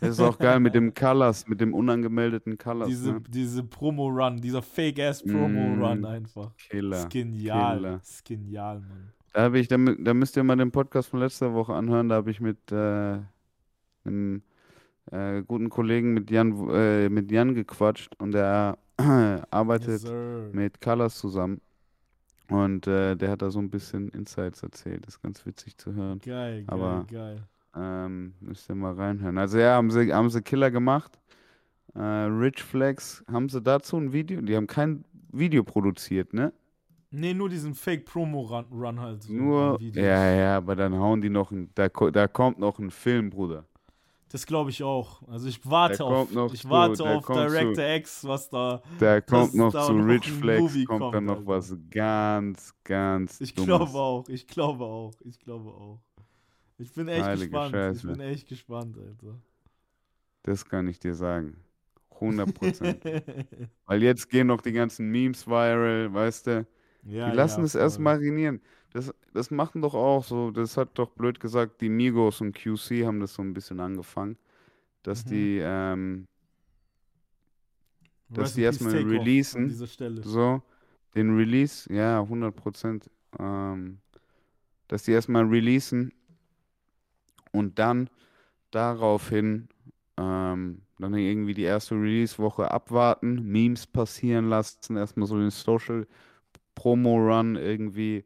Das 0.00 0.10
ist 0.10 0.20
auch 0.20 0.38
geil 0.38 0.60
mit 0.60 0.74
dem 0.74 0.94
Colors, 0.94 1.46
mit 1.48 1.60
dem 1.60 1.74
unangemeldeten 1.74 2.56
Colors. 2.58 2.88
Diese, 2.88 3.12
ne? 3.14 3.22
diese 3.28 3.62
Promo-Run, 3.62 4.40
dieser 4.40 4.62
Fake-Ass-Promo-Run 4.62 6.00
Mm, 6.00 6.04
einfach. 6.04 6.56
Killer. 6.56 6.98
ist 6.98 7.10
genial. 7.10 7.76
Killer. 7.76 8.00
Ist 8.02 8.24
genial, 8.24 8.80
Mann. 8.80 9.12
Da 9.32 9.42
habe 9.42 9.58
ich, 9.58 9.68
da, 9.68 9.76
da 9.76 10.14
müsst 10.14 10.36
ihr 10.36 10.44
mal 10.44 10.56
den 10.56 10.70
Podcast 10.72 11.10
von 11.10 11.20
letzter 11.20 11.52
Woche 11.52 11.74
anhören. 11.74 12.08
Da 12.08 12.14
habe 12.16 12.30
ich 12.30 12.40
mit 12.40 12.72
äh, 12.72 13.18
einem 14.04 14.42
äh, 15.10 15.42
guten 15.42 15.68
Kollegen 15.68 16.14
mit 16.14 16.30
Jan, 16.30 16.70
äh, 16.70 17.08
mit 17.10 17.30
Jan 17.30 17.54
gequatscht 17.54 18.14
und 18.18 18.32
der 18.32 18.78
arbeitet 19.50 20.02
Yes, 20.02 20.52
mit 20.52 20.80
Colors 20.80 21.18
zusammen. 21.18 21.60
Und 22.48 22.86
äh, 22.86 23.16
der 23.16 23.30
hat 23.30 23.42
da 23.42 23.50
so 23.50 23.58
ein 23.58 23.68
bisschen 23.70 24.08
Insights 24.10 24.62
erzählt. 24.62 25.04
Das 25.06 25.14
ist 25.16 25.22
ganz 25.22 25.44
witzig 25.44 25.76
zu 25.76 25.92
hören. 25.94 26.20
Geil, 26.20 26.64
geil, 26.64 26.66
aber- 26.68 27.06
geil. 27.10 27.42
Ähm, 27.78 28.32
müsst 28.40 28.70
ihr 28.70 28.74
mal 28.74 28.94
reinhören. 28.94 29.36
Also 29.36 29.58
ja, 29.58 29.74
haben 29.74 29.90
sie, 29.90 30.10
haben 30.12 30.30
sie 30.30 30.40
Killer 30.40 30.70
gemacht. 30.70 31.18
Äh, 31.94 32.00
Rich 32.00 32.62
Flex, 32.62 33.22
haben 33.30 33.48
sie 33.50 33.60
dazu 33.60 33.98
ein 33.98 34.12
Video? 34.12 34.40
Die 34.40 34.56
haben 34.56 34.66
kein 34.66 35.04
Video 35.30 35.62
produziert, 35.62 36.32
ne? 36.32 36.52
Nee, 37.10 37.34
nur 37.34 37.48
diesen 37.50 37.74
Fake-Promo-Run 37.74 38.66
Run 38.72 39.00
halt. 39.00 39.22
so 39.24 39.32
Nur, 39.32 39.78
ja, 39.80 40.34
ja, 40.34 40.56
aber 40.56 40.74
dann 40.74 40.94
hauen 40.94 41.20
die 41.20 41.28
noch 41.30 41.50
ein, 41.50 41.70
da, 41.74 41.88
da 41.88 42.28
kommt 42.28 42.58
noch 42.58 42.78
ein 42.78 42.90
Film, 42.90 43.28
Bruder. 43.30 43.64
Das 44.28 44.44
glaube 44.46 44.70
ich 44.70 44.82
auch. 44.82 45.22
Also 45.28 45.48
ich 45.48 45.64
warte 45.64 45.98
Der 45.98 46.06
auf, 46.06 46.28
ich 46.52 46.62
zu, 46.62 46.68
warte 46.68 47.02
der 47.04 47.06
auf 47.06 47.24
kommt 47.24 47.50
zu. 47.50 47.74
Director 47.74 47.84
X, 47.96 48.24
was 48.24 48.48
da. 48.50 48.82
Da 48.98 49.20
kommt 49.20 49.54
noch 49.54 49.74
zu 49.74 49.92
Rich 49.92 50.30
Flex, 50.32 50.60
Movie 50.60 50.84
kommt, 50.84 51.00
kommt, 51.00 51.14
dann 51.14 51.24
noch 51.24 51.36
Alter. 51.38 51.46
was 51.46 51.76
ganz, 51.90 52.74
ganz 52.84 53.40
Ich 53.40 53.54
glaube 53.54 53.98
auch, 53.98 54.28
ich 54.28 54.46
glaube 54.46 54.84
auch, 54.84 55.14
ich 55.24 55.38
glaube 55.38 55.70
auch. 55.70 56.00
Ich 56.78 56.92
bin 56.92 57.08
echt 57.08 57.22
Heilige 57.22 57.48
gespannt. 57.50 57.70
Scheiße. 57.70 57.98
Ich 57.98 58.06
bin 58.06 58.20
echt 58.20 58.48
gespannt, 58.48 58.98
Alter. 58.98 59.40
Das 60.42 60.64
kann 60.64 60.86
ich 60.88 60.98
dir 60.98 61.14
sagen. 61.14 61.58
100 62.10 62.54
Prozent. 62.54 63.04
Weil 63.86 64.02
jetzt 64.02 64.28
gehen 64.30 64.46
noch 64.48 64.60
die 64.60 64.72
ganzen 64.72 65.10
Memes 65.10 65.46
viral, 65.46 66.12
weißt 66.12 66.46
du? 66.48 66.66
ja, 67.02 67.30
Die 67.30 67.30
lassen 67.30 67.62
ja, 67.62 67.64
es 67.64 67.74
erst 67.74 67.98
voll. 67.98 68.04
marinieren. 68.04 68.60
Das, 68.92 69.12
das 69.34 69.50
machen 69.50 69.82
doch 69.82 69.94
auch 69.94 70.24
so, 70.24 70.50
das 70.50 70.76
hat 70.76 70.90
doch 70.94 71.10
blöd 71.10 71.38
gesagt, 71.40 71.80
die 71.80 71.88
Migos 71.88 72.40
und 72.40 72.54
QC 72.54 73.04
haben 73.04 73.20
das 73.20 73.34
so 73.34 73.42
ein 73.42 73.52
bisschen 73.52 73.80
angefangen, 73.80 74.38
dass 75.02 75.24
Mhm. 75.24 75.30
die 75.30 75.60
ähm, 75.62 76.26
dass 78.30 78.54
die 78.54 78.62
erstmal 78.62 79.02
releasen. 79.02 79.64
An 79.64 79.68
dieser 79.68 79.86
Stelle. 79.86 80.22
so 80.22 80.62
den 81.14 81.36
Release, 81.36 81.92
ja, 81.92 82.20
100 82.20 82.54
Prozent, 82.54 83.10
ähm, 83.38 83.98
dass 84.88 85.04
die 85.04 85.12
erstmal 85.12 85.44
releasen 85.46 86.12
und 87.52 87.78
dann 87.78 88.10
daraufhin 88.70 89.68
ähm, 90.18 90.82
dann 90.98 91.14
irgendwie 91.14 91.54
die 91.54 91.62
erste 91.62 91.94
Release-Woche 91.94 92.70
abwarten, 92.70 93.42
Memes 93.50 93.86
passieren 93.86 94.48
lassen, 94.48 94.96
erstmal 94.96 95.26
so 95.26 95.38
den 95.38 95.50
Social 95.50 96.06
Promo-Run 96.74 97.56
irgendwie 97.56 98.25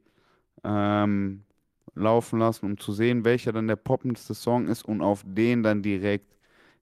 ähm, 0.64 1.44
laufen 1.94 2.38
lassen, 2.40 2.66
um 2.66 2.78
zu 2.78 2.92
sehen, 2.92 3.24
welcher 3.24 3.52
dann 3.52 3.68
der 3.68 3.76
poppendste 3.76 4.34
Song 4.34 4.68
ist 4.68 4.84
und 4.84 5.02
auf 5.02 5.22
den 5.26 5.62
dann 5.62 5.82
direkt 5.82 6.36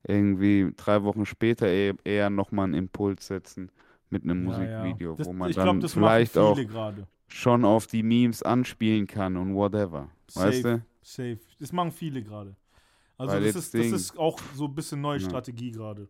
irgendwie 0.04 0.72
drei 0.76 1.02
Wochen 1.04 1.26
später 1.26 1.66
eher, 1.68 1.94
eher 2.04 2.30
nochmal 2.30 2.64
einen 2.66 2.74
Impuls 2.74 3.26
setzen 3.26 3.70
mit 4.10 4.22
einem 4.24 4.44
Ja, 4.44 4.62
ja. 4.64 5.00
Musikvideo, 5.00 5.16
Das, 5.16 5.26
wo 5.26 5.32
man 5.32 5.52
dann 5.52 5.64
glaube, 5.64 5.80
das 5.80 5.92
vielleicht 5.92 6.38
auch 6.38 6.58
gerade. 6.64 7.06
schon 7.28 7.64
auf 7.64 7.86
die 7.86 8.02
Memes 8.02 8.42
anspielen 8.42 9.06
kann 9.06 9.36
und 9.36 9.54
whatever. 9.54 10.10
Weißt 10.34 10.64
Safe, 10.64 10.64
du? 10.64 10.82
safe. 11.02 11.38
Das 11.58 11.72
machen 11.72 11.92
viele 11.92 12.22
gerade. 12.22 12.54
Also 13.18 13.34
Weil 13.34 13.44
das 13.44 13.56
ist, 13.56 13.74
das 13.74 13.92
ist 13.92 14.18
auch 14.18 14.38
so 14.54 14.66
ein 14.66 14.74
bisschen 14.74 15.00
neue 15.00 15.18
Ja. 15.18 15.26
Strategie 15.26 15.72
gerade. 15.72 16.08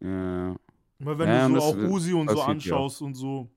Ja. 0.00 0.56
Weil 0.98 1.18
wenn 1.18 1.28
Ja, 1.28 1.48
du 1.48 1.54
so 1.54 1.62
auch 1.62 1.76
Uzi 1.76 2.12
und 2.12 2.28
so 2.28 2.38
ja 2.38 2.46
anschaust 2.46 3.02
und 3.02 3.14
so, 3.14 3.50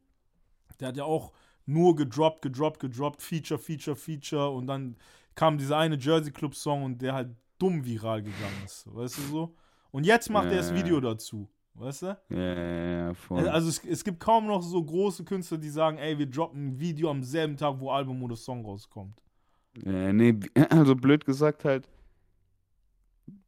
der 0.80 0.90
hat 0.90 0.98
ja 0.98 1.04
auch 1.06 1.34
nur 1.66 1.96
gedroppt, 1.96 2.42
gedroppt, 2.42 2.80
gedroppt, 2.80 3.22
Feature, 3.22 3.60
Feature, 3.60 3.96
Feature 3.96 4.50
und 4.52 4.68
dann 4.68 4.98
kam 5.36 5.58
dieser 5.58 5.78
eine 5.78 5.98
Jersey 5.98 6.32
Club 6.32 6.56
Song 6.56 6.84
und 6.84 7.02
der 7.02 7.14
halt 7.14 7.36
dumm 7.60 7.86
viral 7.86 8.24
gegangen 8.24 8.62
ist, 8.64 8.94
weißt 8.94 9.18
du 9.20 9.22
so? 9.24 9.56
Und 9.92 10.06
jetzt 10.06 10.30
macht 10.30 10.52
er 10.52 10.58
das 10.58 10.70
Ja, 10.70 10.74
Video 10.74 10.96
ja. 10.96 11.02
dazu, 11.02 11.50
weißt 11.76 12.02
du? 12.04 12.18
Ja, 12.30 12.38
ja, 12.38 13.08
ja, 13.08 13.14
voll. 13.14 13.48
Also 13.48 13.70
es, 13.70 13.84
es 13.86 14.04
gibt 14.04 14.20
kaum 14.20 14.48
noch 14.48 14.62
so 14.62 14.84
große 14.84 15.24
Künstler, 15.24 15.58
die 15.58 15.70
sagen, 15.70 15.98
ey, 15.98 16.18
wir 16.18 16.28
droppen 16.30 16.68
ein 16.70 16.80
Video 16.80 17.10
am 17.10 17.24
selben 17.24 17.58
Tag, 17.58 17.80
wo 17.80 17.92
Album 17.92 18.22
oder 18.24 18.36
Song 18.36 18.66
rauskommt. 18.66 19.22
Ja, 19.86 20.14
nee, 20.14 20.40
also 20.70 20.96
blöd 20.96 21.26
gesagt 21.26 21.66
halt, 21.66 21.88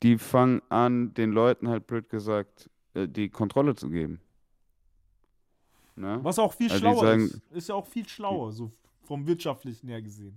die 0.04 0.18
fangen 0.18 0.62
an, 0.70 1.14
den 1.14 1.32
Leuten 1.32 1.68
halt 1.68 1.88
blöd 1.88 2.10
gesagt, 2.10 2.70
äh, 2.94 3.08
die 3.08 3.30
Kontrolle 3.30 3.76
zu 3.76 3.90
geben. 3.90 4.22
Ne? 5.96 6.20
Was 6.24 6.40
auch 6.40 6.54
viel 6.54 6.68
Also 6.70 6.80
schlauer 6.80 7.00
sagen- 7.06 7.24
ist. 7.26 7.42
Ist 7.52 7.70
ja 7.70 7.76
auch 7.76 7.88
viel 7.88 8.08
schlauer, 8.08 8.52
so 8.52 8.72
vom 9.04 9.26
wirtschaftlichen 9.28 9.88
her 9.88 10.02
gesehen. 10.02 10.36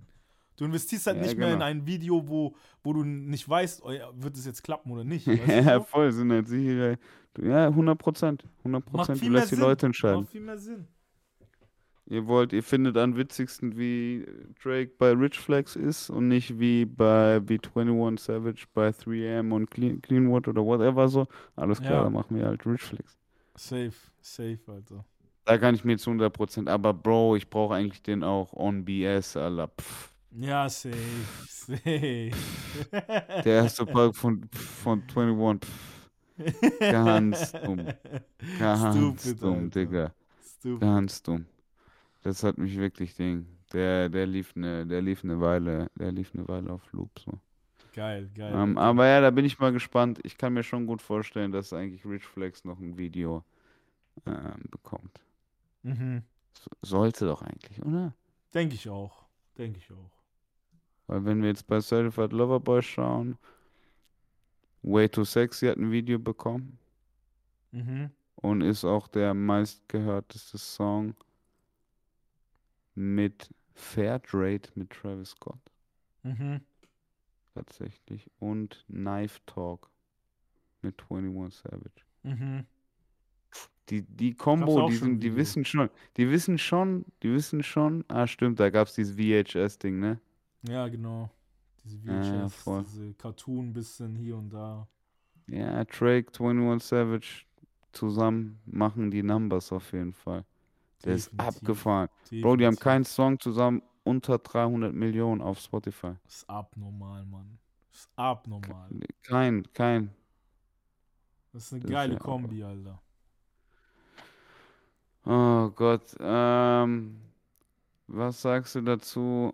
Du 0.55 0.65
investierst 0.65 1.07
halt 1.07 1.17
Ja, 1.17 1.23
nicht 1.23 1.37
mehr 1.37 1.47
in 1.47 1.53
genau. 1.53 1.65
ein 1.65 1.85
Video, 1.85 2.27
wo, 2.27 2.53
wo 2.83 2.93
du 2.93 3.03
nicht 3.03 3.47
weißt, 3.47 3.81
oh 3.83 3.91
ja, 3.91 4.09
wird 4.13 4.35
es 4.35 4.45
jetzt 4.45 4.61
klappen 4.63 4.91
oder 4.91 5.03
nicht. 5.03 5.25
Ja, 5.47 5.79
voll, 5.81 6.11
sind 6.11 6.31
halt 6.31 6.47
sichere. 6.47 6.97
Ja, 7.41 7.67
100 7.67 7.97
Prozent. 7.97 8.43
100 8.59 8.83
Macht 8.85 8.93
Prozent. 9.07 9.21
Du 9.21 9.29
lässt 9.29 9.51
die 9.51 9.55
Sinn. 9.55 9.63
Leute 9.63 9.85
entscheiden. 9.85 10.21
Macht 10.21 10.31
viel 10.31 10.41
mehr 10.41 10.57
Sinn. 10.57 10.87
Ihr 12.07 12.25
wollt, 12.25 12.53
ihr 12.53 12.63
findet 12.63 12.97
am 12.97 13.15
witzigsten, 13.15 13.77
wie 13.77 14.25
Drake 14.63 14.91
bei 14.97 15.11
Rich 15.11 15.37
Flex 15.39 15.75
ist 15.75 16.09
und 16.09 16.27
nicht 16.27 16.57
wie 16.59 16.83
bei 16.85 17.39
wie 17.47 17.59
21 17.59 18.19
Savage 18.19 18.65
bei 18.73 18.89
3M 18.89 19.51
und 19.53 19.69
Clean, 19.69 20.01
Cleanwood 20.01 20.47
oder 20.47 20.65
whatever 20.65 21.07
so. 21.07 21.27
Alles 21.55 21.79
klar, 21.79 21.93
Ja. 21.93 22.03
dann 22.05 22.13
machen 22.13 22.35
wir 22.35 22.45
halt 22.47 22.65
Rich 22.65 22.81
Flex. 22.81 23.15
Safe, 23.55 23.91
safe, 24.21 24.59
Alter. 24.67 25.05
Da 25.45 25.57
kann 25.57 25.75
ich 25.75 25.83
mir 25.83 25.97
zu 25.97 26.11
100%, 26.11 26.69
aber 26.69 26.93
Bro, 26.93 27.35
ich 27.35 27.49
brauche 27.49 27.75
eigentlich 27.75 28.01
den 28.03 28.23
auch 28.23 28.53
on 28.53 28.85
BS, 28.85 29.35
Alter. 29.35 29.69
Pff. 29.69 30.13
Ja, 30.31 30.69
safe, 30.69 30.95
safe. 31.47 32.31
Der 33.43 33.45
erste 33.45 33.85
Park 33.85 34.15
von, 34.15 34.47
von 34.53 35.01
21, 35.01 35.67
pff. 35.67 36.79
Ganz 36.79 37.51
dumm. 37.51 37.87
Ganz 38.59 38.95
Stupid, 38.95 39.41
dumm, 39.41 39.53
Alter. 39.55 39.69
Digga. 39.69 40.13
Stupid. 40.41 40.81
Ganz 40.81 41.23
dumm. 41.23 41.45
Das 42.23 42.43
hat 42.43 42.57
mich 42.57 42.77
wirklich 42.77 43.15
Ding. 43.15 43.47
Der, 43.73 44.09
der 44.09 44.25
lief 44.25 44.53
eine, 44.55 44.85
der 44.85 45.01
lief 45.01 45.23
eine 45.23 45.39
Weile, 45.39 45.89
der 45.95 46.11
lief 46.11 46.31
eine 46.33 46.47
Weile 46.47 46.71
auf 46.71 46.91
Loop 46.91 47.19
so. 47.19 47.39
Geil, 47.93 48.29
geil. 48.35 48.53
Ähm, 48.55 48.77
aber 48.77 49.07
ja, 49.07 49.21
da 49.21 49.31
bin 49.31 49.45
ich 49.45 49.59
mal 49.59 49.71
gespannt. 49.71 50.19
Ich 50.23 50.37
kann 50.37 50.53
mir 50.53 50.63
schon 50.63 50.85
gut 50.85 51.01
vorstellen, 51.01 51.51
dass 51.51 51.73
eigentlich 51.73 52.05
Rich 52.05 52.25
Flex 52.25 52.63
noch 52.63 52.79
ein 52.79 52.97
Video 52.97 53.43
ähm, 54.25 54.63
bekommt. 54.69 55.19
Mhm. 55.89 56.23
So- 56.53 56.71
Sollte 56.81 57.25
doch 57.25 57.41
eigentlich, 57.41 57.81
oder? 57.83 58.13
Denke 58.53 58.75
ich 58.75 58.89
auch. 58.89 59.25
Denke 59.57 59.79
ich 59.79 59.91
auch. 59.91 60.11
Weil 61.07 61.25
wenn 61.25 61.41
wir 61.41 61.49
jetzt 61.49 61.67
bei 61.67 61.79
Certified 61.81 62.31
Lover 62.33 62.59
Boy 62.59 62.81
schauen, 62.81 63.37
Way 64.81 65.09
Too 65.09 65.23
Sexy 65.25 65.67
hat 65.67 65.77
ein 65.77 65.91
Video 65.91 66.19
bekommen 66.19 66.77
Mhm. 67.71 68.11
und 68.35 68.61
ist 68.61 68.85
auch 68.85 69.07
der 69.07 69.33
meistgehörteste 69.33 70.57
Song 70.57 71.15
mit 72.95 73.49
Fairtrade 73.75 74.69
mit 74.75 74.89
Travis 74.91 75.31
Scott. 75.31 75.59
Mhm. 76.23 76.61
tatsächlich. 77.55 78.29
Und 78.39 78.85
Knife 78.87 79.39
Talk 79.45 79.89
mit 80.81 81.01
21 81.09 81.59
Savage. 81.61 82.03
Mhm. 82.23 82.65
Die, 83.89 84.03
die 84.03 84.33
Combo, 84.35 84.87
die 84.87 84.95
sind, 84.95 85.19
die 85.21 85.35
wissen 85.35 85.65
schon, 85.65 85.89
die 86.17 86.29
wissen 86.29 86.57
schon, 86.57 87.05
die 87.23 87.31
wissen 87.33 87.63
schon, 87.63 88.05
ah 88.07 88.27
stimmt, 88.27 88.59
da 88.59 88.69
gab 88.69 88.87
es 88.87 88.93
dieses 88.95 89.15
VHS-Ding, 89.15 89.99
ne? 89.99 90.19
Ja, 90.63 90.87
genau. 90.87 91.29
Diese 91.83 91.97
Ja, 92.07 92.21
ja, 92.23 92.47
VHS, 92.49 92.55
voll. 92.55 92.83
diese 92.83 93.13
Cartoon 93.15 93.73
bisschen 93.73 94.15
hier 94.15 94.37
und 94.37 94.51
da. 94.51 94.87
Ja, 95.47 95.83
Drake, 95.85 96.31
21 96.39 96.87
Savage 96.87 97.45
zusammen 97.91 98.59
machen 98.65 99.09
die 99.09 99.23
Numbers 99.23 99.71
auf 99.71 99.91
jeden 99.93 100.13
Fall. 100.13 100.45
Der 101.03 101.15
ist 101.15 101.31
Definitiv. 101.31 101.57
abgefahren. 101.61 102.09
Bro, 102.29 102.35
die 102.37 102.41
haben 102.43 102.75
Definitiv. 102.75 102.79
keinen 102.83 103.05
Song 103.05 103.39
zusammen 103.39 103.81
unter 104.03 104.37
300 104.37 104.93
Millionen 104.93 105.41
auf 105.41 105.59
Spotify. 105.59 106.13
Ist 106.27 106.47
abnormal, 106.49 107.25
Mann. 107.25 107.57
Ist 107.91 108.09
abnormal. 108.15 108.89
Kein, 109.23 109.63
kein. 109.73 110.11
Das 111.51 111.63
ist 111.65 111.73
eine 111.73 111.79
Das 111.81 111.89
ist 111.89 111.93
geile 111.95 112.13
ja 112.13 112.19
auch- 112.19 112.23
Kombi, 112.25 112.63
Alter. 112.63 113.01
Oh 115.25 115.69
Gott. 115.75 116.15
Ähm, 116.19 117.21
was 118.07 118.41
sagst 118.41 118.75
du 118.75 118.81
dazu, 118.81 119.53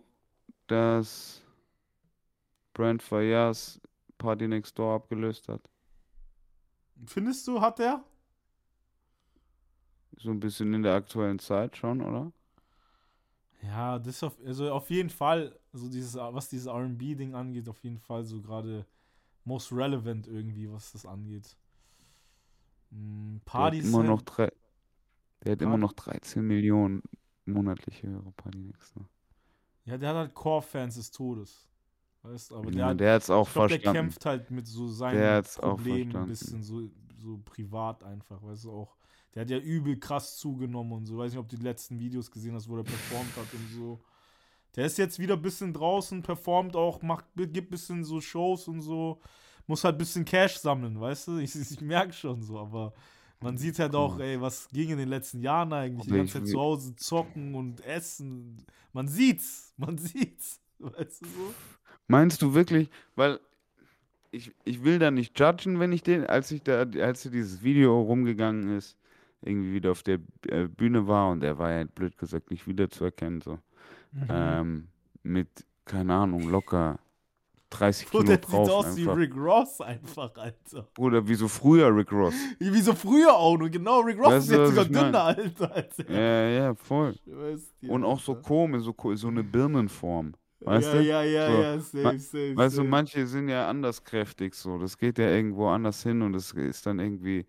dass 0.68 1.44
Brent 2.76 3.02
Fayaz 3.02 3.82
Party 4.20 4.48
Next 4.48 4.78
Door 4.78 4.94
abgelöst 4.94 5.48
hat? 5.50 5.68
Findest 7.06 7.48
du, 7.48 7.62
hat 7.62 7.80
er? 7.80 8.04
So 10.18 10.32
ein 10.32 10.40
bisschen 10.42 10.74
in 10.74 10.84
der 10.84 10.96
aktuellen 10.96 11.40
Zeit 11.40 11.78
schon, 11.78 12.02
oder? 12.02 12.32
Ja, 13.62 13.98
das 14.00 14.24
auf, 14.24 14.38
also 14.46 14.72
auf 14.72 14.90
jeden 14.90 15.10
Fall, 15.10 15.58
so 15.74 15.90
dieses, 15.90 16.16
was 16.16 16.50
dieses 16.50 16.68
RB-Ding 16.68 17.34
angeht, 17.34 17.68
auf 17.68 17.84
jeden 17.84 18.00
Fall 18.00 18.24
so 18.24 18.40
gerade 18.42 18.86
most 19.46 19.72
relevant 19.72 20.28
irgendwie, 20.28 20.72
was 20.72 20.92
das 20.92 21.06
angeht. 21.06 21.56
Hat 23.54 23.74
Partys 23.74 23.84
immer 23.84 24.04
noch 24.04 24.22
drei, 24.22 24.52
der 25.46 25.54
hat 25.54 25.62
immer 25.62 25.78
Party- 25.78 25.82
noch 25.82 25.94
13 25.94 26.46
Millionen 26.46 27.04
monatliche 27.46 28.08
Hörer 28.10 28.32
Party 28.38 28.60
Next 28.60 28.96
Door. 28.96 29.10
Ja, 29.86 29.98
der 29.98 30.10
hat 30.10 30.16
halt 30.16 30.34
Core-Fans 30.34 30.96
des 30.96 31.12
Todes. 31.12 31.68
Weißt 32.24 32.52
du, 32.52 32.58
aber 32.58 32.72
der 32.72 32.80
Ja, 32.80 32.88
hat, 32.88 33.00
der 33.00 33.14
hat's 33.16 33.30
auch 33.30 33.48
ich 33.48 33.54
glaub, 33.54 33.68
der 33.68 33.78
verstanden. 33.78 34.00
kämpft 34.00 34.26
halt 34.26 34.52
mit 34.52 34.68
so 34.68 34.88
seinen 34.88 35.18
Der 35.18 35.44
auch 35.62 35.78
Problemen 35.78 36.16
ein 36.16 36.28
bisschen 36.28 36.64
so, 36.64 36.90
so 37.18 37.40
privat 37.46 38.04
einfach, 38.04 38.42
weißt 38.42 38.66
du 38.66 38.72
auch. 38.72 38.96
Der 39.36 39.42
hat 39.42 39.50
ja 39.50 39.58
übel 39.60 40.00
krass 40.00 40.38
zugenommen 40.38 40.94
und 40.94 41.06
so. 41.06 41.18
Weiß 41.18 41.32
nicht, 41.32 41.40
ob 41.40 41.50
du 41.50 41.58
die 41.58 41.64
letzten 41.64 42.00
Videos 42.00 42.32
gesehen 42.32 42.56
hast, 42.56 42.68
wo 42.70 42.76
der 42.78 42.84
performt 42.84 43.36
hat 43.38 43.54
und 43.54 43.68
so. 43.70 44.02
Der 44.76 44.86
ist 44.86 44.98
jetzt 44.98 45.20
wieder 45.20 45.36
ein 45.36 45.42
bisschen 45.42 45.74
draußen, 45.74 46.22
performt 46.22 46.76
auch, 46.76 47.02
macht, 47.02 47.26
gibt 47.36 47.58
ein 47.58 47.70
bisschen 47.70 48.04
so 48.04 48.22
Shows 48.22 48.68
und 48.68 48.82
so. 48.82 49.22
Muss 49.68 49.84
halt 49.84 49.96
ein 49.96 50.00
bisschen 50.00 50.26
Cash 50.26 50.58
sammeln, 50.58 51.00
weißt 51.00 51.30
du? 51.30 51.38
Ich, 51.40 51.56
ich 51.56 51.82
merke 51.82 52.14
schon 52.14 52.42
so, 52.44 52.60
aber 52.60 52.94
man 53.42 53.58
sieht 53.58 53.80
halt 53.80 53.96
auch, 53.96 54.20
ey, 54.20 54.40
was 54.40 54.70
ging 54.70 54.90
in 54.90 54.98
den 54.98 55.10
letzten 55.10 55.42
Jahren 55.42 55.74
eigentlich? 55.74 56.08
Die 56.08 56.18
ganze 56.18 56.40
Zeit 56.40 56.48
zu 56.48 56.60
Hause 56.60 56.96
zocken 56.96 57.56
und 57.56 57.84
essen. 57.86 58.58
Man 58.94 59.08
sieht's, 59.08 59.74
man 59.78 59.98
sieht's. 59.98 60.62
Weißt 60.80 61.22
du 61.22 61.26
so? 61.26 61.54
Meinst 62.08 62.42
du 62.42 62.54
wirklich, 62.54 62.90
weil 63.16 63.40
ich, 64.32 64.54
ich 64.64 64.84
will 64.84 65.00
da 65.00 65.12
nicht 65.12 65.40
judgen, 65.40 65.80
wenn 65.80 65.92
ich 65.92 66.04
den, 66.04 66.26
als 66.26 66.52
ich 66.52 66.62
da, 66.62 66.86
als 67.02 67.24
dieses 67.24 67.64
Video 67.64 68.02
rumgegangen 68.02 68.78
ist, 68.78 68.98
irgendwie 69.42 69.74
wieder 69.74 69.92
auf 69.92 70.04
der 70.04 70.20
äh, 70.48 70.68
Bühne 70.68 71.08
war 71.08 71.30
und 71.32 71.44
er 71.44 71.58
war 71.58 71.72
ja 71.72 71.84
blöd 71.84 72.18
gesagt 72.18 72.52
nicht 72.52 72.68
wiederzuerkennen, 72.68 73.42
so. 73.42 73.60
Mhm. 74.12 74.28
Ähm, 74.30 74.88
mit, 75.24 75.66
keine 75.86 76.14
Ahnung, 76.14 76.50
locker 76.50 77.00
30 77.80 78.08
Bro, 78.10 78.20
Kilo 78.20 78.24
der 78.24 78.36
sieht 78.36 78.52
drauf 78.52 78.70
aus 78.70 78.96
wie 78.96 79.02
einfach. 79.02 79.18
Rick 79.18 79.36
Ross 79.36 79.82
einfach, 79.82 80.32
Alter. 80.36 80.88
Bruder, 80.94 81.28
wie 81.28 81.36
so 81.36 81.48
früher 81.48 81.96
Rick 81.96 82.12
Ross. 82.12 82.34
Wie 82.60 82.82
so 82.82 82.94
früher 82.94 83.34
auch 83.36 83.58
nur, 83.58 83.70
genau. 83.70 84.00
Rick 84.02 84.18
Ross 84.20 84.28
Weißt 84.28 84.50
ist 84.50 84.56
du, 84.56 84.60
jetzt 84.62 84.70
sogar 84.70 84.86
dünner, 84.86 85.24
Alter. 85.24 85.72
Als 85.76 86.00
er. 86.00 86.12
Ja, 86.12 86.50
ja, 86.68 86.76
voll. 86.76 87.16
Dir, 87.82 87.90
Und 87.92 88.04
auch 88.04 88.20
so 88.20 88.34
Alter. 88.34 88.48
komisch, 88.48 88.84
so, 88.84 88.96
so 89.16 89.28
eine 89.28 89.44
Birnenform. 89.44 90.34
Weißt 90.62 90.94
ja, 90.94 90.94
du? 90.94 91.04
Ja, 91.04 91.24
ja, 91.24 91.48
So, 91.52 91.62
ja, 91.62 91.80
safe, 91.80 92.20
safe, 92.20 92.56
Weißt 92.56 92.78
du, 92.78 92.82
safe. 92.82 92.88
manche 92.90 93.28
sind 93.28 93.50
ja 93.50 93.68
anders 93.70 94.04
kräftig 94.04 94.56
so. 94.56 94.78
Das 94.78 94.98
geht 94.98 95.18
ja 95.20 95.30
irgendwo 95.30 95.68
anders 95.68 96.02
hin 96.04 96.22
und 96.22 96.34
es 96.36 96.52
ist 96.54 96.86
dann 96.86 97.00
irgendwie, 97.00 97.46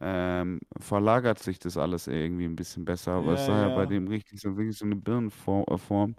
ähm, 0.00 0.60
verlagert 0.80 1.38
sich 1.38 1.58
das 1.58 1.76
alles 1.76 2.06
irgendwie 2.06 2.44
ein 2.46 2.56
bisschen 2.56 2.84
besser. 2.84 3.12
Aber 3.12 3.34
es 3.34 3.40
Ja, 3.40 3.46
sah 3.46 3.62
ja 3.62 3.68
ja. 3.68 3.74
bei 3.74 3.86
dem 3.86 4.08
richtig 4.08 4.40
so, 4.40 4.56
wirklich 4.56 4.76
so 4.78 4.84
eine 4.86 4.96
Birnenform. 4.96 6.16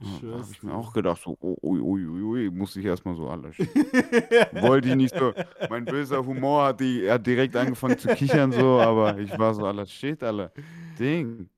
Ja, 0.00 0.32
habe 0.32 0.48
ich 0.50 0.62
mir 0.62 0.72
auch 0.72 0.92
gedacht, 0.92 1.20
so, 1.22 1.36
oh, 1.40 1.56
ui, 1.62 1.80
ui, 1.80 2.22
ui, 2.22 2.50
muss 2.50 2.74
ich 2.76 2.84
erstmal 2.84 3.14
so 3.16 3.28
alles. 3.28 3.58
Wollte 4.52 4.88
ich 4.88 4.96
nicht 4.96 5.14
so. 5.14 5.34
Mein 5.68 5.84
böser 5.84 6.24
Humor 6.24 6.64
hat, 6.64 6.80
die, 6.80 7.10
hat 7.10 7.26
direkt 7.26 7.54
angefangen 7.54 7.98
zu 7.98 8.08
kichern, 8.08 8.50
so, 8.50 8.80
aber 8.80 9.18
ich 9.18 9.38
war 9.38 9.52
so, 9.52 9.66
alles 9.66 9.92
shit, 9.92 10.22
alle. 10.22 10.52
Ding. 10.98 11.50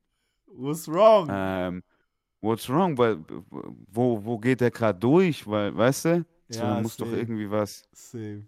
What's 0.47 0.87
wrong? 0.89 1.29
Ähm, 1.31 1.83
what's 2.41 2.69
wrong? 2.69 2.97
Weil, 2.97 3.19
wo, 3.87 4.23
wo 4.23 4.37
geht 4.37 4.59
der 4.59 4.71
gerade 4.71 4.99
durch? 4.99 5.47
Weil, 5.47 5.75
weißt 5.75 6.05
du? 6.05 6.25
So, 6.49 6.59
Ja, 6.59 6.81
muss 6.81 6.97
doch 6.97 7.11
irgendwie 7.11 7.49
was. 7.49 7.87
Safe. 7.93 8.43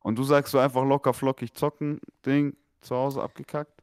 Und 0.00 0.18
du 0.18 0.22
sagst 0.22 0.52
so 0.52 0.58
einfach 0.58 0.84
locker 0.84 1.14
flockig 1.14 1.54
zocken, 1.54 1.98
Ding, 2.26 2.54
zu 2.82 2.94
Hause 2.94 3.22
abgekackt? 3.22 3.73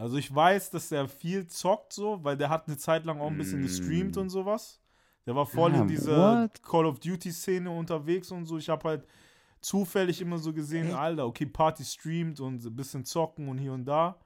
Also 0.00 0.16
ich 0.16 0.34
weiß, 0.34 0.70
dass 0.70 0.90
er 0.92 1.08
viel 1.08 1.46
zockt 1.46 1.92
so, 1.92 2.18
weil 2.24 2.36
der 2.36 2.48
hat 2.48 2.66
eine 2.68 2.76
Zeit 2.78 3.04
lang 3.04 3.20
auch 3.20 3.28
ein 3.30 3.36
bisschen 3.36 3.60
gestreamt 3.62 4.16
Mm. 4.16 4.20
und 4.20 4.30
sowas. 4.30 4.80
Der 5.26 5.34
war 5.36 5.44
voll 5.46 5.74
in 5.74 5.86
dieser 5.88 6.42
what? 6.44 6.62
Call 6.62 6.86
of 6.86 6.98
Duty 7.00 7.30
Szene 7.32 7.70
unterwegs 7.70 8.30
und 8.32 8.46
so. 8.46 8.56
Ich 8.56 8.68
habe 8.70 8.88
halt 8.88 9.06
zufällig 9.60 10.20
immer 10.22 10.38
so 10.38 10.52
gesehen, 10.54 10.94
Alter, 10.94 11.26
okay, 11.26 11.44
Party 11.44 11.84
streamt 11.84 12.40
und 12.40 12.64
ein 12.64 12.74
bisschen 12.74 13.04
zocken 13.04 13.46
und 13.48 13.58
hier 13.58 13.72
und 13.74 13.84
da. 13.84 14.16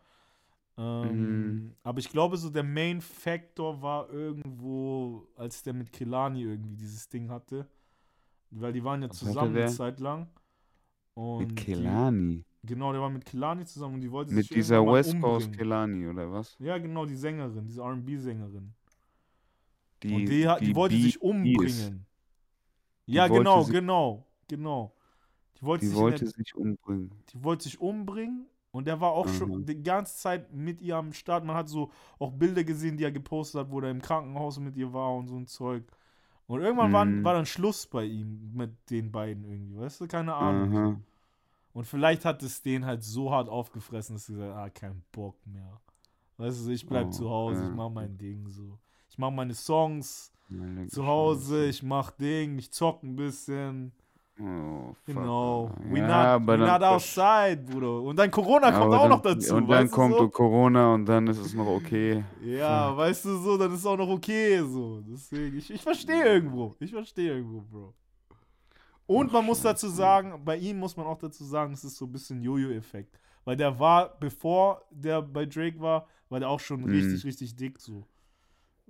Ähm, 0.78 1.10
Mhm. 1.10 1.72
Aber 1.82 1.98
ich 1.98 2.08
glaube, 2.08 2.36
so 2.36 2.50
der 2.50 2.62
Main 2.62 3.00
Factor 3.00 3.82
war 3.82 4.08
irgendwo, 4.10 5.26
als 5.36 5.62
der 5.64 5.72
mit 5.72 5.92
Kelani 5.92 6.42
irgendwie 6.42 6.76
dieses 6.76 7.08
Ding 7.08 7.30
hatte. 7.30 7.66
Weil 8.50 8.72
die 8.72 8.84
waren 8.84 9.02
ja 9.02 9.10
zusammen 9.10 9.56
eine? 9.56 9.66
Zeit 9.70 9.98
lang. 9.98 10.28
Und 11.14 11.46
Mit 11.48 11.56
Kelani. 11.56 12.44
Genau, 12.66 12.92
der 12.92 13.00
war 13.02 13.10
mit 13.10 13.24
Kelani 13.26 13.64
zusammen 13.66 13.94
und 13.94 14.00
die 14.00 14.10
wollte 14.10 14.32
Mit 14.32 14.46
sich 14.46 14.54
dieser 14.54 14.76
irgendwann 14.76 14.92
mal 14.94 14.98
West 14.98 15.20
Coast. 15.20 15.52
Kelani, 15.52 16.06
oder 16.08 16.32
was? 16.32 16.56
Ja, 16.58 16.78
genau, 16.78 17.04
die 17.04 17.16
Sängerin, 17.16 17.66
diese 17.66 17.82
RB-Sängerin. 17.82 18.72
Die, 20.02 20.14
Und 20.14 20.26
die, 20.28 20.48
hat, 20.48 20.60
die, 20.60 20.74
wollte 20.74 20.96
sich 20.96 21.20
umbringen. 21.20 22.06
Ja, 23.06 23.26
genau, 23.28 23.64
genau, 23.64 24.26
genau. 24.48 24.94
Die 25.58 25.62
wollte, 25.66 25.84
Die 25.84 25.88
sich 25.90 25.96
wollte 25.98 26.24
der, 26.24 26.28
sich 26.32 26.54
umbringen. 26.54 27.10
die 27.32 27.42
wollte 27.44 27.64
sich 27.64 27.80
umbringen 27.80 28.46
und 28.70 28.86
der 28.86 29.00
war 29.00 29.12
auch 29.12 29.28
schon 29.28 29.50
Mhm. 29.50 29.66
die 29.66 29.82
ganze 29.82 30.16
Zeit 30.16 30.52
mit 30.52 30.80
ihr 30.80 30.96
am 30.96 31.12
Start. 31.12 31.44
Man 31.44 31.56
hat 31.56 31.68
so 31.68 31.90
auch 32.18 32.32
Bilder 32.32 32.64
gesehen, 32.64 32.96
die 32.96 33.04
er 33.04 33.12
gepostet 33.12 33.60
hat, 33.60 33.70
wo 33.70 33.80
er 33.80 33.90
im 33.90 34.00
Krankenhaus 34.02 34.58
mit 34.58 34.76
ihr 34.76 34.92
war 34.92 35.14
und 35.14 35.28
so 35.28 35.36
ein 35.36 35.46
Zeug. 35.46 35.84
Und 36.46 36.60
irgendwann 36.60 36.92
war, 36.92 37.04
Mhm. 37.04 37.24
war 37.24 37.34
dann 37.34 37.46
Schluss 37.46 37.86
bei 37.86 38.04
ihm 38.04 38.52
mit 38.54 38.72
den 38.90 39.10
beiden 39.12 39.44
irgendwie, 39.44 39.78
weißt 39.78 40.00
du? 40.02 40.06
Keine 40.06 40.34
Ahnung. 40.34 40.76
Aha. 40.76 41.00
Und 41.74 41.86
vielleicht 41.86 42.24
hat 42.24 42.42
es 42.42 42.62
den 42.62 42.86
halt 42.86 43.02
so 43.02 43.30
hart 43.32 43.48
aufgefressen, 43.48 44.14
dass 44.14 44.26
sie 44.26 44.34
gesagt 44.34 44.56
ah, 44.56 44.70
kein 44.70 45.02
Bock 45.12 45.36
mehr. 45.44 45.80
Weißt 46.36 46.64
du, 46.66 46.70
ich 46.70 46.86
bleib 46.86 47.08
Oh, 47.08 47.10
zu 47.10 47.28
Hause, 47.28 47.62
ja. 47.62 47.68
ich 47.68 47.74
mach 47.74 47.90
mein 47.90 48.16
Ding 48.16 48.48
so. 48.48 48.78
Ich 49.08 49.18
mach 49.18 49.30
meine 49.30 49.54
Songs 49.54 50.32
Meine 50.48 50.86
zu 50.86 51.04
Hause, 51.04 51.66
ich 51.66 51.82
mach 51.82 52.12
Ding, 52.12 52.58
ich 52.58 52.72
zock 52.72 53.02
ein 53.02 53.16
bisschen. 53.16 53.92
Oh, 54.40 54.94
fuck, 54.94 55.04
Genau. 55.04 55.70
We 55.90 55.98
ja, 55.98 56.38
not, 56.38 56.46
we 56.48 56.58
not 56.58 56.82
outside, 56.82 57.56
Bruder. 57.68 58.02
Und 58.02 58.18
dann 58.18 58.30
Corona 58.30 58.72
kommt 58.72 58.94
auch 58.94 59.02
dann, 59.02 59.10
noch 59.10 59.22
dazu. 59.22 59.54
Und 59.56 59.68
dann 59.68 59.90
kommt 59.90 60.16
so? 60.16 60.28
Corona 60.28 60.94
und 60.94 61.06
dann 61.06 61.26
ist 61.28 61.38
es 61.38 61.54
noch 61.54 61.66
okay. 61.66 62.24
Ja, 62.42 62.96
weißt 62.96 63.24
du 63.26 63.36
so, 63.38 63.56
dann 63.58 63.72
ist 63.74 63.84
auch 63.86 63.96
noch 63.96 64.08
okay 64.08 64.60
so. 64.60 65.00
Deswegen, 65.02 65.58
ich, 65.58 65.72
ich 65.72 65.82
verstehe 65.82 66.24
irgendwo. 66.24 66.74
Ich 66.80 66.92
verstehe 66.92 67.34
irgendwo, 67.34 67.60
Bro. 67.62 67.94
Und 69.06 69.32
man 69.32 69.44
muss 69.44 69.60
dazu 69.60 69.88
sagen, 69.88 70.42
bei 70.44 70.56
ihm 70.56 70.78
muss 70.78 70.96
man 70.96 71.06
auch 71.06 71.18
dazu 71.18 71.44
sagen, 71.44 71.74
es 71.74 71.84
ist 71.84 71.96
so 71.96 72.06
ein 72.06 72.12
bisschen 72.12 72.42
Jojo-Effekt. 72.42 73.18
Weil 73.44 73.56
der 73.56 73.78
war, 73.78 74.18
bevor 74.18 74.82
der 74.90 75.20
bei 75.20 75.44
Drake 75.44 75.78
war, 75.80 76.06
war 76.30 76.40
der 76.40 76.48
auch 76.48 76.60
schon 76.60 76.80
Mhm. 76.80 76.90
richtig, 76.90 77.24
richtig 77.24 77.54
dick 77.54 77.78
so. 77.78 78.06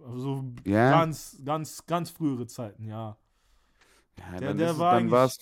Also 0.05 0.45
Ja. 0.65 0.91
ganz, 0.91 1.37
ganz, 1.45 1.85
ganz 1.87 2.11
frühere 2.11 2.47
Zeiten, 2.47 2.85
ja. 2.85 3.17
Ja, 4.19 4.31
Der- 4.39 4.41
dann 4.49 4.59
der 4.59 4.67
ist 4.69 4.73
es, 4.75 4.79
war 4.79 4.93
dann 4.93 5.01
eigentlich- 5.03 5.13
war's, 5.13 5.39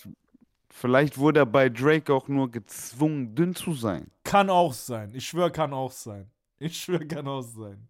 vielleicht 0.69 1.17
wurde 1.19 1.41
er 1.41 1.45
bei 1.45 1.69
Drake 1.69 2.11
auch 2.11 2.27
nur 2.27 2.49
gezwungen, 2.49 3.35
dünn 3.35 3.53
zu 3.53 3.73
sein. 3.73 4.09
Kann 4.23 4.49
auch 4.49 4.73
sein. 4.73 5.13
Ich 5.13 5.27
schwöre, 5.27 5.51
kann 5.51 5.73
auch 5.73 5.91
sein. 5.91 6.29
Ich 6.57 6.75
schwöre, 6.81 7.05
kann 7.05 7.27
auch 7.27 7.41
sein. 7.43 7.87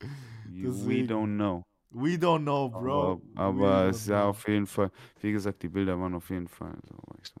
We 0.00 0.62
Deswegen. 0.62 1.08
don't 1.08 1.36
know. 1.36 1.62
We 1.98 2.18
don't 2.18 2.42
know, 2.42 2.68
Bro. 2.68 3.22
Aber, 3.34 3.64
aber 3.64 3.88
es 3.88 4.06
ja 4.06 4.20
know. 4.20 4.30
auf 4.30 4.46
jeden 4.46 4.66
Fall, 4.66 4.90
wie 5.22 5.32
gesagt, 5.32 5.62
die 5.62 5.68
Bilder 5.68 5.98
waren 5.98 6.14
auf 6.14 6.28
jeden 6.28 6.46
Fall 6.46 6.76
so. 6.86 6.96
Ich 7.22 7.28
so, 7.28 7.40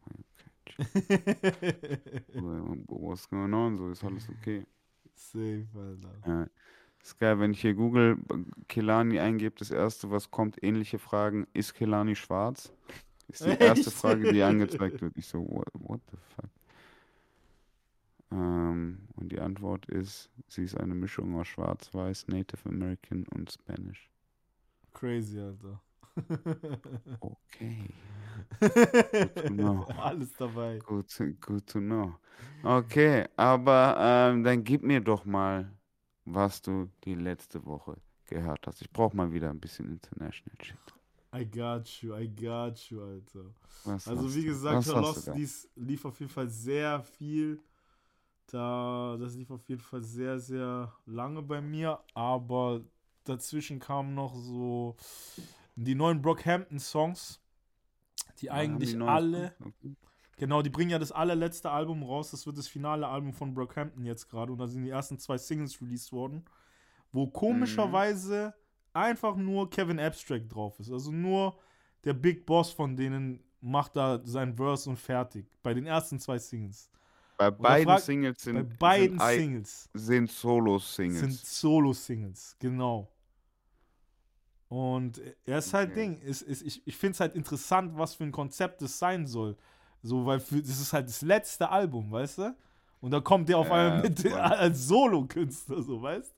okay, 0.80 2.02
what's 2.86 3.28
going 3.28 3.52
on? 3.52 3.76
So 3.76 3.90
ist 3.90 4.02
alles 4.02 4.26
okay. 4.30 4.66
Safe, 5.14 5.66
Alter. 5.74 6.14
Ja. 6.26 6.46
Ist 7.02 7.18
geil, 7.18 7.38
wenn 7.38 7.50
ich 7.52 7.60
hier 7.60 7.74
Google 7.74 8.16
Kelani 8.66 9.20
eingebe, 9.20 9.56
das 9.58 9.70
erste, 9.70 10.10
was 10.10 10.30
kommt, 10.30 10.62
ähnliche 10.62 10.98
Fragen. 10.98 11.46
Ist 11.52 11.74
Kelani 11.74 12.16
schwarz? 12.16 12.72
Ist 13.28 13.44
die 13.44 13.50
erste? 13.60 13.90
Frage, 13.90 14.32
die 14.32 14.42
angezeigt 14.42 15.02
wird. 15.02 15.18
Ich 15.18 15.26
so, 15.26 15.40
what, 15.40 15.68
what 15.74 16.00
the 16.10 16.16
fuck? 16.34 16.50
Ähm, 18.32 19.06
und 19.16 19.30
die 19.30 19.38
Antwort 19.38 19.86
ist, 19.86 20.30
sie 20.48 20.64
ist 20.64 20.76
eine 20.76 20.94
Mischung 20.94 21.38
aus 21.38 21.46
Schwarz-Weiß, 21.48 22.28
Native 22.28 22.68
American 22.68 23.26
und 23.34 23.52
Spanish. 23.52 24.10
Crazy, 24.96 25.38
Alter. 25.38 25.78
Okay. 27.22 27.76
Alles 30.02 30.30
dabei. 30.38 30.78
Good 30.78 31.08
to, 31.10 31.24
good 31.40 31.66
to 31.66 31.80
know. 31.80 32.14
Okay, 32.64 33.26
aber 33.36 33.96
ähm, 33.98 34.42
dann 34.42 34.64
gib 34.64 34.82
mir 34.82 35.00
doch 35.00 35.26
mal, 35.26 35.70
was 36.24 36.62
du 36.62 36.88
die 37.04 37.14
letzte 37.14 37.64
Woche 37.66 37.96
gehört 38.26 38.66
hast. 38.66 38.80
Ich 38.80 38.90
brauche 38.90 39.14
mal 39.14 39.30
wieder 39.32 39.50
ein 39.50 39.60
bisschen 39.60 39.90
International 39.90 40.56
Shit. 40.62 40.78
I 41.34 41.44
got 41.44 42.02
you, 42.02 42.14
I 42.14 42.26
got 42.26 42.78
you, 42.90 43.02
Alter. 43.02 43.44
Was 43.84 44.08
Also 44.08 44.34
wie 44.34 44.44
gesagt, 44.44 44.86
da? 44.86 45.34
lief, 45.34 45.68
lief 45.76 46.04
auf 46.06 46.18
jeden 46.18 46.32
Fall 46.32 46.48
sehr 46.48 47.02
viel. 47.02 47.60
Da, 48.46 49.16
das 49.18 49.34
lief 49.34 49.50
auf 49.50 49.68
jeden 49.68 49.80
Fall 49.80 50.02
sehr, 50.02 50.38
sehr 50.38 50.92
lange 51.06 51.42
bei 51.42 51.60
mir. 51.60 51.98
Aber 52.14 52.80
dazwischen 53.28 53.78
kamen 53.78 54.14
noch 54.14 54.34
so 54.34 54.96
die 55.74 55.94
neuen 55.94 56.22
Brockhampton-Songs, 56.22 57.40
die 58.38 58.42
die 58.42 58.50
eigentlich 58.50 58.94
neuen 58.94 59.08
alle, 59.08 59.54
genau, 60.36 60.62
die 60.62 60.70
bringen 60.70 60.90
ja 60.90 60.98
das 60.98 61.12
allerletzte 61.12 61.70
Album 61.70 62.02
raus. 62.02 62.30
Das 62.30 62.46
wird 62.46 62.58
das 62.58 62.68
finale 62.68 63.06
Album 63.06 63.32
von 63.32 63.54
Brockhampton 63.54 64.04
jetzt 64.04 64.28
gerade. 64.28 64.52
Und 64.52 64.58
da 64.58 64.66
sind 64.66 64.82
die 64.82 64.90
ersten 64.90 65.18
zwei 65.18 65.38
Singles 65.38 65.80
released 65.80 66.12
worden, 66.12 66.44
wo 67.12 67.26
komischerweise 67.26 68.54
einfach 68.92 69.36
nur 69.36 69.68
Kevin 69.70 70.00
Abstract 70.00 70.54
drauf 70.54 70.78
ist. 70.80 70.90
Also 70.90 71.12
nur 71.12 71.58
der 72.04 72.14
Big 72.14 72.46
Boss 72.46 72.70
von 72.70 72.96
denen 72.96 73.42
macht 73.60 73.96
da 73.96 74.20
sein 74.24 74.54
Verse 74.54 74.88
und 74.88 74.96
fertig. 74.96 75.46
Bei 75.62 75.74
den 75.74 75.86
ersten 75.86 76.18
zwei 76.18 76.38
Singles. 76.38 76.90
Bei 77.36 77.50
beiden 77.50 77.86
frag- 77.86 78.00
Singles 78.00 78.44
Bei 78.44 78.52
sind, 78.52 78.78
beiden 78.78 79.18
sind, 79.18 79.28
Singles 79.28 79.90
sind 79.92 80.30
Solo-Singles. 80.30 81.20
sind 81.20 81.32
Solo-Singles, 81.32 82.56
genau. 82.58 83.12
Und 84.68 85.20
er 85.44 85.58
ist 85.58 85.72
halt 85.74 85.94
Okay. 85.94 85.96
Ding. 85.96 86.18
Ist, 86.20 86.42
ist, 86.42 86.62
ich 86.62 86.86
ich 86.86 86.96
finde 86.96 87.12
es 87.12 87.20
halt 87.20 87.34
interessant, 87.36 87.96
was 87.96 88.14
für 88.14 88.24
ein 88.24 88.32
Konzept 88.32 88.82
das 88.82 88.98
sein 88.98 89.26
soll. 89.26 89.56
So, 90.02 90.26
weil 90.26 90.40
für, 90.40 90.60
das 90.60 90.80
ist 90.80 90.92
halt 90.92 91.08
das 91.08 91.22
letzte 91.22 91.70
Album, 91.70 92.10
weißt 92.10 92.38
du? 92.38 92.56
Und 93.00 93.10
da 93.12 93.20
kommt 93.20 93.48
der 93.48 93.58
auf 93.58 93.70
Ja, 93.70 93.70
einmal 93.70 94.02
mit 94.02 94.24
voll. 94.24 94.32
als 94.32 94.86
Solo-Künstler, 94.88 95.82
so, 95.82 96.02
weißt 96.02 96.34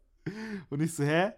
Und 0.71 0.81
ich 0.83 0.95
so, 0.95 1.05
hä? 1.05 1.33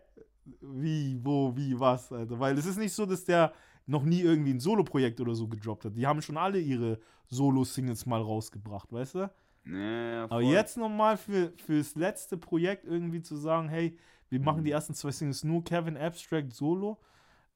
Wie, 0.60 1.18
wo, 1.22 1.56
wie, 1.56 1.78
was, 1.78 2.12
Alter? 2.12 2.38
Weil 2.40 2.58
es 2.58 2.66
ist 2.66 2.78
nicht 2.78 2.92
so, 2.94 3.06
dass 3.06 3.24
der 3.24 3.52
noch 3.86 4.04
nie 4.04 4.20
irgendwie 4.22 4.52
ein 4.52 4.60
Solo-Projekt 4.60 5.20
oder 5.20 5.34
so 5.34 5.48
gedroppt 5.48 5.86
hat. 5.86 5.96
Die 5.96 6.06
haben 6.06 6.22
schon 6.22 6.36
alle 6.36 6.58
ihre 6.60 6.98
Solo-Singles 7.28 8.06
mal 8.06 8.20
rausgebracht, 8.22 8.92
weißt 8.92 9.14
du? 9.16 9.30
Ja, 9.64 10.28
Aber 10.28 10.42
voll. 10.42 10.42
jetzt 10.42 10.76
nochmal 10.76 11.16
für, 11.16 11.52
fürs 11.56 11.94
letzte 11.96 12.36
Projekt 12.36 12.84
irgendwie 12.84 13.22
zu 13.22 13.36
sagen, 13.36 13.68
hey, 13.68 13.98
wir 14.30 14.40
machen 14.40 14.60
Mhm. 14.60 14.64
die 14.64 14.70
ersten 14.70 14.94
zwei 14.94 15.10
Singles 15.10 15.44
nur 15.44 15.62
Kevin 15.64 15.96
Abstract 15.96 16.54
Solo. 16.54 16.98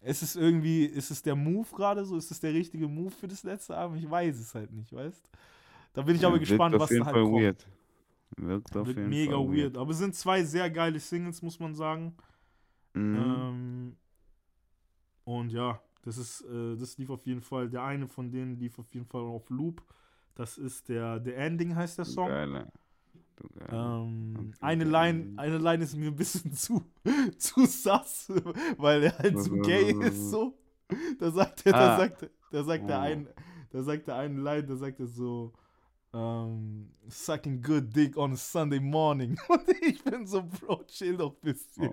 Ist 0.01 0.23
es 0.23 0.37
irgendwie, 0.37 0.85
ist 0.85 1.11
es 1.11 1.23
der 1.23 1.35
Move 1.37 1.69
gerade 1.75 2.05
so? 2.05 2.17
Ist 2.19 2.31
es 2.31 2.41
der 2.41 2.53
richtige 2.53 2.89
Move 2.89 3.11
für 3.11 3.29
das 3.29 3.43
letzte 3.43 3.77
Album? 3.77 3.97
Ich 3.97 4.11
weiß 4.11 4.39
es 4.39 4.55
halt 4.55 4.73
nicht, 4.73 4.93
weißt 4.93 5.31
Da 5.95 6.03
bin 6.03 6.17
ich 6.17 6.23
Ja, 6.23 6.29
aber 6.29 6.39
wirkt 6.39 6.49
gespannt, 6.49 6.79
was 6.79 6.99
da 6.99 7.07
halt 7.07 7.15
Fall 7.15 7.25
kommt. 7.25 7.43
weird. 7.43 7.67
Wirkt 8.37 8.77
auf 8.77 8.87
Wird 8.87 8.99
jeden 8.99 9.09
mega 9.09 9.37
Fall 9.37 9.49
weird. 9.53 9.77
Aber 9.79 9.91
es 9.93 9.99
sind 9.99 10.15
zwei 10.15 10.45
sehr 10.45 10.71
geile 10.71 11.01
Singles, 11.01 11.41
muss 11.43 11.59
man 11.61 11.75
sagen. 11.75 12.17
Mhm. 12.95 13.17
Ähm, 13.17 13.97
und 15.25 15.53
ja, 15.53 15.81
das 16.03 16.19
ist, 16.19 16.43
äh, 16.43 16.77
das 16.77 16.99
lief 16.99 17.11
auf 17.11 17.25
jeden 17.27 17.41
Fall, 17.41 17.71
der 17.71 17.83
eine 17.85 18.07
von 18.09 18.31
denen 18.31 18.57
lief 18.59 18.79
auf 18.79 18.93
jeden 18.93 19.07
Fall 19.07 19.23
auf 19.23 19.49
Loop. 19.51 19.83
Das 20.35 20.59
ist 20.59 20.89
der, 20.89 21.21
The 21.25 21.33
Ending 21.33 21.75
heißt 21.77 21.99
der 21.99 22.05
Song. 22.05 22.29
Geiler. 22.29 22.69
Ähm, 23.69 24.35
Okay, 24.39 24.51
eine 24.61 24.85
okay. 24.85 24.93
Line, 24.93 25.33
eine 25.37 25.59
Line 25.59 25.85
ist 25.85 25.97
mir 25.97 26.09
ein 26.09 26.17
bisschen 26.17 26.53
zu, 26.55 26.83
zu 27.39 27.67
sass, 27.67 28.31
weil 28.77 29.05
er 29.05 29.19
halt 29.19 29.35
was, 29.37 29.51
gay 29.67 29.93
ist 30.07 30.31
so. 30.31 30.57
Da 31.19 31.31
sagt 31.31 31.67
er, 31.67 31.73
da 31.73 31.95
Ah. 31.95 31.97
sagt, 31.99 32.31
da 32.51 32.63
sagt 32.65 32.89
der 32.89 32.99
Oh. 32.99 33.03
ein, 33.03 33.29
da 33.71 33.83
sagt 33.83 34.07
der 34.07 34.17
eine 34.17 34.41
Line, 34.41 34.65
da 34.65 34.77
sagt 34.77 35.01
er 35.01 35.07
so, 35.07 35.53
ähm, 36.13 36.91
sucking 37.09 37.61
good 37.63 37.95
dick 37.95 38.17
on 38.17 38.33
a 38.33 38.37
Sunday 38.37 38.81
morning. 38.81 39.37
Und 39.49 39.63
ich 39.83 40.03
bin 40.05 40.27
so, 40.27 40.43
Bro, 40.45 40.85
chill 40.87 41.17
doch 41.17 41.35
ein 41.35 41.41
bisschen. 41.53 41.93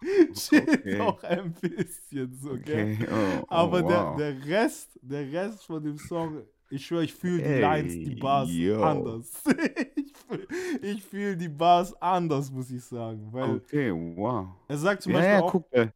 chill 0.34 0.66
Oh. 0.68 0.72
Okay. 0.74 0.98
doch 0.98 1.22
ein 1.22 1.52
bisschen, 1.54 2.34
so, 2.34 2.58
gell? 2.58 2.92
Okay, 2.94 3.08
oh, 3.10 3.42
oh, 3.42 3.46
Aber 3.48 3.82
wow. 3.84 4.16
der, 4.16 4.34
der 4.34 4.46
Rest, 4.46 4.98
der 5.02 5.32
Rest 5.32 5.64
von 5.64 5.82
dem 5.82 5.96
Song, 5.98 6.42
ich 6.74 6.86
schwöre, 6.86 7.04
ich 7.04 7.14
fühle 7.14 7.40
die 7.42 7.42
Ey, 7.42 7.60
Lines, 7.60 7.92
die 8.02 8.16
Bars 8.16 8.48
yo. 8.50 8.82
anders. 8.82 9.42
ich 9.96 10.12
fühle 10.16 10.98
fühl 11.00 11.36
die 11.36 11.48
Bars 11.48 11.94
anders, 12.00 12.50
muss 12.50 12.70
ich 12.70 12.82
sagen. 12.84 13.32
Weil 13.32 13.56
Okay, 13.56 13.92
wow. 14.16 14.48
er 14.68 14.78
sagt 14.78 15.02
zum 15.02 15.12
Ja, 15.12 15.18
Beispiel 15.18 15.34
ja, 15.34 15.40
auch, 15.40 15.52
guck, 15.52 15.72
äh, 15.72 15.88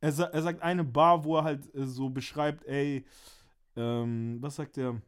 er, 0.00 0.18
er 0.18 0.42
sagt 0.42 0.62
eine 0.62 0.84
Bar, 0.84 1.24
wo 1.24 1.36
er 1.36 1.44
halt 1.44 1.74
äh, 1.74 1.86
so 1.86 2.08
beschreibt, 2.10 2.64
ey, 2.66 3.04
ähm, 3.76 4.38
was 4.40 4.56
sagt 4.56 4.78
er? 4.78 5.00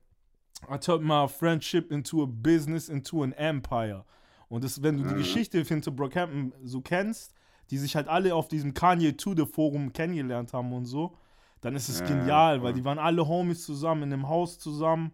I 0.70 0.78
turned 0.78 1.04
my 1.04 1.28
friendship 1.28 1.90
into 1.92 2.22
a 2.22 2.26
business, 2.26 2.88
into 2.88 3.22
an 3.22 3.32
empire. 3.32 4.04
Und 4.48 4.64
das, 4.64 4.82
wenn 4.82 4.96
du 4.96 5.04
die 5.04 5.14
Mhm. 5.14 5.18
Geschichte 5.18 5.60
hinter 5.62 5.90
Brockhampton 5.90 6.52
so 6.64 6.80
kennst, 6.80 7.34
die 7.70 7.78
sich 7.78 7.96
halt 7.96 8.08
alle 8.08 8.34
auf 8.34 8.48
diesem 8.48 8.72
Kanye 8.74 9.16
Tudor 9.16 9.46
Forum 9.46 9.92
kennengelernt 9.92 10.52
haben 10.52 10.72
und 10.72 10.86
so, 10.86 11.16
dann 11.64 11.74
ist 11.76 11.88
es 11.88 12.00
Ja, 12.00 12.06
genial, 12.06 12.62
weil 12.62 12.72
voll. 12.72 12.72
die 12.74 12.84
waren 12.84 12.98
alle 12.98 13.26
Homies 13.26 13.64
zusammen 13.64 14.02
in 14.04 14.12
einem 14.12 14.28
Haus 14.28 14.58
zusammen, 14.58 15.12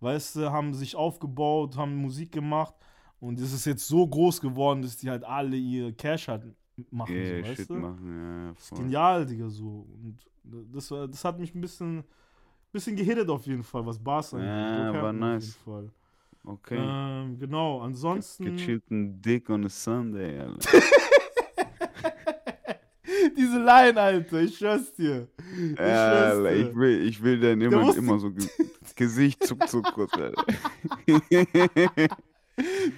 weißt 0.00 0.36
du, 0.36 0.50
haben 0.50 0.74
sich 0.74 0.96
aufgebaut, 0.96 1.76
haben 1.76 1.94
Musik 1.96 2.32
gemacht 2.32 2.74
und 3.20 3.38
es 3.40 3.52
ist 3.52 3.64
jetzt 3.66 3.86
so 3.86 4.06
groß 4.06 4.40
geworden, 4.40 4.82
dass 4.82 4.96
die 4.96 5.08
halt 5.08 5.22
alle 5.22 5.56
ihr 5.56 5.92
Cash 5.92 6.26
halt 6.26 6.44
machen, 6.90 7.14
yeah, 7.14 7.36
so, 7.42 7.48
weißt 7.48 7.56
Shit 7.56 7.70
du? 7.70 7.74
machen, 7.74 8.18
ja, 8.46 8.52
Das 8.52 8.62
ist 8.64 8.68
voll. 8.70 8.78
genial, 8.78 9.26
Digga, 9.26 9.48
so. 9.48 9.86
Und 10.02 10.18
das, 10.72 10.88
das 10.88 11.24
hat 11.24 11.38
mich 11.38 11.54
ein 11.54 11.60
bisschen, 11.60 12.02
bisschen 12.72 12.96
gehittet 12.96 13.28
auf 13.30 13.46
jeden 13.46 13.62
Fall, 13.62 13.86
was 13.86 13.98
Bars 14.02 14.34
angeht. 14.34 14.48
Ja, 14.48 14.90
Brockhampton 14.90 15.02
war 15.02 15.10
Auf 15.10 15.16
nice. 15.16 15.44
jeden 15.44 15.64
Fall. 15.64 15.90
Okay. 16.44 16.78
Ähm, 16.80 17.38
genau, 17.38 17.80
ansonsten, 17.80 18.44
Gechillten 18.56 19.22
Dick 19.22 19.48
on 19.50 19.64
a 19.66 19.68
Sunday, 19.68 20.40
Alter. 20.40 20.68
diese 23.52 23.64
Line, 23.64 24.00
Alter, 24.00 24.40
ich 24.40 24.56
schwör's 24.58 24.92
dir. 24.94 25.28
Ich 25.38 25.76
schwör's 25.76 26.36
Alter, 26.36 26.52
ich 26.56 26.66
dir. 26.68 26.76
will, 26.76 27.06
ich 27.06 27.22
will 27.22 27.40
dann 27.40 27.60
immer, 27.60 27.96
immer 27.96 28.18
so 28.18 28.30
Ge 28.30 28.46
Gesicht 28.96 29.44
zuck, 29.46 29.68
zuck, 29.68 29.92
kurz, 29.92 30.12
Alter. 30.14 30.44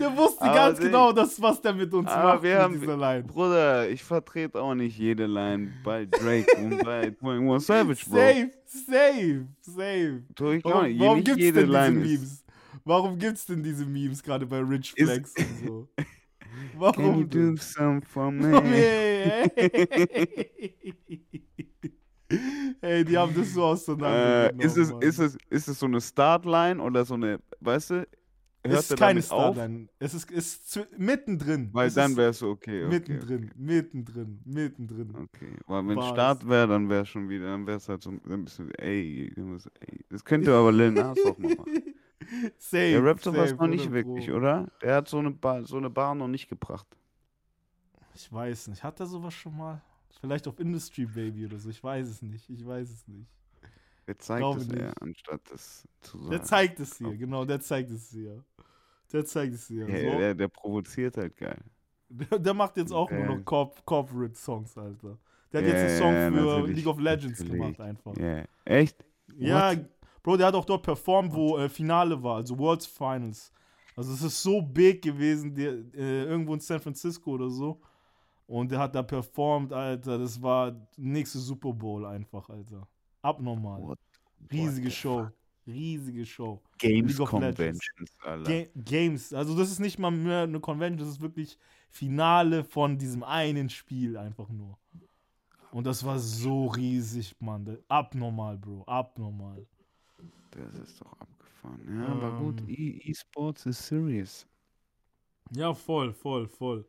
Der 0.00 0.16
wusste 0.16 0.42
Aber 0.42 0.54
ganz 0.54 0.78
Ding- 0.78 0.88
genau, 0.88 1.12
das, 1.12 1.40
was 1.40 1.60
der 1.62 1.72
mit 1.74 1.94
uns 1.94 2.08
Aber 2.10 2.34
macht 2.34 2.42
wir 2.42 2.58
haben- 2.58 2.78
dieser 2.80 2.96
Line. 2.96 3.22
Bruder, 3.22 3.88
ich 3.88 4.02
vertrete 4.02 4.60
auch 4.60 4.74
nicht 4.74 4.98
jede 4.98 5.26
Line 5.26 5.72
bei 5.84 6.06
Drake 6.06 6.56
und 6.56 6.82
bei 6.84 7.14
21 7.22 7.64
Savage, 7.64 8.04
Bro. 8.10 8.16
Safe, 8.16 8.50
safe, 8.64 9.46
safe. 9.60 10.22
Tu 10.34 10.50
ich 10.50 10.64
Warum, 10.64 10.84
nicht. 10.86 11.00
warum 11.00 11.14
nicht 11.18 11.26
gibt's 11.26 11.40
jede 11.42 11.60
denn 11.60 11.68
diese 11.70 11.78
Line 11.78 12.00
ist. 12.04 12.10
Memes? 12.20 12.44
Warum 12.84 13.18
gibt's 13.18 13.46
denn 13.46 13.62
diese 13.62 13.86
Memes 13.86 14.22
gerade 14.24 14.44
bei 14.44 14.58
Rich 14.58 14.92
Ist- 14.96 15.08
Flex 15.08 15.32
und 15.38 15.66
so? 15.66 15.88
Can 16.92 17.14
you 17.14 17.20
Warum 17.20 17.28
do 17.28 17.56
something 17.56 18.02
for 18.02 18.30
me? 18.62 18.64
hey. 18.64 19.50
hey, 22.80 23.04
die 23.04 23.16
haben 23.18 23.34
das 23.34 23.52
so 23.52 23.62
Äh, 23.62 23.62
auseinandergenommen. 23.62 24.58
ist, 24.58 24.76
es, 24.76 24.90
Mann. 24.90 25.00
ist, 25.00 25.18
es, 25.18 25.36
ist 25.50 25.68
es 25.68 25.78
so 25.78 25.86
eine 25.86 26.00
Startline 26.00 26.80
oder 26.82 27.04
so 27.04 27.14
eine, 27.14 27.40
weißt 27.60 27.90
du, 27.90 27.94
hört 28.66 28.80
ist 28.80 28.90
er 28.90 28.96
keine? 28.96 29.22
Starline. 29.22 29.88
Es 29.98 30.14
ist, 30.14 30.30
ist 30.30 30.80
mittendrin. 30.98 31.70
Weil 31.72 31.88
es 31.88 31.94
dann 31.94 31.94
ist 31.94 32.16
wäre 32.16 32.30
es 32.30 32.42
okay, 32.42 32.86
okay. 32.86 32.88
mittendrin, 32.88 33.50
mittendrin, 33.56 34.40
mittendrin. 34.44 35.14
Okay, 35.14 35.56
weil 35.66 35.86
wenn 35.88 35.94
Bars. 35.94 36.00
Start 36.00 36.48
wäre, 36.48 36.68
dann 36.68 36.88
wäre 36.88 37.06
schon 37.06 37.28
wieder, 37.28 37.46
dann 37.46 37.66
wäre 37.66 37.78
es 37.78 37.88
halt 37.88 38.02
so 38.02 38.10
ein 38.10 38.44
bisschen, 38.44 38.70
ey, 38.76 39.32
ey. 39.36 40.04
das 40.10 40.24
könnte 40.24 40.52
aber 40.56 40.72
Lil 40.72 40.92
Nas 40.92 41.24
auch 41.24 41.38
mal 41.38 41.52
machen. 41.52 41.94
Safe. 42.58 42.90
Der 42.90 43.04
rappt 43.04 43.22
sowas 43.22 43.50
safe, 43.50 43.60
noch 43.60 43.68
nicht 43.68 43.86
100 43.86 43.92
wirklich, 44.06 44.28
Pro. 44.28 44.36
oder? 44.36 44.68
Der 44.82 44.96
hat 44.96 45.08
so 45.08 45.18
eine, 45.18 45.30
Bar, 45.30 45.64
so 45.64 45.76
eine 45.76 45.90
Bar 45.90 46.14
noch 46.14 46.28
nicht 46.28 46.48
gebracht. 46.48 46.86
Ich 48.14 48.32
weiß 48.32 48.68
nicht. 48.68 48.82
Hat 48.82 49.00
er 49.00 49.06
sowas 49.06 49.34
schon 49.34 49.56
mal? 49.56 49.82
Vielleicht 50.20 50.46
auf 50.48 50.58
Industry 50.60 51.04
Baby 51.06 51.46
oder 51.46 51.58
so. 51.58 51.68
Ich 51.70 51.82
weiß 51.82 52.06
es 52.08 52.22
nicht. 52.22 52.48
Ich 52.48 52.64
weiß 52.64 52.88
es 52.90 53.06
nicht. 53.08 53.28
Der 54.06 54.18
zeigt 54.18 54.40
Glaube 54.40 54.60
es 54.60 54.68
eher, 54.68 54.92
anstatt 55.00 55.40
das 55.50 55.88
zu 56.02 56.18
sagen. 56.18 56.30
Der 56.30 56.42
zeigt 56.42 56.78
es 56.80 56.96
hier, 56.98 57.08
glaub 57.08 57.18
genau, 57.18 57.44
der 57.46 57.60
zeigt 57.60 57.90
es 57.90 58.10
hier. 58.10 58.44
Der 59.12 59.24
zeigt 59.24 59.54
es 59.54 59.66
hier. 59.66 59.88
Ja, 59.88 60.12
so. 60.12 60.18
der, 60.18 60.34
der 60.34 60.48
provoziert 60.48 61.16
halt 61.16 61.36
geil. 61.36 61.58
Der, 62.10 62.38
der 62.38 62.54
macht 62.54 62.76
jetzt 62.76 62.92
auch 62.92 63.10
nur 63.10 63.20
Ja. 63.20 63.26
noch 63.34 63.44
Corp 63.44 63.84
Corporate 63.86 64.34
Songs, 64.34 64.76
Alter. 64.76 65.18
Der 65.52 65.62
hat 65.62 65.68
Ja, 65.68 65.74
jetzt 65.74 66.02
einen 66.02 66.32
Song 66.32 66.64
für 66.66 66.66
League 66.72 66.86
of 66.86 66.98
Legends 67.00 67.40
natürlich. 67.40 67.60
gemacht 67.60 67.80
einfach. 67.80 68.16
Ja, 68.18 68.44
echt? 68.66 69.04
Ja, 69.36 69.70
What? 69.70 69.86
Bro, 70.24 70.38
der 70.38 70.46
hat 70.46 70.54
auch 70.54 70.64
dort 70.64 70.82
performt, 70.82 71.34
wo 71.34 71.58
äh, 71.58 71.68
Finale 71.68 72.20
war, 72.20 72.36
also 72.36 72.58
Worlds 72.58 72.86
Finals. 72.86 73.52
Also 73.94 74.14
es 74.14 74.22
ist 74.22 74.42
so 74.42 74.62
big 74.62 75.02
gewesen, 75.02 75.54
der, 75.54 75.72
äh, 75.94 76.24
irgendwo 76.24 76.54
in 76.54 76.60
San 76.60 76.80
Francisco 76.80 77.32
oder 77.32 77.50
so. 77.50 77.78
Und 78.46 78.70
der 78.70 78.78
hat 78.78 78.94
da 78.94 79.02
performt, 79.02 79.72
Alter. 79.72 80.18
Das 80.18 80.40
war 80.40 80.74
nächste 80.96 81.38
Super 81.38 81.74
Bowl 81.74 82.06
einfach, 82.06 82.48
Alter. 82.48 82.88
Abnormal. 83.20 83.82
What, 83.82 83.98
Riesige 84.50 84.86
what 84.86 84.94
Show. 84.94 85.28
Riesige 85.66 86.24
Show. 86.24 86.62
Games. 86.78 87.18
Conventions, 87.18 88.10
Alter. 88.22 88.50
Ga 88.50 88.66
Games. 88.74 89.32
Also 89.34 89.54
das 89.56 89.70
ist 89.70 89.78
nicht 89.78 89.98
mal 89.98 90.10
mehr 90.10 90.44
eine 90.44 90.58
Convention, 90.58 91.06
das 91.06 91.16
ist 91.16 91.20
wirklich 91.20 91.58
Finale 91.90 92.64
von 92.64 92.96
diesem 92.96 93.22
einen 93.22 93.68
Spiel 93.68 94.16
einfach 94.16 94.48
nur. 94.48 94.78
Und 95.70 95.86
das 95.86 96.02
war 96.02 96.18
so 96.18 96.68
riesig, 96.68 97.36
Mann. 97.40 97.78
Abnormal, 97.88 98.56
Bro. 98.56 98.84
Abnormal. 98.86 99.66
Das 100.56 100.74
ist 100.88 101.00
doch 101.00 101.12
abgefahren. 101.20 101.80
Ja, 102.02 102.08
aber 102.12 102.38
gut, 102.38 102.60
Ähm. 102.60 102.68
E- 102.68 103.10
E-Sports 103.10 103.66
ist 103.66 103.86
serious. 103.86 104.46
Ja, 105.50 105.74
voll, 105.74 106.12
voll, 106.12 106.48
voll. 106.48 106.84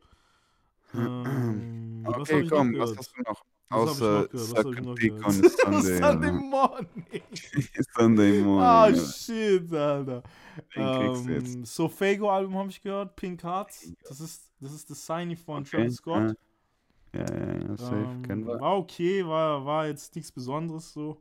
Ähm, 0.94 2.04
Okay, 2.06 2.46
komm, 2.48 2.78
was 2.78 2.96
hast 2.96 3.12
du 3.16 3.22
noch? 3.22 3.42
Was 3.68 3.78
Außer 3.90 4.22
noch 4.22 4.30
gehört? 4.30 4.34
Was 4.34 4.54
hab 4.54 4.56
Suck 4.64 4.72
ich 4.74 4.78
a 4.78 4.82
noch 4.82 4.94
Dick 4.94 5.12
on 5.26 5.32
Sunday. 5.42 5.98
Sunday 5.98 6.32
morning. 6.32 7.22
Sunday 7.96 8.42
morning. 8.42 8.62
Ah, 8.62 8.94
shit, 8.94 9.72
Alter. 9.72 10.22
Den 10.76 10.92
kriegst 10.92 11.26
du 11.26 11.32
jetzt. 11.32 11.54
Ähm, 11.56 11.64
Sofago-Album 11.64 12.54
habe 12.56 12.70
ich 12.70 12.80
gehört, 12.80 13.16
Pink 13.16 13.42
Hearts. 13.42 13.92
Das 14.08 14.20
ist, 14.20 14.50
das 14.60 14.72
ist 14.72 14.88
das 14.88 15.04
Signy 15.04 15.34
von 15.36 15.62
Okay, 15.62 15.70
Travis 15.78 15.96
Scott. 15.96 16.34
Ja, 17.12 17.20
ja, 17.20 17.54
ja, 17.58 17.76
safe. 17.76 18.08
Kennen 18.22 18.42
Ähm, 18.42 18.46
wir. 18.46 18.60
war 18.60 18.78
okay, 18.78 19.26
war, 19.26 19.64
war 19.64 19.86
jetzt 19.88 20.14
nichts 20.14 20.30
Besonderes 20.30 20.92
so. 20.92 21.20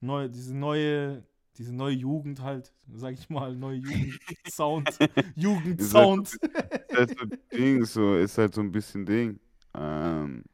Neu, 0.00 0.28
diese 0.28 0.54
neue, 0.56 1.24
diese 1.58 1.74
neue 1.74 1.94
Jugend 1.94 2.42
halt, 2.42 2.72
sag 2.94 3.14
ich 3.14 3.28
mal, 3.30 3.54
neue 3.56 3.76
Jugend-Sound. 3.76 4.98
Jugend-Sound. 5.36 6.34
Ist 6.34 6.40
halt 6.94 7.18
so 7.18 7.26
Ding, 7.56 7.84
so, 7.84 8.16
ist 8.16 8.38
halt 8.38 8.54
so 8.54 8.60
ein 8.60 8.72
bisschen 8.72 9.06
Ding. 9.06 9.38
Ähm, 9.74 10.44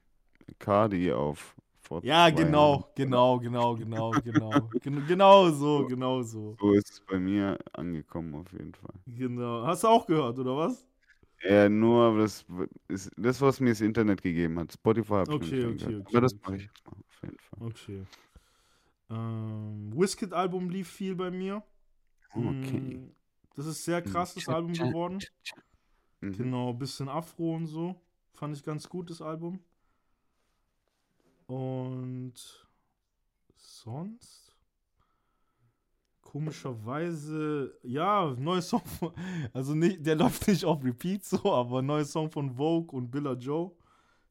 Cardi 0.58 1.12
auf 1.12 1.54
vor 1.80 2.04
Ja, 2.04 2.30
genau, 2.30 2.90
genau, 2.94 3.38
genau, 3.38 3.74
genau, 3.74 4.14
genau. 4.22 4.70
Gen 4.82 5.06
genau 5.06 5.50
so, 5.50 5.86
genau 5.86 6.22
so. 6.22 6.56
So 6.60 6.72
ist 6.72 6.90
es 6.90 7.00
bei 7.00 7.18
mir 7.18 7.58
angekommen, 7.72 8.34
auf 8.34 8.52
jeden 8.52 8.74
Fall. 8.74 8.94
Genau. 9.06 9.66
Hast 9.66 9.84
du 9.84 9.88
auch 9.88 10.06
gehört, 10.06 10.38
oder 10.38 10.56
was? 10.56 10.86
Ja, 11.42 11.68
nur, 11.68 12.04
aber 12.04 12.18
das 12.18 12.44
ist 12.88 13.10
das, 13.16 13.40
was 13.40 13.60
mir 13.60 13.70
das 13.70 13.80
Internet 13.80 14.22
gegeben 14.22 14.58
hat. 14.58 14.72
Spotify 14.72 15.12
habe 15.14 15.30
ich 15.32 15.52
Okay, 15.52 15.64
okay, 15.64 15.96
okay, 15.96 16.02
Aber 16.04 16.20
das 16.20 16.32
mache 16.42 16.56
ich 16.56 16.62
jetzt 16.64 16.86
mal, 16.86 16.92
auf 16.92 17.22
jeden 17.22 17.38
Fall. 17.38 17.66
Okay. 17.66 18.06
Ähm, 19.10 19.92
Wizkid-Album 19.94 20.70
lief 20.70 20.88
viel 20.88 21.14
bei 21.14 21.30
mir. 21.30 21.62
Okay. 22.32 22.80
Mm, 22.96 23.14
Das 23.56 23.66
ist 23.66 23.84
sehr 23.84 24.02
krasses 24.02 24.44
Tja, 24.44 24.54
Album 24.54 24.72
geworden. 24.72 25.18
Mhm. 26.20 26.32
Genau, 26.36 26.72
bisschen 26.72 27.08
Afro 27.08 27.54
und 27.54 27.66
so. 27.66 28.00
Fand 28.34 28.56
ich 28.56 28.62
ganz 28.62 28.88
gut, 28.88 29.10
das 29.10 29.20
Album. 29.20 29.60
Und 31.46 32.34
sonst? 33.56 34.56
Komischerweise, 36.22 37.76
ja, 37.82 38.32
neuer 38.38 38.62
Song 38.62 38.84
von, 38.84 39.12
also 39.52 39.74
nicht, 39.74 40.06
der 40.06 40.14
läuft 40.14 40.46
nicht 40.46 40.64
auf 40.64 40.84
Repeat 40.84 41.24
so, 41.24 41.52
aber 41.52 41.82
neuer 41.82 42.04
Song 42.04 42.30
von 42.30 42.52
Vogue 42.52 42.96
und 42.96 43.10
Billa 43.10 43.32
Joe. 43.32 43.72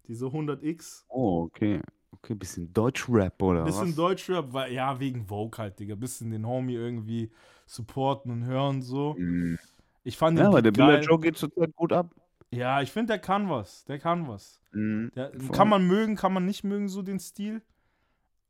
Diese 0.07 0.25
100x. 0.27 1.03
Oh, 1.09 1.43
okay. 1.43 1.81
Okay, 2.21 2.35
bisschen 2.35 2.71
Deutschrap 2.73 3.41
oder 3.41 3.63
Bisschen 3.63 3.89
was? 3.89 3.95
Deutschrap, 3.95 4.51
weil, 4.53 4.73
ja, 4.73 4.99
wegen 4.99 5.25
Vogue 5.25 5.57
halt, 5.57 5.79
Digga. 5.79 5.95
Bisschen 5.95 6.31
den 6.31 6.45
Homie 6.45 6.75
irgendwie 6.75 7.31
supporten 7.65 8.31
und 8.31 8.45
hören 8.45 8.81
so. 8.81 9.15
Mhm. 9.17 9.57
Ich 10.03 10.17
fand 10.17 10.37
Ja, 10.37 10.47
aber 10.47 10.61
der 10.61 10.71
Beat 10.71 10.77
Billa 10.77 10.95
geil. 10.97 11.05
Joe 11.07 11.19
geht 11.19 11.37
zurzeit 11.37 11.75
gut 11.75 11.93
ab. 11.93 12.13
Ja, 12.51 12.81
ich 12.81 12.91
finde, 12.91 13.13
der 13.13 13.19
kann 13.19 13.49
was. 13.49 13.85
Der 13.85 13.99
kann 13.99 14.27
was. 14.27 14.59
Mhm. 14.71 15.11
Der, 15.15 15.31
kann 15.51 15.69
man 15.69 15.85
mögen, 15.87 16.15
kann 16.15 16.33
man 16.33 16.45
nicht 16.45 16.63
mögen, 16.63 16.89
so 16.89 17.01
den 17.01 17.19
Stil. 17.19 17.61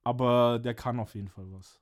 Aber 0.03 0.59
der 0.59 0.73
kann 0.73 0.99
auf 0.99 1.13
jeden 1.15 1.29
Fall 1.29 1.45
was. 1.51 1.79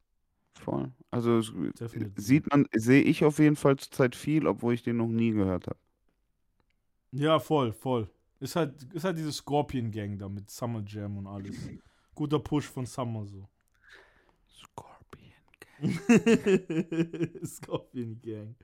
Voll. 0.55 0.91
Also 1.11 1.39
Definitiv. 1.79 2.23
sieht 2.23 2.49
man, 2.51 2.65
sehe 2.73 3.01
ich 3.01 3.23
auf 3.23 3.39
jeden 3.39 3.55
Fall 3.55 3.77
zurzeit 3.77 4.15
viel, 4.15 4.47
obwohl 4.47 4.73
ich 4.73 4.83
den 4.83 4.97
noch 4.97 5.07
nie 5.07 5.31
gehört 5.31 5.67
habe. 5.67 5.77
Ja, 7.11 7.39
voll, 7.39 7.73
voll. 7.73 8.09
Ist 8.39 8.55
halt, 8.55 8.83
ist 8.93 9.03
halt 9.03 9.17
diese 9.17 9.31
Scorpion 9.31 9.89
Gang 9.91 10.17
da 10.19 10.29
mit 10.29 10.49
Summer 10.49 10.83
Jam 10.85 11.17
und 11.17 11.27
alles. 11.27 11.55
Guter 12.13 12.39
Push 12.39 12.65
von 12.67 12.85
Summer 12.85 13.25
so. 13.25 13.47
Scorpion. 14.47 15.33
Scorpion 17.45 18.19
Gang. 18.21 18.55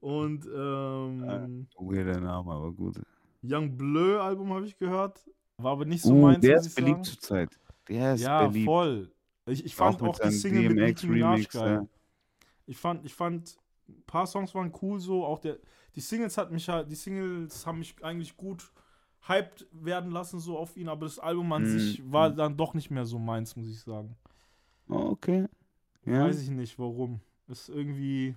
Und 0.00 0.46
ähm, 0.46 1.66
Weirder 1.78 2.20
Name, 2.20 2.52
aber 2.52 2.72
gut. 2.72 3.00
Young 3.42 3.76
Bleu 3.76 4.20
Album 4.20 4.52
habe 4.52 4.66
ich 4.66 4.76
gehört. 4.76 5.28
War 5.58 5.72
aber 5.72 5.84
nicht 5.84 6.02
so 6.02 6.14
Uh, 6.14 6.22
meins, 6.22 6.40
der 6.40 6.56
ist 6.56 6.74
beliebt 6.74 7.04
sagen. 7.04 7.04
zurzeit. 7.04 7.58
Der 7.88 8.14
ist 8.14 8.20
Ja, 8.22 8.46
beliebt. 8.46 8.66
voll. 8.66 9.12
Ich, 9.46 9.64
ich 9.64 9.74
Auch 9.80 9.98
fand 9.98 10.02
mit 10.02 10.10
auch, 10.10 10.18
die 10.20 10.30
Single 10.30 10.70
mit 10.70 10.78
DMX 10.78 11.02
Nicki 11.02 11.06
Minaj 11.08 11.44
geil. 11.52 11.72
ja. 11.82 11.86
Ich 12.66 12.76
fand, 12.76 13.04
ich 13.04 13.12
fand, 13.14 13.58
ein 13.88 14.02
paar 14.06 14.26
Songs 14.26 14.54
waren 14.54 14.72
cool 14.82 15.00
so, 15.00 15.24
auch 15.24 15.40
der, 15.40 15.58
die 15.96 16.00
Singles 16.00 16.38
hat 16.38 16.52
mich 16.52 16.68
halt, 16.68 16.90
die 16.90 16.94
Singles 16.94 17.66
haben 17.66 17.78
mich 17.80 17.96
eigentlich 18.02 18.36
gut 18.36 18.72
hyped 19.28 19.66
werden 19.72 20.10
lassen 20.10 20.40
so 20.40 20.58
auf 20.58 20.76
ihn, 20.76 20.88
aber 20.88 21.06
das 21.06 21.18
Album 21.18 21.52
an 21.52 21.62
Mhm. 21.62 21.66
sich 21.66 22.02
war 22.12 22.30
dann 22.30 22.56
doch 22.56 22.74
nicht 22.74 22.90
mehr 22.90 23.06
so 23.06 23.18
meins, 23.18 23.56
muss 23.56 23.68
ich 23.68 23.80
sagen. 23.80 24.16
Oh, 24.88 25.10
okay. 25.10 25.48
Ja. 26.04 26.24
Weiß 26.24 26.40
ich 26.42 26.50
nicht 26.50 26.78
warum. 26.78 27.20
Ist 27.48 27.68
irgendwie, 27.68 28.34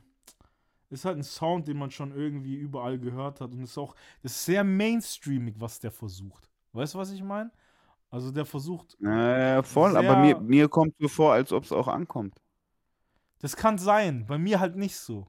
ist 0.89 1.05
halt 1.05 1.17
ein 1.17 1.23
Sound, 1.23 1.67
den 1.67 1.77
man 1.77 1.91
schon 1.91 2.11
irgendwie 2.15 2.55
überall 2.55 2.99
gehört 2.99 3.41
hat 3.41 3.51
und 3.53 3.63
ist 3.63 3.77
auch, 3.77 3.95
ist 4.23 4.45
sehr 4.45 4.63
mainstreamig, 4.63 5.55
was 5.59 5.79
der 5.79 5.91
versucht. 5.91 6.49
Weißt 6.73 6.93
du, 6.95 6.97
was 6.99 7.11
ich 7.11 7.23
meine? 7.23 7.51
Also 8.11 8.31
der 8.31 8.45
versucht, 8.45 8.97
Naja, 8.99 9.63
voll, 9.63 9.97
aber 9.97 10.15
mir, 10.17 10.39
mir 10.39 10.69
kommt 10.69 10.95
so 10.99 11.07
vor, 11.07 11.33
als 11.33 11.51
ob 11.51 11.63
es 11.63 11.71
auch 11.71 11.87
ankommt. 11.87 12.41
das 13.39 13.55
kann 13.55 13.77
sein, 13.77 14.25
bei 14.27 14.37
mir 14.37 14.59
halt 14.59 14.75
nicht 14.75 14.97
so. 14.97 15.27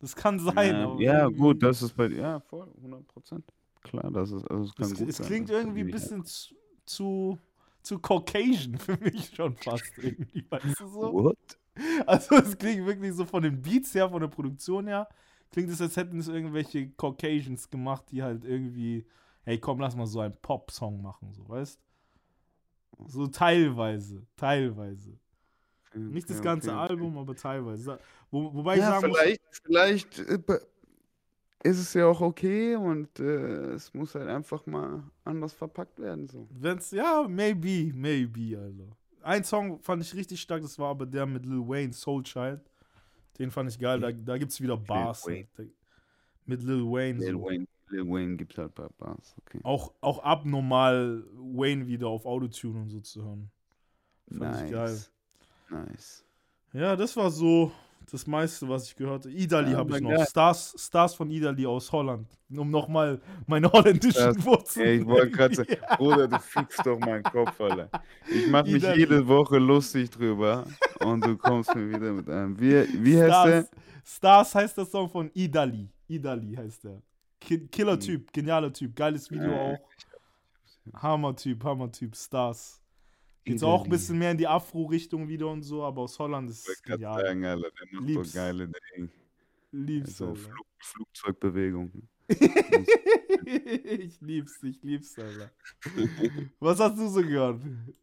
Das 0.00 0.14
kann 0.16 0.38
sein. 0.38 0.54
Ja, 0.76 0.84
aber 0.84 1.00
ja, 1.00 1.26
gut, 1.28 1.62
das 1.62 1.82
ist 1.82 1.94
bei 1.96 2.08
dir. 2.08 2.18
Ja, 2.20 2.40
voll, 2.40 2.68
100 2.80 3.06
Prozent. 3.08 3.44
Klar, 3.84 4.10
das 4.10 4.32
ist, 4.32 4.50
also 4.50 4.64
es 4.64 4.74
kann 4.74 4.86
Es, 4.86 4.98
gut 4.98 5.08
es 5.08 5.16
sein, 5.18 5.26
klingt 5.26 5.50
dass 5.50 5.56
irgendwie 5.56 5.80
ein 5.80 5.90
bisschen 5.90 6.24
zu, 6.24 6.54
zu, 6.86 7.38
zu 7.82 7.98
Caucasian 8.00 8.78
für 8.78 8.96
mich 8.96 9.34
schon 9.34 9.56
fast 9.56 9.98
irgendwie, 9.98 10.44
weißt 10.50 10.80
du 10.80 10.88
so? 10.88 11.12
What? 11.12 11.36
Also 12.06 12.36
es 12.36 12.56
klingt 12.56 12.86
wirklich 12.86 13.14
so 13.14 13.24
von 13.24 13.42
den 13.42 13.60
Beats 13.60 13.94
her, 13.94 14.08
von 14.08 14.20
der 14.20 14.28
Produktion 14.28 14.86
her, 14.86 15.08
klingt 15.50 15.70
es, 15.70 15.80
als 15.80 15.96
hätten 15.96 16.18
es 16.18 16.28
irgendwelche 16.28 16.90
Caucasians 16.90 17.68
gemacht, 17.68 18.04
die 18.10 18.22
halt 18.22 18.44
irgendwie, 18.44 19.06
hey 19.42 19.58
komm, 19.58 19.80
lass 19.80 19.96
mal 19.96 20.06
so 20.06 20.20
einen 20.20 20.36
Pop-Song 20.40 21.02
machen, 21.02 21.32
so, 21.32 21.48
weißt? 21.48 21.80
So 23.06 23.26
teilweise, 23.26 24.24
teilweise. 24.36 25.18
Nicht 25.94 26.28
das 26.30 26.42
ganze 26.42 26.70
okay, 26.70 26.80
okay. 26.84 26.92
Album, 26.92 27.18
aber 27.18 27.36
teilweise. 27.36 27.98
Wo, 28.30 28.52
wobei 28.54 28.76
ich 28.76 28.80
Ja, 28.82 29.00
sagen 29.00 29.08
muss, 29.08 29.18
vielleicht, 29.18 29.42
vielleicht 29.64 30.18
äh, 30.20 30.38
ist 31.64 31.78
es 31.78 31.94
ja 31.94 32.06
auch 32.06 32.20
okay 32.20 32.76
und 32.76 33.18
äh, 33.18 33.72
es 33.72 33.92
muss 33.94 34.14
halt 34.14 34.28
einfach 34.28 34.66
mal 34.66 35.02
anders 35.24 35.54
verpackt 35.54 35.98
werden. 35.98 36.28
So. 36.28 36.46
Wenn's, 36.50 36.90
ja, 36.90 37.26
maybe, 37.26 37.90
maybe, 37.94 38.58
Alter. 38.58 38.96
Ein 39.22 39.44
Song 39.44 39.80
fand 39.80 40.02
ich 40.02 40.14
richtig 40.14 40.42
stark, 40.42 40.60
das 40.60 40.78
war 40.78 40.90
aber 40.90 41.06
der 41.06 41.24
mit 41.24 41.46
Lil 41.46 41.66
Wayne, 41.66 41.94
Soul 41.94 42.22
Child. 42.22 42.60
Den 43.38 43.50
fand 43.50 43.70
ich 43.70 43.78
geil, 43.78 43.98
da, 43.98 44.12
da 44.12 44.36
gibt's 44.36 44.60
wieder 44.60 44.76
Bars. 44.76 45.26
Wayne. 45.26 45.48
halt. 45.56 45.72
mit 46.44 46.62
Lil 46.62 46.84
Wayne. 46.84 47.18
Lil 47.18 47.32
so. 47.32 47.44
Wayne, 47.44 47.66
Lil 47.88 48.06
Wayne 48.06 48.36
gibt 48.36 48.58
halt 48.58 48.74
paar 48.74 48.90
Bars. 48.98 49.34
Okay. 49.46 49.60
Auch, 49.62 49.94
auch 50.02 50.22
abnormal 50.22 51.24
Wayne 51.32 51.86
wieder 51.86 52.08
auf 52.08 52.26
Autotune 52.26 52.78
und 52.78 52.90
so 52.90 53.00
zu 53.00 53.24
hören. 53.24 53.50
Fand 54.30 54.66
ich 54.66 54.70
geil. 54.70 54.90
Nice. 54.90 55.12
Nice. 55.70 56.24
Ja, 56.74 56.94
das 56.94 57.16
war 57.16 57.30
so 57.30 57.72
das 58.10 58.26
meiste, 58.26 58.68
was 58.68 58.86
ich 58.86 58.96
gehört 58.96 59.24
habe. 59.24 59.34
Idali 59.34 59.72
Ja, 59.72 59.78
habe 59.78 59.96
ich 59.96 60.02
noch. 60.02 60.10
geil. 60.10 60.26
Stars, 60.28 60.74
Stars 60.78 61.14
von 61.14 61.30
Idali 61.30 61.66
aus 61.66 61.90
Holland. 61.90 62.28
Um 62.54 62.70
nochmal 62.70 63.20
meine 63.46 63.70
holländischen 63.72 64.34
Das- 64.34 64.44
Wurzeln. 64.44 64.86
Ey, 64.86 64.96
ich 65.00 65.06
wollte 65.06 65.30
gerade 65.30 65.54
sagen, 65.54 65.76
Bruder, 65.98 66.28
du 66.28 66.38
fickst 66.38 66.84
doch 66.86 66.98
meinen 66.98 67.22
Kopf, 67.24 67.60
Alter. 67.60 67.88
Ich 68.30 68.46
mache 68.48 68.70
mich 68.70 68.82
jede 68.82 69.26
Woche 69.26 69.58
lustig 69.58 70.10
drüber 70.10 70.64
und 71.00 71.24
du 71.24 71.36
kommst 71.36 71.74
mir 71.74 71.88
wieder 71.88 72.12
mit 72.12 72.28
einem. 72.28 72.58
Wie, 72.60 72.86
wie 73.04 73.16
heißt 73.20 73.28
Stars, 73.30 73.50
der? 73.50 73.68
Stars 74.04 74.54
heißt 74.54 74.76
der 74.78 74.84
Song 74.86 75.08
von 75.08 75.30
Idali. 75.34 75.88
Idali 76.06 76.54
heißt 76.54 76.84
der. 76.84 77.02
Ki 77.40 77.56
Hm. 77.58 77.70
Killer-Typ, 77.70 78.32
genialer 78.32 78.72
Typ, 78.72 78.94
geiles 78.94 79.30
Video 79.30 79.50
Ja, 79.50 79.72
auch. 79.72 79.78
Hammer-Typ, 81.02 81.64
Hammer-Typ, 81.64 82.14
Stars. 82.14 82.80
Geht 83.44 83.62
auch 83.62 83.84
ein 83.84 83.90
bisschen 83.90 84.18
mehr 84.18 84.30
in 84.30 84.38
die 84.38 84.46
Afro-Richtung 84.46 85.28
wieder 85.28 85.48
und 85.48 85.62
so, 85.62 85.82
aber 85.84 86.02
aus 86.02 86.18
Holland 86.18 86.48
ist 86.50 86.66
es 86.68 86.82
genial. 86.82 87.20
sagen, 87.24 87.44
Alter, 87.44 87.70
der 87.70 87.86
macht 87.92 88.08
Lieb's. 88.08 88.32
so 88.32 88.38
geile 88.38 88.68
Dinge. 88.68 89.08
Lieb's, 89.72 90.16
So 90.16 90.28
Alter. 90.28 90.40
Flug, 90.40 90.66
Flugzeugbewegung. 90.78 92.08
ich 93.44 94.20
lieb's, 94.20 94.62
ich 94.62 94.82
lieb's, 94.82 95.18
Alter. 95.18 95.50
Was 96.60 96.80
hast 96.80 96.96
du 96.98 97.08
so 97.08 97.20
gehört? 97.20 97.60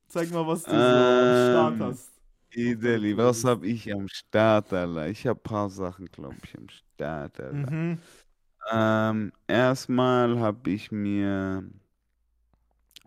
Zeig 0.07 0.31
mal, 0.31 0.45
was 0.45 0.63
du 0.63 0.69
so 0.71 0.75
am 0.77 0.81
Ähm, 0.81 1.49
Start 1.51 1.79
hast. 1.79 2.11
Ideli, 2.53 3.17
was 3.17 3.43
hab 3.43 3.63
ich 3.63 3.91
am 3.93 4.07
Start, 4.09 4.71
Alter? 4.73 5.07
Ich 5.07 5.25
hab 5.25 5.41
paar 5.41 5.69
Sachen, 5.69 6.05
glaube 6.11 6.35
ich, 6.43 6.55
am 6.57 6.67
Start, 6.69 7.39
Alter. 7.39 7.53
Mhm. 7.71 7.97
Ähm, 8.71 9.31
erstmal 9.47 10.37
habe 10.39 10.69
ich 10.69 10.91
mir 10.91 11.63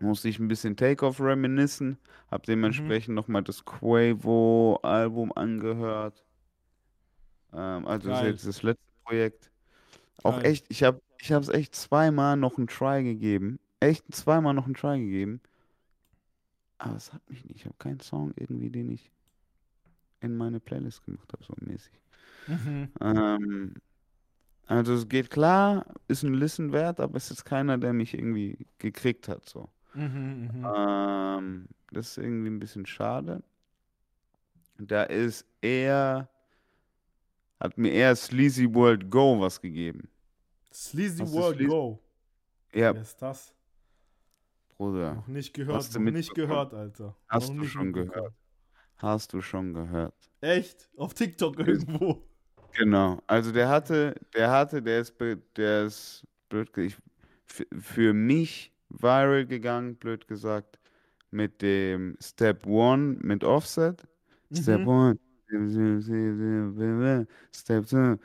musste 0.00 0.28
ich 0.28 0.38
ein 0.38 0.48
bisschen 0.48 0.76
Takeoff 0.76 1.20
reminiszen, 1.20 1.98
habe 2.30 2.44
dementsprechend 2.46 3.10
mhm. 3.10 3.14
nochmal 3.14 3.42
das 3.42 3.64
Quavo-Album 3.64 5.32
angehört. 5.32 6.24
Ähm, 7.52 7.86
also 7.86 8.08
das 8.08 8.20
ist 8.20 8.26
jetzt 8.26 8.46
das 8.46 8.62
letzte 8.62 8.84
Projekt. 9.04 9.50
Auch 10.22 10.36
Geil. 10.36 10.46
echt, 10.46 10.66
ich 10.68 10.82
habe 10.82 11.00
ich 11.20 11.30
es 11.30 11.48
echt 11.48 11.74
zweimal 11.74 12.36
noch 12.36 12.58
einen 12.58 12.66
Try 12.66 13.02
gegeben. 13.02 13.58
Echt 13.80 14.14
zweimal 14.14 14.54
noch 14.54 14.66
einen 14.66 14.74
Try 14.74 14.98
gegeben. 14.98 15.40
Aber 16.78 16.96
es 16.96 17.12
hat 17.12 17.28
mich 17.30 17.44
nicht. 17.44 17.56
Ich 17.56 17.64
habe 17.64 17.76
keinen 17.78 18.00
Song 18.00 18.32
irgendwie, 18.36 18.70
den 18.70 18.90
ich 18.90 19.10
in 20.20 20.36
meine 20.36 20.60
Playlist 20.60 21.04
gemacht 21.04 21.32
habe, 21.32 21.44
so 21.44 21.54
mäßig. 21.60 21.92
Mhm. 22.46 22.88
Ähm, 23.00 23.74
also 24.66 24.94
es 24.94 25.08
geht 25.08 25.30
klar, 25.30 25.86
ist 26.08 26.22
ein 26.22 26.34
Listen 26.34 26.72
wert, 26.72 27.00
aber 27.00 27.16
es 27.16 27.30
ist 27.30 27.44
keiner, 27.44 27.78
der 27.78 27.92
mich 27.92 28.14
irgendwie 28.14 28.66
gekriegt 28.78 29.28
hat. 29.28 29.48
So. 29.48 29.68
Mhm, 29.94 30.50
mhm. 30.52 30.72
ähm, 30.76 31.68
das 31.92 32.10
ist 32.10 32.18
irgendwie 32.18 32.50
ein 32.50 32.58
bisschen 32.58 32.86
schade. 32.86 33.42
Da 34.78 35.04
ist 35.04 35.46
eher, 35.60 36.28
hat 37.60 37.78
mir 37.78 37.92
eher 37.92 38.16
Sleazy 38.16 38.72
World 38.72 39.08
Go 39.10 39.40
was 39.40 39.60
gegeben. 39.60 40.08
Sleazy 40.72 41.22
Hast 41.22 41.32
World 41.32 41.56
Sleazy? 41.56 41.70
Go? 41.70 42.00
Ja. 42.74 42.92
Wer 42.92 43.02
ist 43.02 43.22
das? 43.22 43.54
Bruder. 44.76 45.14
Noch 45.14 45.28
nicht 45.28 45.54
gehört, 45.54 45.94
noch 45.94 46.00
nicht 46.00 46.34
gehört, 46.34 46.74
Alter. 46.74 47.16
Hast 47.28 47.52
noch 47.52 47.62
du 47.62 47.68
schon 47.68 47.92
gehört? 47.92 48.34
Hast 48.96 49.32
du 49.32 49.40
schon 49.40 49.72
gehört? 49.72 50.14
Echt? 50.40 50.90
Auf 50.96 51.14
TikTok 51.14 51.58
irgendwo? 51.58 52.26
Genau. 52.72 53.22
Also 53.28 53.52
der 53.52 53.68
hatte, 53.68 54.14
der 54.34 54.50
hatte, 54.50 54.82
der 54.82 55.00
ist, 55.00 55.14
der 55.56 55.84
ist 55.84 56.26
blöd, 56.48 56.76
ich, 56.78 56.96
für 57.46 58.12
mich 58.12 58.73
viral 58.88 59.46
gegangen, 59.46 59.96
blöd 59.96 60.26
gesagt, 60.26 60.78
mit 61.30 61.62
dem 61.62 62.16
Step 62.20 62.66
One 62.66 63.16
mit 63.20 63.44
Offset. 63.44 64.06
Step 64.52 64.80
mhm. 64.80 64.88
One. 64.88 65.18
Step 67.52 67.86
Two. 67.86 68.18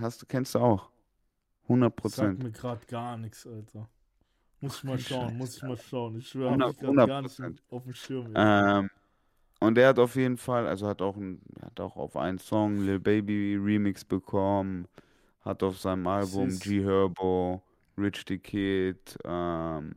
Hast 0.00 0.22
du, 0.22 0.26
kennst 0.26 0.54
du 0.54 0.58
auch? 0.58 0.90
100 1.64 1.96
Prozent. 1.96 2.42
Sagt 2.42 2.42
mir 2.42 2.50
gerade 2.52 2.86
gar 2.86 3.16
nichts, 3.16 3.46
Alter. 3.46 3.88
Muss 4.60 4.78
ich 4.78 4.84
mal 4.84 4.98
schauen, 4.98 5.36
muss 5.36 5.56
ich 5.56 5.62
mal 5.62 5.76
schauen. 5.76 6.18
Ich 6.18 6.28
schwöre, 6.28 6.58
hab 6.58 6.70
ich 6.70 6.78
gerade 6.78 7.06
gar 7.06 7.22
nicht 7.22 7.40
auf 7.70 7.84
dem 7.84 7.92
Schirm. 7.92 8.32
Ähm, 8.34 8.90
und 9.60 9.74
der 9.76 9.88
hat 9.88 9.98
auf 9.98 10.16
jeden 10.16 10.36
Fall, 10.36 10.66
also 10.66 10.86
hat 10.86 11.02
auch, 11.02 11.16
ein, 11.16 11.40
hat 11.62 11.78
auch 11.80 11.96
auf 11.96 12.16
einen 12.16 12.38
Song 12.38 12.78
Lil 12.78 12.98
Baby 12.98 13.56
Remix 13.56 14.04
bekommen, 14.04 14.86
hat 15.42 15.62
auf 15.62 15.78
seinem 15.78 16.06
Album 16.06 16.58
G 16.58 16.82
Herbo, 16.82 17.62
Rich 17.96 18.24
the 18.28 18.38
Kid, 18.38 19.18
ähm, 19.24 19.94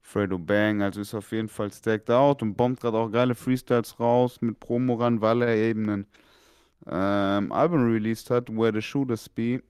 Fredo 0.00 0.38
Bang, 0.38 0.82
also 0.82 1.00
ist 1.00 1.14
auf 1.14 1.30
jeden 1.32 1.48
Fall 1.48 1.72
stacked 1.72 2.10
out 2.10 2.42
und 2.42 2.54
bombt 2.54 2.80
gerade 2.80 2.98
auch 2.98 3.10
geile 3.10 3.34
Freestyles 3.34 3.98
raus 3.98 4.40
mit 4.40 4.58
Promo 4.60 4.94
ran, 4.94 5.20
weil 5.20 5.42
er 5.42 5.56
eben 5.56 5.88
ein 5.88 6.06
ähm, 6.86 7.52
Album 7.52 7.90
released 7.90 8.30
hat, 8.30 8.48
Where 8.50 8.72
the 8.72 8.82
Shooters 8.82 9.28
Be. 9.28 9.62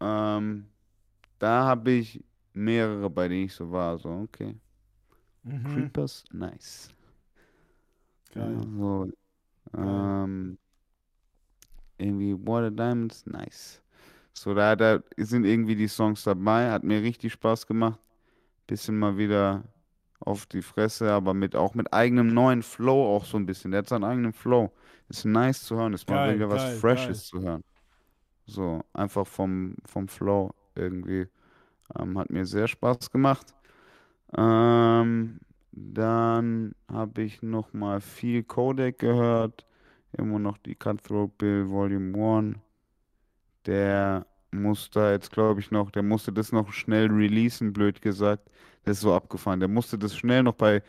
Ähm, 0.00 0.66
da 1.38 1.64
habe 1.64 1.92
ich 1.92 2.22
mehrere, 2.52 3.08
bei 3.08 3.28
denen 3.28 3.44
ich 3.44 3.54
so 3.54 3.70
war, 3.70 3.98
so, 3.98 4.08
okay. 4.08 4.56
Mhm. 5.44 5.64
Creepers, 5.64 6.24
nice. 6.32 6.88
Geil. 8.34 8.58
So, 8.76 9.10
ähm, 9.76 10.58
irgendwie 11.98 12.34
Water 12.34 12.70
Diamonds, 12.70 13.24
nice. 13.26 13.80
So, 14.38 14.52
da, 14.54 14.76
da 14.76 15.00
sind 15.16 15.44
irgendwie 15.44 15.76
die 15.76 15.88
Songs 15.88 16.22
dabei, 16.24 16.70
hat 16.70 16.84
mir 16.84 17.02
richtig 17.02 17.32
Spaß 17.32 17.66
gemacht. 17.66 17.98
Bisschen 18.66 18.98
mal 18.98 19.16
wieder 19.16 19.64
auf 20.20 20.46
die 20.46 20.62
Fresse, 20.62 21.10
aber 21.10 21.32
mit 21.32 21.56
auch 21.56 21.74
mit 21.74 21.92
eigenem 21.92 22.34
neuen 22.34 22.62
Flow 22.62 23.16
auch 23.16 23.24
so 23.24 23.38
ein 23.38 23.46
bisschen. 23.46 23.70
Der 23.70 23.78
hat 23.78 23.88
seinen 23.88 24.04
eigenen 24.04 24.32
Flow. 24.34 24.72
Ist 25.08 25.24
nice 25.24 25.62
zu 25.62 25.76
hören, 25.76 25.94
ist 25.94 26.08
mal 26.10 26.34
wieder 26.34 26.50
was 26.50 26.62
geil, 26.62 26.76
Freshes 26.76 27.30
geil. 27.30 27.40
zu 27.40 27.48
hören. 27.48 27.64
So, 28.46 28.82
einfach 28.92 29.26
vom, 29.26 29.74
vom 29.86 30.06
Flow 30.08 30.50
irgendwie. 30.74 31.28
Ähm, 31.98 32.18
hat 32.18 32.30
mir 32.30 32.44
sehr 32.44 32.68
Spaß 32.68 33.10
gemacht. 33.10 33.54
Ähm, 34.36 35.40
dann 35.72 36.74
habe 36.88 37.22
ich 37.22 37.42
noch 37.42 37.72
mal 37.72 38.00
viel 38.00 38.42
Codec 38.42 38.98
gehört. 38.98 39.64
Immer 40.12 40.38
noch 40.38 40.58
die 40.58 40.74
Cutthroat 40.74 41.38
Bill 41.38 41.68
Volume 41.68 42.38
1. 42.38 42.65
Der 43.66 44.26
musste 44.50 45.00
jetzt, 45.12 45.32
glaube 45.32 45.60
ich, 45.60 45.70
noch, 45.70 45.90
der 45.90 46.02
musste 46.02 46.32
das 46.32 46.52
noch 46.52 46.72
schnell 46.72 47.08
releasen, 47.10 47.72
blöd 47.72 48.00
gesagt. 48.00 48.50
Das 48.84 48.98
ist 48.98 49.02
so 49.02 49.14
abgefahren. 49.14 49.60
Der 49.60 49.68
musste 49.68 49.98
das 49.98 50.16
schnell 50.16 50.42
noch 50.44 50.54
bei 50.54 50.82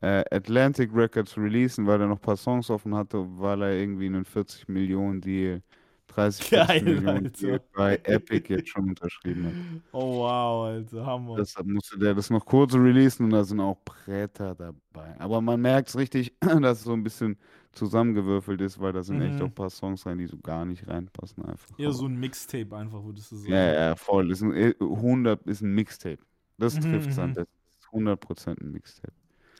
äh, 0.00 0.24
Atlantic 0.30 0.90
Records 0.94 1.36
releasen, 1.36 1.86
weil 1.86 2.00
er 2.00 2.06
noch 2.06 2.16
ein 2.16 2.22
paar 2.22 2.36
Songs 2.36 2.70
offen 2.70 2.94
hatte, 2.94 3.26
weil 3.38 3.62
er 3.62 3.72
irgendwie 3.72 4.06
einen 4.06 4.24
40 4.24 4.68
Millionen 4.68 5.20
Deal 5.20 5.62
30 6.08 6.50
Geil, 6.50 6.82
Millionen 6.82 7.26
Alter. 7.26 7.60
bei 7.74 8.00
Epic 8.04 8.52
jetzt 8.52 8.68
schon 8.70 8.88
unterschrieben 8.88 9.46
hat. 9.46 9.52
Oh 9.92 10.20
wow, 10.20 10.66
Alter, 10.66 11.06
Hammer. 11.06 11.36
Deshalb 11.36 11.66
musste 11.66 11.98
der 11.98 12.14
das 12.14 12.30
noch 12.30 12.44
kurz 12.44 12.74
releasen 12.74 13.26
und 13.26 13.30
da 13.30 13.44
sind 13.44 13.60
auch 13.60 13.76
Bretter 13.84 14.54
dabei. 14.54 15.14
Aber 15.18 15.40
man 15.40 15.60
merkt 15.60 15.88
es 15.88 15.96
richtig, 15.96 16.34
dass 16.40 16.78
es 16.78 16.84
so 16.84 16.92
ein 16.92 17.02
bisschen 17.02 17.38
zusammengewürfelt 17.72 18.60
ist, 18.60 18.80
weil 18.80 18.92
da 18.92 19.02
sind 19.02 19.18
mhm. 19.18 19.22
echt 19.22 19.40
auch 19.40 19.46
ein 19.46 19.54
paar 19.54 19.70
Songs 19.70 20.04
rein, 20.06 20.18
die 20.18 20.26
so 20.26 20.36
gar 20.38 20.64
nicht 20.64 20.88
reinpassen 20.88 21.44
einfach. 21.44 21.78
Eher 21.78 21.92
so 21.92 22.06
ein 22.06 22.16
Mixtape 22.16 22.76
einfach, 22.76 23.04
würdest 23.04 23.30
du 23.30 23.36
sagen. 23.36 23.52
Ja, 23.52 23.72
ja, 23.72 23.96
voll. 23.96 24.28
Das 24.28 24.40
ist 24.40 24.44
ein, 24.44 24.74
100 24.80 25.46
ist 25.46 25.60
ein 25.60 25.74
Mixtape. 25.74 26.18
Das 26.58 26.74
mhm, 26.76 26.80
trifft 26.80 27.10
es 27.10 27.18
an. 27.18 27.30
Mhm. 27.30 27.34
Das 27.34 27.46
ist 27.46 27.88
100% 27.92 28.60
ein 28.60 28.72
Mixtape. 28.72 29.12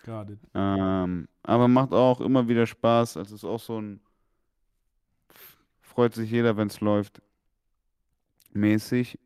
Got 0.04 0.30
it. 0.30 0.38
Ähm, 0.54 1.28
aber 1.42 1.68
macht 1.68 1.92
auch 1.92 2.20
immer 2.20 2.48
wieder 2.48 2.66
Spaß. 2.66 3.16
Also 3.16 3.34
ist 3.34 3.44
auch 3.44 3.60
so 3.60 3.80
ein 3.80 4.00
freut 5.90 6.14
sich 6.14 6.30
jeder, 6.30 6.56
wenn 6.56 6.68
es 6.68 6.80
läuft. 6.80 7.20
Mäßig. 8.52 9.18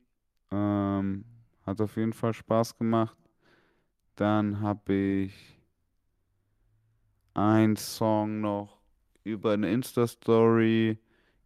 Ähm, 0.51 1.25
hat 1.65 1.81
auf 1.81 1.97
jeden 1.97 2.13
Fall 2.13 2.35
Spaß 2.35 2.77
gemacht. 2.77 3.17
Dann 4.17 4.61
habe 4.61 4.93
ich 4.93 5.61
einen 7.35 7.77
Song 7.77 8.41
noch 8.41 8.74
über 9.25 9.53
eine 9.53 9.71
Insta-Story 9.73 10.99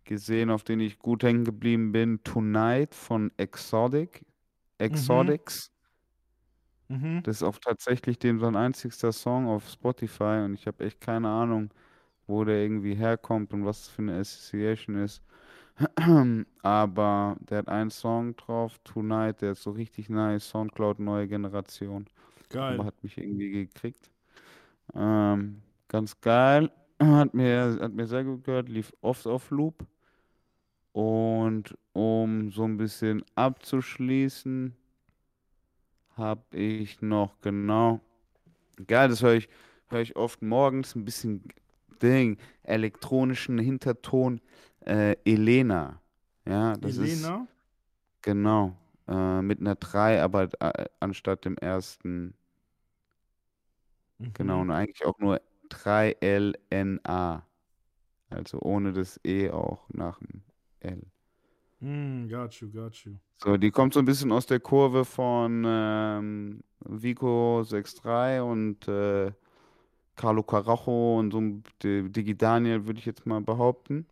gesehen, 0.05 0.51
auf 0.51 0.65
den 0.65 0.81
ich 0.81 0.99
gut 0.99 1.23
hängen 1.23 1.45
geblieben 1.45 1.93
bin. 1.93 2.23
Tonight 2.25 2.95
von 2.95 3.33
Exotic. 3.37 4.25
Exotics. 4.79 5.71
Mhm. 6.89 6.97
Mhm. 6.97 7.23
Das 7.23 7.37
ist 7.37 7.43
auch 7.43 7.59
tatsächlich 7.59 8.19
dem 8.19 8.41
sein 8.41 8.57
einzigster 8.57 9.13
Song 9.13 9.47
auf 9.47 9.69
Spotify 9.69 10.43
und 10.45 10.55
ich 10.55 10.67
habe 10.67 10.85
echt 10.85 11.01
keine 11.01 11.29
Ahnung, 11.29 11.71
wo 12.27 12.45
der 12.45 12.63
irgendwie 12.63 12.95
herkommt 12.95 13.53
und 13.53 13.65
was 13.67 13.81
das 13.85 13.89
für 13.91 14.03
eine 14.03 14.19
Association 14.19 14.97
ist. 14.97 15.23
Aber 16.63 17.37
der 17.41 17.59
hat 17.59 17.69
einen 17.69 17.91
Song 17.91 18.37
drauf, 18.37 18.79
Tonight, 18.85 19.43
der 19.43 19.53
ist 19.53 19.63
so 19.63 19.73
richtig 19.73 20.09
nice, 20.09 20.49
Soundcloud 20.49 20.99
neue 21.01 21.29
Generation. 21.29 22.07
Geil. 22.51 22.75
Aber 22.75 22.87
hat 22.87 23.03
mich 23.03 23.19
irgendwie 23.19 23.51
gekriegt. 23.67 24.11
Ähm, 24.95 25.63
ganz 25.89 26.21
geil. 26.21 26.71
Hat 27.01 27.33
mir, 27.33 27.79
hat 27.81 27.93
mir 27.93 28.07
sehr 28.07 28.25
gut 28.25 28.45
gehört, 28.45 28.69
lief 28.69 28.93
oft 29.01 29.27
auf 29.27 29.51
Loop. 29.51 29.87
Und 30.93 31.77
um 31.93 32.51
so 32.51 32.65
ein 32.65 32.77
bisschen 32.77 33.23
abzuschließen, 33.37 34.75
habe 36.17 36.57
ich 36.57 37.01
noch 37.01 37.41
genau. 37.41 38.01
Geil, 38.87 39.09
das 39.09 39.23
höre 39.23 39.35
ich, 39.35 39.49
hör 39.89 40.01
ich 40.01 40.17
oft 40.17 40.43
morgens 40.43 40.95
ein 40.97 41.05
bisschen 41.05 41.45
Ding, 42.03 42.39
elektronischen 42.65 43.59
Hinterton, 43.59 44.41
äh, 44.81 45.17
Elena. 45.25 46.01
Ja, 46.47 46.77
das 46.77 46.99
Elena? 46.99 47.43
Ist, 47.43 48.23
genau. 48.23 48.77
Äh, 49.09 49.43
mit 49.43 49.61
einer 49.61 49.77
3, 49.77 50.23
aber 50.23 50.49
äh, 50.61 50.87
anstatt 51.01 51.45
dem 51.45 51.57
ersten. 51.59 52.35
Mhm. 54.19 54.33
Genau, 54.35 54.61
und 54.61 54.71
eigentlich 54.71 55.05
auch 55.07 55.19
nur 55.19 55.41
3LNA. 55.71 57.43
Also 58.31 58.61
ohne 58.61 58.93
das 58.93 59.21
E 59.25 59.51
auch 59.51 59.89
nach 59.91 60.19
dem 60.19 60.43
L. 60.81 61.03
Mm, 61.81 62.29
got 62.29 62.55
you, 62.61 62.71
got 62.71 62.95
you. 63.05 63.15
So, 63.39 63.57
die 63.57 63.71
kommt 63.71 63.95
so 63.95 64.01
ein 64.01 64.05
bisschen 64.05 64.33
aus 64.33 64.47
der 64.47 64.61
Kurve 64.61 65.05
von 65.05 65.65
ähm, 65.67 66.65
Vico 66.81 67.61
6.3 67.61 68.41
und 68.43 68.89
äh, 68.89 69.33
Carlo 70.17 70.43
Carajo 70.43 71.21
und 71.21 71.33
so 71.33 71.41
Digi 71.83 72.37
Daniel, 72.37 72.85
würde 72.85 72.99
ich 72.99 73.07
jetzt 73.07 73.25
mal 73.27 73.41
behaupten. 73.41 74.07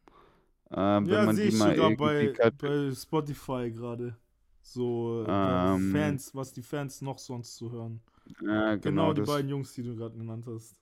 Äh, 0.70 1.02
ja, 1.02 1.32
sehe 1.32 1.46
ich 1.48 1.58
sogar 1.58 1.90
bei, 1.96 2.32
bei 2.58 2.92
Spotify 2.94 3.70
gerade. 3.70 4.16
So 4.62 5.24
äh, 5.26 5.74
ähm, 5.74 5.92
Fans, 5.92 6.34
was 6.34 6.52
die 6.52 6.62
Fans 6.62 7.02
noch 7.02 7.18
sonst 7.18 7.56
zu 7.56 7.70
hören. 7.70 8.00
Ja, 8.42 8.76
genau, 8.76 8.80
genau 8.80 9.12
die 9.12 9.22
beiden 9.22 9.48
Jungs, 9.48 9.72
die 9.74 9.82
du 9.82 9.94
gerade 9.94 10.16
genannt 10.16 10.44
hast. 10.46 10.74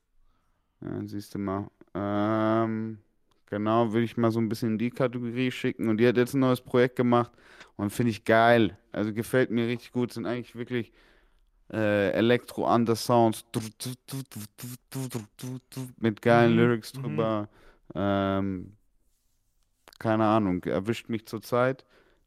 Ja, 0.85 1.01
siehst 1.07 1.35
du 1.35 1.39
mal. 1.39 1.71
Ähm, 1.95 2.99
genau, 3.47 3.93
würde 3.93 4.05
ich 4.05 4.17
mal 4.17 4.31
so 4.31 4.41
ein 4.41 4.49
bisschen 4.49 4.73
in 4.73 4.79
die 4.79 4.91
Kategorie 4.91 5.51
schicken. 5.51 5.89
Und 5.89 5.99
die 5.99 6.07
hat 6.07 6.17
jetzt 6.17 6.35
ein 6.35 6.41
neues 6.41 6.61
Projekt 6.61 6.97
gemacht 6.97 7.33
und 7.77 7.91
finde 7.91 8.11
ich 8.11 8.25
geil. 8.25 8.79
Also 8.93 9.13
gefällt 9.13 9.51
mir 9.51 9.67
richtig 9.69 9.93
gut. 9.93 10.13
Sind 10.13 10.27
eigentlich 10.27 10.57
wirklich 10.57 10.93
äh, 11.73 12.11
Elektro-Under-Sounds 12.13 13.45
mit 15.99 16.23
geilen 16.23 16.57
Mhm, 16.57 16.57
Lyrics 16.57 16.93
mhm. 16.93 17.29
drüber. 17.33 17.49
Ähm, 17.95 18.77
keine 19.99 20.25
Ahnung, 20.25 20.63
erwischt 20.65 21.09
mich 21.09 21.27
zurzeit. 21.27 21.85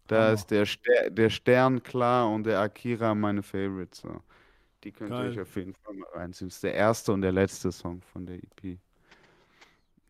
Da 0.08 0.32
Hammer. 0.32 0.34
ist 0.34 0.52
der, 0.52 0.66
Ster 0.66 1.10
der 1.12 1.30
Stern 1.30 1.84
klar 1.84 2.30
und 2.32 2.46
der 2.46 2.60
Akira 2.62 3.14
meine 3.16 3.44
Favorites. 3.44 4.00
So. 4.02 4.22
Die 4.88 4.94
könnt 4.94 5.12
ihr 5.12 5.18
euch 5.18 5.36
Geil. 5.36 5.44
auf 5.44 5.56
jeden 5.58 5.74
Fall 5.74 5.94
mal 5.96 6.08
reinziehen. 6.14 6.48
Das 6.48 6.56
ist 6.56 6.64
der 6.64 6.74
erste 6.74 7.12
und 7.12 7.22
der 7.22 7.34
letzte 7.34 7.74
Song 7.74 8.02
von 8.02 8.26
der 8.26 8.38
EP. 8.38 8.80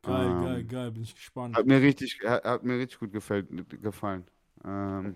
Geil, 0.04 0.28
Ähm, 0.28 0.44
geil, 0.44 0.64
geil. 0.66 0.92
Bin 0.92 1.02
ich 1.02 1.16
gespannt. 1.16 1.56
Hat 1.58 1.66
mir 1.66 1.82
richtig, 1.82 2.20
hat, 2.24 2.44
hat 2.44 2.64
mir 2.64 2.78
richtig 2.78 3.00
gut 3.00 3.12
gefällt, 3.12 3.48
gefallen. 3.82 4.24
Ähm, 4.64 5.16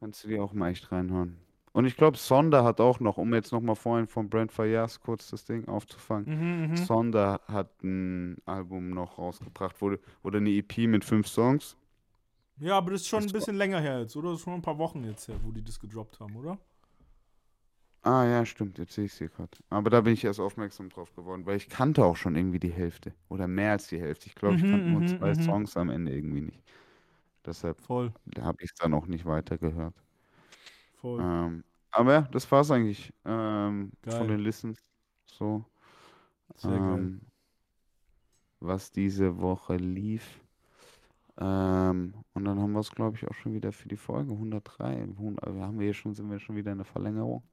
kannst 0.00 0.22
du 0.22 0.28
dir 0.28 0.42
auch 0.44 0.52
mal 0.52 0.68
echt 0.70 0.92
reinhören. 0.92 1.38
Und 1.72 1.86
ich 1.86 1.96
glaube, 1.96 2.18
Sonda 2.18 2.62
hat 2.62 2.78
auch 2.78 3.00
noch, 3.00 3.16
um 3.16 3.32
jetzt 3.32 3.52
nochmal 3.52 3.74
vorhin 3.76 4.06
von 4.06 4.28
Brent 4.28 4.52
Fayaz 4.52 5.00
kurz 5.00 5.30
das 5.30 5.46
Ding 5.46 5.66
aufzufangen. 5.66 6.26
Mhm, 6.26 6.70
mhm. 6.72 6.76
Sonda 6.76 7.40
hat 7.48 7.82
ein 7.82 8.36
Album 8.44 8.90
noch 8.90 9.16
rausgebracht, 9.16 9.80
wurde, 9.80 9.98
oder 10.22 10.38
eine 10.40 10.50
EP 10.50 10.76
mit 10.86 11.06
fünf 11.06 11.26
Songs. 11.26 11.74
Ja, 12.58 12.76
aber 12.76 12.90
das 12.90 13.02
ist 13.02 13.08
schon 13.08 13.22
Das 13.22 13.30
ein 13.30 13.32
bisschen 13.32 13.56
länger 13.56 13.80
her 13.80 14.00
jetzt, 14.00 14.16
oder? 14.16 14.30
Das 14.30 14.38
ist 14.40 14.44
schon 14.44 14.54
ein 14.54 14.62
paar 14.62 14.78
Wochen 14.78 15.04
jetzt 15.04 15.28
her, 15.28 15.36
wo 15.42 15.52
die 15.52 15.62
das 15.62 15.78
gedroppt 15.80 16.20
haben, 16.20 16.36
oder? 16.36 16.58
Ah 18.02 18.24
ja, 18.26 18.44
stimmt, 18.46 18.78
jetzt 18.78 18.92
sehe 18.94 19.04
ich 19.06 19.14
sie 19.14 19.28
gerade. 19.28 19.58
Aber 19.70 19.90
da 19.90 20.00
bin 20.00 20.12
ich 20.14 20.24
erst 20.24 20.40
aufmerksam 20.40 20.88
drauf 20.88 21.14
geworden, 21.14 21.46
weil 21.46 21.56
ich 21.56 21.68
kannte 21.68 22.04
auch 22.04 22.16
schon 22.16 22.36
irgendwie 22.36 22.60
die 22.60 22.70
Hälfte. 22.72 23.14
Oder 23.28 23.48
mehr 23.48 23.72
als 23.72 23.88
die 23.88 24.00
Hälfte. 24.00 24.26
Ich 24.26 24.34
glaube, 24.36 24.56
ich 24.56 24.64
Mhm, 24.64 24.66
kannte 24.66 24.90
nur 24.90 25.04
mhm, 25.04 25.04
zwei 25.04 25.34
mhm. 25.34 25.34
Songs 25.34 25.76
am 25.76 25.90
Ende 25.90 26.14
irgendwie 26.14 26.40
nicht. 26.42 26.62
Deshalb 27.46 27.82
habe 28.40 28.58
ich 28.62 28.70
es 28.72 28.76
dann 28.78 28.94
auch 28.94 29.06
nicht 29.06 29.26
weitergehört. 29.26 29.94
voll. 30.92 31.28
Ähm, 31.46 31.64
aber 31.90 32.12
ja, 32.12 32.20
das 32.22 32.50
war's 32.52 32.70
eigentlich 32.70 33.12
ähm, 33.24 33.92
von 34.06 34.28
den 34.28 34.40
Listens. 34.40 34.78
So, 35.26 35.64
Sehr 36.56 36.82
geil. 36.82 37.08
ähm, 37.08 37.22
was 38.60 38.92
diese 38.92 39.40
Woche 39.40 39.76
lief. 39.76 40.44
Ähm, 41.38 42.14
und 42.34 42.44
dann 42.44 42.60
haben 42.60 42.72
wir 42.72 42.80
es, 42.80 42.90
glaube 42.92 43.16
ich, 43.16 43.28
auch 43.28 43.34
schon 43.34 43.54
wieder 43.54 43.72
für 43.72 43.88
die 43.88 43.96
Folge 43.96 44.34
103. 44.36 45.16
100, 45.16 45.54
wir 45.54 45.62
haben 45.62 45.80
hier 45.80 45.94
schon, 45.94 46.14
sind 46.14 46.30
wir 46.30 46.38
schon 46.40 46.56
wieder 46.56 46.72
in 46.72 46.78
der 46.78 46.84
Verlängerung. 46.86 47.44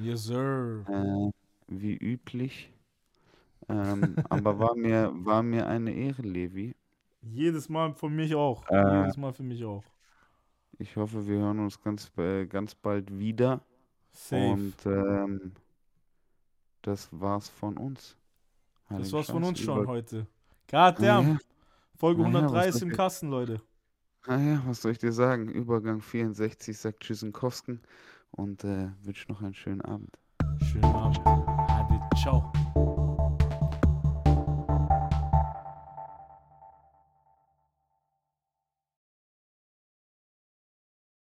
Yes, 0.00 0.24
sir. 0.24 0.84
Äh, 0.88 1.30
wie 1.68 1.94
üblich. 1.96 2.72
Ähm, 3.68 4.16
aber 4.28 4.58
war 4.58 4.74
mir, 4.76 5.10
war 5.14 5.42
mir 5.42 5.66
eine 5.66 5.92
Ehre, 5.92 6.22
Levi. 6.22 6.74
Jedes 7.22 7.68
Mal 7.68 7.92
für 7.94 8.08
mich 8.08 8.34
auch. 8.34 8.68
Äh, 8.70 9.00
Jedes 9.00 9.16
Mal 9.16 9.32
für 9.32 9.42
mich 9.42 9.64
auch. 9.64 9.82
Ich 10.78 10.94
hoffe, 10.96 11.26
wir 11.26 11.38
hören 11.38 11.58
uns 11.60 11.80
ganz, 11.80 12.10
äh, 12.18 12.46
ganz 12.46 12.74
bald 12.74 13.18
wieder. 13.18 13.60
Safe. 14.12 14.52
Und 14.52 14.74
ähm, 14.86 15.52
das 16.82 17.08
war's 17.10 17.48
von 17.48 17.76
uns. 17.76 18.16
das 18.88 18.98
Heiligen 18.98 19.12
war's 19.12 19.26
von 19.26 19.42
Scheiß, 19.42 19.48
uns 19.48 19.58
schon 19.60 19.78
über- 19.82 19.86
heute. 19.92 20.26
Ah, 20.72 20.90
Goddamn. 20.90 21.28
ja. 21.28 21.38
Folge 21.96 22.20
ja, 22.22 22.28
103 22.28 22.54
was 22.56 22.66
ist 22.66 22.74
soll 22.74 22.82
im 22.82 22.90
ich- 22.90 22.96
Kasten, 22.96 23.28
Leute. 23.30 23.60
Ah 24.26 24.38
ja, 24.38 24.62
was 24.66 24.82
soll 24.82 24.92
ich 24.92 24.98
dir 24.98 25.12
sagen? 25.12 25.48
Übergang 25.48 26.00
64 26.00 26.76
sagt 26.76 27.00
Tschüssenkowsken 27.00 27.80
und 28.30 28.64
äh, 28.64 28.90
wünsche 29.02 29.30
noch 29.30 29.42
einen 29.42 29.54
schönen 29.54 29.80
Abend. 29.82 30.18
Schönen 30.62 30.84
Abend. 30.84 31.20
Ade, 31.26 32.00
ciao. 32.16 32.52